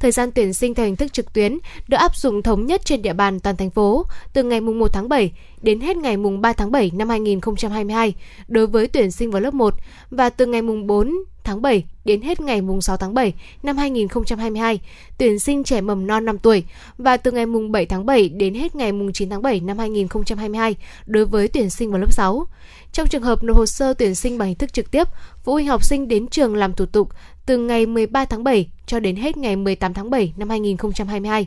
Thời 0.00 0.12
gian 0.12 0.32
tuyển 0.32 0.54
sinh 0.54 0.74
theo 0.74 0.86
hình 0.86 0.96
thức 0.96 1.12
trực 1.12 1.32
tuyến 1.32 1.58
được 1.88 1.96
áp 1.96 2.16
dụng 2.16 2.42
thống 2.42 2.66
nhất 2.66 2.84
trên 2.84 3.02
địa 3.02 3.12
bàn 3.12 3.40
toàn 3.40 3.56
thành 3.56 3.70
phố 3.70 4.06
từ 4.32 4.42
ngày 4.42 4.60
1 4.60 4.92
tháng 4.92 5.08
7 5.08 5.32
đến 5.62 5.80
hết 5.80 5.96
ngày 5.96 6.16
3 6.40 6.52
tháng 6.52 6.72
7 6.72 6.90
năm 6.94 7.08
2022 7.08 8.14
đối 8.48 8.66
với 8.66 8.88
tuyển 8.88 9.10
sinh 9.10 9.30
vào 9.30 9.40
lớp 9.40 9.54
1 9.54 9.74
và 10.10 10.30
từ 10.30 10.46
ngày 10.46 10.62
4 10.62 11.12
tháng 11.44 11.62
7 11.62 11.84
đến 12.04 12.22
hết 12.22 12.40
ngày 12.40 12.60
6 12.80 12.96
tháng 12.96 13.14
7 13.14 13.32
năm 13.62 13.76
2022 13.76 14.80
tuyển 15.18 15.38
sinh 15.38 15.64
trẻ 15.64 15.80
mầm 15.80 16.06
non 16.06 16.24
5 16.24 16.38
tuổi 16.38 16.64
và 16.98 17.16
từ 17.16 17.32
ngày 17.32 17.46
7 17.70 17.86
tháng 17.86 18.06
7 18.06 18.28
đến 18.28 18.54
hết 18.54 18.74
ngày 18.74 18.92
9 19.14 19.30
tháng 19.30 19.42
7 19.42 19.60
năm 19.60 19.78
2022 19.78 20.74
đối 21.06 21.24
với 21.24 21.48
tuyển 21.48 21.70
sinh 21.70 21.90
vào 21.90 22.00
lớp 22.00 22.12
6. 22.12 22.46
Trong 22.92 23.08
trường 23.08 23.22
hợp 23.22 23.44
nộp 23.44 23.56
hồ 23.56 23.66
sơ 23.66 23.94
tuyển 23.94 24.14
sinh 24.14 24.38
bằng 24.38 24.48
hình 24.48 24.58
thức 24.58 24.72
trực 24.72 24.90
tiếp, 24.90 25.08
phụ 25.44 25.52
huynh 25.52 25.66
học 25.66 25.84
sinh 25.84 26.08
đến 26.08 26.28
trường 26.28 26.56
làm 26.56 26.72
thủ 26.72 26.86
tục 26.86 27.08
từ 27.46 27.58
ngày 27.58 27.86
13 27.86 28.24
tháng 28.24 28.44
7 28.44 28.68
cho 28.86 29.00
đến 29.00 29.16
hết 29.16 29.36
ngày 29.36 29.56
18 29.56 29.94
tháng 29.94 30.10
7 30.10 30.32
năm 30.36 30.50
2022. 30.50 31.46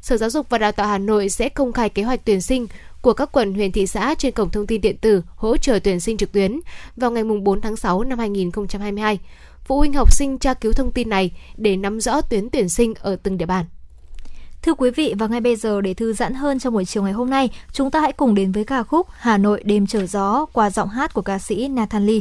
Sở 0.00 0.16
Giáo 0.16 0.30
dục 0.30 0.46
và 0.50 0.58
Đào 0.58 0.72
tạo 0.72 0.86
Hà 0.86 0.98
Nội 0.98 1.28
sẽ 1.28 1.48
công 1.48 1.72
khai 1.72 1.88
kế 1.88 2.02
hoạch 2.02 2.24
tuyển 2.24 2.40
sinh 2.40 2.66
của 3.06 3.12
các 3.12 3.32
quận 3.32 3.54
huyện 3.54 3.72
thị 3.72 3.86
xã 3.86 4.14
trên 4.18 4.32
cổng 4.32 4.50
thông 4.50 4.66
tin 4.66 4.80
điện 4.80 4.96
tử 5.00 5.22
hỗ 5.36 5.56
trợ 5.56 5.78
tuyển 5.78 6.00
sinh 6.00 6.16
trực 6.16 6.32
tuyến 6.32 6.60
vào 6.96 7.10
ngày 7.10 7.24
4 7.24 7.60
tháng 7.60 7.76
6 7.76 8.04
năm 8.04 8.18
2022. 8.18 9.18
Phụ 9.64 9.78
huynh 9.78 9.92
học 9.92 10.12
sinh 10.12 10.38
tra 10.38 10.54
cứu 10.54 10.72
thông 10.72 10.92
tin 10.92 11.08
này 11.08 11.30
để 11.56 11.76
nắm 11.76 12.00
rõ 12.00 12.20
tuyến 12.20 12.50
tuyển 12.50 12.68
sinh 12.68 12.94
ở 12.94 13.16
từng 13.22 13.38
địa 13.38 13.46
bàn. 13.46 13.64
Thưa 14.62 14.74
quý 14.74 14.90
vị, 14.90 15.14
và 15.18 15.26
ngay 15.26 15.40
bây 15.40 15.56
giờ 15.56 15.80
để 15.80 15.94
thư 15.94 16.12
giãn 16.12 16.34
hơn 16.34 16.58
trong 16.58 16.74
buổi 16.74 16.84
chiều 16.84 17.02
ngày 17.02 17.12
hôm 17.12 17.30
nay, 17.30 17.50
chúng 17.72 17.90
ta 17.90 18.00
hãy 18.00 18.12
cùng 18.12 18.34
đến 18.34 18.52
với 18.52 18.64
ca 18.64 18.82
khúc 18.82 19.06
Hà 19.10 19.38
Nội 19.38 19.62
đêm 19.64 19.86
trở 19.86 20.06
gió 20.06 20.46
qua 20.52 20.70
giọng 20.70 20.88
hát 20.88 21.14
của 21.14 21.22
ca 21.22 21.38
sĩ 21.38 21.68
Nathan 21.68 22.06
Lee. 22.06 22.20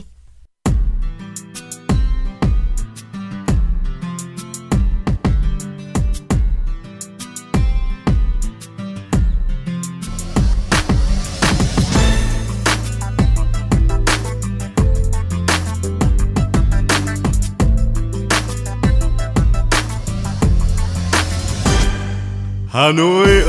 Hà 22.86 22.92
Nội 22.92 23.42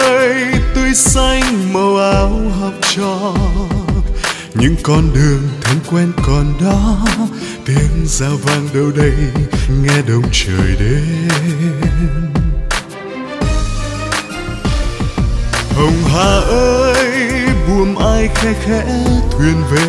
ơi, 0.00 0.34
tươi 0.74 0.94
xanh 0.94 1.72
màu 1.72 1.96
áo 1.96 2.40
học 2.60 2.72
trò. 2.96 3.34
Những 4.54 4.74
con 4.82 5.14
đường 5.14 5.48
thân 5.62 5.78
quen 5.90 6.12
còn 6.26 6.52
đó, 6.64 7.06
tiếng 7.64 8.06
giao 8.06 8.36
vang 8.36 8.68
đâu 8.74 8.90
đây, 8.96 9.12
nghe 9.82 10.02
đông 10.08 10.22
trời 10.32 10.76
đêm. 10.80 12.30
Hồng 15.76 16.02
hà 16.12 16.40
ơi, 16.50 17.30
buồm 17.68 17.94
ai 17.94 18.28
khe 18.34 18.52
khẽ 18.64 18.84
thuyền 19.30 19.62
về. 19.70 19.86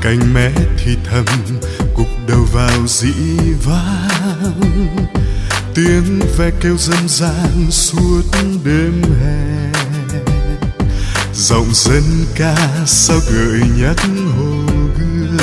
Cành 0.00 0.34
mé 0.34 0.50
thì 0.84 0.96
thầm, 1.10 1.24
cục 1.96 2.08
đầu 2.28 2.46
vào 2.52 2.86
dĩ 2.86 3.12
vang 3.64 5.17
tiếng 5.78 6.20
ve 6.36 6.50
kêu 6.60 6.76
dân 6.76 7.08
gian 7.08 7.70
suốt 7.70 8.22
đêm 8.64 9.02
hè. 9.20 9.70
Giọng 11.34 11.66
dân 11.72 12.02
ca 12.36 12.56
sao 12.86 13.18
gợi 13.32 13.60
nhắc 13.78 13.96
hồ 14.36 14.72
gươm. 14.98 15.38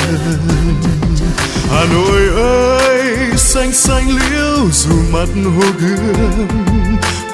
Hà 1.70 1.84
nội 1.92 2.28
ơi, 2.36 3.16
xanh 3.36 3.72
xanh 3.72 4.08
liễu 4.08 4.70
dù 4.72 4.94
mặt 5.12 5.28
hồ 5.44 5.66
gươm 5.80 6.48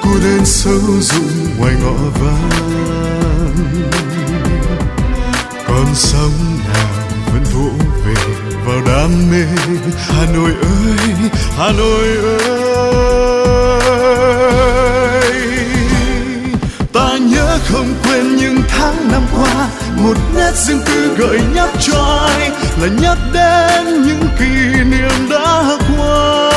cô 0.02 0.10
đơn 0.24 0.40
sâu 0.44 1.00
rụng 1.00 1.46
ngoài 1.58 1.74
ngõ 1.82 1.92
vắng. 2.20 2.50
Con 5.66 5.86
sông 5.94 6.58
nào 6.68 6.88
vẫn 7.32 7.44
vỗ 7.54 7.91
đam 8.86 9.30
mê. 9.30 9.44
Hà 10.08 10.26
nội 10.34 10.50
ơi, 10.62 10.96
hà 11.58 11.72
nội 11.78 12.08
ơi. 12.24 12.62
Ta 16.92 17.16
nhớ 17.20 17.58
không 17.68 17.94
quên 18.04 18.36
những 18.36 18.62
tháng 18.68 19.12
năm 19.12 19.22
qua, 19.36 19.68
một 19.96 20.16
nét 20.36 20.52
riêng 20.54 20.80
tư 20.86 21.14
gợi 21.16 21.40
nhắc 21.54 21.68
cho 21.80 22.28
ai 22.28 22.50
là 22.80 22.88
nhắc 23.02 23.18
đến 23.32 24.02
những 24.02 24.28
kỷ 24.38 24.84
niệm 24.90 25.28
đã 25.30 25.78
qua. 25.98 26.50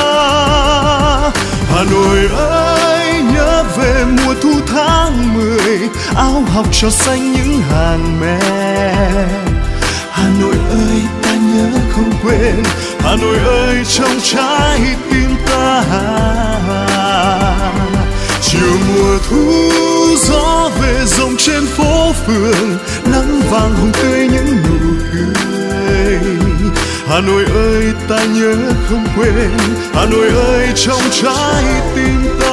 Hà 1.70 1.84
nội 1.92 2.30
ơi, 2.38 3.24
nhớ 3.34 3.64
về 3.78 4.06
mùa 4.06 4.34
thu 4.42 4.54
tháng 4.68 5.34
mười 5.36 5.80
áo 6.16 6.44
học 6.54 6.66
trò 6.72 6.90
xanh 6.90 7.34
những 7.34 7.62
hàng 7.72 8.20
me 8.22 8.40
hà 10.12 10.30
nội 10.40 10.56
ơi 10.70 11.25
nhớ 11.56 11.80
không 11.96 12.12
quên, 12.24 12.64
hà 13.00 13.16
nội 13.22 13.38
ơi, 13.38 13.76
trong 13.90 14.20
trái 14.24 14.80
tim 15.12 15.30
ta. 15.46 15.84
Chiều 18.42 18.78
mùa 18.88 19.18
thu 19.30 19.72
gió 20.18 20.70
về 20.82 21.06
rộng 21.06 21.36
trên 21.38 21.66
phố 21.66 22.14
phường, 22.28 22.78
nắng 23.12 23.42
vàng 23.52 23.76
hồng 23.76 23.92
tươi 24.02 24.28
những 24.28 24.58
nụ 24.64 24.78
cười. 25.14 26.20
Hà 27.08 27.20
nội 27.20 27.46
ơi, 27.56 27.94
ta 28.10 28.26
nhớ 28.26 28.56
không 28.90 29.06
quên, 29.18 29.52
hà 29.94 30.06
nội 30.06 30.30
ơi, 30.30 30.68
trong 30.76 31.02
trái 31.12 31.64
tim 31.96 32.28
ta. 32.40 32.45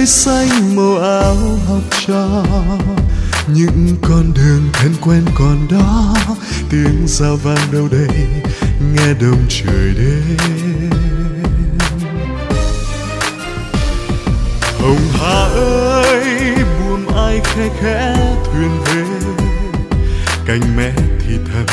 Tươi 0.00 0.06
xanh 0.06 0.76
màu 0.76 0.96
áo 0.96 1.36
học 1.68 1.82
trò. 2.06 2.44
Những 3.48 3.96
con 4.02 4.32
đường 4.34 4.68
thân 4.72 4.94
quen 5.00 5.24
còn 5.34 5.68
đó. 5.70 6.14
Tiếng 6.70 7.04
giao 7.06 7.36
vang 7.36 7.72
đâu 7.72 7.88
đây? 7.90 8.08
Nghe 8.94 9.14
đông 9.20 9.46
trời 9.48 9.94
đêm. 9.98 10.90
Hồng 14.80 15.08
hà 15.12 15.44
ơi 15.54 16.54
buồm 16.80 17.06
ai 17.16 17.40
khe 17.44 17.68
khẽ 17.80 18.16
thuyền 18.44 18.70
về? 18.84 19.04
Cành 20.46 20.76
mẹ 20.76 20.92
thì 20.96 21.36
thầm 21.52 21.66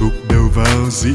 gục 0.00 0.12
đầu 0.28 0.50
vào 0.54 0.90
dĩ 0.90 1.14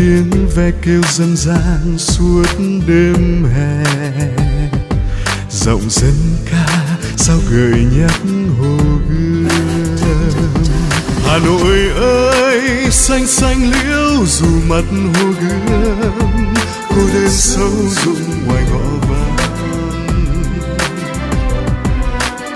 tiếng 0.00 0.48
ve 0.56 0.70
kêu 0.82 1.02
dân 1.12 1.36
gian 1.36 1.98
suốt 1.98 2.46
đêm 2.86 3.44
hè. 3.54 3.84
Giọng 5.50 5.90
dân 5.90 6.14
ca 6.50 6.96
sao 7.16 7.36
gợi 7.50 7.86
nhắc 7.96 8.20
hồ 8.60 8.76
gươm. 9.08 9.48
Hà 11.24 11.38
nội 11.38 11.78
ơi, 12.00 12.90
xanh 12.90 13.26
xanh 13.26 13.72
liễu 13.72 14.26
dù 14.26 14.46
mặt 14.68 14.84
hồ 15.14 15.32
gươm, 15.40 16.54
cô 16.88 17.02
đơn 17.14 17.30
sâu 17.30 17.72
rụng 18.04 18.46
ngoài 18.46 18.64
ngõ 18.72 19.06
vắng. 19.08 19.36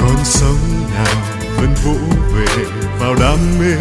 Con 0.00 0.24
sông 0.24 0.88
nào 0.94 1.22
vẫn 1.56 1.74
vỗ 1.84 1.96
về 2.34 2.64
vào 2.98 3.14
đam 3.14 3.38
mê 3.60 3.76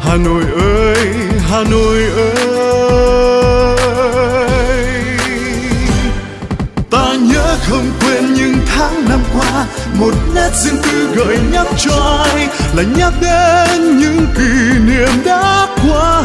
hà 0.00 0.16
nội 0.16 0.44
ơi? 0.60 1.29
Hà 1.50 1.62
nội 1.70 2.02
ơi. 2.16 2.34
Ta 6.90 7.14
nhớ 7.20 7.56
không 7.68 7.90
quên 8.00 8.34
những 8.34 8.54
tháng 8.66 9.08
năm 9.08 9.20
qua, 9.34 9.66
một 9.94 10.14
nét 10.34 10.50
riêng 10.54 10.76
tư 10.82 11.08
gợi 11.14 11.38
nhắc 11.52 11.66
cho 11.78 12.24
ai 12.34 12.48
là 12.74 12.82
nhắc 12.96 13.12
đến 13.20 13.98
những 13.98 14.26
kỷ 14.36 14.78
niệm 14.86 15.08
đã 15.24 15.66
qua. 15.82 16.22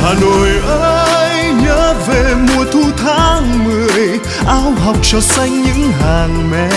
Hà 0.00 0.14
nội 0.20 0.50
ơi, 0.68 1.52
nhớ 1.64 1.94
về 2.08 2.34
mùa 2.34 2.64
thu 2.72 2.82
tháng 2.96 3.64
mười, 3.64 4.18
áo 4.46 4.72
học 4.84 4.96
trò 5.02 5.20
xanh 5.20 5.62
những 5.62 5.92
hàng 6.00 6.50
me 6.50 6.68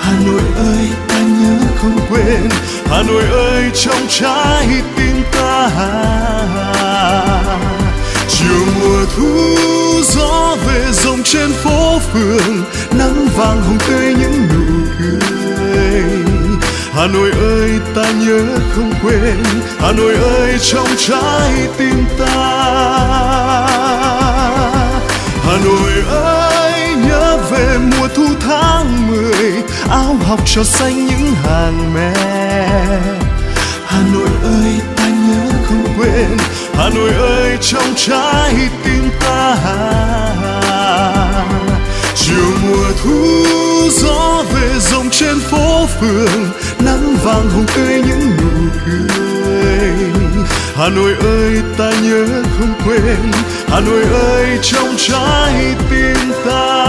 hà 0.00 0.12
nội 0.26 0.42
ơi, 0.56 0.88
ta 1.08 1.18
nhớ 1.18 1.56
không 1.80 1.98
quên 2.10 2.48
hà 2.92 3.02
nội 3.02 3.24
ơi, 3.32 3.70
trong 3.74 4.06
trái 4.08 4.66
tim 4.96 5.22
ta. 5.32 5.70
Chiều 8.28 8.66
mùa 8.80 9.04
thu, 9.16 9.56
gió 10.02 10.56
về 10.66 10.84
rộng 10.92 11.22
trên 11.24 11.52
phố 11.52 11.98
phường, 11.98 12.64
nắng 12.98 13.28
vàng 13.36 13.62
hồng 13.62 13.78
tươi 13.88 14.14
những 14.20 14.48
nụ 14.48 14.86
cười. 14.98 16.02
Hà 16.94 17.06
nội 17.06 17.30
ơi, 17.30 17.70
ta 17.94 18.12
nhớ 18.12 18.42
không 18.74 18.92
quên, 19.02 19.42
hà 19.80 19.92
nội 19.92 20.14
ơi, 20.14 20.58
trong 20.72 20.88
trái 20.98 21.52
tim 21.78 22.04
ta. 22.18 22.34
Hà 25.44 25.58
nội 25.64 25.92
ơi 26.10 26.51
về 27.52 27.78
mùa 27.78 28.08
thu 28.14 28.26
tháng 28.40 29.10
mười, 29.10 29.52
áo 29.90 30.16
học 30.28 30.40
trò 30.46 30.62
xanh 30.64 31.06
những 31.06 31.34
hàng 31.44 31.94
me 31.94 32.12
hà 33.92 34.02
nội 34.14 34.28
ơi, 34.42 34.80
ta 34.96 35.08
nhớ 35.08 35.50
không 35.64 35.84
quên, 35.98 36.38
hà 36.74 36.88
nội 36.88 37.10
ơi, 37.12 37.58
trong 37.60 37.94
trái 37.96 38.54
tim 38.84 39.10
ta. 39.20 39.56
Chiều 42.14 42.44
mùa 42.66 42.86
thu, 43.02 43.44
gió 43.90 44.44
về 44.54 44.70
rộng 44.78 45.10
trên 45.10 45.40
phố 45.40 45.86
phường, 46.00 46.50
nắng 46.78 47.16
vàng 47.24 47.50
hồng 47.50 47.66
tươi 47.76 48.02
những 48.06 48.30
nụ 48.36 48.70
cười. 48.86 49.90
Hà 50.76 50.88
nội 50.88 51.14
ơi, 51.20 51.62
ta 51.78 51.90
nhớ 52.02 52.26
không 52.58 52.72
quên, 52.86 53.32
hà 53.68 53.80
nội 53.80 54.02
ơi, 54.12 54.58
trong 54.62 54.94
trái 54.98 55.74
tim 55.90 56.32
ta. 56.46 56.81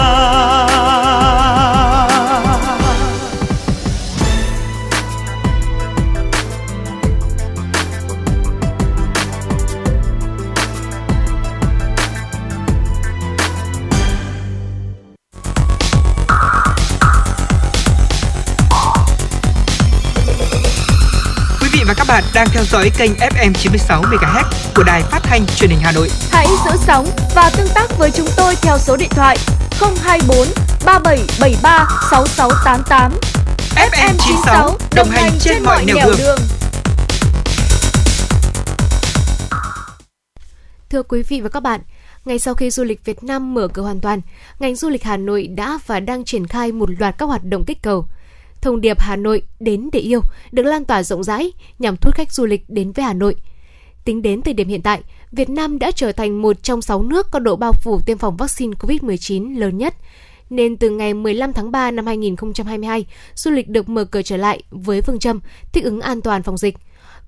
Đang 22.34 22.48
theo 22.52 22.64
dõi 22.64 22.90
kênh 22.98 23.12
FM 23.14 23.52
96 23.52 24.02
MHz 24.02 24.44
của 24.76 24.82
đài 24.82 25.02
phát 25.02 25.20
thanh 25.22 25.46
truyền 25.56 25.70
hình 25.70 25.78
Hà 25.82 25.92
Nội. 25.92 26.08
Hãy 26.30 26.46
giữ 26.64 26.70
sóng 26.86 27.06
và 27.34 27.50
tương 27.56 27.68
tác 27.74 27.98
với 27.98 28.10
chúng 28.10 28.28
tôi 28.36 28.56
theo 28.62 28.78
số 28.78 28.96
điện 28.96 29.08
thoại 29.10 29.36
024 30.02 30.46
3773 30.84 31.88
6688. 32.10 33.12
FM 33.76 34.14
96 34.18 34.78
đồng 34.94 35.08
hành 35.08 35.32
trên 35.40 35.62
mọi 35.62 35.84
nẻo 35.84 36.10
đường. 36.18 36.38
Thưa 40.90 41.02
quý 41.02 41.22
vị 41.22 41.40
và 41.40 41.48
các 41.48 41.60
bạn, 41.60 41.80
ngay 42.24 42.38
sau 42.38 42.54
khi 42.54 42.70
du 42.70 42.84
lịch 42.84 43.04
Việt 43.04 43.24
Nam 43.24 43.54
mở 43.54 43.68
cửa 43.68 43.82
hoàn 43.82 44.00
toàn, 44.00 44.20
ngành 44.58 44.74
du 44.74 44.88
lịch 44.88 45.04
Hà 45.04 45.16
Nội 45.16 45.46
đã 45.46 45.78
và 45.86 46.00
đang 46.00 46.24
triển 46.24 46.46
khai 46.46 46.72
một 46.72 46.90
loạt 46.98 47.18
các 47.18 47.26
hoạt 47.26 47.44
động 47.44 47.64
kích 47.66 47.82
cầu. 47.82 48.06
Thông 48.64 48.80
điệp 48.80 48.98
Hà 49.00 49.16
Nội 49.16 49.42
đến 49.60 49.88
để 49.92 50.00
yêu 50.00 50.20
được 50.52 50.62
lan 50.62 50.84
tỏa 50.84 51.02
rộng 51.02 51.24
rãi 51.24 51.52
nhằm 51.78 51.96
thu 51.96 52.08
hút 52.08 52.14
khách 52.14 52.32
du 52.32 52.46
lịch 52.46 52.64
đến 52.68 52.92
với 52.92 53.04
Hà 53.04 53.12
Nội. 53.12 53.36
Tính 54.04 54.22
đến 54.22 54.42
thời 54.42 54.54
điểm 54.54 54.68
hiện 54.68 54.82
tại, 54.82 55.02
Việt 55.32 55.50
Nam 55.50 55.78
đã 55.78 55.90
trở 55.90 56.12
thành 56.12 56.42
một 56.42 56.62
trong 56.62 56.82
6 56.82 57.02
nước 57.02 57.30
có 57.30 57.38
độ 57.38 57.56
bao 57.56 57.72
phủ 57.72 58.00
tiêm 58.06 58.18
phòng 58.18 58.36
vaccine 58.36 58.72
COVID-19 58.72 59.58
lớn 59.58 59.78
nhất. 59.78 59.94
Nên 60.50 60.76
từ 60.76 60.90
ngày 60.90 61.14
15 61.14 61.52
tháng 61.52 61.70
3 61.70 61.90
năm 61.90 62.06
2022, 62.06 63.06
du 63.34 63.50
lịch 63.50 63.68
được 63.68 63.88
mở 63.88 64.04
cửa 64.04 64.22
trở 64.22 64.36
lại 64.36 64.62
với 64.70 65.02
phương 65.02 65.18
châm 65.18 65.40
thích 65.72 65.84
ứng 65.84 66.00
an 66.00 66.20
toàn 66.20 66.42
phòng 66.42 66.58
dịch. 66.58 66.74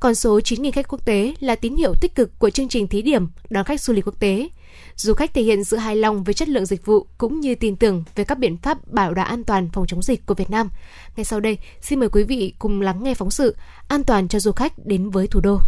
Con 0.01 0.15
số 0.15 0.39
9.000 0.39 0.73
khách 0.73 0.89
quốc 0.89 1.05
tế 1.05 1.35
là 1.41 1.55
tín 1.55 1.77
hiệu 1.77 1.95
tích 2.01 2.15
cực 2.15 2.39
của 2.39 2.51
chương 2.51 2.69
trình 2.69 2.89
thí 2.89 3.03
điểm 3.03 3.29
đón 3.51 3.65
khách 3.65 3.81
du 3.81 3.93
lịch 3.93 4.07
quốc 4.07 4.21
tế. 4.21 4.49
Du 4.97 5.15
khách 5.15 5.35
thể 5.35 5.43
hiện 5.43 5.65
sự 5.65 5.77
hài 5.77 5.97
lòng 5.97 6.25
với 6.25 6.35
chất 6.35 6.49
lượng 6.49 6.67
dịch 6.67 6.87
vụ 6.87 7.07
cũng 7.19 7.41
như 7.41 7.55
tin 7.55 7.77
tưởng 7.77 8.05
về 8.15 8.25
các 8.25 8.39
biện 8.39 8.57
pháp 8.57 8.93
bảo 8.93 9.15
đảm 9.15 9.27
an 9.27 9.45
toàn 9.45 9.69
phòng 9.73 9.87
chống 9.87 10.03
dịch 10.03 10.27
của 10.27 10.35
Việt 10.35 10.51
Nam. 10.51 10.69
Ngay 11.17 11.25
sau 11.25 11.41
đây, 11.41 11.59
xin 11.81 12.01
mời 12.01 12.09
quý 12.09 12.25
vị 12.25 12.55
cùng 12.59 12.81
lắng 12.81 13.03
nghe 13.03 13.15
phóng 13.15 13.31
sự 13.31 13.57
An 13.89 14.05
toàn 14.05 14.29
cho 14.29 14.41
du 14.41 14.53
khách 14.53 14.73
đến 14.87 15.11
với 15.11 15.27
thủ 15.27 15.41
đô. 15.41 15.61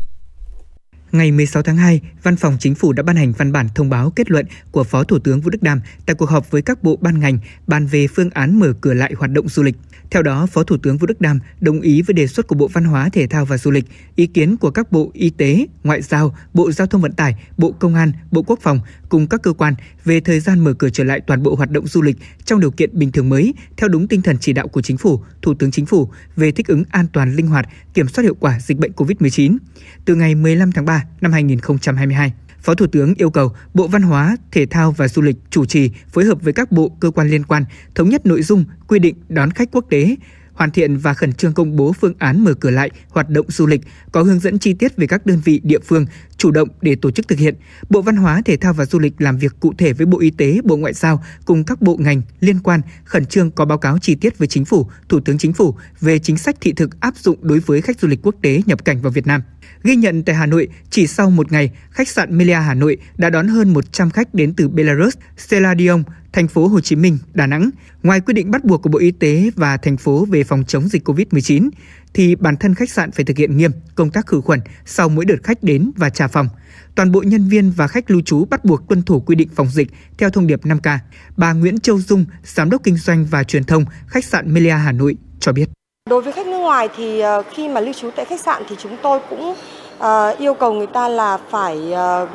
Ngày 1.12 1.32
16 1.32 1.62
tháng 1.62 1.76
2, 1.76 2.00
Văn 2.22 2.36
phòng 2.36 2.56
Chính 2.60 2.74
phủ 2.74 2.92
đã 2.92 3.02
ban 3.02 3.16
hành 3.16 3.32
văn 3.32 3.52
bản 3.52 3.68
thông 3.74 3.90
báo 3.90 4.10
kết 4.10 4.30
luận 4.30 4.46
của 4.72 4.84
Phó 4.84 5.05
Thủ 5.05 5.18
tướng 5.18 5.40
Vũ 5.40 5.50
Đức 5.50 5.62
Đam 5.62 5.80
tại 6.06 6.14
cuộc 6.14 6.28
họp 6.28 6.50
với 6.50 6.62
các 6.62 6.82
bộ 6.82 6.98
ban 7.00 7.20
ngành 7.20 7.38
bàn 7.66 7.86
về 7.86 8.06
phương 8.06 8.30
án 8.30 8.59
mở 8.59 8.72
cửa 8.80 8.94
lại 8.94 9.12
hoạt 9.18 9.30
động 9.30 9.48
du 9.48 9.62
lịch. 9.62 9.76
Theo 10.10 10.22
đó, 10.22 10.46
Phó 10.46 10.62
Thủ 10.62 10.76
tướng 10.82 10.98
Vũ 10.98 11.06
Đức 11.06 11.20
Đam 11.20 11.38
đồng 11.60 11.80
ý 11.80 12.02
với 12.02 12.14
đề 12.14 12.26
xuất 12.26 12.46
của 12.46 12.55
Bộ 12.55 12.68
Văn 12.68 12.84
hóa, 12.84 13.09
Thể 13.12 13.26
thao 13.26 13.44
và 13.44 13.59
Du 13.59 13.70
lịch, 13.70 13.84
ý 14.16 14.26
kiến 14.26 14.56
của 14.56 14.70
các 14.70 14.92
Bộ 14.92 15.10
Y 15.14 15.30
tế, 15.30 15.66
Ngoại 15.84 16.02
giao, 16.02 16.36
Bộ 16.55 16.72
Giao 16.72 16.86
thông 16.86 17.00
Vận 17.00 17.12
tải, 17.12 17.34
Bộ 17.56 17.72
Công 17.72 17.94
an, 17.94 18.12
Bộ 18.30 18.42
Quốc 18.42 18.59
phòng 18.62 18.80
cùng 19.09 19.26
các 19.26 19.43
cơ 19.43 19.52
quan 19.52 19.74
về 20.05 20.20
thời 20.20 20.40
gian 20.40 20.60
mở 20.60 20.72
cửa 20.72 20.90
trở 20.90 21.05
lại 21.05 21.20
toàn 21.26 21.43
bộ 21.43 21.55
hoạt 21.55 21.70
động 21.70 21.86
du 21.86 22.02
lịch 22.02 22.16
trong 22.44 22.60
điều 22.60 22.70
kiện 22.70 22.98
bình 22.98 23.12
thường 23.12 23.28
mới 23.28 23.55
theo 23.76 23.89
đúng 23.89 24.09
tinh 24.09 24.22
thần 24.22 24.36
chỉ 24.40 24.52
đạo 24.52 24.68
của 24.68 24.82
Chính 24.82 24.97
phủ, 24.97 25.20
Thủ 25.43 25.55
tướng 25.55 25.70
Chính 25.70 25.86
phủ 25.86 26.09
về 26.36 26.52
thích 26.52 26.66
ứng 26.66 26.85
an 26.90 27.06
toàn 27.12 27.35
linh 27.35 27.47
hoạt, 27.47 27.68
kiểm 27.94 28.09
soát 28.09 28.22
hiệu 28.22 28.35
quả 28.40 28.60
dịch 28.60 28.78
bệnh 28.78 28.93
COVID-19 28.93 29.56
từ 30.05 30.14
ngày 30.14 30.35
15 30.35 30.72
tháng 30.72 30.85
3 30.85 31.05
năm 31.20 31.32
2022. 31.32 32.32
Phó 32.60 32.74
Thủ 32.74 32.86
tướng 32.86 33.14
yêu 33.14 33.30
cầu 33.30 33.52
Bộ 33.74 33.89
Văn 33.89 34.02
hóa, 34.02 34.36
Thể 34.52 34.66
thao 34.66 34.93
và 34.93 35.09
Du 35.09 35.22
lịch 35.22 35.36
chủ 35.51 35.64
trì 35.64 35.90
phối 36.12 36.24
hợp 36.24 36.43
với 36.43 36.52
các 36.52 36.72
bộ 36.72 36.89
cơ 37.01 37.10
quan 37.10 37.28
liên 37.28 37.44
quan 37.44 37.64
thống 37.94 38.09
nhất 38.09 38.26
nội 38.26 38.43
dung 38.43 38.64
quy 38.89 38.98
định 38.98 39.14
đón 39.28 39.51
khách 39.51 39.68
quốc 39.72 39.85
tế, 39.90 40.16
hoàn 40.59 40.70
thiện 40.70 40.97
và 40.97 41.14
khẩn 41.14 41.32
trương 41.32 41.52
công 41.52 41.76
bố 41.76 41.93
phương 41.93 42.14
án 42.18 42.44
mở 42.44 42.55
cửa 42.55 42.70
lại 42.70 42.90
hoạt 43.09 43.30
động 43.30 43.47
du 43.48 43.66
lịch, 43.66 43.80
có 44.12 44.22
hướng 44.22 44.39
dẫn 44.39 44.59
chi 44.59 44.74
tiết 44.74 44.97
về 44.97 45.06
các 45.06 45.26
đơn 45.26 45.40
vị 45.44 45.60
địa 45.64 45.78
phương 45.85 46.06
chủ 46.36 46.51
động 46.51 46.68
để 46.80 46.97
tổ 47.02 47.10
chức 47.10 47.28
thực 47.28 47.39
hiện. 47.39 47.55
Bộ 47.90 48.02
Văn 48.02 48.16
hóa, 48.16 48.43
Thể 48.44 48.56
thao 48.56 48.72
và 48.72 48.85
Du 48.85 48.98
lịch 48.98 49.20
làm 49.20 49.39
việc 49.39 49.56
cụ 49.60 49.72
thể 49.78 49.93
với 49.93 50.06
Bộ 50.06 50.20
Y 50.20 50.30
tế, 50.30 50.60
Bộ 50.64 50.76
Ngoại 50.76 50.93
giao 50.93 51.24
cùng 51.44 51.64
các 51.64 51.82
bộ 51.82 51.97
ngành 51.97 52.22
liên 52.40 52.59
quan 52.59 52.80
khẩn 53.05 53.26
trương 53.26 53.51
có 53.51 53.64
báo 53.64 53.78
cáo 53.78 53.98
chi 53.98 54.14
tiết 54.14 54.39
với 54.39 54.48
Chính 54.48 54.64
phủ, 54.64 54.90
Thủ 55.09 55.20
tướng 55.20 55.39
Chính 55.39 55.52
phủ 55.52 55.74
về 56.01 56.18
chính 56.18 56.39
sách 56.39 56.56
thị 56.60 56.72
thực 56.72 57.01
áp 57.01 57.16
dụng 57.16 57.39
đối 57.40 57.60
với 57.60 57.82
khách 57.82 58.01
du 58.01 58.09
lịch 58.09 58.22
quốc 58.22 58.35
tế 58.43 58.62
nhập 58.66 58.85
cảnh 58.85 59.01
vào 59.02 59.12
Việt 59.12 59.26
Nam. 59.26 59.43
Ghi 59.84 59.96
nhận 59.96 60.22
tại 60.22 60.34
Hà 60.34 60.46
Nội, 60.46 60.68
chỉ 60.90 61.06
sau 61.06 61.30
một 61.30 61.52
ngày, 61.52 61.70
khách 61.90 62.09
sạn 62.09 62.38
Melia 62.38 62.55
Hà 62.55 62.74
Nội 62.74 62.96
đã 63.16 63.30
đón 63.30 63.48
hơn 63.48 63.72
100 63.72 64.10
khách 64.10 64.34
đến 64.34 64.55
từ 64.56 64.68
Belarus, 64.68 65.14
Seladion, 65.36 66.02
thành 66.32 66.48
phố 66.48 66.68
Hồ 66.68 66.80
Chí 66.80 66.96
Minh, 66.96 67.18
Đà 67.34 67.46
Nẵng. 67.46 67.70
Ngoài 68.02 68.20
quy 68.20 68.34
định 68.34 68.50
bắt 68.50 68.64
buộc 68.64 68.82
của 68.82 68.90
Bộ 68.90 68.98
Y 68.98 69.10
tế 69.10 69.50
và 69.56 69.76
thành 69.76 69.96
phố 69.96 70.24
về 70.24 70.44
phòng 70.44 70.64
chống 70.64 70.88
dịch 70.88 71.09
COVID-19, 71.09 71.70
thì 72.14 72.34
bản 72.34 72.56
thân 72.56 72.74
khách 72.74 72.90
sạn 72.90 73.10
phải 73.10 73.24
thực 73.24 73.36
hiện 73.36 73.56
nghiêm 73.56 73.70
công 73.94 74.10
tác 74.10 74.26
khử 74.26 74.40
khuẩn 74.40 74.60
sau 74.86 75.09
mỗi 75.09 75.24
đợt 75.24 75.36
khách 75.42 75.62
đến 75.62 75.90
và 75.96 76.10
trả 76.10 76.28
phòng. 76.28 76.48
Toàn 76.94 77.12
bộ 77.12 77.22
nhân 77.22 77.48
viên 77.48 77.70
và 77.70 77.88
khách 77.88 78.10
lưu 78.10 78.20
trú 78.20 78.44
bắt 78.44 78.64
buộc 78.64 78.88
tuân 78.88 79.02
thủ 79.02 79.20
quy 79.20 79.34
định 79.34 79.48
phòng 79.55 79.68
dịch 79.70 79.88
theo 80.18 80.30
thông 80.30 80.46
điệp 80.46 80.64
5K. 80.64 80.98
Bà 81.36 81.52
Nguyễn 81.52 81.80
Châu 81.80 82.00
Dung, 82.00 82.24
Giám 82.44 82.70
đốc 82.70 82.82
Kinh 82.84 82.96
doanh 82.96 83.24
và 83.24 83.44
Truyền 83.44 83.64
thông 83.64 83.84
khách 84.06 84.24
sạn 84.24 84.55
Melia 84.55 84.70
Hà 84.70 84.92
Nội 84.92 85.16
cho 85.40 85.52
biết. 85.52 85.77
Đối 86.09 86.22
với 86.22 86.32
khách 86.32 86.47
nước 86.47 86.59
ngoài 86.59 86.89
thì 86.97 87.20
ờ, 87.20 87.43
khi 87.55 87.68
mà 87.68 87.80
lưu 87.80 87.94
trú 87.94 88.10
tại 88.16 88.24
khách 88.24 88.40
sạn 88.40 88.62
thì 88.68 88.76
chúng 88.82 88.97
tôi 89.02 89.20
cũng 89.30 89.55
ờ, 89.98 90.35
yêu 90.39 90.55
cầu 90.55 90.72
người 90.72 90.86
ta 90.86 91.09
là 91.09 91.39
phải 91.51 91.93
ờ, 91.93 92.28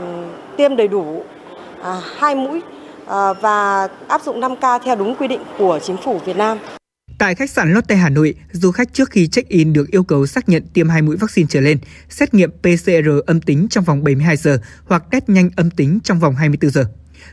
tiêm 0.57 0.75
đầy 0.75 0.87
đủ 0.87 1.23
à, 1.83 2.01
hai 2.17 2.35
mũi 2.35 2.61
và 3.41 3.87
áp 4.07 4.21
dụng 4.21 4.41
5K 4.41 4.79
theo 4.79 4.95
đúng 4.95 5.15
quy 5.15 5.27
định 5.27 5.41
của 5.57 5.79
chính 5.83 5.97
phủ 5.97 6.19
Việt 6.25 6.37
Nam. 6.37 6.57
Tại 7.17 7.35
khách 7.35 7.49
sạn 7.49 7.73
Lotte 7.73 7.95
Hà 7.95 8.09
Nội, 8.09 8.35
du 8.51 8.71
khách 8.71 8.93
trước 8.93 9.09
khi 9.11 9.27
check-in 9.27 9.73
được 9.73 9.91
yêu 9.91 10.03
cầu 10.03 10.25
xác 10.25 10.49
nhận 10.49 10.63
tiêm 10.73 10.89
hai 10.89 11.01
mũi 11.01 11.17
vaccine 11.17 11.47
trở 11.49 11.61
lên, 11.61 11.77
xét 12.09 12.33
nghiệm 12.33 12.51
PCR 12.51 13.09
âm 13.25 13.41
tính 13.41 13.67
trong 13.69 13.83
vòng 13.83 14.03
72 14.03 14.37
giờ 14.37 14.57
hoặc 14.85 15.03
test 15.11 15.23
nhanh 15.27 15.49
âm 15.55 15.71
tính 15.71 15.99
trong 16.03 16.19
vòng 16.19 16.35
24 16.35 16.71
giờ. 16.71 16.85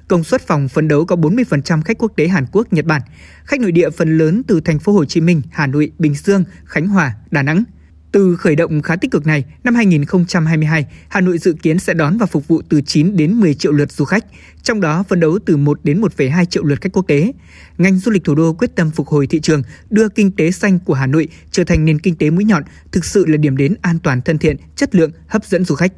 Công 0.09 0.25
suất 0.25 0.47
phòng 0.47 0.69
phấn 0.69 0.89
đấu 0.89 1.05
có 1.05 1.17
40% 1.17 1.83
khách 1.83 1.99
quốc 1.99 2.13
tế 2.17 2.29
Hàn 2.29 2.47
Quốc, 2.53 2.73
Nhật 2.73 2.85
Bản. 2.85 3.03
Khách 3.45 3.61
nội 3.61 3.73
địa 3.73 3.91
phần 3.91 4.19
lớn 4.19 4.43
từ 4.49 4.61
thành 4.61 4.79
phố 4.79 4.93
Hồ 4.93 5.05
Chí 5.05 5.21
Minh, 5.21 5.43
Hà 5.51 5.67
Nội, 5.67 5.93
Bình 5.99 6.15
Dương, 6.15 6.45
Khánh 6.65 6.89
Hòa, 6.89 7.15
Đà 7.31 7.43
Nẵng. 7.43 7.65
Từ 8.13 8.37
khởi 8.37 8.57
động 8.57 8.83
khá 8.83 8.97
tích 8.97 9.11
cực 9.11 9.27
này, 9.27 9.45
năm 9.65 9.75
2022, 9.75 10.87
Hà 11.09 11.21
Nội 11.21 11.39
dự 11.39 11.53
kiến 11.63 11.79
sẽ 11.79 11.95
đón 11.95 12.19
và 12.19 12.27
phục 12.27 12.49
vụ 12.49 12.63
từ 12.69 12.81
9 12.81 13.17
đến 13.17 13.33
10 13.33 13.55
triệu 13.55 13.73
lượt 13.73 13.93
du 13.93 14.05
khách, 14.05 14.25
trong 14.63 14.81
đó 14.81 15.03
phấn 15.09 15.21
đấu 15.21 15.39
từ 15.47 15.57
1 15.57 15.81
đến 15.85 16.01
1,2 16.01 16.45
triệu 16.45 16.65
lượt 16.65 16.81
khách 16.81 16.93
quốc 16.93 17.07
tế. 17.09 17.33
Ngành 17.79 17.99
du 17.99 18.11
lịch 18.11 18.25
thủ 18.25 18.35
đô 18.35 18.53
quyết 18.53 18.77
tâm 18.77 18.91
phục 18.91 19.09
hồi 19.09 19.27
thị 19.27 19.41
trường, 19.41 19.63
đưa 19.91 20.09
kinh 20.09 20.33
tế 20.33 20.51
xanh 20.51 20.79
của 20.79 20.95
Hà 20.95 21.07
Nội 21.07 21.29
trở 21.51 21.65
thành 21.65 21.85
nền 21.85 21.99
kinh 21.99 22.17
tế 22.17 22.31
mũi 22.31 22.45
nhọn, 22.45 22.63
thực 22.93 23.05
sự 23.05 23.27
là 23.27 23.37
điểm 23.37 23.57
đến 23.57 23.75
an 23.83 23.99
toàn 23.99 24.23
thân 24.23 24.39
thiện, 24.39 24.57
chất 24.77 24.95
lượng, 24.95 25.11
hấp 25.27 25.45
dẫn 25.45 25.65
du 25.65 25.75
khách. 25.75 25.93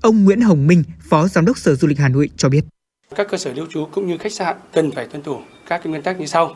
Ông 0.00 0.24
Nguyễn 0.24 0.40
Hồng 0.40 0.66
Minh, 0.66 0.82
Phó 1.00 1.28
Giám 1.28 1.44
đốc 1.44 1.58
Sở 1.58 1.74
Du 1.74 1.88
lịch 1.88 1.98
Hà 1.98 2.08
Nội 2.08 2.30
cho 2.36 2.48
biết. 2.48 2.64
Các 3.14 3.28
cơ 3.28 3.38
sở 3.38 3.52
lưu 3.52 3.66
trú 3.70 3.86
cũng 3.92 4.06
như 4.06 4.18
khách 4.18 4.32
sạn 4.32 4.56
cần 4.72 4.90
phải 4.90 5.06
tuân 5.06 5.22
thủ 5.22 5.36
các 5.66 5.78
cái 5.78 5.90
nguyên 5.90 6.02
tắc 6.02 6.20
như 6.20 6.26
sau. 6.26 6.54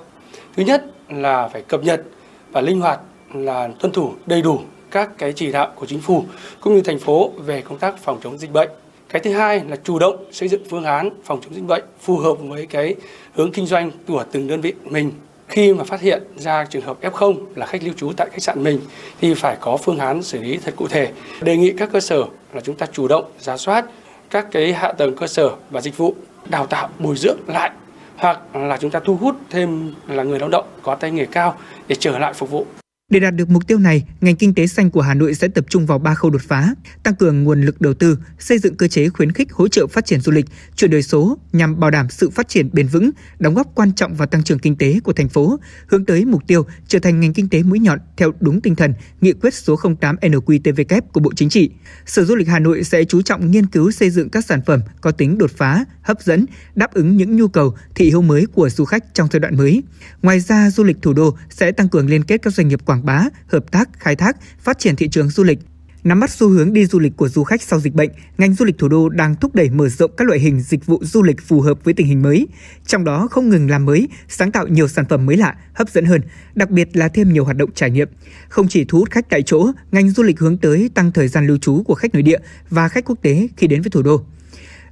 Thứ 0.56 0.62
nhất 0.62 0.84
là 1.08 1.48
phải 1.48 1.62
cập 1.62 1.84
nhật 1.84 2.02
và 2.50 2.60
linh 2.60 2.80
hoạt 2.80 3.00
là 3.34 3.68
tuân 3.80 3.92
thủ 3.92 4.12
đầy 4.26 4.42
đủ 4.42 4.60
các 4.90 5.10
cái 5.18 5.32
chỉ 5.32 5.52
đạo 5.52 5.72
của 5.74 5.86
chính 5.86 6.00
phủ 6.00 6.24
cũng 6.60 6.74
như 6.74 6.82
thành 6.82 6.98
phố 6.98 7.32
về 7.36 7.60
công 7.60 7.78
tác 7.78 7.98
phòng 7.98 8.20
chống 8.22 8.38
dịch 8.38 8.52
bệnh. 8.52 8.68
Cái 9.08 9.22
thứ 9.22 9.32
hai 9.32 9.62
là 9.68 9.76
chủ 9.84 9.98
động 9.98 10.24
xây 10.32 10.48
dựng 10.48 10.62
phương 10.70 10.84
án 10.84 11.10
phòng 11.24 11.40
chống 11.42 11.54
dịch 11.54 11.64
bệnh 11.64 11.84
phù 12.00 12.16
hợp 12.16 12.34
với 12.34 12.66
cái 12.66 12.94
hướng 13.34 13.52
kinh 13.52 13.66
doanh 13.66 13.90
của 14.08 14.24
từng 14.32 14.48
đơn 14.48 14.60
vị 14.60 14.74
mình. 14.84 15.12
Khi 15.48 15.74
mà 15.74 15.84
phát 15.84 16.00
hiện 16.00 16.22
ra 16.36 16.64
trường 16.64 16.82
hợp 16.82 17.02
F0 17.02 17.36
là 17.54 17.66
khách 17.66 17.82
lưu 17.82 17.94
trú 17.96 18.12
tại 18.16 18.28
khách 18.30 18.42
sạn 18.42 18.62
mình 18.62 18.80
thì 19.20 19.34
phải 19.34 19.56
có 19.60 19.76
phương 19.76 19.98
án 19.98 20.22
xử 20.22 20.42
lý 20.42 20.58
thật 20.64 20.74
cụ 20.76 20.88
thể. 20.88 21.12
Đề 21.40 21.56
nghị 21.56 21.72
các 21.78 21.88
cơ 21.92 22.00
sở 22.00 22.24
là 22.52 22.60
chúng 22.60 22.76
ta 22.76 22.86
chủ 22.92 23.08
động 23.08 23.24
giả 23.40 23.56
soát 23.56 23.84
các 24.30 24.46
cái 24.50 24.72
hạ 24.72 24.92
tầng 24.92 25.16
cơ 25.16 25.26
sở 25.26 25.50
và 25.70 25.80
dịch 25.80 25.96
vụ 25.96 26.14
đào 26.48 26.66
tạo, 26.66 26.89
bồi 26.98 27.16
dưỡng 27.16 27.39
lại, 27.47 27.70
hoặc 28.16 28.56
là 28.56 28.77
chúng 28.77 28.90
ta 28.90 29.01
thu 29.05 29.16
hút 29.16 29.36
thêm 29.51 29.94
là 30.09 30.23
người 30.23 30.39
lao 30.39 30.48
động 30.48 30.64
có 30.82 30.94
tay 30.94 31.10
nghề 31.10 31.27
cao 31.27 31.56
để 31.89 31.97
trở 32.01 32.19
lại 32.19 32.32
phục 32.32 32.51
vụ 32.51 32.66
để 33.12 33.20
đạt 33.20 33.34
được 33.34 33.51
mục 33.51 33.66
tiêu 33.66 33.78
này, 33.78 34.05
ngành 34.20 34.36
kinh 34.36 34.55
tế 34.55 34.66
xanh 34.66 34.90
của 34.90 35.01
Hà 35.01 35.14
Nội 35.14 35.34
sẽ 35.34 35.48
tập 35.48 35.64
trung 35.68 35.86
vào 35.86 35.98
ba 35.98 36.14
khâu 36.14 36.30
đột 36.30 36.43
phá, 36.43 36.74
tăng 37.02 37.14
cường 37.14 37.44
nguồn 37.44 37.62
lực 37.62 37.80
đầu 37.80 37.94
tư, 37.94 38.18
xây 38.39 38.59
dựng 38.59 38.76
cơ 38.76 38.89
chế 38.89 39.09
khuyến 39.09 39.32
khích 39.32 39.52
hỗ 39.52 39.68
trợ 39.68 39.86
phát 39.86 40.06
triển 40.06 40.20
du 40.20 40.32
lịch, 40.32 40.47
chuyển 40.76 40.90
đổi 40.90 41.02
số 41.02 41.39
nhằm 41.52 41.80
bảo 41.80 41.90
đảm 41.90 42.06
sự 42.10 42.30
phát 42.30 42.48
triển 42.48 42.70
bền 42.72 42.86
vững, 42.86 43.10
đóng 43.39 43.55
góp 43.55 43.74
quan 43.74 43.93
trọng 43.93 44.14
vào 44.14 44.26
tăng 44.26 44.43
trưởng 44.43 44.59
kinh 44.59 44.76
tế 44.76 45.01
của 45.05 45.12
thành 45.12 45.28
phố, 45.28 45.60
hướng 45.86 46.05
tới 46.05 46.24
mục 46.24 46.43
tiêu 46.47 46.66
trở 46.89 46.98
thành 46.98 47.20
ngành 47.20 47.32
kinh 47.32 47.48
tế 47.48 47.62
mũi 47.62 47.78
nhọn 47.78 47.98
theo 48.16 48.32
đúng 48.40 48.60
tinh 48.60 48.76
thần 48.76 48.94
nghị 49.20 49.32
quyết 49.32 49.55
số 49.55 49.76
08 50.01 50.16
NQTVK 50.16 51.01
của 51.12 51.20
Bộ 51.20 51.32
Chính 51.36 51.48
trị. 51.48 51.70
Sở 52.06 52.24
Du 52.24 52.34
lịch 52.34 52.48
Hà 52.48 52.59
Nội 52.59 52.84
sẽ 52.84 53.05
chú 53.05 53.22
trọng 53.22 53.51
nghiên 53.51 53.66
cứu 53.66 53.90
xây 53.90 54.10
dựng 54.10 54.28
các 54.28 54.44
sản 54.44 54.60
phẩm 54.66 54.80
có 55.01 55.10
tính 55.10 55.39
đột 55.39 55.51
phá, 55.56 55.84
hấp 56.02 56.22
dẫn, 56.22 56.47
đáp 56.74 56.94
ứng 56.94 57.16
những 57.16 57.36
nhu 57.36 57.48
cầu 57.48 57.74
thị 57.94 58.05
hiếu 58.05 58.22
mới 58.22 58.47
của 58.47 58.68
du 58.68 58.84
khách 58.84 59.14
trong 59.14 59.28
giai 59.32 59.40
đoạn 59.40 59.56
mới. 59.56 59.82
Ngoài 60.22 60.40
ra, 60.40 60.70
du 60.70 60.84
lịch 60.84 60.97
thủ 61.02 61.12
đô 61.12 61.36
sẽ 61.51 61.72
tăng 61.72 61.89
cường 61.89 62.10
liên 62.10 62.24
kết 62.24 62.43
các 62.43 62.55
doanh 62.55 62.68
nghiệp 62.68 62.80
quảng 62.84 63.01
bá, 63.04 63.24
hợp 63.46 63.70
tác, 63.70 63.88
khai 63.98 64.16
thác, 64.16 64.36
phát 64.58 64.78
triển 64.78 64.96
thị 64.96 65.08
trường 65.08 65.28
du 65.28 65.42
lịch. 65.44 65.58
Nắm 66.04 66.20
bắt 66.20 66.30
xu 66.30 66.48
hướng 66.48 66.72
đi 66.72 66.86
du 66.86 66.98
lịch 66.98 67.16
của 67.16 67.28
du 67.28 67.44
khách 67.44 67.62
sau 67.62 67.80
dịch 67.80 67.94
bệnh, 67.94 68.10
ngành 68.38 68.54
du 68.54 68.64
lịch 68.64 68.78
thủ 68.78 68.88
đô 68.88 69.08
đang 69.08 69.34
thúc 69.36 69.54
đẩy 69.54 69.70
mở 69.70 69.88
rộng 69.88 70.10
các 70.16 70.28
loại 70.28 70.40
hình 70.40 70.60
dịch 70.60 70.86
vụ 70.86 70.98
du 71.02 71.22
lịch 71.22 71.42
phù 71.42 71.60
hợp 71.60 71.84
với 71.84 71.94
tình 71.94 72.06
hình 72.06 72.22
mới, 72.22 72.48
trong 72.86 73.04
đó 73.04 73.28
không 73.30 73.48
ngừng 73.48 73.70
làm 73.70 73.84
mới, 73.84 74.08
sáng 74.28 74.52
tạo 74.52 74.66
nhiều 74.66 74.88
sản 74.88 75.04
phẩm 75.08 75.26
mới 75.26 75.36
lạ, 75.36 75.56
hấp 75.74 75.88
dẫn 75.88 76.04
hơn, 76.04 76.20
đặc 76.54 76.70
biệt 76.70 76.96
là 76.96 77.08
thêm 77.08 77.32
nhiều 77.32 77.44
hoạt 77.44 77.56
động 77.56 77.70
trải 77.74 77.90
nghiệm. 77.90 78.08
Không 78.48 78.68
chỉ 78.68 78.84
thu 78.84 78.98
hút 78.98 79.10
khách 79.10 79.30
tại 79.30 79.42
chỗ, 79.42 79.70
ngành 79.92 80.10
du 80.10 80.22
lịch 80.22 80.40
hướng 80.40 80.58
tới 80.58 80.90
tăng 80.94 81.12
thời 81.12 81.28
gian 81.28 81.46
lưu 81.46 81.56
trú 81.56 81.82
của 81.82 81.94
khách 81.94 82.14
nội 82.14 82.22
địa 82.22 82.38
và 82.70 82.88
khách 82.88 83.04
quốc 83.04 83.18
tế 83.22 83.48
khi 83.56 83.66
đến 83.66 83.82
với 83.82 83.90
thủ 83.90 84.02
đô. 84.02 84.24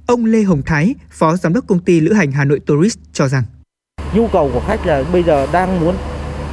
Ông 0.05 0.25
Lê 0.25 0.43
Hồng 0.43 0.61
Thái, 0.65 0.95
Phó 1.09 1.37
Giám 1.37 1.53
đốc 1.53 1.67
công 1.67 1.79
ty 1.79 1.99
lữ 1.99 2.13
hành 2.13 2.31
Hà 2.31 2.45
Nội 2.45 2.59
Tourist 2.59 2.97
cho 3.13 3.27
rằng 3.27 3.43
nhu 4.15 4.27
cầu 4.27 4.51
của 4.53 4.61
khách 4.67 4.85
là 4.85 5.03
bây 5.13 5.23
giờ 5.23 5.47
đang 5.53 5.79
muốn 5.79 5.95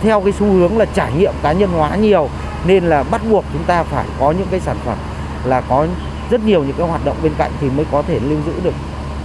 theo 0.02 0.20
cái 0.20 0.32
xu 0.38 0.46
hướng 0.46 0.78
là 0.78 0.84
trải 0.84 1.12
nghiệm 1.12 1.32
cá 1.42 1.52
nhân 1.52 1.70
hóa 1.70 1.96
nhiều 1.96 2.28
nên 2.66 2.84
là 2.84 3.02
bắt 3.02 3.22
buộc 3.30 3.44
chúng 3.52 3.64
ta 3.64 3.82
phải 3.82 4.06
có 4.18 4.32
những 4.32 4.46
cái 4.50 4.60
sản 4.60 4.76
phẩm 4.84 4.98
là 5.44 5.60
có 5.60 5.86
rất 6.30 6.44
nhiều 6.44 6.64
những 6.64 6.76
cái 6.78 6.88
hoạt 6.88 7.04
động 7.04 7.16
bên 7.22 7.32
cạnh 7.38 7.50
thì 7.60 7.70
mới 7.70 7.86
có 7.92 8.02
thể 8.02 8.20
lưu 8.20 8.38
giữ 8.46 8.52
được 8.64 8.74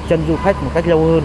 chân 0.09 0.19
du 0.27 0.35
khách 0.35 0.63
một 0.63 0.71
cách 0.73 0.87
lâu 0.87 1.05
hơn. 1.05 1.23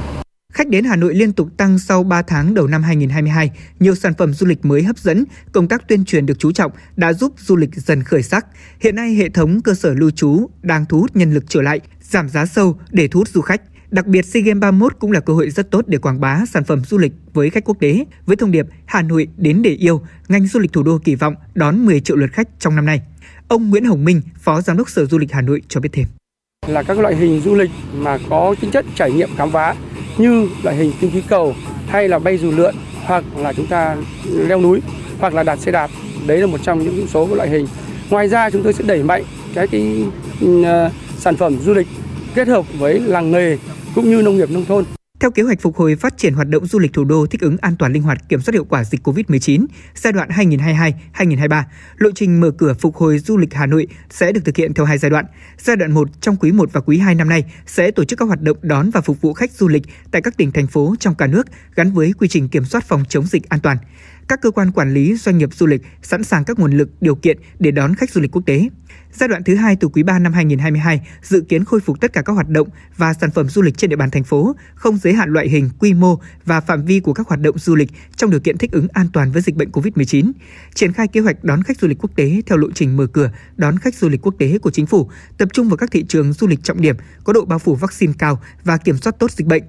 Khách 0.52 0.68
đến 0.68 0.84
Hà 0.84 0.96
Nội 0.96 1.14
liên 1.14 1.32
tục 1.32 1.48
tăng 1.56 1.78
sau 1.78 2.02
3 2.02 2.22
tháng 2.22 2.54
đầu 2.54 2.66
năm 2.66 2.82
2022. 2.82 3.50
Nhiều 3.80 3.94
sản 3.94 4.14
phẩm 4.18 4.34
du 4.34 4.46
lịch 4.46 4.64
mới 4.64 4.82
hấp 4.82 4.98
dẫn, 4.98 5.24
công 5.52 5.68
tác 5.68 5.88
tuyên 5.88 6.04
truyền 6.04 6.26
được 6.26 6.38
chú 6.38 6.52
trọng 6.52 6.72
đã 6.96 7.12
giúp 7.12 7.32
du 7.38 7.56
lịch 7.56 7.74
dần 7.74 8.02
khởi 8.02 8.22
sắc. 8.22 8.46
Hiện 8.80 8.96
nay 8.96 9.14
hệ 9.14 9.28
thống 9.28 9.60
cơ 9.60 9.74
sở 9.74 9.94
lưu 9.94 10.10
trú 10.10 10.50
đang 10.62 10.84
thu 10.86 11.00
hút 11.00 11.16
nhân 11.16 11.34
lực 11.34 11.44
trở 11.48 11.62
lại, 11.62 11.80
giảm 12.00 12.28
giá 12.28 12.46
sâu 12.46 12.78
để 12.90 13.08
thu 13.08 13.20
hút 13.20 13.28
du 13.28 13.40
khách. 13.40 13.62
Đặc 13.90 14.06
biệt 14.06 14.24
SEA 14.26 14.42
Games 14.42 14.60
31 14.60 14.92
cũng 14.98 15.12
là 15.12 15.20
cơ 15.20 15.32
hội 15.32 15.50
rất 15.50 15.70
tốt 15.70 15.84
để 15.86 15.98
quảng 15.98 16.20
bá 16.20 16.44
sản 16.48 16.64
phẩm 16.64 16.80
du 16.84 16.98
lịch 16.98 17.12
với 17.32 17.50
khách 17.50 17.64
quốc 17.64 17.76
tế. 17.80 18.04
Với 18.26 18.36
thông 18.36 18.50
điệp 18.50 18.66
Hà 18.86 19.02
Nội 19.02 19.28
đến 19.36 19.62
để 19.62 19.70
yêu, 19.70 20.02
ngành 20.28 20.46
du 20.46 20.60
lịch 20.60 20.72
thủ 20.72 20.82
đô 20.82 20.98
kỳ 21.04 21.14
vọng 21.14 21.34
đón 21.54 21.86
10 21.86 22.00
triệu 22.00 22.16
lượt 22.16 22.32
khách 22.32 22.48
trong 22.58 22.76
năm 22.76 22.86
nay. 22.86 23.00
Ông 23.48 23.70
Nguyễn 23.70 23.84
Hồng 23.84 24.04
Minh, 24.04 24.20
Phó 24.38 24.60
Giám 24.60 24.76
đốc 24.76 24.90
Sở 24.90 25.04
Du 25.04 25.18
lịch 25.18 25.32
Hà 25.32 25.40
Nội 25.40 25.62
cho 25.68 25.80
biết 25.80 25.88
thêm. 25.92 26.06
Là 26.66 26.82
các 26.82 26.98
loại 26.98 27.16
hình 27.16 27.40
du 27.40 27.54
lịch 27.54 27.70
mà 27.94 28.18
có 28.30 28.54
tính 28.60 28.70
chất 28.70 28.84
trải 28.94 29.12
nghiệm 29.12 29.30
khám 29.36 29.50
phá 29.50 29.74
như 30.18 30.48
loại 30.62 30.76
hình 30.76 30.92
kinh 31.00 31.10
khí 31.10 31.22
cầu 31.28 31.54
hay 31.86 32.08
là 32.08 32.18
bay 32.18 32.38
dù 32.38 32.50
lượn 32.50 32.74
hoặc 33.04 33.24
là 33.36 33.52
chúng 33.52 33.66
ta 33.66 33.96
leo 34.34 34.60
núi 34.60 34.80
hoặc 35.18 35.34
là 35.34 35.42
đạp 35.42 35.56
xe 35.56 35.72
đạp. 35.72 35.90
Đấy 36.26 36.38
là 36.38 36.46
một 36.46 36.58
trong 36.62 36.78
những 36.78 37.06
số 37.06 37.34
loại 37.34 37.48
hình. 37.48 37.66
Ngoài 38.10 38.28
ra 38.28 38.50
chúng 38.50 38.62
tôi 38.62 38.72
sẽ 38.72 38.84
đẩy 38.86 39.02
mạnh 39.02 39.24
cái, 39.54 39.66
cái 39.66 40.06
uh, 40.44 40.92
sản 41.18 41.36
phẩm 41.36 41.58
du 41.60 41.74
lịch 41.74 41.86
kết 42.38 42.48
hợp 42.48 42.78
với 42.78 43.00
làng 43.00 43.30
nghề 43.30 43.58
cũng 43.94 44.10
như 44.10 44.22
nông 44.22 44.36
nghiệp 44.36 44.50
nông 44.50 44.64
thôn. 44.64 44.84
Theo 45.20 45.30
kế 45.30 45.42
hoạch 45.42 45.60
phục 45.60 45.76
hồi 45.76 45.96
phát 45.96 46.18
triển 46.18 46.34
hoạt 46.34 46.48
động 46.48 46.66
du 46.66 46.78
lịch 46.78 46.92
thủ 46.92 47.04
đô 47.04 47.26
thích 47.26 47.40
ứng 47.40 47.56
an 47.60 47.76
toàn 47.78 47.92
linh 47.92 48.02
hoạt 48.02 48.28
kiểm 48.28 48.40
soát 48.40 48.52
hiệu 48.52 48.64
quả 48.64 48.84
dịch 48.84 49.08
COVID-19 49.08 49.66
giai 49.94 50.12
đoạn 50.12 50.28
2022-2023, 51.14 51.62
lộ 51.96 52.10
trình 52.14 52.40
mở 52.40 52.50
cửa 52.50 52.74
phục 52.74 52.96
hồi 52.96 53.18
du 53.18 53.36
lịch 53.36 53.54
Hà 53.54 53.66
Nội 53.66 53.86
sẽ 54.10 54.32
được 54.32 54.40
thực 54.44 54.56
hiện 54.56 54.74
theo 54.74 54.86
hai 54.86 54.98
giai 54.98 55.10
đoạn. 55.10 55.24
Giai 55.58 55.76
đoạn 55.76 55.92
1 55.92 56.08
trong 56.20 56.36
quý 56.36 56.52
1 56.52 56.72
và 56.72 56.80
quý 56.80 56.98
2 56.98 57.14
năm 57.14 57.28
nay 57.28 57.44
sẽ 57.66 57.90
tổ 57.90 58.04
chức 58.04 58.18
các 58.18 58.24
hoạt 58.24 58.42
động 58.42 58.56
đón 58.62 58.90
và 58.90 59.00
phục 59.00 59.20
vụ 59.20 59.32
khách 59.32 59.52
du 59.52 59.68
lịch 59.68 59.82
tại 60.10 60.22
các 60.22 60.36
tỉnh 60.36 60.52
thành 60.52 60.66
phố 60.66 60.94
trong 61.00 61.14
cả 61.14 61.26
nước 61.26 61.46
gắn 61.74 61.92
với 61.92 62.12
quy 62.18 62.28
trình 62.28 62.48
kiểm 62.48 62.64
soát 62.64 62.84
phòng 62.84 63.04
chống 63.08 63.26
dịch 63.26 63.48
an 63.48 63.60
toàn. 63.60 63.76
Các 64.28 64.40
cơ 64.42 64.50
quan 64.50 64.72
quản 64.72 64.94
lý 64.94 65.14
doanh 65.14 65.38
nghiệp 65.38 65.54
du 65.54 65.66
lịch 65.66 65.82
sẵn 66.02 66.24
sàng 66.24 66.44
các 66.44 66.58
nguồn 66.58 66.72
lực 66.72 66.88
điều 67.00 67.14
kiện 67.14 67.38
để 67.58 67.70
đón 67.70 67.94
khách 67.94 68.10
du 68.10 68.20
lịch 68.20 68.32
quốc 68.32 68.42
tế. 68.46 68.68
Giai 69.12 69.28
đoạn 69.28 69.44
thứ 69.44 69.54
hai 69.54 69.76
từ 69.76 69.88
quý 69.88 70.02
3 70.02 70.18
năm 70.18 70.32
2022 70.32 71.00
dự 71.22 71.40
kiến 71.40 71.64
khôi 71.64 71.80
phục 71.80 72.00
tất 72.00 72.12
cả 72.12 72.22
các 72.22 72.32
hoạt 72.32 72.48
động 72.48 72.68
và 72.96 73.14
sản 73.14 73.30
phẩm 73.30 73.48
du 73.48 73.62
lịch 73.62 73.76
trên 73.76 73.90
địa 73.90 73.96
bàn 73.96 74.10
thành 74.10 74.24
phố, 74.24 74.56
không 74.74 74.96
giới 74.96 75.12
hạn 75.12 75.30
loại 75.30 75.48
hình, 75.48 75.70
quy 75.78 75.94
mô 75.94 76.18
và 76.44 76.60
phạm 76.60 76.84
vi 76.84 77.00
của 77.00 77.12
các 77.12 77.28
hoạt 77.28 77.40
động 77.40 77.58
du 77.58 77.74
lịch 77.74 77.90
trong 78.16 78.30
điều 78.30 78.40
kiện 78.40 78.58
thích 78.58 78.72
ứng 78.72 78.88
an 78.92 79.06
toàn 79.12 79.32
với 79.32 79.42
dịch 79.42 79.56
bệnh 79.56 79.70
COVID-19. 79.70 80.32
Triển 80.74 80.92
khai 80.92 81.08
kế 81.08 81.20
hoạch 81.20 81.44
đón 81.44 81.62
khách 81.62 81.80
du 81.80 81.88
lịch 81.88 81.98
quốc 81.98 82.10
tế 82.16 82.42
theo 82.46 82.58
lộ 82.58 82.68
trình 82.74 82.96
mở 82.96 83.06
cửa 83.06 83.30
đón 83.56 83.78
khách 83.78 83.94
du 83.94 84.08
lịch 84.08 84.22
quốc 84.22 84.34
tế 84.38 84.58
của 84.58 84.70
chính 84.70 84.86
phủ, 84.86 85.10
tập 85.38 85.48
trung 85.52 85.68
vào 85.68 85.76
các 85.76 85.90
thị 85.90 86.04
trường 86.08 86.32
du 86.32 86.46
lịch 86.46 86.62
trọng 86.62 86.80
điểm 86.80 86.96
có 87.24 87.32
độ 87.32 87.44
bao 87.44 87.58
phủ 87.58 87.74
vaccine 87.74 88.12
cao 88.18 88.40
và 88.64 88.76
kiểm 88.76 88.96
soát 88.96 89.18
tốt 89.18 89.30
dịch 89.30 89.46
bệnh. 89.46 89.62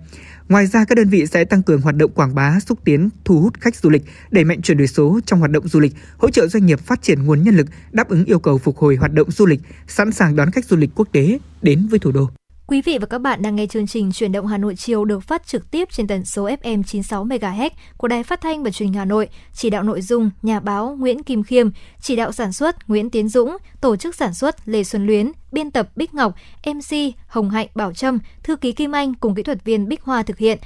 Ngoài 0.50 0.68
ra, 0.68 0.86
các 0.86 0.96
đơn 0.96 1.10
vị 1.10 1.26
sẽ 1.26 1.46
tăng 1.46 1.64
cường 1.64 1.82
hoạt 1.82 1.96
động 1.96 2.12
quảng 2.12 2.36
bá, 2.36 2.60
xúc 2.60 2.80
tiến, 2.84 3.10
thu 3.26 3.42
hút 3.42 3.54
khách 3.60 3.76
du 3.76 3.90
lịch, 3.90 4.04
đẩy 4.32 4.44
mạnh 4.44 4.62
chuyển 4.62 4.78
đổi 4.78 4.88
số 4.88 5.20
trong 5.26 5.40
hoạt 5.40 5.52
động 5.52 5.68
du 5.68 5.80
lịch, 5.80 5.94
hỗ 6.18 6.30
trợ 6.30 6.48
doanh 6.48 6.66
nghiệp 6.66 6.80
phát 6.80 7.02
triển 7.02 7.26
nguồn 7.26 7.44
nhân 7.44 7.56
lực, 7.56 7.68
đáp 7.92 8.10
ứng 8.10 8.26
yêu 8.26 8.40
cầu 8.40 8.58
phục 8.58 8.78
hồi 8.78 8.96
hoạt 8.96 9.14
động 9.14 9.32
du 9.32 9.46
lịch, 9.46 9.60
sẵn 9.88 10.12
sàng 10.12 10.36
đón 10.36 10.52
khách 10.52 10.66
du 10.66 10.78
lịch 10.78 10.90
quốc 10.96 11.08
tế 11.12 11.40
đến 11.62 11.88
với 11.88 12.00
thủ 12.00 12.12
đô. 12.12 12.30
Quý 12.70 12.82
vị 12.82 12.98
và 12.98 13.06
các 13.06 13.18
bạn 13.18 13.41
đang 13.41 13.56
nghe 13.56 13.66
chương 13.66 13.88
trình 13.88 14.12
Chuyển 14.12 14.32
động 14.32 14.48
Hà 14.48 14.58
Nội 14.58 14.76
chiều 14.76 15.06
được 15.06 15.24
phát 15.24 15.48
trực 15.48 15.72
tiếp 15.72 15.88
trên 15.91 16.08
tần 16.08 16.26
số 16.26 16.48
FM 16.48 16.84
96 16.84 17.26
MHz 17.26 17.70
của 17.98 18.08
Đài 18.08 18.24
Phát 18.24 18.41
thanh 18.41 18.64
và 18.64 18.72
Truyền 18.72 18.88
hình 18.88 18.98
Hà 18.98 19.06
Nội. 19.06 19.30
Chỉ 19.54 19.70
đạo 19.70 19.84
nội 19.84 20.02
dung 20.02 20.30
nhà 20.41 20.60
báo 20.60 20.96
Nguyễn 21.00 21.24
Kim 21.24 21.44
Khiêm, 21.44 21.70
chỉ 22.02 22.16
đạo 22.16 22.32
sản 22.32 22.54
xuất 22.54 22.90
Nguyễn 22.90 23.10
Tiến 23.10 23.30
Dũng, 23.30 23.58
tổ 23.82 23.96
chức 23.96 24.16
sản 24.16 24.34
xuất 24.34 24.56
Lê 24.66 24.84
Xuân 24.84 25.06
Luyến, 25.06 25.32
biên 25.52 25.72
tập 25.72 25.90
Bích 25.96 26.14
Ngọc, 26.14 26.34
MC 26.66 26.98
Hồng 27.28 27.50
Hạnh 27.50 27.68
Bảo 27.76 27.94
Trâm, 27.94 28.20
thư 28.44 28.56
ký 28.56 28.72
Kim 28.72 28.91
Anh 28.91 29.14
cùng 29.14 29.36
kỹ 29.36 29.44
thuật 29.44 29.64
viên 29.64 29.88
Bích 29.88 30.02
Hoa 30.02 30.24
thực 30.24 30.38
hiện. 30.38 30.58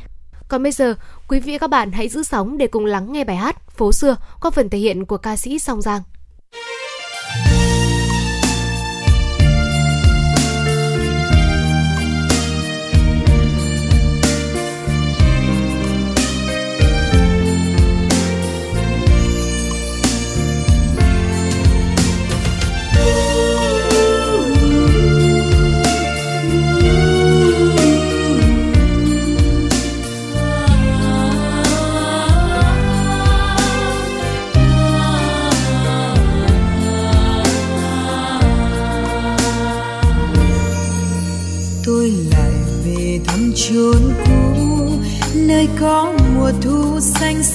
Còn 0.47 0.63
bây 0.63 0.71
giờ, 0.71 0.95
quý 1.27 1.39
vị 1.39 1.51
và 1.51 1.57
các 1.57 1.69
bạn 1.69 1.91
hãy 1.91 2.09
giữ 2.09 2.23
sóng 2.23 2.57
để 2.57 2.67
cùng 2.67 2.85
lắng 2.85 3.11
nghe 3.11 3.23
bài 3.23 3.35
hát 3.35 3.71
Phố 3.71 3.91
xưa 3.91 4.15
qua 4.41 4.51
phần 4.51 4.69
thể 4.69 4.77
hiện 4.77 5.05
của 5.05 5.17
ca 5.17 5.35
sĩ 5.35 5.59
Song 5.59 5.81
Giang. 5.81 6.01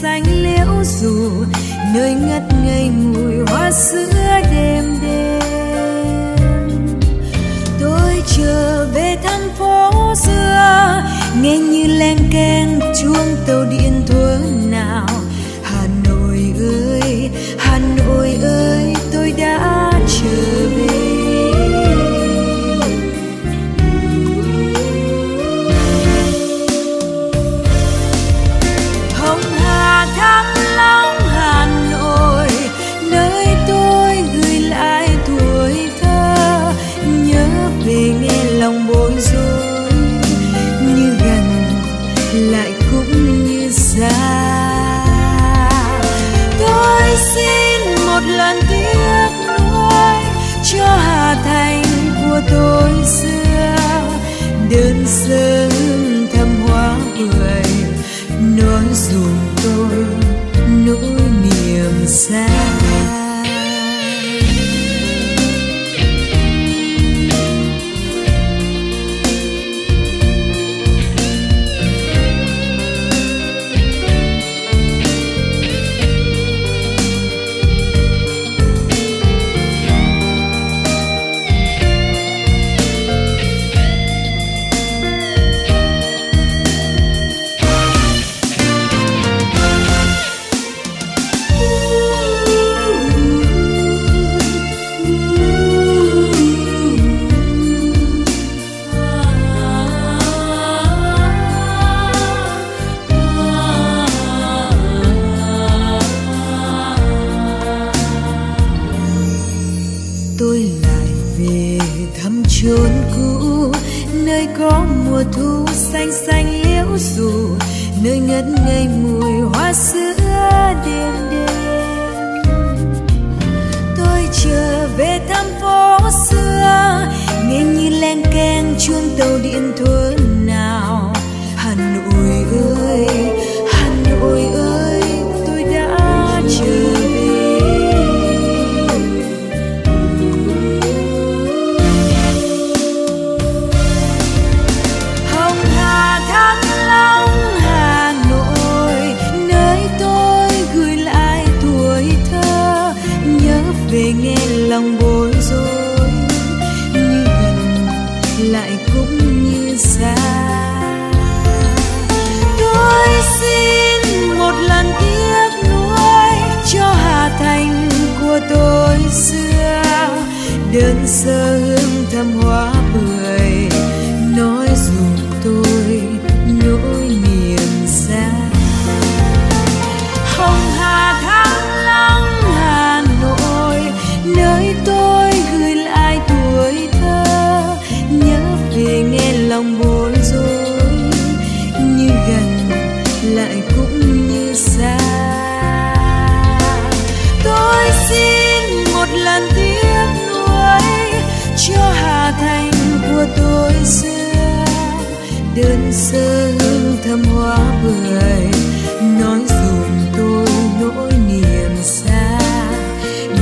Xanh 0.03 0.23
liễu 0.43 0.85
dù 0.85 1.45
nơi 1.95 2.15
ngất 2.15 2.43
ngây 2.65 2.91
mùi 2.91 3.47
hoa 3.47 3.71
sữa 3.71 4.18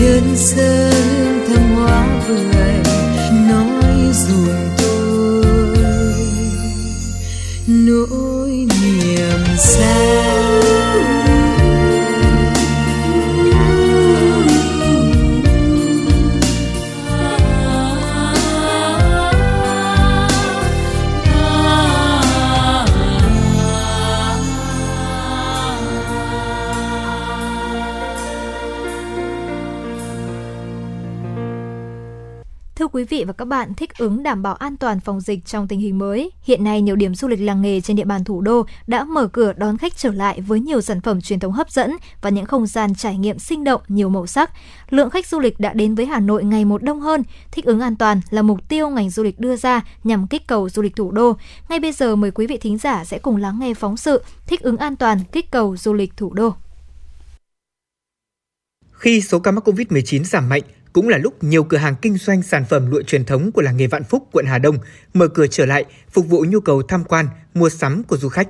đơn 0.01 0.37
sơ 0.37 0.91
hương 0.91 1.47
thơm 1.49 1.75
hoa 1.75 2.07
bưởi 2.29 2.75
nói 3.49 4.13
dùm 4.13 4.49
tôi. 4.79 6.17
Nỗi 7.67 8.51
niềm 8.51 9.41
xa 9.59 10.26
quý 32.97 33.05
vị 33.05 33.25
và 33.25 33.33
các 33.33 33.45
bạn, 33.45 33.75
thích 33.75 33.99
ứng 33.99 34.23
đảm 34.23 34.43
bảo 34.43 34.55
an 34.55 34.77
toàn 34.77 35.01
phòng 35.01 35.21
dịch 35.21 35.45
trong 35.47 35.69
tình 35.69 35.81
hình 35.81 35.99
mới, 35.99 36.31
hiện 36.43 36.65
nay 36.65 36.83
nhiều 36.83 36.97
điểm 36.97 37.15
du 37.15 37.29
lịch 37.29 37.41
làng 37.41 37.63
nghề 37.63 37.81
trên 37.81 37.97
địa 37.97 38.05
bàn 38.05 38.25
thủ 38.25 38.41
đô 38.41 38.67
đã 38.87 39.05
mở 39.05 39.29
cửa 39.33 39.53
đón 39.53 39.79
khách 39.79 39.97
trở 39.97 40.11
lại 40.11 40.41
với 40.41 40.61
nhiều 40.61 40.81
sản 40.81 41.01
phẩm 41.01 41.21
truyền 41.21 41.41
thống 41.41 41.53
hấp 41.53 41.71
dẫn 41.71 41.97
và 42.21 42.31
những 42.31 42.47
không 42.47 42.67
gian 42.67 42.95
trải 42.95 43.19
nghiệm 43.19 43.39
sinh 43.39 43.65
động 43.65 43.81
nhiều 43.89 44.09
màu 44.09 44.27
sắc. 44.27 44.51
Lượng 44.91 45.11
khách 45.11 45.27
du 45.27 45.41
lịch 45.41 45.61
đã 45.61 45.73
đến 45.73 45.95
với 45.95 46.07
Hà 46.07 46.21
Nội 46.21 46.45
ngày 46.45 46.65
một 46.65 46.83
đông 46.83 47.01
hơn, 47.01 47.23
thích 47.51 47.65
ứng 47.65 47.81
an 47.81 47.97
toàn 47.97 48.21
là 48.31 48.43
mục 48.43 48.69
tiêu 48.69 48.91
ngành 48.91 49.11
du 49.11 49.23
lịch 49.23 49.41
đưa 49.41 49.57
ra 49.57 49.81
nhằm 50.05 50.27
kích 50.27 50.47
cầu 50.47 50.69
du 50.69 50.83
lịch 50.83 50.97
thủ 50.97 51.11
đô. 51.11 51.37
Ngay 51.69 51.81
bây 51.81 51.93
giờ 51.93 52.17
mời 52.17 52.31
quý 52.31 52.47
vị 52.47 52.59
thính 52.59 52.79
giả 52.79 53.05
sẽ 53.05 53.19
cùng 53.19 53.37
lắng 53.37 53.59
nghe 53.61 53.75
phóng 53.75 53.97
sự 53.97 54.23
Thích 54.47 54.61
ứng 54.61 54.77
an 54.77 54.97
toàn 54.97 55.21
kích 55.33 55.51
cầu 55.51 55.77
du 55.77 55.93
lịch 55.93 56.17
thủ 56.17 56.33
đô. 56.35 56.55
Khi 58.93 59.21
số 59.21 59.39
ca 59.39 59.51
mắc 59.51 59.69
COVID-19 59.69 60.25
giảm 60.25 60.49
mạnh, 60.49 60.63
cũng 60.97 61.09
là 61.09 61.19
lúc 61.19 61.45
nhiều 61.45 61.65
cửa 61.65 61.77
hàng 61.77 61.95
kinh 62.03 62.17
doanh 62.17 62.43
sản 62.43 62.65
phẩm 62.65 62.91
lụa 62.91 63.03
truyền 63.03 63.25
thống 63.25 63.53
của 63.53 63.63
làng 63.63 63.77
nghề 63.77 63.87
Vạn 63.87 64.05
Phúc, 64.05 64.29
quận 64.33 64.47
Hà 64.47 64.59
Đông 64.59 64.79
mở 65.15 65.29
cửa 65.29 65.47
trở 65.47 65.67
lại, 65.67 65.85
phục 66.11 66.29
vụ 66.29 66.45
nhu 66.49 66.61
cầu 66.61 66.83
tham 66.83 67.05
quan, 67.05 67.29
mua 67.55 67.69
sắm 67.69 68.03
của 68.03 68.17
du 68.17 68.29
khách. 68.29 68.49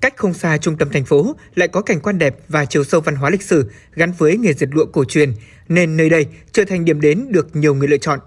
Cách 0.00 0.16
không 0.16 0.34
xa 0.34 0.58
trung 0.58 0.76
tâm 0.76 0.90
thành 0.90 1.04
phố 1.04 1.36
lại 1.54 1.68
có 1.68 1.82
cảnh 1.82 2.00
quan 2.00 2.18
đẹp 2.18 2.36
và 2.48 2.64
chiều 2.64 2.84
sâu 2.84 3.00
văn 3.00 3.16
hóa 3.16 3.30
lịch 3.30 3.42
sử 3.42 3.70
gắn 3.94 4.12
với 4.18 4.36
nghề 4.36 4.52
dệt 4.52 4.66
lụa 4.70 4.84
cổ 4.84 5.04
truyền, 5.04 5.32
nên 5.68 5.96
nơi 5.96 6.10
đây 6.10 6.26
trở 6.52 6.64
thành 6.64 6.84
điểm 6.84 7.00
đến 7.00 7.26
được 7.30 7.56
nhiều 7.56 7.74
người 7.74 7.88
lựa 7.88 7.98
chọn. 7.98 8.20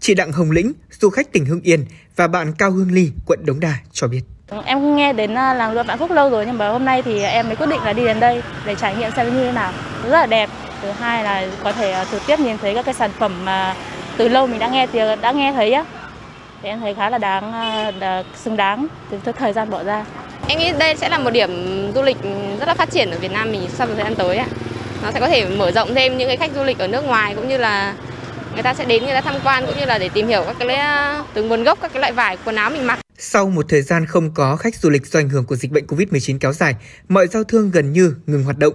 Chị 0.00 0.14
Đặng 0.14 0.32
Hồng 0.32 0.50
Lĩnh, 0.50 0.72
du 1.00 1.10
khách 1.10 1.32
tỉnh 1.32 1.46
Hưng 1.46 1.60
Yên 1.60 1.84
và 2.16 2.28
bạn 2.28 2.52
Cao 2.58 2.70
Hương 2.70 2.92
Ly, 2.92 3.10
quận 3.26 3.46
Đống 3.46 3.60
Đa 3.60 3.78
cho 3.92 4.08
biết. 4.08 4.22
Vâng, 4.50 4.64
em 4.64 4.96
nghe 4.96 5.12
đến 5.12 5.34
à, 5.34 5.54
làng 5.54 5.72
lụa 5.72 5.82
Vạn 5.82 5.98
Phúc 5.98 6.10
lâu 6.10 6.30
rồi 6.30 6.46
nhưng 6.46 6.58
mà 6.58 6.68
hôm 6.68 6.84
nay 6.84 7.02
thì 7.02 7.22
em 7.22 7.46
mới 7.46 7.56
quyết 7.56 7.66
định 7.66 7.80
là 7.84 7.92
đi 7.92 8.04
đến 8.04 8.20
đây 8.20 8.42
để 8.66 8.74
trải 8.74 8.94
nghiệm 8.96 9.10
xem 9.10 9.26
như 9.26 9.44
thế 9.44 9.52
nào. 9.52 9.72
Rất 10.02 10.10
là 10.10 10.26
đẹp, 10.26 10.50
thứ 10.82 10.90
hai 10.90 11.24
là 11.24 11.46
có 11.64 11.72
thể 11.72 11.92
à, 11.92 12.04
trực 12.10 12.26
tiếp 12.26 12.40
nhìn 12.40 12.58
thấy 12.58 12.74
các 12.74 12.84
cái 12.84 12.94
sản 12.94 13.10
phẩm 13.18 13.44
mà 13.44 13.74
từ 14.16 14.28
lâu 14.28 14.46
mình 14.46 14.58
đã 14.58 14.68
nghe 14.68 14.86
tiếng 14.86 15.08
à, 15.08 15.16
đã 15.16 15.32
nghe 15.32 15.52
thấy 15.52 15.72
á. 15.72 15.84
Thì 16.62 16.68
em 16.68 16.80
thấy 16.80 16.94
khá 16.94 17.10
là 17.10 17.18
đáng 17.18 17.52
là 18.00 18.22
xứng 18.36 18.56
đáng 18.56 18.86
từ 19.10 19.32
thời 19.32 19.52
gian 19.52 19.70
bỏ 19.70 19.84
ra. 19.84 20.04
Em 20.48 20.58
nghĩ 20.58 20.72
đây 20.78 20.96
sẽ 20.96 21.08
là 21.08 21.18
một 21.18 21.30
điểm 21.30 21.92
du 21.94 22.02
lịch 22.02 22.16
rất 22.58 22.68
là 22.68 22.74
phát 22.74 22.90
triển 22.90 23.10
ở 23.10 23.18
Việt 23.18 23.32
Nam 23.32 23.52
mình 23.52 23.68
sau 23.68 23.86
thời 23.86 23.96
gian 23.96 24.14
tới 24.14 24.36
ạ. 24.36 24.46
Nó 25.02 25.10
sẽ 25.10 25.20
có 25.20 25.28
thể 25.28 25.46
mở 25.46 25.70
rộng 25.70 25.94
thêm 25.94 26.18
những 26.18 26.28
cái 26.28 26.36
khách 26.36 26.50
du 26.54 26.64
lịch 26.64 26.78
ở 26.78 26.86
nước 26.86 27.04
ngoài 27.04 27.34
cũng 27.34 27.48
như 27.48 27.56
là 27.56 27.94
người 28.54 28.62
ta 28.62 28.74
sẽ 28.74 28.84
đến 28.84 29.04
người 29.04 29.14
ta 29.14 29.20
tham 29.20 29.34
quan 29.44 29.66
cũng 29.66 29.78
như 29.78 29.84
là 29.84 29.98
để 29.98 30.08
tìm 30.08 30.28
hiểu 30.28 30.42
các 30.46 30.56
cái 30.58 30.68
từng 30.68 31.24
từ 31.34 31.42
nguồn 31.42 31.64
gốc 31.64 31.78
các 31.82 31.92
cái 31.92 32.00
loại 32.00 32.12
vải 32.12 32.36
quần 32.44 32.56
áo 32.56 32.70
mình 32.70 32.86
mặc 32.86 32.98
sau 33.18 33.50
một 33.50 33.66
thời 33.68 33.82
gian 33.82 34.06
không 34.06 34.34
có 34.34 34.56
khách 34.56 34.76
du 34.76 34.90
lịch 34.90 35.06
do 35.06 35.20
ảnh 35.20 35.28
hưởng 35.28 35.44
của 35.44 35.56
dịch 35.56 35.72
bệnh 35.72 35.86
COVID-19 35.86 36.38
kéo 36.38 36.52
dài, 36.52 36.76
mọi 37.08 37.26
giao 37.26 37.44
thương 37.44 37.70
gần 37.70 37.92
như 37.92 38.14
ngừng 38.26 38.44
hoạt 38.44 38.58
động. 38.58 38.74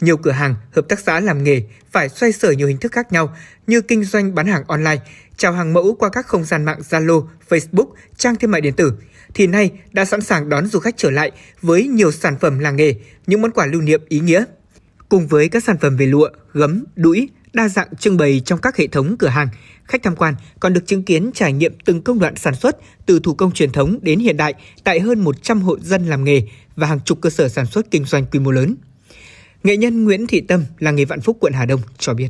Nhiều 0.00 0.16
cửa 0.16 0.30
hàng, 0.30 0.54
hợp 0.70 0.88
tác 0.88 1.00
xã 1.00 1.20
làm 1.20 1.44
nghề 1.44 1.62
phải 1.92 2.08
xoay 2.08 2.32
sở 2.32 2.50
nhiều 2.50 2.68
hình 2.68 2.78
thức 2.78 2.92
khác 2.92 3.12
nhau 3.12 3.36
như 3.66 3.80
kinh 3.80 4.04
doanh 4.04 4.34
bán 4.34 4.46
hàng 4.46 4.64
online, 4.66 5.00
chào 5.36 5.52
hàng 5.52 5.72
mẫu 5.72 5.96
qua 5.98 6.08
các 6.08 6.26
không 6.26 6.44
gian 6.44 6.64
mạng 6.64 6.80
Zalo, 6.90 7.26
Facebook, 7.48 7.86
trang 8.16 8.36
thương 8.36 8.50
mại 8.50 8.60
điện 8.60 8.74
tử 8.74 8.92
thì 9.34 9.46
nay 9.46 9.70
đã 9.92 10.04
sẵn 10.04 10.20
sàng 10.20 10.48
đón 10.48 10.66
du 10.66 10.78
khách 10.78 10.96
trở 10.96 11.10
lại 11.10 11.30
với 11.62 11.88
nhiều 11.88 12.12
sản 12.12 12.38
phẩm 12.40 12.58
làng 12.58 12.76
nghề, 12.76 12.94
những 13.26 13.42
món 13.42 13.50
quà 13.50 13.66
lưu 13.66 13.80
niệm 13.80 14.00
ý 14.08 14.20
nghĩa. 14.20 14.44
Cùng 15.08 15.26
với 15.26 15.48
các 15.48 15.64
sản 15.64 15.78
phẩm 15.78 15.96
về 15.96 16.06
lụa, 16.06 16.28
gấm, 16.52 16.84
đũi, 16.96 17.28
đa 17.52 17.68
dạng 17.68 17.96
trưng 17.98 18.16
bày 18.16 18.42
trong 18.44 18.58
các 18.58 18.76
hệ 18.76 18.86
thống 18.86 19.16
cửa 19.18 19.28
hàng, 19.28 19.48
khách 19.84 20.02
tham 20.02 20.16
quan 20.16 20.34
còn 20.60 20.72
được 20.72 20.86
chứng 20.86 21.02
kiến 21.02 21.30
trải 21.34 21.52
nghiệm 21.52 21.72
từng 21.84 22.02
công 22.02 22.18
đoạn 22.18 22.36
sản 22.36 22.54
xuất 22.54 22.76
từ 23.06 23.20
thủ 23.20 23.34
công 23.34 23.52
truyền 23.52 23.72
thống 23.72 23.98
đến 24.02 24.18
hiện 24.18 24.36
đại 24.36 24.54
tại 24.84 25.00
hơn 25.00 25.20
100 25.20 25.62
hộ 25.62 25.78
dân 25.78 26.06
làm 26.06 26.24
nghề 26.24 26.42
và 26.76 26.86
hàng 26.86 27.00
chục 27.00 27.18
cơ 27.20 27.30
sở 27.30 27.48
sản 27.48 27.66
xuất 27.66 27.90
kinh 27.90 28.04
doanh 28.04 28.26
quy 28.26 28.38
mô 28.38 28.50
lớn. 28.50 28.74
Nghệ 29.64 29.76
nhân 29.76 30.04
Nguyễn 30.04 30.26
Thị 30.26 30.40
Tâm 30.40 30.64
là 30.78 30.90
nghề 30.90 31.04
Vạn 31.04 31.20
Phúc 31.20 31.36
quận 31.40 31.52
Hà 31.52 31.66
Đông 31.66 31.80
cho 31.98 32.14
biết. 32.14 32.28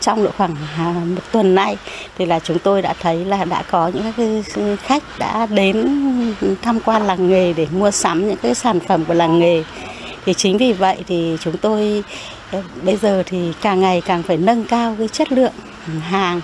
Trong 0.00 0.24
độ 0.24 0.30
khoảng 0.36 0.56
à, 0.76 1.04
một 1.06 1.22
tuần 1.32 1.54
nay 1.54 1.76
thì 2.18 2.26
là 2.26 2.38
chúng 2.38 2.58
tôi 2.58 2.82
đã 2.82 2.94
thấy 3.00 3.24
là 3.24 3.44
đã 3.44 3.64
có 3.70 3.88
những 3.94 4.42
khách 4.76 5.02
đã 5.18 5.46
đến 5.46 5.86
tham 6.62 6.80
quan 6.84 7.02
làng 7.02 7.30
nghề 7.30 7.52
để 7.52 7.66
mua 7.72 7.90
sắm 7.90 8.28
những 8.28 8.38
cái 8.42 8.54
sản 8.54 8.80
phẩm 8.88 9.04
của 9.04 9.14
làng 9.14 9.38
nghề. 9.38 9.64
Thì 10.26 10.34
chính 10.34 10.58
vì 10.58 10.72
vậy 10.72 10.96
thì 11.08 11.36
chúng 11.40 11.56
tôi 11.56 12.04
bây 12.82 12.96
giờ 12.96 13.22
thì 13.26 13.52
càng 13.62 13.80
ngày 13.80 14.02
càng 14.06 14.22
phải 14.22 14.36
nâng 14.36 14.64
cao 14.64 14.94
cái 14.98 15.08
chất 15.08 15.32
lượng 15.32 15.52
hàng 16.00 16.40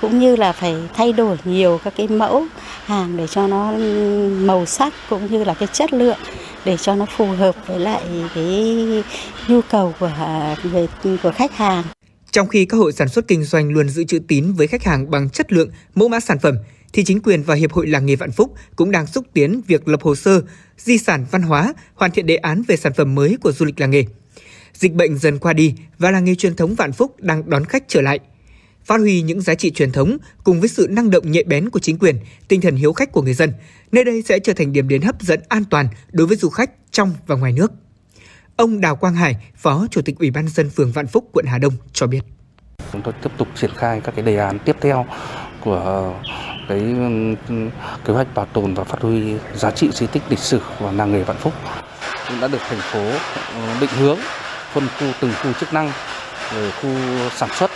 cũng 0.00 0.18
như 0.18 0.36
là 0.36 0.52
phải 0.52 0.74
thay 0.94 1.12
đổi 1.12 1.36
nhiều 1.44 1.80
các 1.84 1.94
cái 1.96 2.08
mẫu 2.08 2.44
hàng 2.84 3.16
để 3.16 3.26
cho 3.26 3.46
nó 3.46 3.72
ừ, 3.72 4.28
màu 4.44 4.66
sắc 4.66 4.92
cũng 5.10 5.26
như 5.30 5.44
là 5.44 5.54
cái 5.54 5.68
chất 5.72 5.92
lượng 5.92 6.18
để 6.64 6.76
cho 6.76 6.94
nó 6.94 7.06
phù 7.16 7.26
hợp 7.26 7.54
với 7.66 7.78
lại 7.80 8.02
cái 8.34 8.76
nhu 9.48 9.60
cầu 9.70 9.94
của 10.00 10.10
à, 10.16 10.56
về 10.62 10.86
của 11.22 11.32
khách 11.34 11.56
hàng. 11.56 11.84
Trong 12.30 12.48
khi 12.48 12.64
các 12.64 12.76
hội 12.76 12.92
sản 12.92 13.08
xuất 13.08 13.28
kinh 13.28 13.44
doanh 13.44 13.72
luôn 13.72 13.88
giữ 13.88 14.04
chữ 14.04 14.18
tín 14.28 14.52
với 14.52 14.66
khách 14.66 14.84
hàng 14.84 15.10
bằng 15.10 15.30
chất 15.30 15.52
lượng, 15.52 15.70
mẫu 15.94 16.08
mã 16.08 16.20
sản 16.20 16.38
phẩm, 16.38 16.54
thì 16.92 17.04
chính 17.04 17.20
quyền 17.20 17.42
và 17.42 17.54
Hiệp 17.54 17.72
hội 17.72 17.86
Làng 17.86 18.06
nghề 18.06 18.16
Vạn 18.16 18.32
Phúc 18.32 18.54
cũng 18.76 18.90
đang 18.90 19.06
xúc 19.06 19.26
tiến 19.32 19.60
việc 19.66 19.88
lập 19.88 20.02
hồ 20.02 20.14
sơ, 20.14 20.42
di 20.78 20.98
sản 20.98 21.26
văn 21.30 21.42
hóa, 21.42 21.74
hoàn 21.94 22.10
thiện 22.10 22.26
đề 22.26 22.36
án 22.36 22.62
về 22.68 22.76
sản 22.76 22.92
phẩm 22.96 23.14
mới 23.14 23.36
của 23.42 23.52
du 23.52 23.64
lịch 23.64 23.80
làng 23.80 23.90
nghề. 23.90 24.04
Dịch 24.74 24.92
bệnh 24.92 25.18
dần 25.18 25.38
qua 25.38 25.52
đi 25.52 25.74
và 25.98 26.10
làng 26.10 26.24
nghề 26.24 26.34
truyền 26.34 26.56
thống 26.56 26.74
Vạn 26.74 26.92
Phúc 26.92 27.16
đang 27.18 27.50
đón 27.50 27.64
khách 27.64 27.84
trở 27.88 28.00
lại– 28.00 28.18
phát 28.84 29.00
huy 29.00 29.22
những 29.22 29.40
giá 29.40 29.54
trị 29.54 29.70
truyền 29.70 29.92
thống 29.92 30.16
cùng 30.44 30.60
với 30.60 30.68
sự 30.68 30.86
năng 30.90 31.10
động 31.10 31.30
nhạy 31.30 31.44
bén 31.44 31.70
của 31.70 31.78
chính 31.78 31.98
quyền, 31.98 32.16
tinh 32.48 32.60
thần 32.60 32.76
hiếu 32.76 32.92
khách 32.92 33.12
của 33.12 33.22
người 33.22 33.34
dân, 33.34 33.52
nơi 33.92 34.04
đây 34.04 34.22
sẽ 34.22 34.38
trở 34.38 34.52
thành 34.52 34.72
điểm 34.72 34.88
đến 34.88 35.02
hấp 35.02 35.22
dẫn 35.22 35.40
an 35.48 35.64
toàn 35.70 35.88
đối 36.12 36.26
với 36.26 36.36
du 36.36 36.48
khách 36.48 36.70
trong 36.90 37.12
và 37.26 37.36
ngoài 37.36 37.52
nước. 37.52 37.72
Ông 38.56 38.80
Đào 38.80 38.96
Quang 38.96 39.14
Hải, 39.14 39.36
Phó 39.56 39.86
Chủ 39.90 40.02
tịch 40.02 40.18
Ủy 40.18 40.30
ban 40.30 40.48
dân 40.48 40.70
phường 40.70 40.92
Vạn 40.92 41.06
Phúc, 41.06 41.28
quận 41.32 41.46
Hà 41.46 41.58
Đông 41.58 41.72
cho 41.92 42.06
biết. 42.06 42.20
Chúng 42.92 43.02
tôi 43.02 43.14
tiếp 43.22 43.30
tục 43.38 43.48
triển 43.54 43.70
khai 43.76 44.00
các 44.04 44.14
cái 44.16 44.24
đề 44.24 44.36
án 44.36 44.58
tiếp 44.58 44.76
theo 44.80 45.06
của 45.60 46.14
cái 46.68 46.80
kế 48.04 48.12
hoạch 48.12 48.34
bảo 48.34 48.46
tồn 48.46 48.74
và 48.74 48.84
phát 48.84 49.00
huy 49.00 49.34
giá 49.54 49.70
trị 49.70 49.88
di 49.92 50.06
tích 50.06 50.22
lịch 50.28 50.38
sử 50.38 50.60
và 50.80 50.92
làng 50.92 51.12
nghề 51.12 51.22
Vạn 51.22 51.36
Phúc 51.36 51.52
cũng 52.28 52.40
đã 52.40 52.48
được 52.48 52.58
thành 52.68 52.80
phố 52.92 53.10
định 53.80 53.90
hướng 53.98 54.18
phân 54.74 54.88
khu 54.98 55.06
từng 55.20 55.32
khu 55.42 55.52
chức 55.52 55.72
năng 55.72 55.92
rồi 56.54 56.70
khu 56.82 56.88
sản 57.36 57.48
xuất 57.52 57.70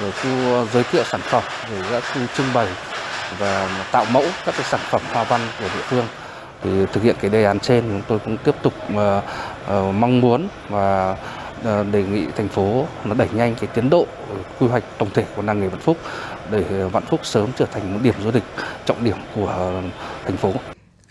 rồi 0.00 0.12
khu 0.12 0.28
giới 0.72 0.84
thiệu 0.84 1.04
sản 1.04 1.20
phẩm 1.20 1.42
rồi 1.70 1.82
các 1.90 2.02
khu 2.14 2.20
trưng 2.36 2.52
bày 2.54 2.66
và 3.38 3.68
tạo 3.92 4.04
mẫu 4.12 4.24
các 4.44 4.54
cái 4.54 4.64
sản 4.64 4.80
phẩm 4.90 5.00
hoa 5.12 5.24
văn 5.24 5.40
của 5.58 5.64
địa 5.64 5.82
phương 5.82 6.04
thì 6.62 6.70
thực 6.92 7.02
hiện 7.02 7.16
cái 7.20 7.30
đề 7.30 7.44
án 7.44 7.60
trên 7.60 7.82
chúng 7.88 8.02
tôi 8.08 8.18
cũng 8.18 8.36
tiếp 8.36 8.54
tục 8.62 8.72
uh, 8.92 8.98
uh, 8.98 9.94
mong 9.94 10.20
muốn 10.20 10.48
và 10.68 11.16
uh, 11.60 11.86
đề 11.92 12.02
nghị 12.02 12.26
thành 12.36 12.48
phố 12.48 12.86
nó 13.04 13.14
đẩy 13.14 13.28
nhanh 13.32 13.54
cái 13.54 13.66
tiến 13.74 13.90
độ 13.90 14.06
quy 14.58 14.66
hoạch 14.66 14.84
tổng 14.98 15.10
thể 15.14 15.24
của 15.36 15.42
làng 15.42 15.60
nghề 15.60 15.68
Vạn 15.68 15.80
Phúc 15.80 15.96
để 16.50 16.62
Vạn 16.92 17.02
Phúc 17.04 17.20
sớm 17.22 17.50
trở 17.56 17.66
thành 17.66 17.94
một 17.94 18.00
điểm 18.02 18.14
du 18.24 18.30
lịch 18.34 18.44
trọng 18.86 19.04
điểm 19.04 19.16
của 19.34 19.72
thành 20.26 20.36
phố. 20.36 20.52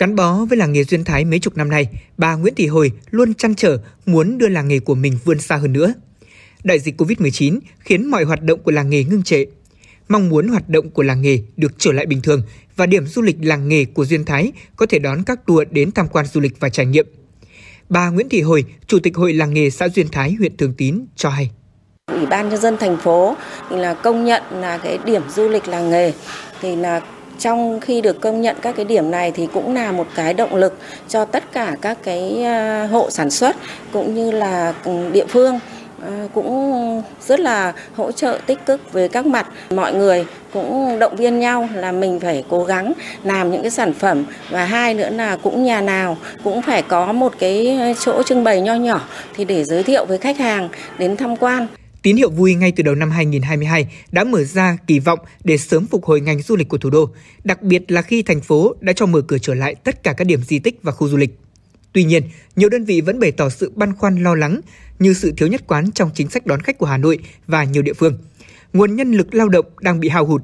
Gắn 0.02 0.16
bó 0.16 0.46
với 0.46 0.58
làng 0.58 0.74
nghề 0.74 0.84
duyên 0.84 1.04
thái 1.04 1.26
mấy 1.26 1.40
chục 1.40 1.58
năm 1.58 1.70
nay, 1.70 1.88
bà 2.18 2.36
Nguyễn 2.36 2.56
Thị 2.56 2.68
Hồi 2.68 2.92
luôn 3.10 3.34
chăn 3.34 3.56
trở 3.56 3.78
muốn 4.06 4.38
đưa 4.38 4.48
làng 4.48 4.68
nghề 4.68 4.80
của 4.80 4.96
mình 4.96 5.18
vươn 5.26 5.40
xa 5.40 5.56
hơn 5.56 5.74
nữa 5.74 5.94
đại 6.64 6.80
dịch 6.80 7.02
COVID-19 7.02 7.60
khiến 7.80 8.12
mọi 8.12 8.24
hoạt 8.24 8.42
động 8.42 8.60
của 8.64 8.72
làng 8.72 8.90
nghề 8.90 9.04
ngưng 9.04 9.24
trệ. 9.24 9.46
Mong 10.10 10.30
muốn 10.30 10.48
hoạt 10.48 10.70
động 10.70 10.90
của 10.90 11.04
làng 11.04 11.22
nghề 11.22 11.40
được 11.58 11.72
trở 11.78 11.92
lại 11.92 12.06
bình 12.06 12.22
thường 12.22 12.42
và 12.76 12.86
điểm 12.86 13.08
du 13.08 13.22
lịch 13.22 13.36
làng 13.42 13.68
nghề 13.68 13.86
của 13.86 14.06
Duyên 14.06 14.26
Thái 14.26 14.52
có 14.76 14.86
thể 14.86 15.00
đón 15.00 15.24
các 15.24 15.46
tour 15.46 15.68
đến 15.72 15.92
tham 15.92 16.08
quan 16.08 16.26
du 16.26 16.42
lịch 16.42 16.60
và 16.60 16.70
trải 16.70 16.86
nghiệm. 16.86 17.08
Bà 17.90 18.10
Nguyễn 18.10 18.30
Thị 18.30 18.42
Hồi, 18.42 18.66
Chủ 18.88 19.00
tịch 19.04 19.16
Hội 19.16 19.34
làng 19.34 19.54
nghề 19.54 19.70
xã 19.70 19.90
Duyên 19.90 20.08
Thái, 20.12 20.34
huyện 20.40 20.58
Thường 20.58 20.74
Tín 20.78 21.06
cho 21.16 21.30
hay. 21.30 21.52
Ủy 22.12 22.26
ban 22.26 22.50
nhân 22.50 22.62
dân 22.62 22.78
thành 22.80 22.98
phố 22.98 23.36
thì 23.70 23.76
là 23.76 23.94
công 23.94 24.26
nhận 24.26 24.44
là 24.52 24.78
cái 24.78 25.00
điểm 25.06 25.22
du 25.30 25.48
lịch 25.48 25.68
làng 25.68 25.90
nghề 25.90 26.14
thì 26.62 26.76
là 26.76 27.02
trong 27.42 27.80
khi 27.80 28.02
được 28.02 28.22
công 28.22 28.42
nhận 28.42 28.56
các 28.62 28.76
cái 28.76 28.86
điểm 28.86 29.12
này 29.12 29.32
thì 29.32 29.48
cũng 29.54 29.76
là 29.76 29.92
một 29.92 30.08
cái 30.16 30.34
động 30.34 30.56
lực 30.56 30.78
cho 31.08 31.26
tất 31.26 31.44
cả 31.52 31.76
các 31.82 31.98
cái 32.04 32.44
à, 32.44 32.88
hộ 32.92 33.10
sản 33.10 33.30
xuất 33.30 33.56
cũng 33.94 34.16
như 34.16 34.32
là 34.32 34.74
ừ, 34.84 34.92
địa 35.12 35.26
phương. 35.26 35.60
À, 36.08 36.28
cũng 36.34 37.04
rất 37.28 37.40
là 37.40 37.74
hỗ 37.96 38.12
trợ, 38.12 38.40
tích 38.46 38.66
cực 38.66 38.94
về 38.94 39.08
các 39.08 39.26
mặt. 39.26 39.48
Mọi 39.70 39.94
người 39.94 40.26
cũng 40.54 41.00
động 41.00 41.16
viên 41.16 41.40
nhau 41.40 41.70
là 41.76 41.92
mình 41.92 42.20
phải 42.20 42.44
cố 42.50 42.64
gắng 42.64 42.94
làm 43.24 43.52
những 43.52 43.62
cái 43.62 43.72
sản 43.72 43.94
phẩm. 43.94 44.26
Và 44.50 44.66
hai 44.66 44.94
nữa 44.94 45.10
là 45.10 45.38
cũng 45.44 45.64
nhà 45.64 45.82
nào 45.82 46.18
cũng 46.44 46.62
phải 46.62 46.82
có 46.82 47.12
một 47.12 47.34
cái 47.40 47.78
à, 47.80 47.94
chỗ 48.00 48.24
trưng 48.24 48.44
bày 48.44 48.62
nho 48.62 48.76
nhỏ 48.76 49.02
thì 49.36 49.46
để 49.46 49.64
giới 49.64 49.84
thiệu 49.84 50.06
với 50.06 50.18
khách 50.18 50.38
hàng 50.38 50.70
đến 50.98 51.18
tham 51.18 51.38
quan. 51.38 51.68
Tín 52.02 52.16
hiệu 52.16 52.30
vui 52.30 52.56
ngay 52.56 52.72
từ 52.72 52.84
đầu 52.84 52.96
năm 52.96 53.12
2022 53.12 53.88
đã 54.12 54.24
mở 54.24 54.44
ra 54.44 54.78
kỳ 54.88 55.00
vọng 55.00 55.20
để 55.44 55.58
sớm 55.58 55.88
phục 55.88 56.06
hồi 56.06 56.22
ngành 56.22 56.42
du 56.42 56.56
lịch 56.56 56.70
của 56.70 56.78
thủ 56.78 56.90
đô, 56.90 57.10
đặc 57.44 57.62
biệt 57.62 57.92
là 57.92 58.02
khi 58.02 58.24
thành 58.24 58.42
phố 58.42 58.76
đã 58.82 58.94
cho 58.94 59.06
mở 59.06 59.22
cửa 59.22 59.38
trở 59.38 59.54
lại 59.54 59.76
tất 59.76 60.04
cả 60.04 60.14
các 60.14 60.24
điểm 60.24 60.42
di 60.44 60.60
tích 60.60 60.80
và 60.84 60.92
khu 60.92 61.10
du 61.10 61.18
lịch. 61.18 61.38
Tuy 61.94 62.04
nhiên, 62.04 62.24
nhiều 62.56 62.70
đơn 62.70 62.86
vị 62.86 63.02
vẫn 63.02 63.20
bày 63.20 63.32
tỏ 63.32 63.50
sự 63.50 63.72
băn 63.76 63.96
khoăn 63.96 64.24
lo 64.24 64.36
lắng 64.36 64.62
như 65.00 65.14
sự 65.14 65.34
thiếu 65.38 65.48
nhất 65.48 65.62
quán 65.68 65.92
trong 65.92 66.10
chính 66.14 66.30
sách 66.30 66.46
đón 66.46 66.62
khách 66.62 66.78
của 66.78 66.86
Hà 66.86 66.98
Nội 66.98 67.20
và 67.48 67.64
nhiều 67.64 67.82
địa 67.82 67.94
phương. 67.94 68.18
Nguồn 68.74 68.96
nhân 68.96 69.12
lực 69.12 69.34
lao 69.34 69.50
động 69.50 69.66
đang 69.82 70.00
bị 70.00 70.10
hao 70.10 70.26
hụt. 70.26 70.42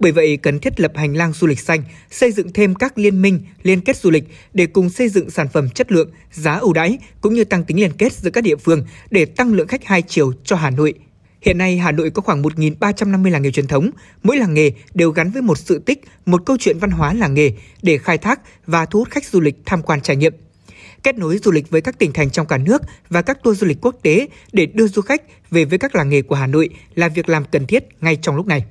Bởi 0.00 0.12
vậy, 0.12 0.36
cần 0.36 0.58
thiết 0.58 0.80
lập 0.80 0.92
hành 0.94 1.14
lang 1.14 1.32
du 1.32 1.46
lịch 1.46 1.60
xanh, 1.60 1.82
xây 2.10 2.32
dựng 2.32 2.52
thêm 2.52 2.74
các 2.74 2.98
liên 2.98 3.22
minh, 3.22 3.40
liên 3.62 3.80
kết 3.80 3.96
du 3.96 4.10
lịch 4.10 4.24
để 4.54 4.66
cùng 4.66 4.90
xây 4.90 5.08
dựng 5.08 5.30
sản 5.30 5.48
phẩm 5.52 5.70
chất 5.70 5.92
lượng, 5.92 6.10
giá 6.32 6.54
ưu 6.54 6.72
đãi 6.72 6.98
cũng 7.20 7.34
như 7.34 7.44
tăng 7.44 7.64
tính 7.64 7.80
liên 7.80 7.92
kết 7.98 8.12
giữa 8.12 8.30
các 8.30 8.44
địa 8.44 8.56
phương 8.56 8.86
để 9.10 9.24
tăng 9.24 9.52
lượng 9.52 9.68
khách 9.68 9.84
hai 9.84 10.02
chiều 10.02 10.32
cho 10.44 10.56
Hà 10.56 10.70
Nội. 10.70 10.94
Hiện 11.42 11.58
nay 11.58 11.78
Hà 11.78 11.92
Nội 11.92 12.10
có 12.10 12.22
khoảng 12.22 12.42
1.350 12.42 13.30
làng 13.30 13.42
nghề 13.42 13.50
truyền 13.50 13.66
thống, 13.66 13.90
mỗi 14.22 14.36
làng 14.36 14.54
nghề 14.54 14.72
đều 14.94 15.10
gắn 15.10 15.30
với 15.30 15.42
một 15.42 15.58
sự 15.58 15.78
tích, 15.78 16.04
một 16.26 16.42
câu 16.46 16.56
chuyện 16.60 16.78
văn 16.78 16.90
hóa 16.90 17.14
làng 17.14 17.34
nghề 17.34 17.52
để 17.82 17.98
khai 17.98 18.18
thác 18.18 18.40
và 18.66 18.86
thu 18.86 18.98
hút 18.98 19.10
khách 19.10 19.24
du 19.24 19.40
lịch 19.40 19.56
tham 19.66 19.82
quan 19.82 20.00
trải 20.00 20.16
nghiệm. 20.16 20.34
Kết 21.02 21.18
nối 21.18 21.38
du 21.38 21.50
lịch 21.50 21.70
với 21.70 21.80
các 21.80 21.98
tỉnh 21.98 22.12
thành 22.12 22.30
trong 22.30 22.46
cả 22.46 22.58
nước 22.58 22.82
và 23.08 23.22
các 23.22 23.42
tour 23.42 23.60
du 23.60 23.66
lịch 23.66 23.78
quốc 23.80 23.96
tế 24.02 24.28
để 24.52 24.66
đưa 24.66 24.88
du 24.88 25.02
khách 25.02 25.22
về 25.50 25.64
với 25.64 25.78
các 25.78 25.94
làng 25.94 26.08
nghề 26.08 26.22
của 26.22 26.34
Hà 26.34 26.46
Nội 26.46 26.68
là 26.94 27.08
việc 27.08 27.28
làm 27.28 27.44
cần 27.44 27.66
thiết 27.66 27.84
ngay 28.00 28.16
trong 28.16 28.36
lúc 28.36 28.46
này. 28.46 28.64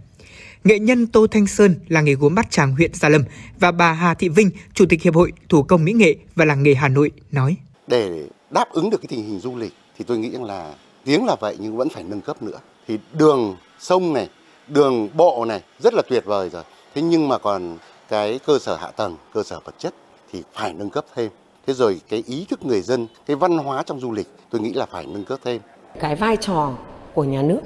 Nghệ 0.64 0.80
nhân 0.80 1.08
Tô 1.08 1.28
Thanh 1.28 1.48
Sơn 1.48 1.76
là 1.88 2.02
nghề 2.02 2.14
gốm 2.14 2.36
bát 2.36 2.52
tràng 2.52 2.72
huyện 2.72 2.94
Gia 2.94 3.10
Lâm 3.10 3.24
và 3.60 3.72
bà 3.72 3.94
Hà 3.94 4.14
Thị 4.14 4.30
Vinh, 4.30 4.52
Chủ 4.74 4.86
tịch 4.90 5.02
Hiệp 5.02 5.16
hội 5.16 5.32
Thủ 5.50 5.64
công 5.64 5.86
Mỹ 5.86 5.94
nghệ 5.94 6.16
và 6.36 6.46
làng 6.46 6.64
nghề 6.64 6.74
Hà 6.74 6.88
Nội 6.88 7.12
nói. 7.32 7.56
Để 7.88 8.28
đáp 8.50 8.66
ứng 8.72 8.90
được 8.90 8.98
cái 9.02 9.08
tình 9.10 9.24
hình 9.24 9.40
du 9.40 9.56
lịch 9.56 9.74
thì 9.98 10.06
tôi 10.08 10.18
nghĩ 10.18 10.30
rằng 10.30 10.44
là 10.44 10.74
tiếng 11.06 11.26
là 11.26 11.36
vậy 11.40 11.58
nhưng 11.60 11.78
vẫn 11.78 11.90
phải 11.90 12.04
nâng 12.04 12.22
cấp 12.22 12.42
nữa. 12.42 12.60
Thì 12.88 13.00
đường 13.14 13.56
sông 13.80 14.14
này, 14.14 14.30
đường 14.68 15.10
bộ 15.14 15.46
này 15.46 15.62
rất 15.80 15.94
là 15.94 16.02
tuyệt 16.10 16.26
vời 16.26 16.50
rồi. 16.50 16.64
Thế 16.96 17.02
nhưng 17.02 17.28
mà 17.28 17.38
còn 17.38 17.78
cái 18.10 18.40
cơ 18.46 18.60
sở 18.60 18.76
hạ 18.76 18.92
tầng, 18.92 19.18
cơ 19.34 19.44
sở 19.44 19.60
vật 19.66 19.76
chất 19.78 19.94
thì 20.32 20.44
phải 20.54 20.74
nâng 20.74 20.90
cấp 20.90 21.06
thêm. 21.16 21.30
Thế 21.68 21.74
rồi 21.74 22.02
cái 22.10 22.24
ý 22.28 22.46
thức 22.50 22.66
người 22.66 22.82
dân, 22.82 23.08
cái 23.26 23.36
văn 23.36 23.58
hóa 23.58 23.84
trong 23.84 24.00
du 24.00 24.12
lịch 24.12 24.28
tôi 24.50 24.62
nghĩ 24.62 24.74
là 24.74 24.86
phải 24.86 25.06
nâng 25.06 25.26
cấp 25.26 25.40
thêm. 25.44 25.62
Cái 26.00 26.16
vai 26.16 26.38
trò 26.38 26.74
của 27.14 27.24
nhà 27.24 27.42
nước, 27.42 27.60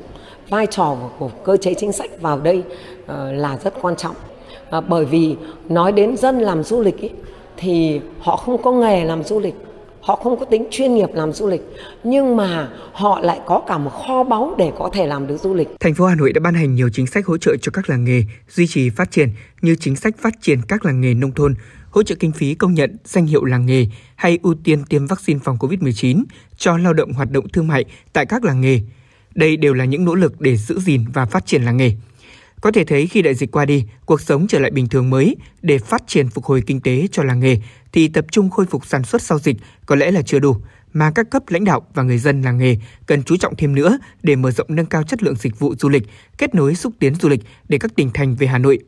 vai 0.49 0.67
trò 0.67 0.97
của 1.19 1.29
cơ 1.43 1.57
chế 1.57 1.73
chính 1.73 1.91
sách 1.91 2.09
vào 2.21 2.39
đây 2.39 2.63
ờ, 3.07 3.31
là 3.31 3.57
rất 3.63 3.73
quan 3.81 3.95
trọng. 3.95 4.15
Ờ, 4.69 4.81
bởi 4.81 5.05
vì 5.05 5.35
nói 5.69 5.91
đến 5.91 6.17
dân 6.17 6.39
làm 6.39 6.63
du 6.63 6.81
lịch 6.81 6.97
ý, 6.97 7.09
thì 7.57 8.01
họ 8.19 8.35
không 8.35 8.63
có 8.63 8.71
nghề 8.71 9.05
làm 9.05 9.23
du 9.23 9.39
lịch 9.39 9.55
họ 10.03 10.15
không 10.15 10.39
có 10.39 10.45
tính 10.45 10.67
chuyên 10.71 10.95
nghiệp 10.95 11.09
làm 11.13 11.33
du 11.33 11.47
lịch 11.47 11.61
nhưng 12.03 12.35
mà 12.35 12.69
họ 12.93 13.19
lại 13.19 13.39
có 13.45 13.61
cả 13.67 13.77
một 13.77 13.89
kho 13.89 14.23
báu 14.23 14.55
để 14.57 14.71
có 14.77 14.89
thể 14.93 15.07
làm 15.07 15.27
được 15.27 15.37
du 15.37 15.53
lịch. 15.53 15.67
Thành 15.79 15.93
phố 15.93 16.05
Hà 16.05 16.15
Nội 16.15 16.33
đã 16.33 16.39
ban 16.39 16.53
hành 16.53 16.75
nhiều 16.75 16.89
chính 16.93 17.07
sách 17.07 17.25
hỗ 17.25 17.37
trợ 17.37 17.55
cho 17.61 17.71
các 17.73 17.89
làng 17.89 18.03
nghề 18.03 18.23
duy 18.49 18.67
trì 18.67 18.89
phát 18.89 19.11
triển 19.11 19.29
như 19.61 19.75
chính 19.79 19.95
sách 19.95 20.15
phát 20.17 20.33
triển 20.41 20.61
các 20.67 20.85
làng 20.85 21.01
nghề 21.01 21.13
nông 21.13 21.31
thôn, 21.31 21.55
hỗ 21.89 22.03
trợ 22.03 22.15
kinh 22.19 22.31
phí 22.31 22.55
công 22.55 22.73
nhận 22.73 22.97
danh 23.05 23.25
hiệu 23.25 23.43
làng 23.43 23.65
nghề 23.65 23.87
hay 24.15 24.39
ưu 24.43 24.55
tiên 24.63 24.83
tiêm 24.89 25.07
vaccine 25.07 25.39
phòng 25.43 25.57
COVID-19 25.57 26.23
cho 26.57 26.77
lao 26.77 26.93
động 26.93 27.13
hoạt 27.13 27.31
động 27.31 27.49
thương 27.49 27.67
mại 27.67 27.85
tại 28.13 28.25
các 28.25 28.43
làng 28.43 28.61
nghề. 28.61 28.79
Đây 29.35 29.57
đều 29.57 29.73
là 29.73 29.85
những 29.85 30.05
nỗ 30.05 30.15
lực 30.15 30.41
để 30.41 30.57
giữ 30.57 30.79
gìn 30.79 31.05
và 31.13 31.25
phát 31.25 31.45
triển 31.45 31.63
làng 31.63 31.77
nghề. 31.77 31.91
Có 32.61 32.71
thể 32.71 32.83
thấy 32.83 33.07
khi 33.07 33.21
đại 33.21 33.35
dịch 33.35 33.51
qua 33.51 33.65
đi, 33.65 33.85
cuộc 34.05 34.21
sống 34.21 34.47
trở 34.47 34.59
lại 34.59 34.71
bình 34.71 34.87
thường 34.87 35.09
mới 35.09 35.35
để 35.61 35.77
phát 35.77 36.03
triển 36.07 36.29
phục 36.29 36.45
hồi 36.45 36.63
kinh 36.67 36.81
tế 36.81 37.07
cho 37.11 37.23
làng 37.23 37.39
nghề 37.39 37.57
thì 37.91 38.07
tập 38.07 38.25
trung 38.31 38.49
khôi 38.49 38.65
phục 38.65 38.85
sản 38.85 39.03
xuất 39.03 39.21
sau 39.21 39.39
dịch 39.39 39.57
có 39.85 39.95
lẽ 39.95 40.11
là 40.11 40.21
chưa 40.21 40.39
đủ 40.39 40.55
mà 40.93 41.11
các 41.11 41.29
cấp 41.29 41.43
lãnh 41.47 41.63
đạo 41.63 41.87
và 41.93 42.03
người 42.03 42.17
dân 42.17 42.41
làng 42.41 42.57
nghề 42.57 42.77
cần 43.05 43.23
chú 43.23 43.37
trọng 43.37 43.55
thêm 43.55 43.75
nữa 43.75 43.97
để 44.23 44.35
mở 44.35 44.51
rộng 44.51 44.67
nâng 44.69 44.85
cao 44.85 45.03
chất 45.03 45.23
lượng 45.23 45.35
dịch 45.35 45.59
vụ 45.59 45.75
du 45.79 45.89
lịch, 45.89 46.03
kết 46.37 46.55
nối 46.55 46.75
xúc 46.75 46.93
tiến 46.99 47.15
du 47.15 47.29
lịch 47.29 47.41
để 47.69 47.77
các 47.77 47.95
tỉnh 47.95 48.09
thành 48.13 48.35
về 48.35 48.47
Hà 48.47 48.57
Nội. 48.57 48.79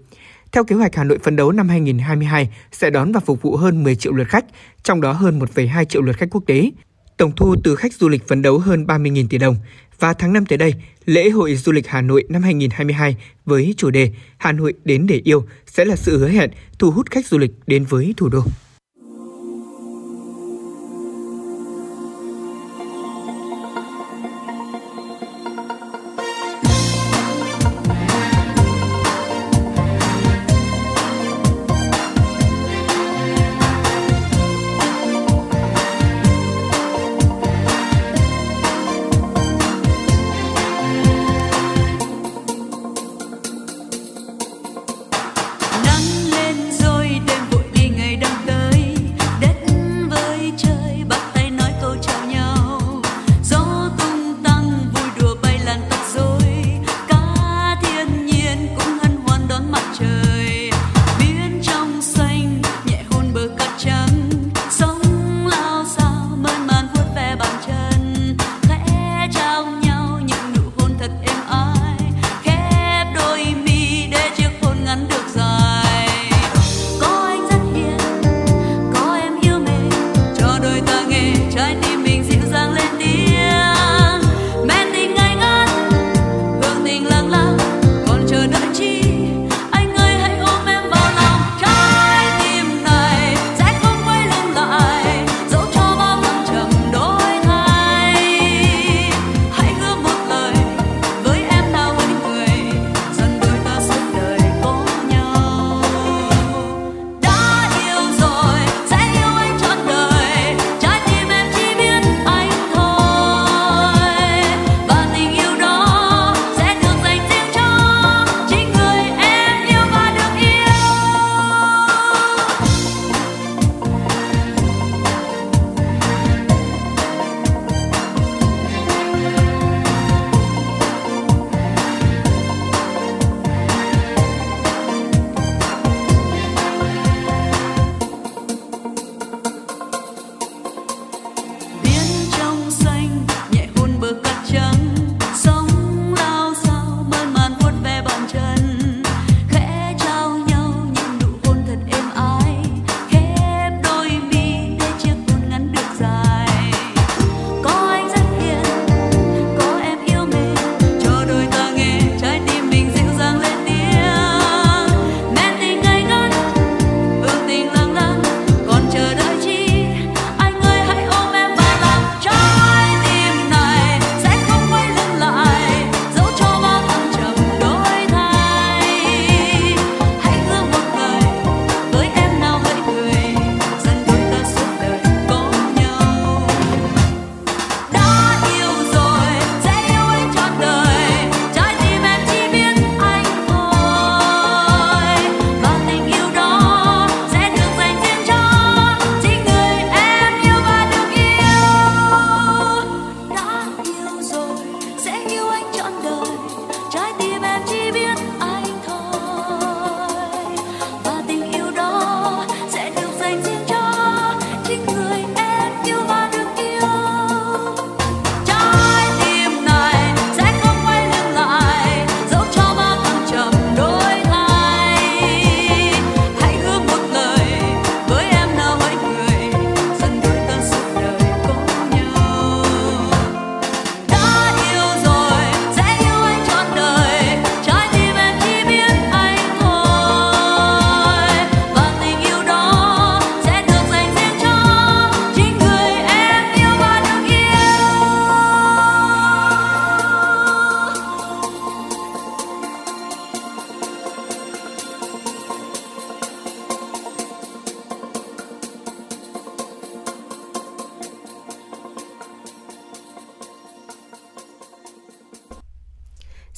Theo 0.51 0.63
kế 0.63 0.75
hoạch 0.75 0.95
Hà 0.95 1.03
Nội 1.03 1.19
phấn 1.23 1.35
đấu 1.35 1.51
năm 1.51 1.69
2022 1.69 2.49
sẽ 2.71 2.89
đón 2.89 3.11
và 3.11 3.19
phục 3.19 3.41
vụ 3.41 3.55
hơn 3.55 3.83
10 3.83 3.95
triệu 3.95 4.13
lượt 4.13 4.27
khách, 4.27 4.45
trong 4.83 5.01
đó 5.01 5.11
hơn 5.11 5.39
1,2 5.39 5.85
triệu 5.85 6.01
lượt 6.01 6.17
khách 6.17 6.29
quốc 6.31 6.43
tế. 6.47 6.71
Tổng 7.17 7.31
thu 7.35 7.55
từ 7.63 7.75
khách 7.75 7.93
du 7.93 8.09
lịch 8.09 8.27
phấn 8.27 8.41
đấu 8.41 8.59
hơn 8.59 8.85
30.000 8.85 9.27
tỷ 9.29 9.37
đồng. 9.37 9.55
Và 9.99 10.13
tháng 10.13 10.33
5 10.33 10.45
tới 10.45 10.57
đây, 10.57 10.73
lễ 11.05 11.29
hội 11.29 11.55
du 11.55 11.71
lịch 11.71 11.87
Hà 11.87 12.01
Nội 12.01 12.23
năm 12.29 12.43
2022 12.43 13.17
với 13.45 13.73
chủ 13.77 13.89
đề 13.89 14.11
Hà 14.37 14.51
Nội 14.51 14.73
đến 14.85 15.07
để 15.07 15.21
yêu 15.23 15.45
sẽ 15.67 15.85
là 15.85 15.95
sự 15.95 16.17
hứa 16.17 16.29
hẹn 16.29 16.49
thu 16.79 16.91
hút 16.91 17.11
khách 17.11 17.27
du 17.27 17.37
lịch 17.37 17.51
đến 17.67 17.85
với 17.85 18.13
thủ 18.17 18.29
đô. 18.29 18.43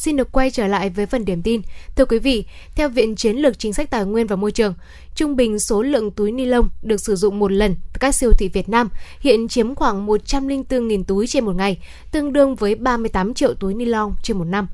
Xin 0.08 0.18
được 0.18 0.32
quay 0.32 0.52
trở 0.52 0.68
lại 0.68 0.90
với 0.90 1.06
phần 1.06 1.26
điểm 1.26 1.42
tin. 1.42 1.62
Thưa 1.96 2.06
quý 2.06 2.20
vị, 2.20 2.46
theo 2.76 2.90
Viện 2.90 3.16
Chiến 3.16 3.38
lược 3.38 3.60
Chính 3.60 3.74
sách 3.74 3.90
Tài 3.90 4.06
nguyên 4.06 4.28
và 4.28 4.36
Môi 4.36 4.52
trường, 4.52 4.74
trung 5.16 5.36
bình 5.36 5.60
số 5.60 5.82
lượng 5.82 6.12
túi 6.12 6.32
ni 6.32 6.46
lông 6.46 6.70
được 6.82 6.98
sử 6.98 7.16
dụng 7.16 7.40
một 7.40 7.52
lần 7.52 7.76
tại 7.76 7.98
các 8.00 8.16
siêu 8.16 8.32
thị 8.32 8.50
Việt 8.54 8.70
Nam 8.70 8.90
hiện 9.20 9.48
chiếm 9.48 9.76
khoảng 9.76 10.08
104.000 10.08 11.04
túi 11.04 11.28
trên 11.28 11.46
một 11.46 11.56
ngày, 11.56 11.78
tương 12.12 12.34
đương 12.34 12.56
với 12.56 12.76
38 12.76 13.34
triệu 13.34 13.54
túi 13.54 13.74
ni 13.74 13.86
lông 13.86 14.16
trên 14.24 14.38
một 14.38 14.44
năm. 14.44 14.68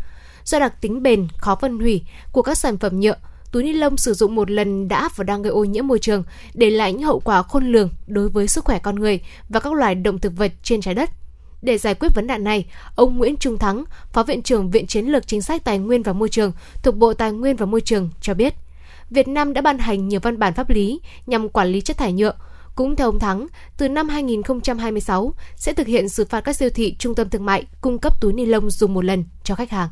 Do 0.43 0.60
đặc 0.60 0.81
tính 0.81 1.03
bền, 1.03 1.27
khó 1.38 1.55
phân 1.55 1.80
hủy 1.80 2.01
của 2.31 2.41
các 2.41 2.57
sản 2.57 2.77
phẩm 2.77 2.99
nhựa, 2.99 3.15
túi 3.51 3.64
ni 3.64 3.73
lông 3.73 3.97
sử 3.97 4.14
dụng 4.14 4.35
một 4.35 4.51
lần 4.51 4.88
đã 4.88 5.10
và 5.15 5.23
đang 5.23 5.41
gây 5.41 5.51
ô 5.51 5.64
nhiễm 5.64 5.88
môi 5.88 5.99
trường, 5.99 6.23
để 6.53 6.69
lại 6.69 6.93
những 6.93 7.03
hậu 7.03 7.19
quả 7.19 7.43
khôn 7.43 7.72
lường 7.72 7.89
đối 8.07 8.30
với 8.30 8.47
sức 8.47 8.65
khỏe 8.65 8.80
con 8.80 8.95
người 8.95 9.19
và 9.49 9.60
các 9.60 9.73
loài 9.73 9.95
động 9.95 10.19
thực 10.19 10.34
vật 10.38 10.51
trên 10.64 10.81
trái 10.81 10.93
đất. 10.93 11.10
Để 11.64 11.77
giải 11.77 11.95
quyết 11.95 12.15
vấn 12.15 12.27
nạn 12.27 12.44
này, 12.44 12.65
ông 12.95 13.18
Nguyễn 13.18 13.38
Trung 13.38 13.57
Thắng, 13.57 13.84
Phó 14.14 14.23
Viện 14.23 14.41
trưởng 14.41 14.72
Viện 14.72 14.88
Chiến 14.88 15.06
lược 15.06 15.27
Chính 15.27 15.41
sách 15.41 15.64
Tài 15.64 15.80
nguyên 15.80 16.03
và 16.03 16.14
Môi 16.14 16.30
trường 16.30 16.52
thuộc 16.84 16.95
Bộ 16.95 17.14
Tài 17.14 17.31
nguyên 17.31 17.56
và 17.56 17.65
Môi 17.65 17.81
trường 17.81 18.10
cho 18.22 18.34
biết, 18.34 18.53
Việt 19.10 19.27
Nam 19.27 19.53
đã 19.53 19.61
ban 19.61 19.77
hành 19.77 20.07
nhiều 20.07 20.19
văn 20.19 20.40
bản 20.40 20.53
pháp 20.53 20.69
lý 20.69 20.99
nhằm 21.26 21.49
quản 21.49 21.68
lý 21.68 21.81
chất 21.81 21.98
thải 21.98 22.14
nhựa. 22.14 22.34
Cũng 22.76 22.95
theo 22.95 23.07
ông 23.07 23.19
Thắng, 23.19 23.48
từ 23.77 23.90
năm 23.90 24.10
2026 24.10 25.34
sẽ 25.56 25.73
thực 25.73 25.88
hiện 25.88 26.10
xử 26.10 26.26
phạt 26.26 26.41
các 26.41 26.56
siêu 26.56 26.69
thị, 26.69 26.95
trung 26.99 27.15
tâm 27.15 27.30
thương 27.30 27.45
mại 27.45 27.65
cung 27.81 27.99
cấp 27.99 28.22
túi 28.22 28.34
ni 28.34 28.45
lông 28.45 28.69
dùng 28.69 28.94
một 28.94 29.06
lần 29.06 29.23
cho 29.44 29.56
khách 29.56 29.72
hàng. 29.72 29.90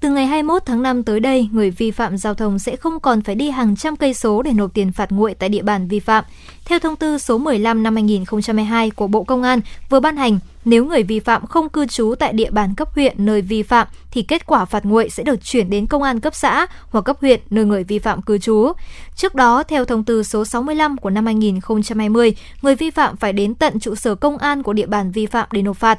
Từ 0.00 0.10
ngày 0.10 0.26
21 0.26 0.62
tháng 0.66 0.82
5 0.82 1.02
tới 1.02 1.20
đây, 1.20 1.48
người 1.52 1.70
vi 1.70 1.90
phạm 1.90 2.16
giao 2.16 2.34
thông 2.34 2.58
sẽ 2.58 2.76
không 2.76 3.00
còn 3.00 3.22
phải 3.22 3.34
đi 3.34 3.50
hàng 3.50 3.76
trăm 3.76 3.96
cây 3.96 4.14
số 4.14 4.42
để 4.42 4.52
nộp 4.52 4.74
tiền 4.74 4.92
phạt 4.92 5.12
nguội 5.12 5.34
tại 5.34 5.48
địa 5.48 5.62
bàn 5.62 5.88
vi 5.88 6.00
phạm. 6.00 6.24
Theo 6.64 6.78
thông 6.78 6.96
tư 6.96 7.18
số 7.18 7.38
15 7.38 7.82
năm 7.82 7.94
2022 7.96 8.90
của 8.90 9.06
Bộ 9.06 9.24
Công 9.24 9.42
an 9.42 9.60
vừa 9.90 10.00
ban 10.00 10.16
hành, 10.16 10.38
nếu 10.64 10.84
người 10.84 11.02
vi 11.02 11.20
phạm 11.20 11.46
không 11.46 11.68
cư 11.68 11.86
trú 11.86 12.14
tại 12.18 12.32
địa 12.32 12.50
bàn 12.50 12.74
cấp 12.74 12.88
huyện 12.94 13.14
nơi 13.18 13.42
vi 13.42 13.62
phạm 13.62 13.86
thì 14.10 14.22
kết 14.22 14.46
quả 14.46 14.64
phạt 14.64 14.84
nguội 14.84 15.08
sẽ 15.10 15.22
được 15.22 15.44
chuyển 15.44 15.70
đến 15.70 15.86
công 15.86 16.02
an 16.02 16.20
cấp 16.20 16.34
xã 16.34 16.66
hoặc 16.88 17.02
cấp 17.02 17.16
huyện 17.20 17.40
nơi 17.50 17.64
người 17.64 17.84
vi 17.84 17.98
phạm 17.98 18.22
cư 18.22 18.38
trú. 18.38 18.72
Trước 19.16 19.34
đó, 19.34 19.62
theo 19.62 19.84
thông 19.84 20.04
tư 20.04 20.22
số 20.22 20.44
65 20.44 20.96
của 20.96 21.10
năm 21.10 21.26
2020, 21.26 22.34
người 22.62 22.74
vi 22.74 22.90
phạm 22.90 23.16
phải 23.16 23.32
đến 23.32 23.54
tận 23.54 23.80
trụ 23.80 23.94
sở 23.94 24.14
công 24.14 24.38
an 24.38 24.62
của 24.62 24.72
địa 24.72 24.86
bàn 24.86 25.10
vi 25.10 25.26
phạm 25.26 25.48
để 25.52 25.62
nộp 25.62 25.76
phạt. 25.76 25.98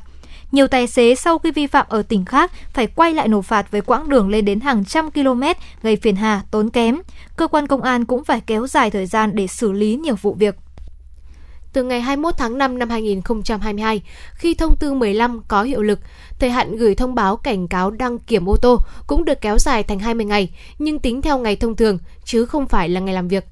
Nhiều 0.52 0.68
tài 0.68 0.88
xế 0.88 1.16
sau 1.16 1.40
khi 1.40 1.52
vi 1.52 1.68
phạm 1.68 1.86
ở 1.90 2.02
tỉnh 2.02 2.26
khác 2.26 2.52
phải 2.74 2.88
quay 2.88 3.14
lại 3.14 3.28
nộp 3.28 3.46
phạt 3.46 3.72
với 3.72 3.82
quãng 3.82 4.10
đường 4.10 4.30
lên 4.30 4.46
đến 4.46 4.60
hàng 4.60 4.86
trăm 4.86 5.12
km 5.12 5.44
gây 5.84 5.96
phiền 5.96 6.16
hà, 6.16 6.42
tốn 6.52 6.70
kém. 6.70 6.98
Cơ 7.36 7.48
quan 7.48 7.68
công 7.68 7.82
an 7.82 8.06
cũng 8.06 8.24
phải 8.24 8.42
kéo 8.42 8.68
dài 8.68 8.92
thời 8.92 9.06
gian 9.06 9.36
để 9.36 9.48
xử 9.48 9.72
lý 9.72 9.96
nhiều 9.96 10.16
vụ 10.22 10.34
việc. 10.34 10.56
Từ 11.74 11.84
ngày 11.84 12.02
21 12.02 12.34
tháng 12.38 12.58
5 12.58 12.80
năm 12.80 12.90
2022, 12.90 14.02
khi 14.34 14.54
thông 14.54 14.76
tư 14.76 14.94
15 14.94 15.42
có 15.48 15.64
hiệu 15.64 15.82
lực, 15.82 16.00
thời 16.40 16.50
hạn 16.50 16.76
gửi 16.76 16.96
thông 16.96 17.16
báo 17.16 17.38
cảnh 17.38 17.68
cáo 17.68 17.92
đăng 17.92 18.20
kiểm 18.20 18.50
ô 18.50 18.56
tô 18.62 18.80
cũng 19.08 19.26
được 19.26 19.42
kéo 19.42 19.58
dài 19.58 19.84
thành 19.84 20.00
20 20.00 20.26
ngày, 20.26 20.50
nhưng 20.80 21.00
tính 21.00 21.22
theo 21.22 21.40
ngày 21.40 21.56
thông 21.56 21.76
thường, 21.76 21.98
chứ 22.24 22.46
không 22.46 22.68
phải 22.68 22.90
là 22.90 23.00
ngày 23.00 23.14
làm 23.14 23.28
việc. 23.28 23.46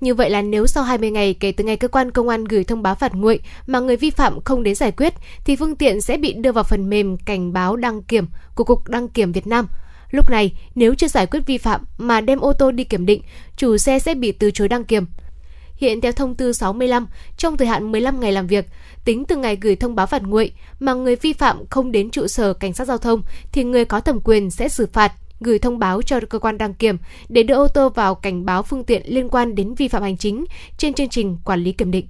Như 0.00 0.14
vậy 0.14 0.30
là 0.30 0.42
nếu 0.42 0.66
sau 0.66 0.84
20 0.84 1.10
ngày 1.10 1.34
kể 1.34 1.52
từ 1.52 1.64
ngày 1.64 1.76
cơ 1.76 1.88
quan 1.88 2.10
công 2.10 2.28
an 2.28 2.44
gửi 2.44 2.64
thông 2.64 2.82
báo 2.82 2.94
phạt 2.94 3.14
nguội 3.14 3.40
mà 3.66 3.80
người 3.80 3.96
vi 3.96 4.10
phạm 4.10 4.40
không 4.44 4.62
đến 4.62 4.74
giải 4.74 4.92
quyết, 4.92 5.14
thì 5.44 5.56
phương 5.56 5.76
tiện 5.76 6.00
sẽ 6.00 6.16
bị 6.16 6.32
đưa 6.32 6.52
vào 6.52 6.64
phần 6.64 6.90
mềm 6.90 7.16
cảnh 7.18 7.52
báo 7.52 7.76
đăng 7.76 8.02
kiểm 8.02 8.26
của 8.54 8.64
Cục 8.64 8.88
Đăng 8.88 9.08
kiểm 9.08 9.32
Việt 9.32 9.46
Nam. 9.46 9.66
Lúc 10.10 10.30
này, 10.30 10.52
nếu 10.74 10.94
chưa 10.94 11.08
giải 11.08 11.26
quyết 11.26 11.40
vi 11.46 11.58
phạm 11.58 11.80
mà 11.98 12.20
đem 12.20 12.40
ô 12.40 12.52
tô 12.52 12.70
đi 12.70 12.84
kiểm 12.84 13.06
định, 13.06 13.22
chủ 13.56 13.76
xe 13.76 13.98
sẽ 13.98 14.14
bị 14.14 14.32
từ 14.32 14.50
chối 14.50 14.68
đăng 14.68 14.84
kiểm. 14.84 15.06
Hiện 15.76 16.00
theo 16.00 16.12
thông 16.12 16.34
tư 16.34 16.52
65, 16.52 17.06
trong 17.36 17.56
thời 17.56 17.68
hạn 17.68 17.92
15 17.92 18.20
ngày 18.20 18.32
làm 18.32 18.46
việc, 18.46 18.66
tính 19.04 19.24
từ 19.24 19.36
ngày 19.36 19.58
gửi 19.60 19.76
thông 19.76 19.94
báo 19.94 20.06
phạt 20.06 20.22
nguội 20.22 20.52
mà 20.80 20.94
người 20.94 21.16
vi 21.16 21.32
phạm 21.32 21.66
không 21.70 21.92
đến 21.92 22.10
trụ 22.10 22.26
sở 22.26 22.52
cảnh 22.52 22.74
sát 22.74 22.84
giao 22.84 22.98
thông 22.98 23.22
thì 23.52 23.64
người 23.64 23.84
có 23.84 24.00
thẩm 24.00 24.20
quyền 24.24 24.50
sẽ 24.50 24.68
xử 24.68 24.86
phạt 24.92 25.12
gửi 25.40 25.58
thông 25.58 25.78
báo 25.78 26.02
cho 26.02 26.20
cơ 26.30 26.38
quan 26.38 26.58
đăng 26.58 26.74
kiểm 26.74 26.96
để 27.28 27.42
đưa 27.42 27.54
ô 27.54 27.68
tô 27.68 27.88
vào 27.88 28.14
cảnh 28.14 28.44
báo 28.44 28.62
phương 28.62 28.84
tiện 28.84 29.02
liên 29.06 29.28
quan 29.28 29.54
đến 29.54 29.74
vi 29.74 29.88
phạm 29.88 30.02
hành 30.02 30.16
chính 30.16 30.44
trên 30.78 30.94
chương 30.94 31.08
trình 31.08 31.36
quản 31.44 31.60
lý 31.60 31.72
kiểm 31.72 31.90
định. 31.90 32.06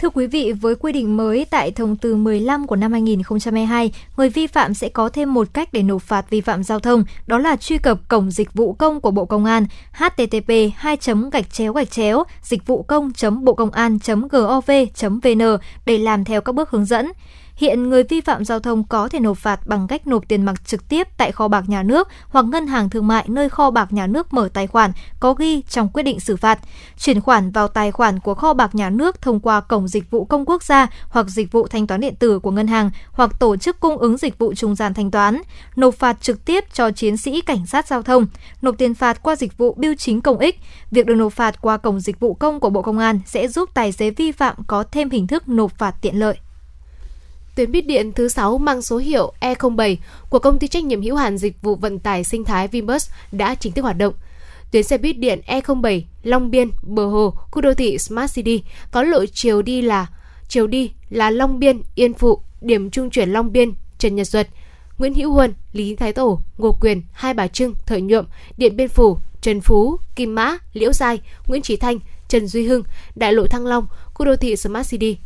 Thưa 0.00 0.10
quý 0.10 0.26
vị, 0.26 0.52
với 0.52 0.74
quy 0.74 0.92
định 0.92 1.16
mới 1.16 1.46
tại 1.50 1.70
thông 1.70 1.96
tư 1.96 2.16
15 2.16 2.66
của 2.66 2.76
năm 2.76 2.92
2022, 2.92 3.92
người 4.16 4.28
vi 4.28 4.46
phạm 4.46 4.74
sẽ 4.74 4.88
có 4.88 5.08
thêm 5.08 5.34
một 5.34 5.48
cách 5.54 5.72
để 5.72 5.82
nộp 5.82 6.02
phạt 6.02 6.30
vi 6.30 6.40
phạm 6.40 6.64
giao 6.64 6.80
thông, 6.80 7.04
đó 7.26 7.38
là 7.38 7.56
truy 7.56 7.78
cập 7.78 8.08
cổng 8.08 8.30
dịch 8.30 8.54
vụ 8.54 8.72
công 8.72 9.00
của 9.00 9.10
Bộ 9.10 9.24
Công 9.24 9.44
an 9.44 9.66
http 9.92 10.52
2 10.76 10.96
gạch 11.32 11.52
chéo 11.52 11.72
gạch 11.72 11.90
chéo 11.90 12.24
dịch 12.42 12.66
vụ 12.66 12.82
công 12.82 13.12
bộ 13.42 13.54
công 13.54 13.70
an 13.70 13.98
gov 14.30 14.70
vn 15.02 15.42
để 15.86 15.98
làm 15.98 16.24
theo 16.24 16.40
các 16.40 16.54
bước 16.54 16.70
hướng 16.70 16.84
dẫn. 16.84 17.12
Hiện 17.60 17.88
người 17.88 18.04
vi 18.04 18.20
phạm 18.20 18.44
giao 18.44 18.60
thông 18.60 18.84
có 18.84 19.08
thể 19.08 19.20
nộp 19.20 19.38
phạt 19.38 19.66
bằng 19.66 19.86
cách 19.88 20.06
nộp 20.06 20.28
tiền 20.28 20.42
mặt 20.42 20.66
trực 20.66 20.88
tiếp 20.88 21.08
tại 21.16 21.32
kho 21.32 21.48
bạc 21.48 21.64
nhà 21.66 21.82
nước 21.82 22.08
hoặc 22.28 22.44
ngân 22.44 22.66
hàng 22.66 22.90
thương 22.90 23.06
mại 23.06 23.24
nơi 23.28 23.48
kho 23.48 23.70
bạc 23.70 23.92
nhà 23.92 24.06
nước 24.06 24.32
mở 24.32 24.48
tài 24.54 24.66
khoản 24.66 24.92
có 25.20 25.34
ghi 25.34 25.62
trong 25.62 25.88
quyết 25.88 26.02
định 26.02 26.20
xử 26.20 26.36
phạt, 26.36 26.58
chuyển 26.98 27.20
khoản 27.20 27.50
vào 27.50 27.68
tài 27.68 27.92
khoản 27.92 28.18
của 28.18 28.34
kho 28.34 28.54
bạc 28.54 28.74
nhà 28.74 28.90
nước 28.90 29.22
thông 29.22 29.40
qua 29.40 29.60
cổng 29.60 29.88
dịch 29.88 30.10
vụ 30.10 30.24
công 30.24 30.44
quốc 30.44 30.62
gia 30.62 30.86
hoặc 31.08 31.26
dịch 31.28 31.52
vụ 31.52 31.66
thanh 31.66 31.86
toán 31.86 32.00
điện 32.00 32.14
tử 32.18 32.38
của 32.38 32.50
ngân 32.50 32.66
hàng 32.66 32.90
hoặc 33.12 33.30
tổ 33.40 33.56
chức 33.56 33.80
cung 33.80 33.96
ứng 33.96 34.16
dịch 34.16 34.38
vụ 34.38 34.54
trung 34.54 34.74
gian 34.74 34.94
thanh 34.94 35.10
toán, 35.10 35.42
nộp 35.76 35.94
phạt 35.94 36.16
trực 36.20 36.44
tiếp 36.44 36.64
cho 36.72 36.90
chiến 36.90 37.16
sĩ 37.16 37.40
cảnh 37.40 37.66
sát 37.66 37.86
giao 37.86 38.02
thông, 38.02 38.26
nộp 38.62 38.78
tiền 38.78 38.94
phạt 38.94 39.22
qua 39.22 39.36
dịch 39.36 39.58
vụ 39.58 39.74
bưu 39.74 39.94
chính 39.94 40.20
công 40.20 40.38
ích. 40.38 40.60
Việc 40.90 41.06
được 41.06 41.14
nộp 41.14 41.32
phạt 41.32 41.60
qua 41.60 41.76
cổng 41.76 42.00
dịch 42.00 42.20
vụ 42.20 42.34
công 42.34 42.60
của 42.60 42.70
Bộ 42.70 42.82
Công 42.82 42.98
an 42.98 43.20
sẽ 43.26 43.48
giúp 43.48 43.70
tài 43.74 43.92
xế 43.92 44.10
vi 44.10 44.32
phạm 44.32 44.56
có 44.66 44.84
thêm 44.92 45.10
hình 45.10 45.26
thức 45.26 45.48
nộp 45.48 45.78
phạt 45.78 45.94
tiện 46.00 46.18
lợi 46.18 46.36
tuyến 47.54 47.72
buýt 47.72 47.86
điện 47.86 48.12
thứ 48.12 48.28
6 48.28 48.58
mang 48.58 48.82
số 48.82 48.96
hiệu 48.96 49.32
E07 49.40 49.96
của 50.30 50.38
công 50.38 50.58
ty 50.58 50.68
trách 50.68 50.84
nhiệm 50.84 51.02
hữu 51.02 51.16
hạn 51.16 51.38
dịch 51.38 51.62
vụ 51.62 51.74
vận 51.74 51.98
tải 51.98 52.24
sinh 52.24 52.44
thái 52.44 52.68
Vinbus 52.68 53.10
đã 53.32 53.54
chính 53.54 53.72
thức 53.72 53.82
hoạt 53.82 53.98
động. 53.98 54.14
Tuyến 54.70 54.82
xe 54.82 54.98
buýt 54.98 55.18
điện 55.18 55.40
E07 55.46 56.02
Long 56.22 56.50
Biên, 56.50 56.70
Bờ 56.82 57.06
Hồ, 57.06 57.34
khu 57.50 57.62
đô 57.62 57.74
thị 57.74 57.98
Smart 57.98 58.34
City 58.34 58.62
có 58.90 59.02
lộ 59.02 59.26
chiều 59.26 59.62
đi 59.62 59.82
là 59.82 60.06
chiều 60.48 60.66
đi 60.66 60.92
là 61.10 61.30
Long 61.30 61.58
Biên, 61.58 61.82
Yên 61.94 62.14
Phụ, 62.14 62.40
điểm 62.60 62.90
trung 62.90 63.10
chuyển 63.10 63.30
Long 63.30 63.52
Biên, 63.52 63.72
Trần 63.98 64.14
Nhật 64.16 64.26
Duật, 64.26 64.48
Nguyễn 64.98 65.14
Hữu 65.14 65.32
Huân, 65.32 65.54
Lý 65.72 65.96
Thái 65.96 66.12
Tổ, 66.12 66.40
Ngô 66.58 66.76
Quyền, 66.80 67.02
Hai 67.12 67.34
Bà 67.34 67.48
Trưng, 67.48 67.74
Thời 67.86 68.00
Nhuộm, 68.00 68.24
Điện 68.56 68.76
Biên 68.76 68.88
Phủ, 68.88 69.18
Trần 69.40 69.60
Phú, 69.60 69.96
Kim 70.16 70.34
Mã, 70.34 70.58
Liễu 70.72 70.92
Giai, 70.92 71.20
Nguyễn 71.46 71.62
Trí 71.62 71.76
Thanh, 71.76 71.98
Trần 72.28 72.46
Duy 72.46 72.66
Hưng, 72.66 72.82
Đại 73.16 73.32
lộ 73.32 73.46
Thăng 73.46 73.66
Long, 73.66 73.86
khu 74.14 74.26
đô 74.26 74.36
thị 74.36 74.56
Smart 74.56 74.90
City. 74.90 75.16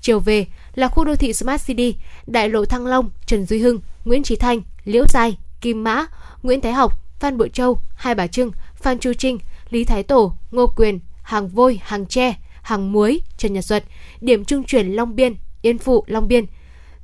Chiều 0.00 0.20
về 0.20 0.46
là 0.74 0.88
khu 0.88 1.04
đô 1.04 1.16
thị 1.16 1.32
Smart 1.32 1.66
City, 1.66 1.96
đại 2.26 2.48
lộ 2.48 2.64
Thăng 2.64 2.86
Long, 2.86 3.10
Trần 3.26 3.46
Duy 3.46 3.58
Hưng, 3.58 3.80
Nguyễn 4.04 4.22
Trí 4.22 4.36
Thanh, 4.36 4.62
Liễu 4.84 5.04
Giai, 5.08 5.38
Kim 5.60 5.84
Mã, 5.84 6.06
Nguyễn 6.42 6.60
Thái 6.60 6.72
Học, 6.72 6.92
Phan 7.20 7.38
Bội 7.38 7.48
Châu, 7.48 7.78
Hai 7.94 8.14
Bà 8.14 8.26
Trưng, 8.26 8.50
Phan 8.76 8.98
Chu 8.98 9.12
Trinh, 9.12 9.38
Lý 9.70 9.84
Thái 9.84 10.02
Tổ, 10.02 10.34
Ngô 10.50 10.66
Quyền, 10.66 10.98
Hàng 11.22 11.48
Vôi, 11.48 11.80
Hàng 11.82 12.06
Tre, 12.06 12.34
Hàng 12.62 12.92
Muối, 12.92 13.20
Trần 13.36 13.52
Nhật 13.52 13.64
Duật, 13.64 13.84
điểm 14.20 14.44
trung 14.44 14.64
chuyển 14.64 14.92
Long 14.92 15.16
Biên, 15.16 15.34
Yên 15.62 15.78
Phụ, 15.78 16.04
Long 16.06 16.28
Biên. 16.28 16.46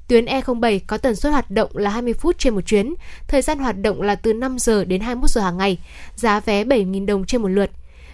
Tuyến 0.08 0.24
E07 0.24 0.80
có 0.86 0.98
tần 0.98 1.16
suất 1.16 1.32
hoạt 1.32 1.50
động 1.50 1.70
là 1.74 1.90
20 1.90 2.14
phút 2.14 2.38
trên 2.38 2.54
một 2.54 2.60
chuyến, 2.60 2.94
thời 3.28 3.42
gian 3.42 3.58
hoạt 3.58 3.78
động 3.78 4.02
là 4.02 4.14
từ 4.14 4.32
5 4.32 4.58
giờ 4.58 4.84
đến 4.84 5.00
21 5.00 5.30
giờ 5.30 5.40
hàng 5.40 5.56
ngày, 5.56 5.78
giá 6.16 6.40
vé 6.40 6.64
7.000 6.64 7.06
đồng 7.06 7.26
trên 7.26 7.42
một 7.42 7.48
lượt. 7.48 7.70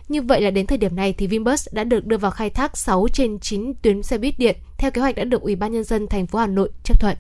Như 0.08 0.22
vậy 0.22 0.40
là 0.40 0.50
đến 0.50 0.66
thời 0.66 0.78
điểm 0.78 0.96
này 0.96 1.14
thì 1.18 1.26
Vinbus 1.26 1.68
đã 1.72 1.84
được 1.84 2.06
đưa 2.06 2.16
vào 2.16 2.30
khai 2.30 2.50
thác 2.50 2.76
6 2.76 3.06
trên 3.12 3.38
9 3.38 3.72
tuyến 3.82 4.02
xe 4.02 4.18
buýt 4.18 4.38
điện 4.38 4.56
theo 4.78 4.90
kế 4.90 5.00
hoạch 5.00 5.16
đã 5.16 5.24
được 5.24 5.42
Ủy 5.42 5.56
ban 5.56 5.72
nhân 5.72 5.84
dân 5.84 6.06
thành 6.06 6.26
phố 6.26 6.38
Hà 6.38 6.46
Nội 6.46 6.70
chấp 6.84 7.00
thuận. 7.00 7.16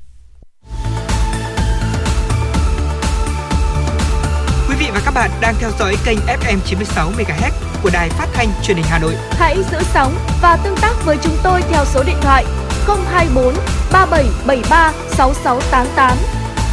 Quý 4.68 4.74
vị 4.78 4.86
và 4.94 5.00
các 5.04 5.14
bạn 5.14 5.30
đang 5.40 5.54
theo 5.60 5.70
dõi 5.78 5.96
kênh 6.04 6.18
FM 6.18 6.58
96 6.64 7.10
MHz 7.10 7.50
của 7.82 7.90
đài 7.92 8.08
phát 8.08 8.26
thanh 8.34 8.48
truyền 8.62 8.76
hình 8.76 8.86
Hà 8.88 8.98
Nội. 8.98 9.14
Hãy 9.30 9.56
giữ 9.72 9.78
sóng 9.94 10.14
và 10.42 10.56
tương 10.64 10.76
tác 10.76 10.94
với 11.04 11.16
chúng 11.22 11.36
tôi 11.42 11.62
theo 11.70 11.84
số 11.84 12.02
điện 12.06 12.16
thoại 12.22 12.44
024 12.86 13.54
3773 13.92 14.92
6688. 15.08 16.16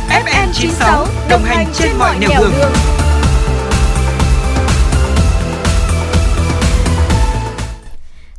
FM 0.10 0.48
96 0.54 1.08
đồng 1.30 1.44
hành 1.44 1.68
trên 1.74 1.92
mọi 2.00 2.20
nẻo 2.20 2.30
đường. 2.40 2.52
đường. 2.58 3.03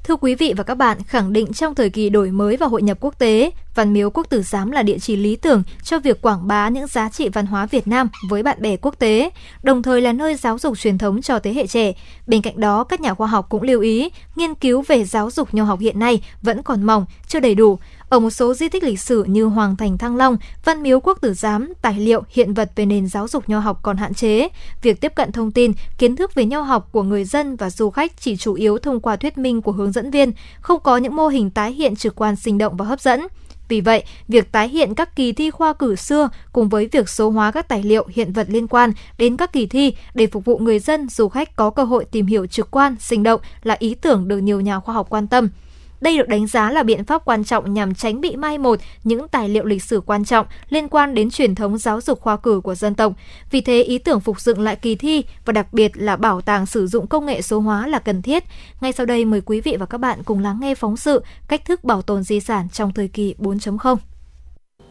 Thưa 0.05 0.16
quý 0.16 0.35
vị 0.35 0.55
và 0.56 0.64
các 0.64 0.74
bạn, 0.74 1.02
khẳng 1.02 1.32
định 1.32 1.52
trong 1.52 1.74
thời 1.74 1.90
kỳ 1.90 2.09
đổi 2.10 2.31
mới 2.31 2.56
và 2.56 2.66
hội 2.66 2.82
nhập 2.82 2.98
quốc 3.01 3.18
tế, 3.18 3.51
Văn 3.74 3.93
miếu 3.93 4.10
Quốc 4.10 4.26
tử 4.31 4.43
giám 4.43 4.70
là 4.70 4.82
địa 4.82 4.98
chỉ 4.98 5.16
lý 5.16 5.36
tưởng 5.36 5.62
cho 5.82 5.98
việc 5.98 6.22
quảng 6.22 6.48
bá 6.48 6.68
những 6.68 6.86
giá 6.86 7.09
trị 7.09 7.28
văn 7.28 7.47
hóa 7.47 7.66
Việt 7.66 7.89
Nam 7.89 8.09
với 8.28 8.43
bạn 8.43 8.62
bè 8.62 8.76
quốc 8.76 8.98
tế, 8.98 9.31
đồng 9.62 9.82
thời 9.82 10.01
là 10.01 10.12
nơi 10.12 10.35
giáo 10.35 10.59
dục 10.59 10.78
truyền 10.78 10.98
thống 10.98 11.22
cho 11.22 11.39
thế 11.39 11.52
hệ 11.52 11.66
trẻ. 11.66 11.93
Bên 12.26 12.43
cạnh 12.43 12.60
đó, 12.60 12.85
các 12.85 13.01
nhà 13.01 13.14
khoa 13.14 13.26
học 13.26 13.47
cũng 13.48 13.62
lưu 13.62 13.81
ý, 13.81 14.10
nghiên 14.36 14.55
cứu 14.55 14.85
về 14.89 15.05
giáo 15.05 15.31
dục 15.31 15.55
nho 15.55 15.64
học 15.64 15.81
hiện 15.81 15.98
nay 15.98 16.22
vẫn 16.43 16.62
còn 16.62 16.82
mỏng, 16.82 17.06
chưa 17.28 17.40
đầy 17.40 17.55
đủ. 17.55 17.78
Ở 18.14 18.20
một 18.20 18.30
số 18.30 18.54
di 18.54 18.68
tích 18.68 18.84
lịch 18.84 19.00
sử 19.00 19.24
như 19.24 19.44
Hoàng 19.44 19.76
Thành 19.76 19.98
Thăng 19.98 20.16
Long, 20.16 20.36
Văn 20.64 20.82
Miếu 20.82 21.00
Quốc 21.00 21.18
Tử 21.20 21.34
Giám, 21.34 21.72
tài 21.82 21.98
liệu, 21.98 22.22
hiện 22.28 22.54
vật 22.54 22.70
về 22.76 22.86
nền 22.86 23.06
giáo 23.06 23.28
dục 23.28 23.48
nho 23.48 23.58
học 23.58 23.80
còn 23.82 23.96
hạn 23.96 24.14
chế. 24.14 24.48
Việc 24.82 25.00
tiếp 25.00 25.12
cận 25.14 25.32
thông 25.32 25.50
tin, 25.50 25.72
kiến 25.98 26.16
thức 26.16 26.34
về 26.34 26.44
nho 26.44 26.60
học 26.60 26.88
của 26.92 27.02
người 27.02 27.24
dân 27.24 27.56
và 27.56 27.70
du 27.70 27.90
khách 27.90 28.20
chỉ 28.20 28.36
chủ 28.36 28.54
yếu 28.54 28.78
thông 28.78 29.00
qua 29.00 29.16
thuyết 29.16 29.38
minh 29.38 29.62
của 29.62 29.72
hướng 29.72 29.92
dẫn 29.92 30.10
viên, 30.10 30.32
không 30.60 30.80
có 30.80 30.96
những 30.96 31.16
mô 31.16 31.28
hình 31.28 31.50
tái 31.50 31.72
hiện 31.72 31.96
trực 31.96 32.14
quan 32.16 32.36
sinh 32.36 32.58
động 32.58 32.76
và 32.76 32.84
hấp 32.84 33.00
dẫn. 33.00 33.20
Vì 33.68 33.80
vậy, 33.80 34.04
việc 34.28 34.52
tái 34.52 34.68
hiện 34.68 34.94
các 34.94 35.16
kỳ 35.16 35.32
thi 35.32 35.50
khoa 35.50 35.72
cử 35.72 35.96
xưa 35.96 36.28
cùng 36.52 36.68
với 36.68 36.88
việc 36.92 37.08
số 37.08 37.30
hóa 37.30 37.50
các 37.50 37.68
tài 37.68 37.82
liệu 37.82 38.06
hiện 38.08 38.32
vật 38.32 38.46
liên 38.50 38.68
quan 38.68 38.92
đến 39.18 39.36
các 39.36 39.52
kỳ 39.52 39.66
thi 39.66 39.94
để 40.14 40.26
phục 40.26 40.44
vụ 40.44 40.58
người 40.58 40.78
dân 40.78 41.08
du 41.08 41.28
khách 41.28 41.56
có 41.56 41.70
cơ 41.70 41.84
hội 41.84 42.04
tìm 42.04 42.26
hiểu 42.26 42.46
trực 42.46 42.70
quan, 42.70 42.96
sinh 43.00 43.22
động 43.22 43.40
là 43.62 43.76
ý 43.78 43.94
tưởng 43.94 44.28
được 44.28 44.38
nhiều 44.38 44.60
nhà 44.60 44.80
khoa 44.80 44.94
học 44.94 45.06
quan 45.10 45.26
tâm. 45.26 45.48
Đây 46.05 46.18
được 46.18 46.28
đánh 46.28 46.47
giá 46.47 46.70
là 46.70 46.82
biện 46.82 47.05
pháp 47.05 47.24
quan 47.24 47.44
trọng 47.44 47.74
nhằm 47.74 47.94
tránh 47.94 48.20
bị 48.20 48.36
mai 48.36 48.59
một 48.59 48.78
những 49.05 49.28
tài 49.28 49.48
liệu 49.48 49.64
lịch 49.64 49.82
sử 49.82 50.01
quan 50.01 50.24
trọng 50.24 50.47
liên 50.68 50.89
quan 50.89 51.14
đến 51.14 51.31
truyền 51.31 51.55
thống 51.55 51.78
giáo 51.78 52.01
dục 52.01 52.20
khoa 52.20 52.36
cử 52.36 52.60
của 52.60 52.74
dân 52.74 52.94
tộc. 52.94 53.12
Vì 53.51 53.60
thế, 53.60 53.82
ý 53.82 53.98
tưởng 53.98 54.20
phục 54.20 54.40
dựng 54.40 54.60
lại 54.60 54.76
kỳ 54.76 54.94
thi 54.94 55.24
và 55.44 55.52
đặc 55.52 55.72
biệt 55.72 55.93
là 55.94 56.16
bảo 56.16 56.40
tàng 56.40 56.66
sử 56.66 56.86
dụng 56.86 57.06
công 57.06 57.26
nghệ 57.26 57.43
số 57.43 57.60
hóa 57.60 57.86
là 57.86 57.98
cần 57.98 58.22
thiết. 58.22 58.44
Ngay 58.81 58.93
sau 58.93 59.06
đây, 59.06 59.24
mời 59.24 59.40
quý 59.40 59.60
vị 59.60 59.76
và 59.76 59.86
các 59.86 59.98
bạn 59.98 60.22
cùng 60.24 60.39
lắng 60.39 60.59
nghe 60.60 60.74
phóng 60.74 60.97
sự 60.97 61.22
Cách 61.48 61.64
thức 61.64 61.85
bảo 61.85 62.02
tồn 62.02 62.22
di 62.22 62.40
sản 62.40 62.68
trong 62.72 62.93
thời 62.93 63.09
kỳ 63.09 63.35
4.0. 63.39 63.97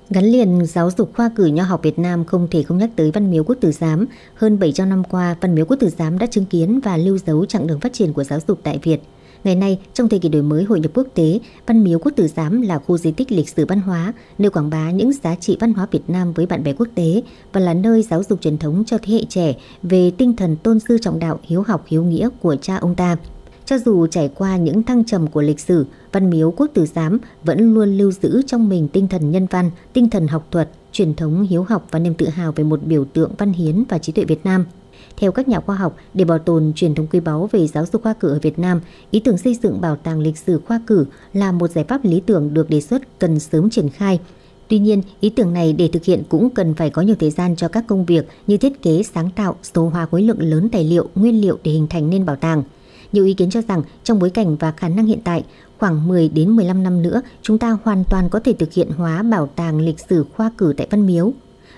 Gắn 0.10 0.26
liền 0.26 0.66
giáo 0.66 0.90
dục 0.98 1.12
khoa 1.16 1.30
cử 1.36 1.46
nho 1.46 1.64
học 1.64 1.84
Việt 1.84 2.00
Nam 2.00 2.26
không 2.26 2.48
thể 2.52 2.64
không 2.64 2.78
nhắc 2.78 2.90
tới 2.96 3.12
Văn 3.12 3.32
Miếu 3.32 3.44
Quốc 3.44 3.56
Tử 3.62 3.72
Giám. 3.72 4.06
Hơn 4.36 4.60
700 4.60 4.90
năm 4.90 5.04
qua, 5.04 5.36
Văn 5.42 5.56
Miếu 5.56 5.66
Quốc 5.66 5.78
Tử 5.80 5.90
Giám 5.90 6.20
đã 6.20 6.26
chứng 6.26 6.46
kiến 6.46 6.80
và 6.84 6.98
lưu 6.98 7.18
dấu 7.18 7.46
chặng 7.46 7.68
đường 7.68 7.80
phát 7.80 7.94
triển 7.94 8.14
của 8.14 8.24
giáo 8.24 8.40
dục 8.48 8.60
tại 8.64 8.80
Việt– 8.84 9.02
Ngày 9.44 9.56
nay, 9.56 9.80
trong 9.94 10.10
thời 10.10 10.20
kỳ 10.20 10.30
đổi 10.30 10.42
mới 10.42 10.64
hội 10.64 10.80
nhập 10.80 10.92
quốc 10.94 11.08
tế, 11.14 11.40
Văn 11.68 11.84
Miếu 11.84 12.00
Quốc 12.00 12.12
Tử 12.16 12.28
Giám 12.28 12.62
là 12.62 12.80
khu 12.80 12.98
di 12.98 13.12
tích 13.12 13.32
lịch 13.32 13.50
sử 13.50 13.66
văn 13.66 13.82
hóa, 13.82 14.14
nơi 14.38 14.50
quảng 14.50 14.70
bá 14.70 14.92
những 14.92 15.12
giá 15.14 15.36
trị 15.36 15.58
văn 15.60 15.74
hóa 15.74 15.88
Việt 15.92 16.10
Nam 16.10 16.34
với 16.34 16.46
bạn 16.46 16.64
bè 16.64 16.74
quốc 16.74 16.88
tế 16.96 17.22
và 17.54 17.62
là 17.62 17.74
nơi 17.74 18.04
giáo 18.04 18.24
dục 18.24 18.42
truyền 18.42 18.58
thống 18.58 18.84
cho 18.86 18.98
thế 19.04 19.14
hệ 19.14 19.26
trẻ 19.30 19.54
về 19.84 20.12
tinh 20.18 20.36
thần 20.36 20.56
tôn 20.56 20.80
sư 20.80 20.98
trọng 21.02 21.20
đạo, 21.20 21.40
hiếu 21.44 21.64
học, 21.68 21.86
hiếu 21.88 22.04
nghĩa 22.04 22.30
của 22.42 22.56
cha 22.56 22.78
ông 22.78 22.96
ta. 22.96 23.18
Cho 23.66 23.78
dù 23.78 24.08
trải 24.08 24.30
qua 24.36 24.58
những 24.58 24.84
thăng 24.84 25.04
trầm 25.04 25.28
của 25.28 25.42
lịch 25.42 25.60
sử, 25.60 25.86
Văn 26.12 26.30
Miếu 26.30 26.52
Quốc 26.52 26.68
Tử 26.74 26.86
Giám 26.86 27.20
vẫn 27.44 27.74
luôn 27.74 27.98
lưu 27.98 28.12
giữ 28.12 28.42
trong 28.48 28.70
mình 28.70 28.88
tinh 28.88 29.08
thần 29.08 29.32
nhân 29.32 29.48
văn, 29.50 29.72
tinh 29.94 30.10
thần 30.10 30.28
học 30.28 30.48
thuật, 30.52 30.70
truyền 30.92 31.14
thống 31.14 31.48
hiếu 31.50 31.66
học 31.70 31.88
và 31.92 32.00
niềm 32.00 32.14
tự 32.14 32.28
hào 32.28 32.52
về 32.52 32.64
một 32.64 32.84
biểu 32.84 33.06
tượng 33.06 33.32
văn 33.38 33.54
hiến 33.54 33.84
và 33.90 33.98
trí 33.98 34.12
tuệ 34.12 34.26
Việt 34.26 34.46
Nam– 34.46 34.66
theo 35.18 35.32
các 35.32 35.48
nhà 35.48 35.60
khoa 35.60 35.76
học, 35.76 35.98
để 36.14 36.26
bảo 36.26 36.40
tồn 36.40 36.72
truyền 36.76 36.96
thống 36.96 37.08
quý 37.08 37.20
báu 37.20 37.50
về 37.52 37.68
giáo 37.68 37.86
dục 37.86 38.04
khoa 38.04 38.14
cử 38.14 38.30
ở 38.30 38.40
Việt 38.42 38.60
Nam, 38.60 38.82
ý 39.12 39.20
tưởng 39.20 39.38
xây 39.38 39.58
dựng 39.64 39.82
bảo 39.82 39.96
tàng 39.96 40.20
lịch 40.20 40.38
sử 40.38 40.62
khoa 40.68 40.82
cử 40.88 41.06
là 41.34 41.52
một 41.52 41.72
giải 41.72 41.84
pháp 41.84 42.06
lý 42.06 42.20
tưởng 42.20 42.54
được 42.54 42.70
đề 42.70 42.82
xuất 42.82 43.20
cần 43.20 43.40
sớm 43.40 43.70
triển 43.70 43.90
khai. 43.90 44.20
Tuy 44.68 44.80
nhiên, 44.80 45.02
ý 45.20 45.30
tưởng 45.30 45.54
này 45.54 45.74
để 45.74 45.88
thực 45.88 46.04
hiện 46.04 46.24
cũng 46.30 46.50
cần 46.50 46.74
phải 46.74 46.90
có 46.90 47.02
nhiều 47.02 47.16
thời 47.20 47.32
gian 47.32 47.56
cho 47.56 47.68
các 47.68 47.84
công 47.88 48.06
việc 48.06 48.28
như 48.48 48.58
thiết 48.58 48.82
kế, 48.82 49.04
sáng 49.04 49.30
tạo, 49.36 49.56
số 49.74 49.90
hóa 49.90 50.06
khối 50.06 50.22
lượng 50.22 50.42
lớn 50.42 50.70
tài 50.72 50.84
liệu, 50.84 51.10
nguyên 51.16 51.42
liệu 51.42 51.58
để 51.64 51.72
hình 51.72 51.88
thành 51.90 52.10
nên 52.10 52.26
bảo 52.26 52.36
tàng. 52.36 52.64
Nhiều 53.12 53.26
ý 53.26 53.34
kiến 53.34 53.50
cho 53.50 53.62
rằng 53.68 53.84
trong 54.04 54.20
bối 54.20 54.30
cảnh 54.30 54.56
và 54.56 54.72
khả 54.72 54.90
năng 54.90 55.06
hiện 55.06 55.20
tại, 55.24 55.44
khoảng 55.80 56.08
10 56.08 56.30
đến 56.30 56.50
15 56.50 56.84
năm 56.84 57.02
nữa, 57.02 57.22
chúng 57.42 57.58
ta 57.58 57.78
hoàn 57.84 58.04
toàn 58.10 58.30
có 58.30 58.40
thể 58.40 58.54
thực 58.54 58.74
hiện 58.74 58.90
hóa 58.98 59.24
bảo 59.24 59.50
tàng 59.56 59.80
lịch 59.80 60.00
sử 60.10 60.26
khoa 60.36 60.52
cử 60.58 60.74
tại 60.78 60.88
Văn 60.92 61.06
Miếu 61.06 61.34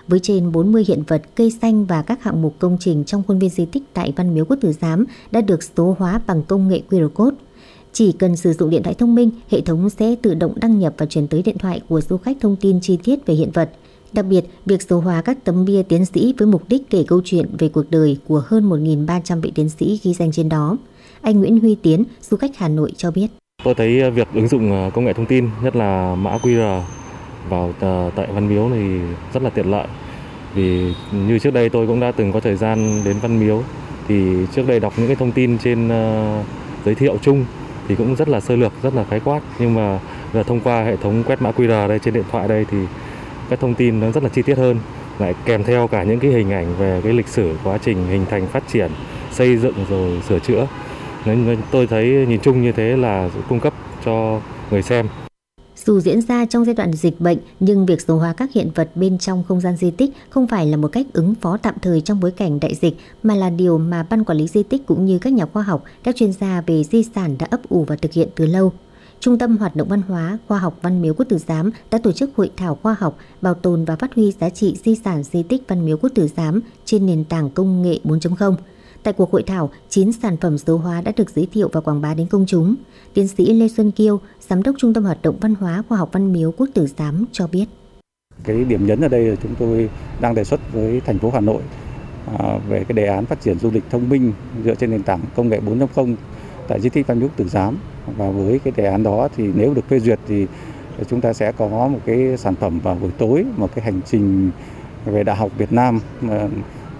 với 0.07 0.19
trên 0.19 0.51
40 0.51 0.85
hiện 0.87 1.03
vật, 1.07 1.21
cây 1.35 1.51
xanh 1.61 1.85
và 1.85 2.01
các 2.01 2.23
hạng 2.23 2.41
mục 2.41 2.55
công 2.59 2.77
trình 2.79 3.03
trong 3.03 3.23
khuôn 3.27 3.39
viên 3.39 3.49
di 3.49 3.65
tích 3.65 3.83
tại 3.93 4.13
Văn 4.15 4.35
Miếu 4.35 4.45
Quốc 4.45 4.57
Tử 4.61 4.73
Giám 4.81 5.05
đã 5.31 5.41
được 5.41 5.63
số 5.63 5.95
hóa 5.99 6.21
bằng 6.27 6.43
công 6.43 6.67
nghệ 6.67 6.81
QR 6.89 7.09
code. 7.09 7.37
Chỉ 7.93 8.11
cần 8.11 8.35
sử 8.35 8.53
dụng 8.53 8.69
điện 8.69 8.83
thoại 8.83 8.95
thông 8.95 9.15
minh, 9.15 9.31
hệ 9.49 9.61
thống 9.61 9.89
sẽ 9.89 10.15
tự 10.21 10.33
động 10.33 10.53
đăng 10.61 10.79
nhập 10.79 10.93
và 10.97 11.05
truyền 11.05 11.27
tới 11.27 11.41
điện 11.41 11.57
thoại 11.57 11.81
của 11.89 12.01
du 12.01 12.17
khách 12.17 12.37
thông 12.41 12.55
tin 12.55 12.81
chi 12.81 12.97
tiết 13.03 13.25
về 13.25 13.33
hiện 13.33 13.51
vật. 13.51 13.69
Đặc 14.13 14.25
biệt, 14.25 14.45
việc 14.65 14.81
số 14.81 14.99
hóa 14.99 15.21
các 15.21 15.37
tấm 15.43 15.65
bia 15.65 15.83
tiến 15.83 16.05
sĩ 16.05 16.33
với 16.37 16.47
mục 16.47 16.63
đích 16.67 16.89
kể 16.89 17.03
câu 17.07 17.21
chuyện 17.25 17.45
về 17.57 17.69
cuộc 17.69 17.85
đời 17.89 18.17
của 18.27 18.43
hơn 18.45 18.69
1.300 18.69 19.41
vị 19.41 19.51
tiến 19.55 19.69
sĩ 19.69 19.99
ghi 20.03 20.13
danh 20.13 20.31
trên 20.31 20.49
đó. 20.49 20.77
Anh 21.21 21.39
Nguyễn 21.39 21.59
Huy 21.59 21.75
Tiến, 21.75 22.03
du 22.21 22.37
khách 22.37 22.57
Hà 22.57 22.67
Nội 22.67 22.91
cho 22.97 23.11
biết. 23.11 23.27
Tôi 23.63 23.75
thấy 23.75 24.01
ờ, 24.01 24.11
việc 24.11 24.27
ứng 24.33 24.47
dụng 24.47 24.71
ờ, 24.71 24.89
công 24.93 25.05
nghệ 25.05 25.13
thông 25.13 25.25
tin, 25.25 25.49
nhất 25.63 25.75
là 25.75 26.15
mã 26.15 26.37
QR 26.37 26.81
vào 27.49 27.73
tại 28.15 28.27
Văn 28.33 28.49
Miếu 28.49 28.69
thì 28.73 28.99
rất 29.33 29.43
là 29.43 29.49
tiện 29.49 29.71
lợi. 29.71 29.87
Vì 30.55 30.93
như 31.11 31.39
trước 31.39 31.53
đây 31.53 31.69
tôi 31.69 31.87
cũng 31.87 31.99
đã 31.99 32.11
từng 32.11 32.31
có 32.31 32.39
thời 32.39 32.55
gian 32.55 33.01
đến 33.05 33.15
Văn 33.21 33.39
Miếu 33.39 33.63
thì 34.07 34.45
trước 34.55 34.67
đây 34.67 34.79
đọc 34.79 34.93
những 34.97 35.07
cái 35.07 35.15
thông 35.15 35.31
tin 35.31 35.57
trên 35.57 35.87
uh, 35.87 36.45
giới 36.85 36.95
thiệu 36.95 37.17
chung 37.21 37.45
thì 37.87 37.95
cũng 37.95 38.15
rất 38.15 38.29
là 38.29 38.39
sơ 38.39 38.55
lược 38.55 38.73
rất 38.83 38.93
là 38.93 39.03
khái 39.03 39.19
quát. 39.19 39.41
Nhưng 39.59 39.73
mà 39.73 39.99
giờ 40.33 40.43
thông 40.43 40.59
qua 40.59 40.83
hệ 40.83 40.95
thống 40.95 41.23
quét 41.23 41.41
mã 41.41 41.51
QR 41.51 41.87
đây 41.87 41.99
trên 41.99 42.13
điện 42.13 42.23
thoại 42.31 42.47
đây 42.47 42.65
thì 42.71 42.77
các 43.49 43.59
thông 43.59 43.73
tin 43.73 43.99
nó 43.99 44.11
rất 44.11 44.23
là 44.23 44.29
chi 44.29 44.41
tiết 44.41 44.57
hơn. 44.57 44.79
Lại 45.19 45.33
kèm 45.45 45.63
theo 45.63 45.87
cả 45.87 46.03
những 46.03 46.19
cái 46.19 46.31
hình 46.31 46.51
ảnh 46.51 46.75
về 46.79 47.01
cái 47.03 47.13
lịch 47.13 47.27
sử 47.27 47.55
quá 47.63 47.77
trình 47.77 48.07
hình 48.07 48.25
thành 48.29 48.47
phát 48.47 48.63
triển 48.67 48.91
xây 49.31 49.57
dựng 49.57 49.75
rồi 49.89 50.21
sửa 50.29 50.39
chữa. 50.39 50.67
Nên 51.25 51.57
tôi 51.71 51.87
thấy 51.87 52.25
nhìn 52.29 52.39
chung 52.39 52.61
như 52.61 52.71
thế 52.71 52.97
là 52.97 53.29
cung 53.49 53.59
cấp 53.59 53.73
cho 54.05 54.41
người 54.71 54.81
xem 54.81 55.07
dù 55.85 55.99
diễn 55.99 56.21
ra 56.21 56.45
trong 56.45 56.65
giai 56.65 56.75
đoạn 56.75 56.93
dịch 56.93 57.21
bệnh, 57.21 57.37
nhưng 57.59 57.85
việc 57.85 58.01
số 58.01 58.17
hóa 58.17 58.33
các 58.33 58.53
hiện 58.53 58.71
vật 58.75 58.89
bên 58.95 59.17
trong 59.17 59.43
không 59.47 59.61
gian 59.61 59.77
di 59.77 59.91
tích 59.91 60.11
không 60.29 60.47
phải 60.47 60.67
là 60.67 60.77
một 60.77 60.87
cách 60.87 61.05
ứng 61.13 61.35
phó 61.35 61.57
tạm 61.57 61.75
thời 61.81 62.01
trong 62.01 62.19
bối 62.19 62.31
cảnh 62.31 62.59
đại 62.59 62.75
dịch, 62.75 62.97
mà 63.23 63.35
là 63.35 63.49
điều 63.49 63.77
mà 63.77 64.03
Ban 64.09 64.23
Quản 64.23 64.37
lý 64.37 64.47
Di 64.47 64.63
tích 64.63 64.85
cũng 64.85 65.05
như 65.05 65.19
các 65.19 65.33
nhà 65.33 65.45
khoa 65.45 65.63
học, 65.63 65.83
các 66.03 66.15
chuyên 66.15 66.33
gia 66.33 66.61
về 66.61 66.83
di 66.83 67.03
sản 67.15 67.35
đã 67.39 67.47
ấp 67.49 67.69
ủ 67.69 67.83
và 67.83 67.95
thực 67.95 68.13
hiện 68.13 68.29
từ 68.35 68.45
lâu. 68.45 68.73
Trung 69.19 69.37
tâm 69.37 69.57
Hoạt 69.57 69.75
động 69.75 69.87
Văn 69.87 70.01
hóa, 70.01 70.37
Khoa 70.47 70.59
học 70.59 70.79
Văn 70.81 71.01
miếu 71.01 71.13
Quốc 71.13 71.25
tử 71.29 71.37
Giám 71.37 71.71
đã 71.91 71.97
tổ 71.97 72.11
chức 72.11 72.35
hội 72.35 72.51
thảo 72.57 72.79
khoa 72.83 72.95
học 72.99 73.17
bảo 73.41 73.53
tồn 73.53 73.85
và 73.85 73.95
phát 73.95 74.15
huy 74.15 74.31
giá 74.39 74.49
trị 74.49 74.77
di 74.83 74.95
sản 74.95 75.23
di 75.23 75.43
tích 75.43 75.63
Văn 75.67 75.85
miếu 75.85 75.97
Quốc 75.97 76.09
tử 76.15 76.27
Giám 76.37 76.61
trên 76.85 77.05
nền 77.05 77.23
tảng 77.23 77.49
công 77.49 77.81
nghệ 77.81 77.99
4.0. 78.03 78.55
Tại 79.05 79.13
cuộc 79.13 79.31
hội 79.31 79.43
thảo, 79.43 79.69
9 79.89 80.11
sản 80.11 80.37
phẩm 80.37 80.57
số 80.57 80.77
hóa 80.77 81.01
đã 81.01 81.11
được 81.15 81.29
giới 81.29 81.47
thiệu 81.53 81.69
và 81.73 81.81
quảng 81.81 82.01
bá 82.01 82.13
đến 82.13 82.27
công 82.27 82.45
chúng. 82.47 82.75
Tiến 83.13 83.27
sĩ 83.27 83.53
Lê 83.53 83.67
Xuân 83.67 83.91
Kiêu, 83.91 84.19
Giám 84.49 84.63
đốc 84.63 84.75
Trung 84.77 84.93
tâm 84.93 85.03
Hoạt 85.03 85.21
động 85.21 85.37
Văn 85.41 85.55
hóa 85.55 85.83
Khoa 85.89 85.97
học 85.97 86.09
Văn 86.11 86.33
miếu 86.33 86.51
Quốc 86.51 86.69
tử 86.73 86.87
Giám 86.97 87.25
cho 87.31 87.47
biết. 87.47 87.65
Cái 88.43 88.63
điểm 88.63 88.87
nhấn 88.87 89.01
ở 89.01 89.07
đây 89.07 89.25
là 89.25 89.35
chúng 89.43 89.55
tôi 89.59 89.89
đang 90.19 90.35
đề 90.35 90.43
xuất 90.43 90.73
với 90.73 91.01
thành 91.05 91.19
phố 91.19 91.29
Hà 91.33 91.39
Nội 91.39 91.61
à, 92.39 92.57
về 92.69 92.83
cái 92.87 92.93
đề 92.93 93.07
án 93.07 93.25
phát 93.25 93.41
triển 93.41 93.59
du 93.59 93.71
lịch 93.71 93.83
thông 93.89 94.09
minh 94.09 94.33
dựa 94.63 94.75
trên 94.75 94.91
nền 94.91 95.03
tảng 95.03 95.19
công 95.35 95.49
nghệ 95.49 95.59
4.0 95.59 96.15
tại 96.67 96.81
di 96.81 96.89
tích 96.89 97.07
Văn 97.07 97.19
miếu 97.19 97.27
Quốc 97.27 97.37
tử 97.37 97.47
Giám. 97.47 97.77
Và 98.17 98.29
với 98.29 98.59
cái 98.59 98.73
đề 98.77 98.85
án 98.85 99.03
đó 99.03 99.27
thì 99.35 99.47
nếu 99.55 99.73
được 99.73 99.89
phê 99.89 99.99
duyệt 99.99 100.19
thì 100.27 100.47
chúng 101.09 101.21
ta 101.21 101.33
sẽ 101.33 101.51
có 101.51 101.87
một 101.87 101.99
cái 102.05 102.37
sản 102.37 102.55
phẩm 102.55 102.79
vào 102.79 102.95
buổi 102.95 103.11
tối, 103.17 103.45
một 103.57 103.75
cái 103.75 103.85
hành 103.85 104.01
trình 104.05 104.51
về 105.05 105.23
Đại 105.23 105.35
học 105.35 105.51
Việt 105.57 105.73
Nam 105.73 105.99
à, 106.29 106.47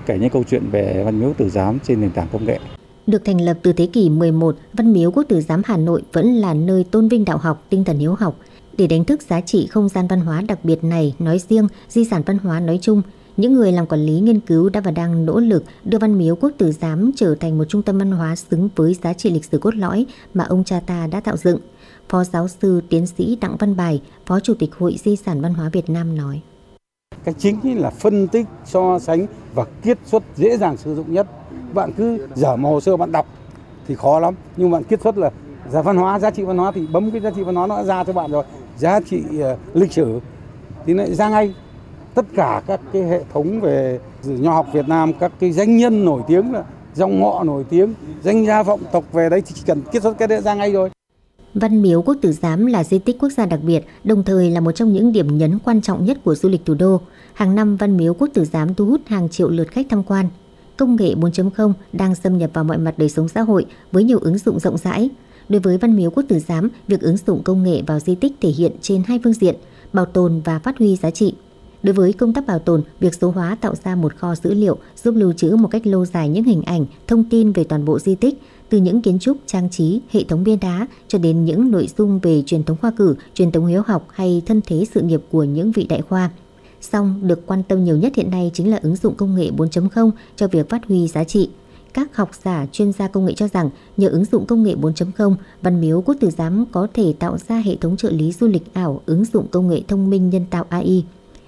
kể 0.06 0.18
những 0.20 0.30
câu 0.30 0.44
chuyện 0.50 0.70
về 0.72 1.04
Văn 1.06 1.20
miếu 1.20 1.34
Tử 1.34 1.50
Giám 1.50 1.80
trên 1.80 2.02
nền 2.02 2.12
tảng 2.12 2.28
công 2.32 2.46
nghệ. 2.46 2.60
Được 3.08 3.26
thành 3.26 3.42
lập 3.42 3.58
từ 3.62 3.74
thế 3.74 3.86
kỷ 3.86 4.10
11, 4.10 4.56
Văn 4.74 4.94
miếu 4.94 5.12
Quốc 5.12 5.24
tử 5.24 5.42
giám 5.42 5.62
Hà 5.66 5.78
Nội 5.78 6.02
vẫn 6.14 6.36
là 6.36 6.54
nơi 6.54 6.84
tôn 6.84 7.08
vinh 7.08 7.26
đạo 7.26 7.38
học, 7.38 7.66
tinh 7.70 7.84
thần 7.84 7.98
hiếu 7.98 8.16
học. 8.16 8.40
Để 8.78 8.88
đánh 8.88 9.06
thức 9.06 9.22
giá 9.22 9.42
trị 9.42 9.68
không 9.68 9.90
gian 9.90 10.08
văn 10.08 10.20
hóa 10.20 10.42
đặc 10.42 10.66
biệt 10.66 10.84
này 10.84 11.16
nói 11.20 11.40
riêng, 11.50 11.68
di 11.90 12.06
sản 12.06 12.22
văn 12.26 12.38
hóa 12.38 12.60
nói 12.60 12.80
chung, 12.82 13.02
những 13.38 13.54
người 13.54 13.72
làm 13.72 13.86
quản 13.86 14.02
lý 14.02 14.20
nghiên 14.20 14.40
cứu 14.40 14.70
đã 14.70 14.82
và 14.82 14.92
đang 14.92 15.26
nỗ 15.26 15.40
lực 15.40 15.64
đưa 15.84 15.98
Văn 15.98 16.18
miếu 16.18 16.36
Quốc 16.36 16.52
tử 16.58 16.72
giám 16.72 17.12
trở 17.16 17.36
thành 17.36 17.58
một 17.58 17.66
trung 17.70 17.82
tâm 17.82 17.98
văn 17.98 18.12
hóa 18.12 18.36
xứng 18.36 18.70
với 18.76 18.98
giá 19.04 19.14
trị 19.14 19.30
lịch 19.30 19.46
sử 19.46 19.58
cốt 19.58 19.76
lõi 19.76 20.06
mà 20.34 20.44
ông 20.44 20.64
cha 20.64 20.80
ta 20.80 21.08
đã 21.08 21.20
tạo 21.20 21.38
dựng. 21.38 21.60
Phó 22.10 22.24
giáo 22.24 22.48
sư 22.48 22.82
tiến 22.90 23.08
sĩ 23.08 23.38
Đặng 23.42 23.56
Văn 23.60 23.76
Bài, 23.76 24.02
Phó 24.26 24.40
Chủ 24.40 24.54
tịch 24.54 24.76
Hội 24.76 24.96
Di 25.04 25.16
sản 25.16 25.42
Văn 25.42 25.54
hóa 25.54 25.70
Việt 25.70 25.90
Nam 25.90 26.18
nói. 26.18 26.42
Cái 27.24 27.34
chính 27.38 27.82
là 27.82 27.90
phân 27.90 28.28
tích, 28.28 28.46
so 28.66 29.00
sánh 29.00 29.26
và 29.54 29.66
kiết 29.82 29.98
xuất 30.06 30.24
dễ 30.36 30.58
dàng 30.58 30.78
sử 30.78 30.96
dụng 30.96 31.14
nhất. 31.14 31.28
Bạn 31.74 31.92
cứ 31.98 32.28
dở 32.36 32.56
một 32.56 32.70
hồ 32.70 32.80
sơ 32.82 32.98
bạn 32.98 33.12
đọc 33.12 33.26
thì 33.88 33.96
khó 33.96 34.20
lắm. 34.20 34.34
Nhưng 34.58 34.72
bạn 34.72 34.84
kiết 34.84 35.02
xuất 35.02 35.18
là 35.18 35.32
giá 35.72 35.82
văn 35.82 35.98
hóa 35.98 36.20
giá 36.20 36.32
trị 36.32 36.44
văn 36.44 36.58
hóa 36.58 36.72
thì 36.72 36.88
bấm 36.88 37.12
cái 37.12 37.22
giá 37.22 37.30
trị 37.32 37.44
văn 37.44 37.56
hóa 37.56 37.68
nó 37.68 37.78
đã 37.78 37.84
ra 37.84 38.04
cho 38.04 38.14
bạn 38.14 38.32
rồi. 38.32 38.44
Giá 38.78 39.00
trị 39.00 39.24
uh, 39.38 39.60
lịch 39.74 39.94
sử 39.94 40.20
thì 40.86 40.94
lại 40.94 41.16
ra 41.16 41.30
ngay. 41.30 41.54
Tất 42.14 42.26
cả 42.36 42.62
các 42.68 42.80
cái 42.94 43.04
hệ 43.04 43.24
thống 43.34 43.62
về 43.62 44.00
nho 44.24 44.52
học 44.52 44.68
Việt 44.74 44.88
Nam 44.88 45.14
các 45.14 45.32
cái 45.40 45.52
danh 45.52 45.78
nhân 45.78 46.06
nổi 46.06 46.22
tiếng 46.28 46.54
là 46.54 46.64
dòng 46.94 47.24
họ 47.24 47.44
nổi 47.44 47.64
tiếng 47.70 47.94
danh 48.24 48.46
gia 48.46 48.64
vọng 48.64 48.80
tộc 48.92 49.04
về 49.12 49.30
đấy 49.30 49.42
thì 49.46 49.52
chỉ 49.56 49.62
cần 49.66 49.82
kiết 49.92 50.04
xuất 50.04 50.18
cái 50.18 50.28
đấy 50.28 50.42
ra 50.42 50.54
ngay 50.54 50.72
rồi 50.72 50.90
Văn 51.56 51.82
Miếu 51.82 52.02
Quốc 52.02 52.18
Tử 52.22 52.32
Giám 52.32 52.66
là 52.66 52.84
di 52.84 53.00
tích 53.00 53.18
quốc 53.20 53.30
gia 53.30 53.46
đặc 53.46 53.60
biệt, 53.64 53.86
đồng 54.04 54.24
thời 54.24 54.52
là 54.52 54.60
một 54.60 54.72
trong 54.72 54.94
những 54.94 55.12
điểm 55.12 55.38
nhấn 55.38 55.60
quan 55.60 55.82
trọng 55.82 56.06
nhất 56.06 56.18
của 56.24 56.36
du 56.36 56.50
lịch 56.50 56.66
thủ 56.66 56.74
đô. 56.74 57.02
Hàng 57.34 57.56
năm 57.56 57.76
Văn 57.76 57.98
Miếu 57.98 58.14
Quốc 58.14 58.28
Tử 58.34 58.46
Giám 58.46 58.74
thu 58.76 58.86
hút 58.86 59.02
hàng 59.06 59.30
triệu 59.30 59.50
lượt 59.50 59.72
khách 59.72 59.86
tham 59.90 60.04
quan 60.04 60.30
công 60.78 60.96
nghệ 60.96 61.14
4.0 61.16 61.74
đang 61.94 62.16
xâm 62.16 62.38
nhập 62.38 62.50
vào 62.54 62.64
mọi 62.64 62.78
mặt 62.78 62.98
đời 62.98 63.10
sống 63.10 63.28
xã 63.28 63.42
hội 63.42 63.66
với 63.92 64.04
nhiều 64.04 64.20
ứng 64.20 64.38
dụng 64.38 64.60
rộng 64.60 64.78
rãi. 64.78 65.10
Đối 65.50 65.60
với 65.60 65.78
Văn 65.78 65.96
Miếu 65.96 66.12
Quốc 66.12 66.24
Tử 66.28 66.40
Giám, 66.40 66.70
việc 66.88 67.02
ứng 67.02 67.18
dụng 67.18 67.44
công 67.44 67.64
nghệ 67.64 67.82
vào 67.88 68.00
di 68.00 68.16
tích 68.16 68.34
thể 68.42 68.50
hiện 68.50 68.72
trên 68.82 69.04
hai 69.08 69.20
phương 69.24 69.34
diện, 69.34 69.56
bảo 69.94 70.06
tồn 70.06 70.42
và 70.46 70.60
phát 70.60 70.78
huy 70.78 70.96
giá 70.96 71.12
trị. 71.12 71.34
Đối 71.86 71.94
với 71.94 72.14
công 72.14 72.34
tác 72.34 72.48
bảo 72.48 72.60
tồn, 72.60 72.82
việc 73.00 73.16
số 73.16 73.32
hóa 73.32 73.58
tạo 73.62 73.76
ra 73.84 73.96
một 73.96 74.16
kho 74.16 74.36
dữ 74.36 74.54
liệu 74.54 74.78
giúp 75.04 75.14
lưu 75.18 75.34
trữ 75.34 75.56
một 75.56 75.68
cách 75.72 75.88
lâu 75.88 76.06
dài 76.06 76.30
những 76.30 76.44
hình 76.44 76.62
ảnh, 76.62 76.86
thông 77.08 77.24
tin 77.24 77.52
về 77.52 77.64
toàn 77.64 77.86
bộ 77.86 78.00
di 78.00 78.16
tích, 78.16 78.42
từ 78.70 78.78
những 78.78 79.02
kiến 79.02 79.20
trúc, 79.20 79.38
trang 79.46 79.70
trí, 79.70 80.02
hệ 80.10 80.24
thống 80.24 80.44
bia 80.44 80.56
đá 80.56 80.88
cho 81.08 81.18
đến 81.18 81.46
những 81.46 81.72
nội 81.72 81.88
dung 81.98 82.20
về 82.20 82.44
truyền 82.46 82.64
thống 82.64 82.78
khoa 82.82 82.92
cử, 82.92 83.16
truyền 83.34 83.52
thống 83.52 83.66
hiếu 83.66 83.82
học 83.86 84.08
hay 84.12 84.42
thân 84.46 84.62
thế 84.66 84.86
sự 84.94 85.02
nghiệp 85.02 85.22
của 85.32 85.44
những 85.44 85.72
vị 85.72 85.86
đại 85.90 86.02
khoa. 86.02 86.30
Song 86.82 87.20
được 87.28 87.48
quan 87.48 87.64
tâm 87.64 87.84
nhiều 87.84 87.98
nhất 87.98 88.16
hiện 88.16 88.32
nay 88.32 88.52
chính 88.54 88.72
là 88.72 88.80
ứng 88.84 88.96
dụng 88.96 89.16
công 89.16 89.36
nghệ 89.36 89.50
4.0 89.58 90.12
cho 90.36 90.48
việc 90.48 90.70
phát 90.70 90.86
huy 90.88 91.08
giá 91.08 91.24
trị. 91.24 91.50
các 91.94 92.16
học 92.16 92.30
giả 92.44 92.66
chuyên 92.72 92.92
gia 92.92 93.08
công 93.08 93.26
nghệ 93.26 93.34
cho 93.34 93.48
rằng 93.48 93.70
nhờ 93.98 94.10
ứng 94.10 94.26
dụng 94.26 94.46
công 94.46 94.64
nghệ 94.64 94.76
4.0, 94.76 95.36
Văn 95.62 95.82
Miếu 95.82 96.02
Quốc 96.02 96.16
Tử 96.20 96.30
Giám 96.30 96.66
có 96.72 96.88
thể 96.94 97.14
tạo 97.20 97.38
ra 97.48 97.56
hệ 97.56 97.76
thống 97.76 97.98
trợ 97.98 98.10
lý 98.10 98.32
du 98.32 98.48
lịch 98.48 98.74
ảo 98.74 99.02
ứng 99.06 99.26
dụng 99.26 99.48
công 99.52 99.68
nghệ 99.68 99.82
thông 99.88 100.10
minh 100.10 100.30
nhân 100.30 100.46
tạo 100.50 100.66
AI. 100.70 101.06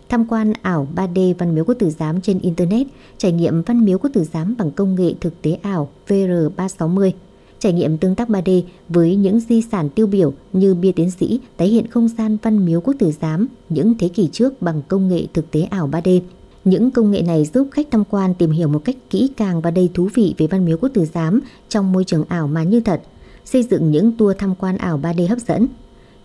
Tham 0.09 0.25
quan 0.25 0.53
ảo 0.61 0.87
3D 0.95 1.33
Văn 1.37 1.55
Miếu 1.55 1.63
Quốc 1.63 1.75
Tử 1.79 1.89
Giám 1.89 2.21
trên 2.21 2.39
Internet, 2.39 2.87
trải 3.17 3.31
nghiệm 3.31 3.61
Văn 3.61 3.85
Miếu 3.85 3.97
Quốc 3.97 4.09
Tử 4.13 4.23
Giám 4.33 4.55
bằng 4.57 4.71
công 4.71 4.95
nghệ 4.95 5.13
thực 5.21 5.41
tế 5.41 5.57
ảo 5.61 5.89
VR360 6.07 7.11
trải 7.59 7.73
nghiệm 7.73 7.97
tương 7.97 8.15
tác 8.15 8.29
3D 8.29 8.61
với 8.89 9.15
những 9.15 9.39
di 9.39 9.61
sản 9.61 9.89
tiêu 9.89 10.07
biểu 10.07 10.33
như 10.53 10.75
bia 10.75 10.91
tiến 10.91 11.11
sĩ 11.11 11.39
tái 11.57 11.67
hiện 11.67 11.87
không 11.87 12.07
gian 12.07 12.37
văn 12.41 12.65
miếu 12.65 12.81
quốc 12.81 12.93
tử 12.99 13.11
giám 13.21 13.47
những 13.69 13.97
thế 13.97 14.09
kỷ 14.09 14.29
trước 14.31 14.61
bằng 14.61 14.81
công 14.87 15.07
nghệ 15.07 15.25
thực 15.33 15.51
tế 15.51 15.61
ảo 15.61 15.89
3D. 15.89 16.21
Những 16.65 16.91
công 16.91 17.11
nghệ 17.11 17.21
này 17.21 17.45
giúp 17.53 17.67
khách 17.71 17.87
tham 17.91 18.03
quan 18.09 18.33
tìm 18.33 18.51
hiểu 18.51 18.67
một 18.67 18.81
cách 18.85 18.95
kỹ 19.09 19.29
càng 19.37 19.61
và 19.61 19.71
đầy 19.71 19.89
thú 19.93 20.09
vị 20.13 20.35
về 20.37 20.47
văn 20.47 20.65
miếu 20.65 20.77
quốc 20.77 20.89
tử 20.93 21.05
giám 21.13 21.39
trong 21.69 21.91
môi 21.91 22.03
trường 22.03 22.25
ảo 22.29 22.47
mà 22.47 22.63
như 22.63 22.79
thật, 22.79 23.01
xây 23.45 23.63
dựng 23.63 23.91
những 23.91 24.11
tour 24.17 24.37
tham 24.37 24.55
quan 24.55 24.77
ảo 24.77 24.99
3D 25.03 25.27
hấp 25.27 25.39
dẫn. 25.39 25.67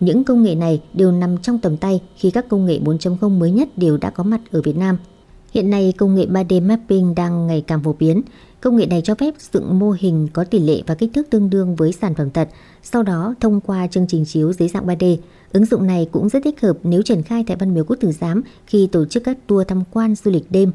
Những 0.03 0.25
công 0.25 0.43
nghệ 0.43 0.55
này 0.55 0.83
đều 0.95 1.13
nằm 1.13 1.39
trong 1.39 1.59
tầm 1.59 1.77
tay 1.77 2.01
khi 2.17 2.31
các 2.31 2.49
công 2.49 2.67
nghệ 2.67 2.79
4.0 2.85 3.29
mới 3.29 3.51
nhất 3.51 3.69
đều 3.79 3.97
đã 3.97 4.11
có 4.11 4.25
mặt 4.25 4.41
ở 4.51 4.63
Việt 4.63 4.77
Nam. 4.77 4.99
Hiện 5.55 5.71
nay, 5.71 5.93
công 5.99 6.15
nghệ 6.15 6.27
3D 6.27 6.67
mapping 6.67 7.15
đang 7.15 7.47
ngày 7.47 7.65
càng 7.67 7.83
phổ 7.83 7.95
biến. 7.99 8.23
Công 8.61 8.77
nghệ 8.77 8.87
này 8.87 9.03
cho 9.05 9.15
phép 9.15 9.35
dựng 9.53 9.79
mô 9.79 9.91
hình 9.91 10.29
có 10.33 10.45
tỷ 10.45 10.59
lệ 10.59 10.83
và 10.87 10.95
kích 10.95 11.11
thước 11.15 11.31
tương 11.31 11.51
đương 11.51 11.77
với 11.77 11.93
sản 11.93 12.15
phẩm 12.15 12.31
thật, 12.31 12.49
sau 12.83 13.03
đó 13.03 13.35
thông 13.41 13.61
qua 13.61 13.87
chương 13.87 14.07
trình 14.09 14.25
chiếu 14.25 14.53
dưới 14.53 14.69
dạng 14.69 14.87
3D. 14.87 15.17
Ứng 15.53 15.65
dụng 15.65 15.87
này 15.87 16.09
cũng 16.13 16.29
rất 16.29 16.41
thích 16.45 16.61
hợp 16.61 16.79
nếu 16.83 17.03
triển 17.03 17.23
khai 17.23 17.45
tại 17.47 17.57
Văn 17.57 17.75
miếu 17.75 17.85
Quốc 17.85 17.97
Tử 18.01 18.13
Giám 18.13 18.43
khi 18.67 18.89
tổ 18.93 19.05
chức 19.05 19.25
các 19.25 19.39
tour 19.47 19.67
tham 19.69 19.83
quan 19.91 20.15
du 20.15 20.31
lịch 20.31 20.45
đêm. 20.51 20.73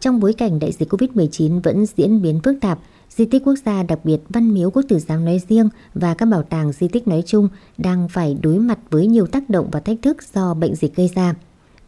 Trong 0.00 0.20
bối 0.20 0.32
cảnh 0.32 0.58
đại 0.58 0.72
dịch 0.72 0.92
Covid-19 0.92 1.60
vẫn 1.60 1.86
diễn 1.96 2.22
biến 2.22 2.40
phức 2.44 2.56
tạp, 2.60 2.78
di 3.18 3.24
tích 3.24 3.42
quốc 3.44 3.54
gia 3.66 3.82
đặc 3.82 3.98
biệt 4.04 4.20
Văn 4.28 4.54
miếu 4.54 4.70
Quốc 4.70 4.82
Tử 4.88 4.98
Giám 4.98 5.24
nói 5.24 5.40
riêng 5.48 5.68
và 5.94 6.14
các 6.14 6.26
bảo 6.26 6.42
tàng 6.42 6.72
di 6.72 6.88
tích 6.88 7.08
nói 7.08 7.22
chung 7.26 7.48
đang 7.78 8.08
phải 8.08 8.36
đối 8.42 8.58
mặt 8.58 8.78
với 8.90 9.06
nhiều 9.06 9.26
tác 9.26 9.50
động 9.50 9.68
và 9.72 9.80
thách 9.80 10.02
thức 10.02 10.16
do 10.34 10.54
bệnh 10.54 10.74
dịch 10.74 10.96
gây 10.96 11.10
ra. 11.14 11.34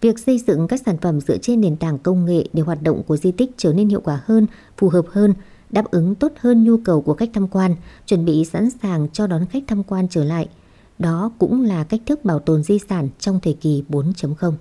Việc 0.00 0.18
xây 0.18 0.38
dựng 0.46 0.68
các 0.68 0.80
sản 0.86 0.96
phẩm 0.98 1.20
dựa 1.20 1.38
trên 1.38 1.60
nền 1.60 1.76
tảng 1.76 1.98
công 1.98 2.24
nghệ 2.24 2.44
để 2.52 2.62
hoạt 2.62 2.82
động 2.82 3.02
của 3.06 3.16
di 3.16 3.32
tích 3.32 3.50
trở 3.56 3.72
nên 3.72 3.88
hiệu 3.88 4.00
quả 4.00 4.20
hơn, 4.24 4.46
phù 4.76 4.88
hợp 4.88 5.04
hơn, 5.08 5.34
đáp 5.70 5.90
ứng 5.90 6.14
tốt 6.14 6.32
hơn 6.40 6.64
nhu 6.64 6.76
cầu 6.76 7.02
của 7.02 7.14
khách 7.14 7.30
tham 7.32 7.48
quan, 7.48 7.76
chuẩn 8.06 8.24
bị 8.24 8.44
sẵn 8.44 8.70
sàng 8.70 9.08
cho 9.12 9.26
đón 9.26 9.46
khách 9.46 9.62
tham 9.66 9.82
quan 9.82 10.08
trở 10.08 10.24
lại. 10.24 10.48
Đó 10.98 11.32
cũng 11.38 11.64
là 11.64 11.84
cách 11.84 12.00
thức 12.06 12.24
bảo 12.24 12.38
tồn 12.38 12.62
di 12.62 12.78
sản 12.88 13.08
trong 13.18 13.40
thời 13.40 13.56
kỳ 13.60 13.82
4.0. 13.88 14.52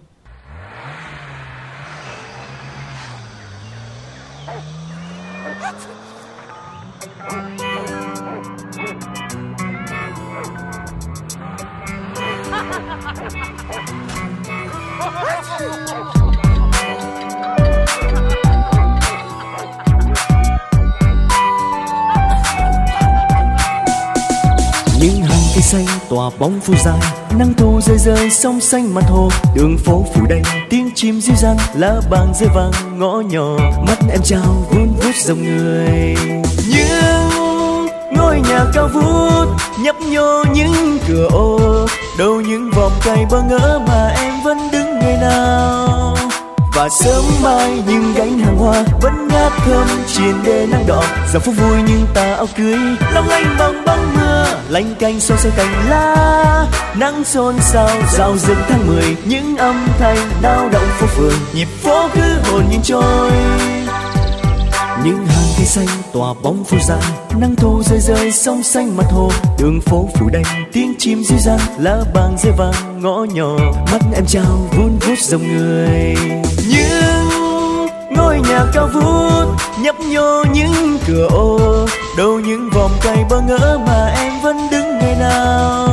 tỏa 26.59 26.65
phủ 26.65 26.73
dài 26.85 26.99
nắng 27.39 27.53
thu 27.57 27.81
rơi 27.81 27.97
rơi 27.97 28.29
sông 28.29 28.61
xanh 28.61 28.93
mặt 28.93 29.03
hồ. 29.07 29.29
Đường 29.55 29.77
phố 29.77 30.05
phủ 30.13 30.25
đầy 30.29 30.41
tiếng 30.69 30.89
chim 30.95 31.21
dịu 31.21 31.35
dàng 31.35 31.57
lá 31.73 31.95
vàng 32.09 32.33
rơi 32.39 32.49
vàng, 32.55 32.99
ngõ 32.99 33.21
nhỏ, 33.29 33.57
mắt 33.87 33.97
em 34.11 34.21
trao, 34.23 34.67
vun 34.71 34.87
vút 34.87 35.15
dòng 35.15 35.43
người. 35.43 36.15
Những 36.69 37.79
ngôi 38.11 38.41
nhà 38.49 38.65
cao 38.73 38.89
vút, 38.93 39.47
nhấp 39.79 39.95
nhô 40.01 40.43
những 40.53 40.97
cửa 41.07 41.27
ô. 41.31 41.59
Đâu 42.19 42.41
những 42.41 42.71
vòng 42.75 42.91
cây 43.05 43.25
bơ 43.31 43.41
ngỡ 43.49 43.79
mà 43.87 44.07
em 44.07 44.33
vẫn 44.43 44.57
đứng 44.71 44.99
ngày 44.99 45.17
nào 45.21 46.15
và 46.73 46.89
sớm 46.89 47.23
mai 47.43 47.83
những 47.87 48.13
gánh 48.13 48.39
hàng 48.39 48.57
hoa 48.57 48.83
vẫn 49.01 49.27
ngát 49.27 49.51
thơm 49.65 49.87
triền 50.07 50.43
đê 50.43 50.67
nắng 50.71 50.83
đỏ. 50.87 51.03
Giờ 51.33 51.39
phút 51.39 51.55
vui 51.57 51.77
nhưng 51.87 52.05
ta 52.13 52.33
áo 52.33 52.47
cưới, 52.57 52.79
long 53.13 53.29
lanh 53.29 53.55
bằng 53.59 53.85
băng 53.85 54.15
mưa. 54.15 54.45
Lanh 54.69 54.95
canh 54.95 55.19
xôn 55.19 55.37
xao 55.37 55.51
cành 55.57 55.89
lá, 55.89 56.65
nắng 56.95 57.23
xôn 57.23 57.55
xao 57.59 57.89
rào 58.17 58.37
rực 58.37 58.57
tháng 58.69 58.87
mười. 58.87 59.17
Những 59.25 59.57
âm 59.57 59.87
thanh 59.99 60.17
nao 60.41 60.69
động 60.69 60.87
phố 60.99 61.07
phường, 61.07 61.39
nhịp 61.53 61.67
phố 61.83 62.09
cứ 62.13 62.51
hồn 62.51 62.63
nhiên 62.69 62.81
trôi. 62.83 63.31
Những 65.03 65.25
hàng 65.27 65.48
xanh, 65.69 65.87
tỏa 66.13 66.33
bóng 66.43 66.63
phủ 66.63 66.77
dài 66.87 67.01
nắng 67.39 67.55
thu 67.55 67.83
rơi 67.83 67.99
rơi 67.99 68.31
sông 68.31 68.63
xanh 68.63 68.97
mặt 68.97 69.05
hồ. 69.11 69.31
Đường 69.59 69.81
phố 69.81 70.09
phủ 70.15 70.29
đầy 70.29 70.43
tiếng 70.73 70.93
chim 70.99 71.23
ríu 71.23 71.37
răng 71.39 71.59
lá 71.77 71.97
vàng 72.13 72.37
rơi 72.43 72.53
vàng, 72.57 73.01
ngõ 73.01 73.25
nhỏ. 73.33 73.57
Mắt 73.91 74.01
em 74.13 74.25
trao, 74.25 74.69
vun 74.77 74.97
vút 74.99 75.19
dòng 75.19 75.57
người. 75.57 76.15
Những 76.69 77.79
ngôi 78.09 78.39
nhà 78.49 78.65
cao 78.73 78.89
vút, 78.93 79.45
nhấp 79.81 79.95
nhô 79.99 80.43
những 80.53 80.97
cửa 81.07 81.27
ô. 81.31 81.59
Đâu 82.17 82.39
những 82.39 82.69
vòng 82.73 82.91
cây 83.01 83.17
bơ 83.29 83.41
ngỡ 83.41 83.79
mà 83.87 84.13
em 84.17 84.33
vẫn 84.43 84.57
đứng 84.71 84.99
ngày 84.99 85.15
nào 85.19 85.88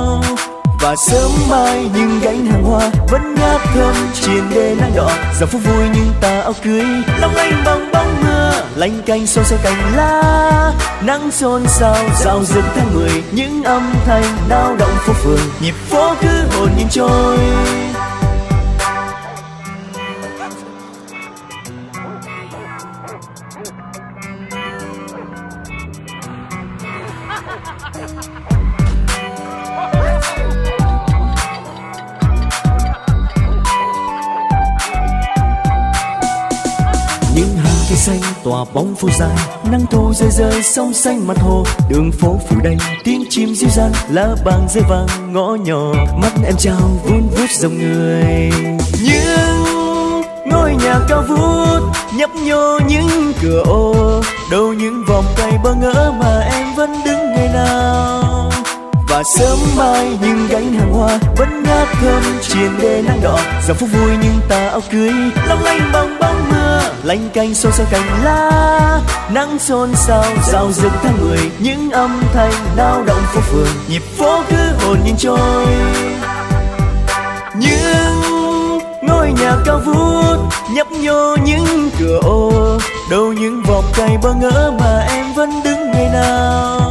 và 0.86 0.96
sớm 0.96 1.30
mai 1.50 1.90
những 1.94 2.20
gánh 2.22 2.46
hàng 2.46 2.64
hoa 2.64 2.90
vẫn 3.08 3.34
ngát 3.34 3.60
thơm 3.74 3.94
trên 4.20 4.44
đê 4.54 4.74
nắng 4.80 4.92
đỏ. 4.96 5.10
Giờ 5.40 5.46
phút 5.46 5.62
vui 5.64 5.84
nhưng 5.94 6.12
tà 6.20 6.40
áo 6.40 6.52
cưới 6.64 6.84
long 7.20 7.34
lanh 7.34 7.62
bằng 7.64 7.92
bóng 7.92 8.22
mưa. 8.22 8.52
Lanh 8.76 9.02
canh 9.06 9.26
xôn 9.26 9.44
xao 9.44 9.58
cành 9.62 9.96
lá, 9.96 10.72
nắng 11.02 11.30
xôn 11.30 11.62
xao 11.68 11.96
rào 12.24 12.44
rực 12.44 12.64
tháng 12.76 12.94
mười. 12.94 13.22
Những 13.32 13.62
âm 13.62 13.94
thanh 14.04 14.24
nao 14.48 14.76
động 14.76 14.96
phố 15.06 15.12
phường, 15.12 15.40
nhịp 15.60 15.74
phố 15.88 16.14
cứ 16.20 16.58
hồn 16.58 16.70
nhiên 16.76 16.88
trôi. 16.90 17.38
Xanh 38.56 38.74
bóng 38.74 38.94
phủ 38.94 39.08
dài 39.18 39.36
nắng 39.70 39.86
thu 39.90 40.12
rơi 40.14 40.30
rơi 40.30 40.62
sông 40.62 40.94
xanh 40.94 41.26
mặt 41.26 41.36
hồ. 41.38 41.64
Đường 41.88 42.12
phố 42.12 42.40
phủ 42.48 42.56
đầy 42.64 42.76
tiếng 43.04 43.24
chim 43.30 43.54
ríu 43.54 43.70
răng 43.70 43.92
lá 44.10 44.28
bàng 44.44 44.66
rơi 44.74 44.84
vàng, 44.88 45.32
ngõ 45.32 45.54
nhỏ. 45.54 45.92
Mắt 46.16 46.32
em 46.44 46.54
trao, 46.58 47.00
vun 47.04 47.28
vút 47.28 47.50
dòng 47.50 47.78
người. 47.78 48.50
Những 49.02 49.72
ngôi 50.46 50.74
nhà 50.74 50.98
cao 51.08 51.24
vút, 51.28 51.80
nhấp 52.16 52.30
nhô 52.34 52.78
những 52.88 53.32
cửa 53.42 53.62
ô. 53.66 54.22
Đâu 54.50 54.72
những 54.72 55.04
vòng 55.08 55.24
tay 55.36 55.52
bơ 55.64 55.74
ngỡ 55.74 56.12
mà 56.18 56.40
em 56.40 56.74
vẫn 56.76 56.90
đứng 57.04 57.32
ngày 57.34 57.48
nào. 57.54 58.50
Và 59.08 59.22
sớm 59.38 59.58
mai 59.76 60.18
những 60.22 60.46
gánh 60.50 60.72
hàng 60.72 60.92
hoa 60.92 61.18
vẫn 61.36 61.62
ngát 61.62 61.88
thơm 62.00 62.22
trên 62.42 62.70
đê 62.82 63.02
nắng 63.02 63.20
đỏ. 63.22 63.38
Giờ 63.68 63.74
phút 63.74 63.88
vui 63.92 64.10
nhưng 64.22 64.40
ta 64.48 64.68
áo 64.68 64.80
cưới, 64.92 65.12
long 65.48 65.62
lanh 65.62 65.90
bằng 65.92 66.16
bóng 66.20 66.50
mưa 66.50 66.55
lanh 67.02 67.30
canh 67.34 67.54
xôn 67.54 67.72
xao 67.72 67.86
cành 67.90 68.24
lá, 68.24 69.00
nắng 69.30 69.58
xôn 69.58 69.94
xao 69.94 70.24
rào 70.52 70.72
rực 70.72 70.92
tháng 71.02 71.20
mười, 71.20 71.50
những 71.58 71.90
âm 71.90 72.22
thanh 72.34 72.52
nao 72.76 73.02
động 73.06 73.22
phố 73.26 73.40
phường. 73.40 73.68
Nhịp 73.88 74.02
phố 74.18 74.42
cứ 74.50 74.56
hồn 74.78 74.98
nhiên 75.04 75.16
trôi. 75.18 75.66
Những 77.54 78.80
ngôi 79.02 79.32
nhà 79.32 79.56
cao 79.66 79.80
vút 79.86 80.38
nhấp 80.74 80.90
nhô 80.90 81.36
những 81.44 81.90
cửa 81.98 82.18
ô, 82.22 82.52
đâu 83.10 83.32
những 83.32 83.62
vòng 83.62 83.84
cây 83.96 84.10
bơ 84.22 84.34
ngỡ 84.34 84.72
mà 84.80 85.06
em 85.08 85.32
vẫn 85.34 85.62
đứng 85.64 85.90
ngày 85.92 86.08
nào 86.12 86.85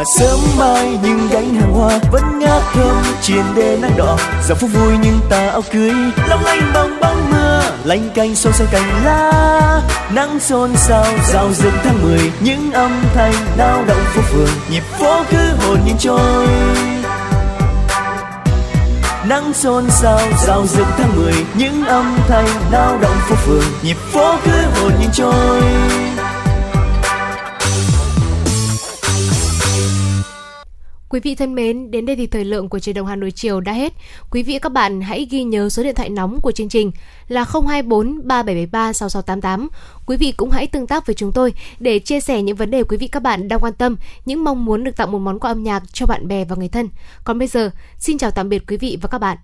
và 0.00 0.04
sớm 0.18 0.38
mai 0.58 0.98
những 1.02 1.28
gánh 1.30 1.54
hàng 1.54 1.72
hoa 1.72 1.98
vẫn 2.12 2.38
ngát 2.38 2.62
thơm, 2.72 2.96
triền 3.22 3.44
đê 3.56 3.78
nắng 3.82 3.96
đỏ. 3.96 4.16
Giờ 4.48 4.54
phút 4.54 4.70
vui 4.72 4.94
nhưng 5.02 5.20
tà 5.30 5.48
áo 5.48 5.62
cưới, 5.72 5.92
long 6.28 6.44
lanh 6.44 6.70
bằng 6.74 7.00
bóng 7.00 7.30
mưa. 7.30 7.62
Lanh 7.84 8.10
canh 8.14 8.34
xôn 8.34 8.52
xao 8.52 8.66
cành 8.70 9.04
lá, 9.04 9.82
nắng 10.12 10.40
xôn 10.40 10.76
xao 10.76 11.06
rào 11.32 11.48
rực 11.52 11.72
tháng 11.84 12.02
mười. 12.02 12.32
Những 12.40 12.72
âm 12.72 13.02
thanh 13.14 13.32
nao 13.56 13.84
động 13.86 14.04
phố 14.04 14.22
phường, 14.22 14.48
nhịp 14.70 14.82
phố 14.98 15.22
cứ 15.30 15.66
hồn 15.66 15.78
nhiên 15.86 15.96
trôi. 15.98 16.46
Nắng 19.28 19.52
xôn 19.54 19.90
xao 19.90 20.20
rào 20.46 20.66
rực 20.66 20.86
tháng 20.98 21.16
mười, 21.16 21.34
những 21.54 21.84
âm 21.84 22.18
thanh 22.28 22.48
nao 22.72 22.98
động 23.00 23.16
phố 23.28 23.34
phường, 23.34 23.64
nhịp 23.82 23.96
phố 24.12 24.34
cứ 24.44 24.80
hồn 24.80 24.92
nhiên 25.00 25.10
trôi. 25.12 25.62
Quý 31.10 31.20
vị 31.20 31.34
thân 31.34 31.54
mến, 31.54 31.90
đến 31.90 32.06
đây 32.06 32.16
thì 32.16 32.26
thời 32.26 32.44
lượng 32.44 32.68
của 32.68 32.78
truyền 32.78 32.94
động 32.94 33.06
Hà 33.06 33.16
Nội 33.16 33.30
chiều 33.30 33.60
đã 33.60 33.72
hết. 33.72 33.92
Quý 34.30 34.42
vị 34.42 34.58
các 34.58 34.72
bạn 34.72 35.00
hãy 35.00 35.26
ghi 35.30 35.44
nhớ 35.44 35.68
số 35.68 35.82
điện 35.82 35.94
thoại 35.94 36.08
nóng 36.08 36.40
của 36.40 36.52
chương 36.52 36.68
trình 36.68 36.92
là 37.28 37.44
024 37.44 38.28
3773 38.28 38.92
6688. 38.92 39.68
Quý 40.06 40.16
vị 40.16 40.32
cũng 40.32 40.50
hãy 40.50 40.66
tương 40.66 40.86
tác 40.86 41.06
với 41.06 41.14
chúng 41.14 41.32
tôi 41.32 41.54
để 41.80 41.98
chia 41.98 42.20
sẻ 42.20 42.42
những 42.42 42.56
vấn 42.56 42.70
đề 42.70 42.84
quý 42.84 42.96
vị 42.96 43.08
các 43.08 43.22
bạn 43.22 43.48
đang 43.48 43.60
quan 43.60 43.72
tâm, 43.72 43.96
những 44.24 44.44
mong 44.44 44.64
muốn 44.64 44.84
được 44.84 44.96
tặng 44.96 45.12
một 45.12 45.18
món 45.18 45.38
quà 45.38 45.50
âm 45.50 45.62
nhạc 45.62 45.82
cho 45.92 46.06
bạn 46.06 46.28
bè 46.28 46.44
và 46.44 46.56
người 46.56 46.68
thân. 46.68 46.88
Còn 47.24 47.38
bây 47.38 47.48
giờ, 47.48 47.70
xin 47.98 48.18
chào 48.18 48.30
tạm 48.30 48.48
biệt 48.48 48.62
quý 48.68 48.76
vị 48.76 48.98
và 49.02 49.08
các 49.08 49.18
bạn. 49.18 49.38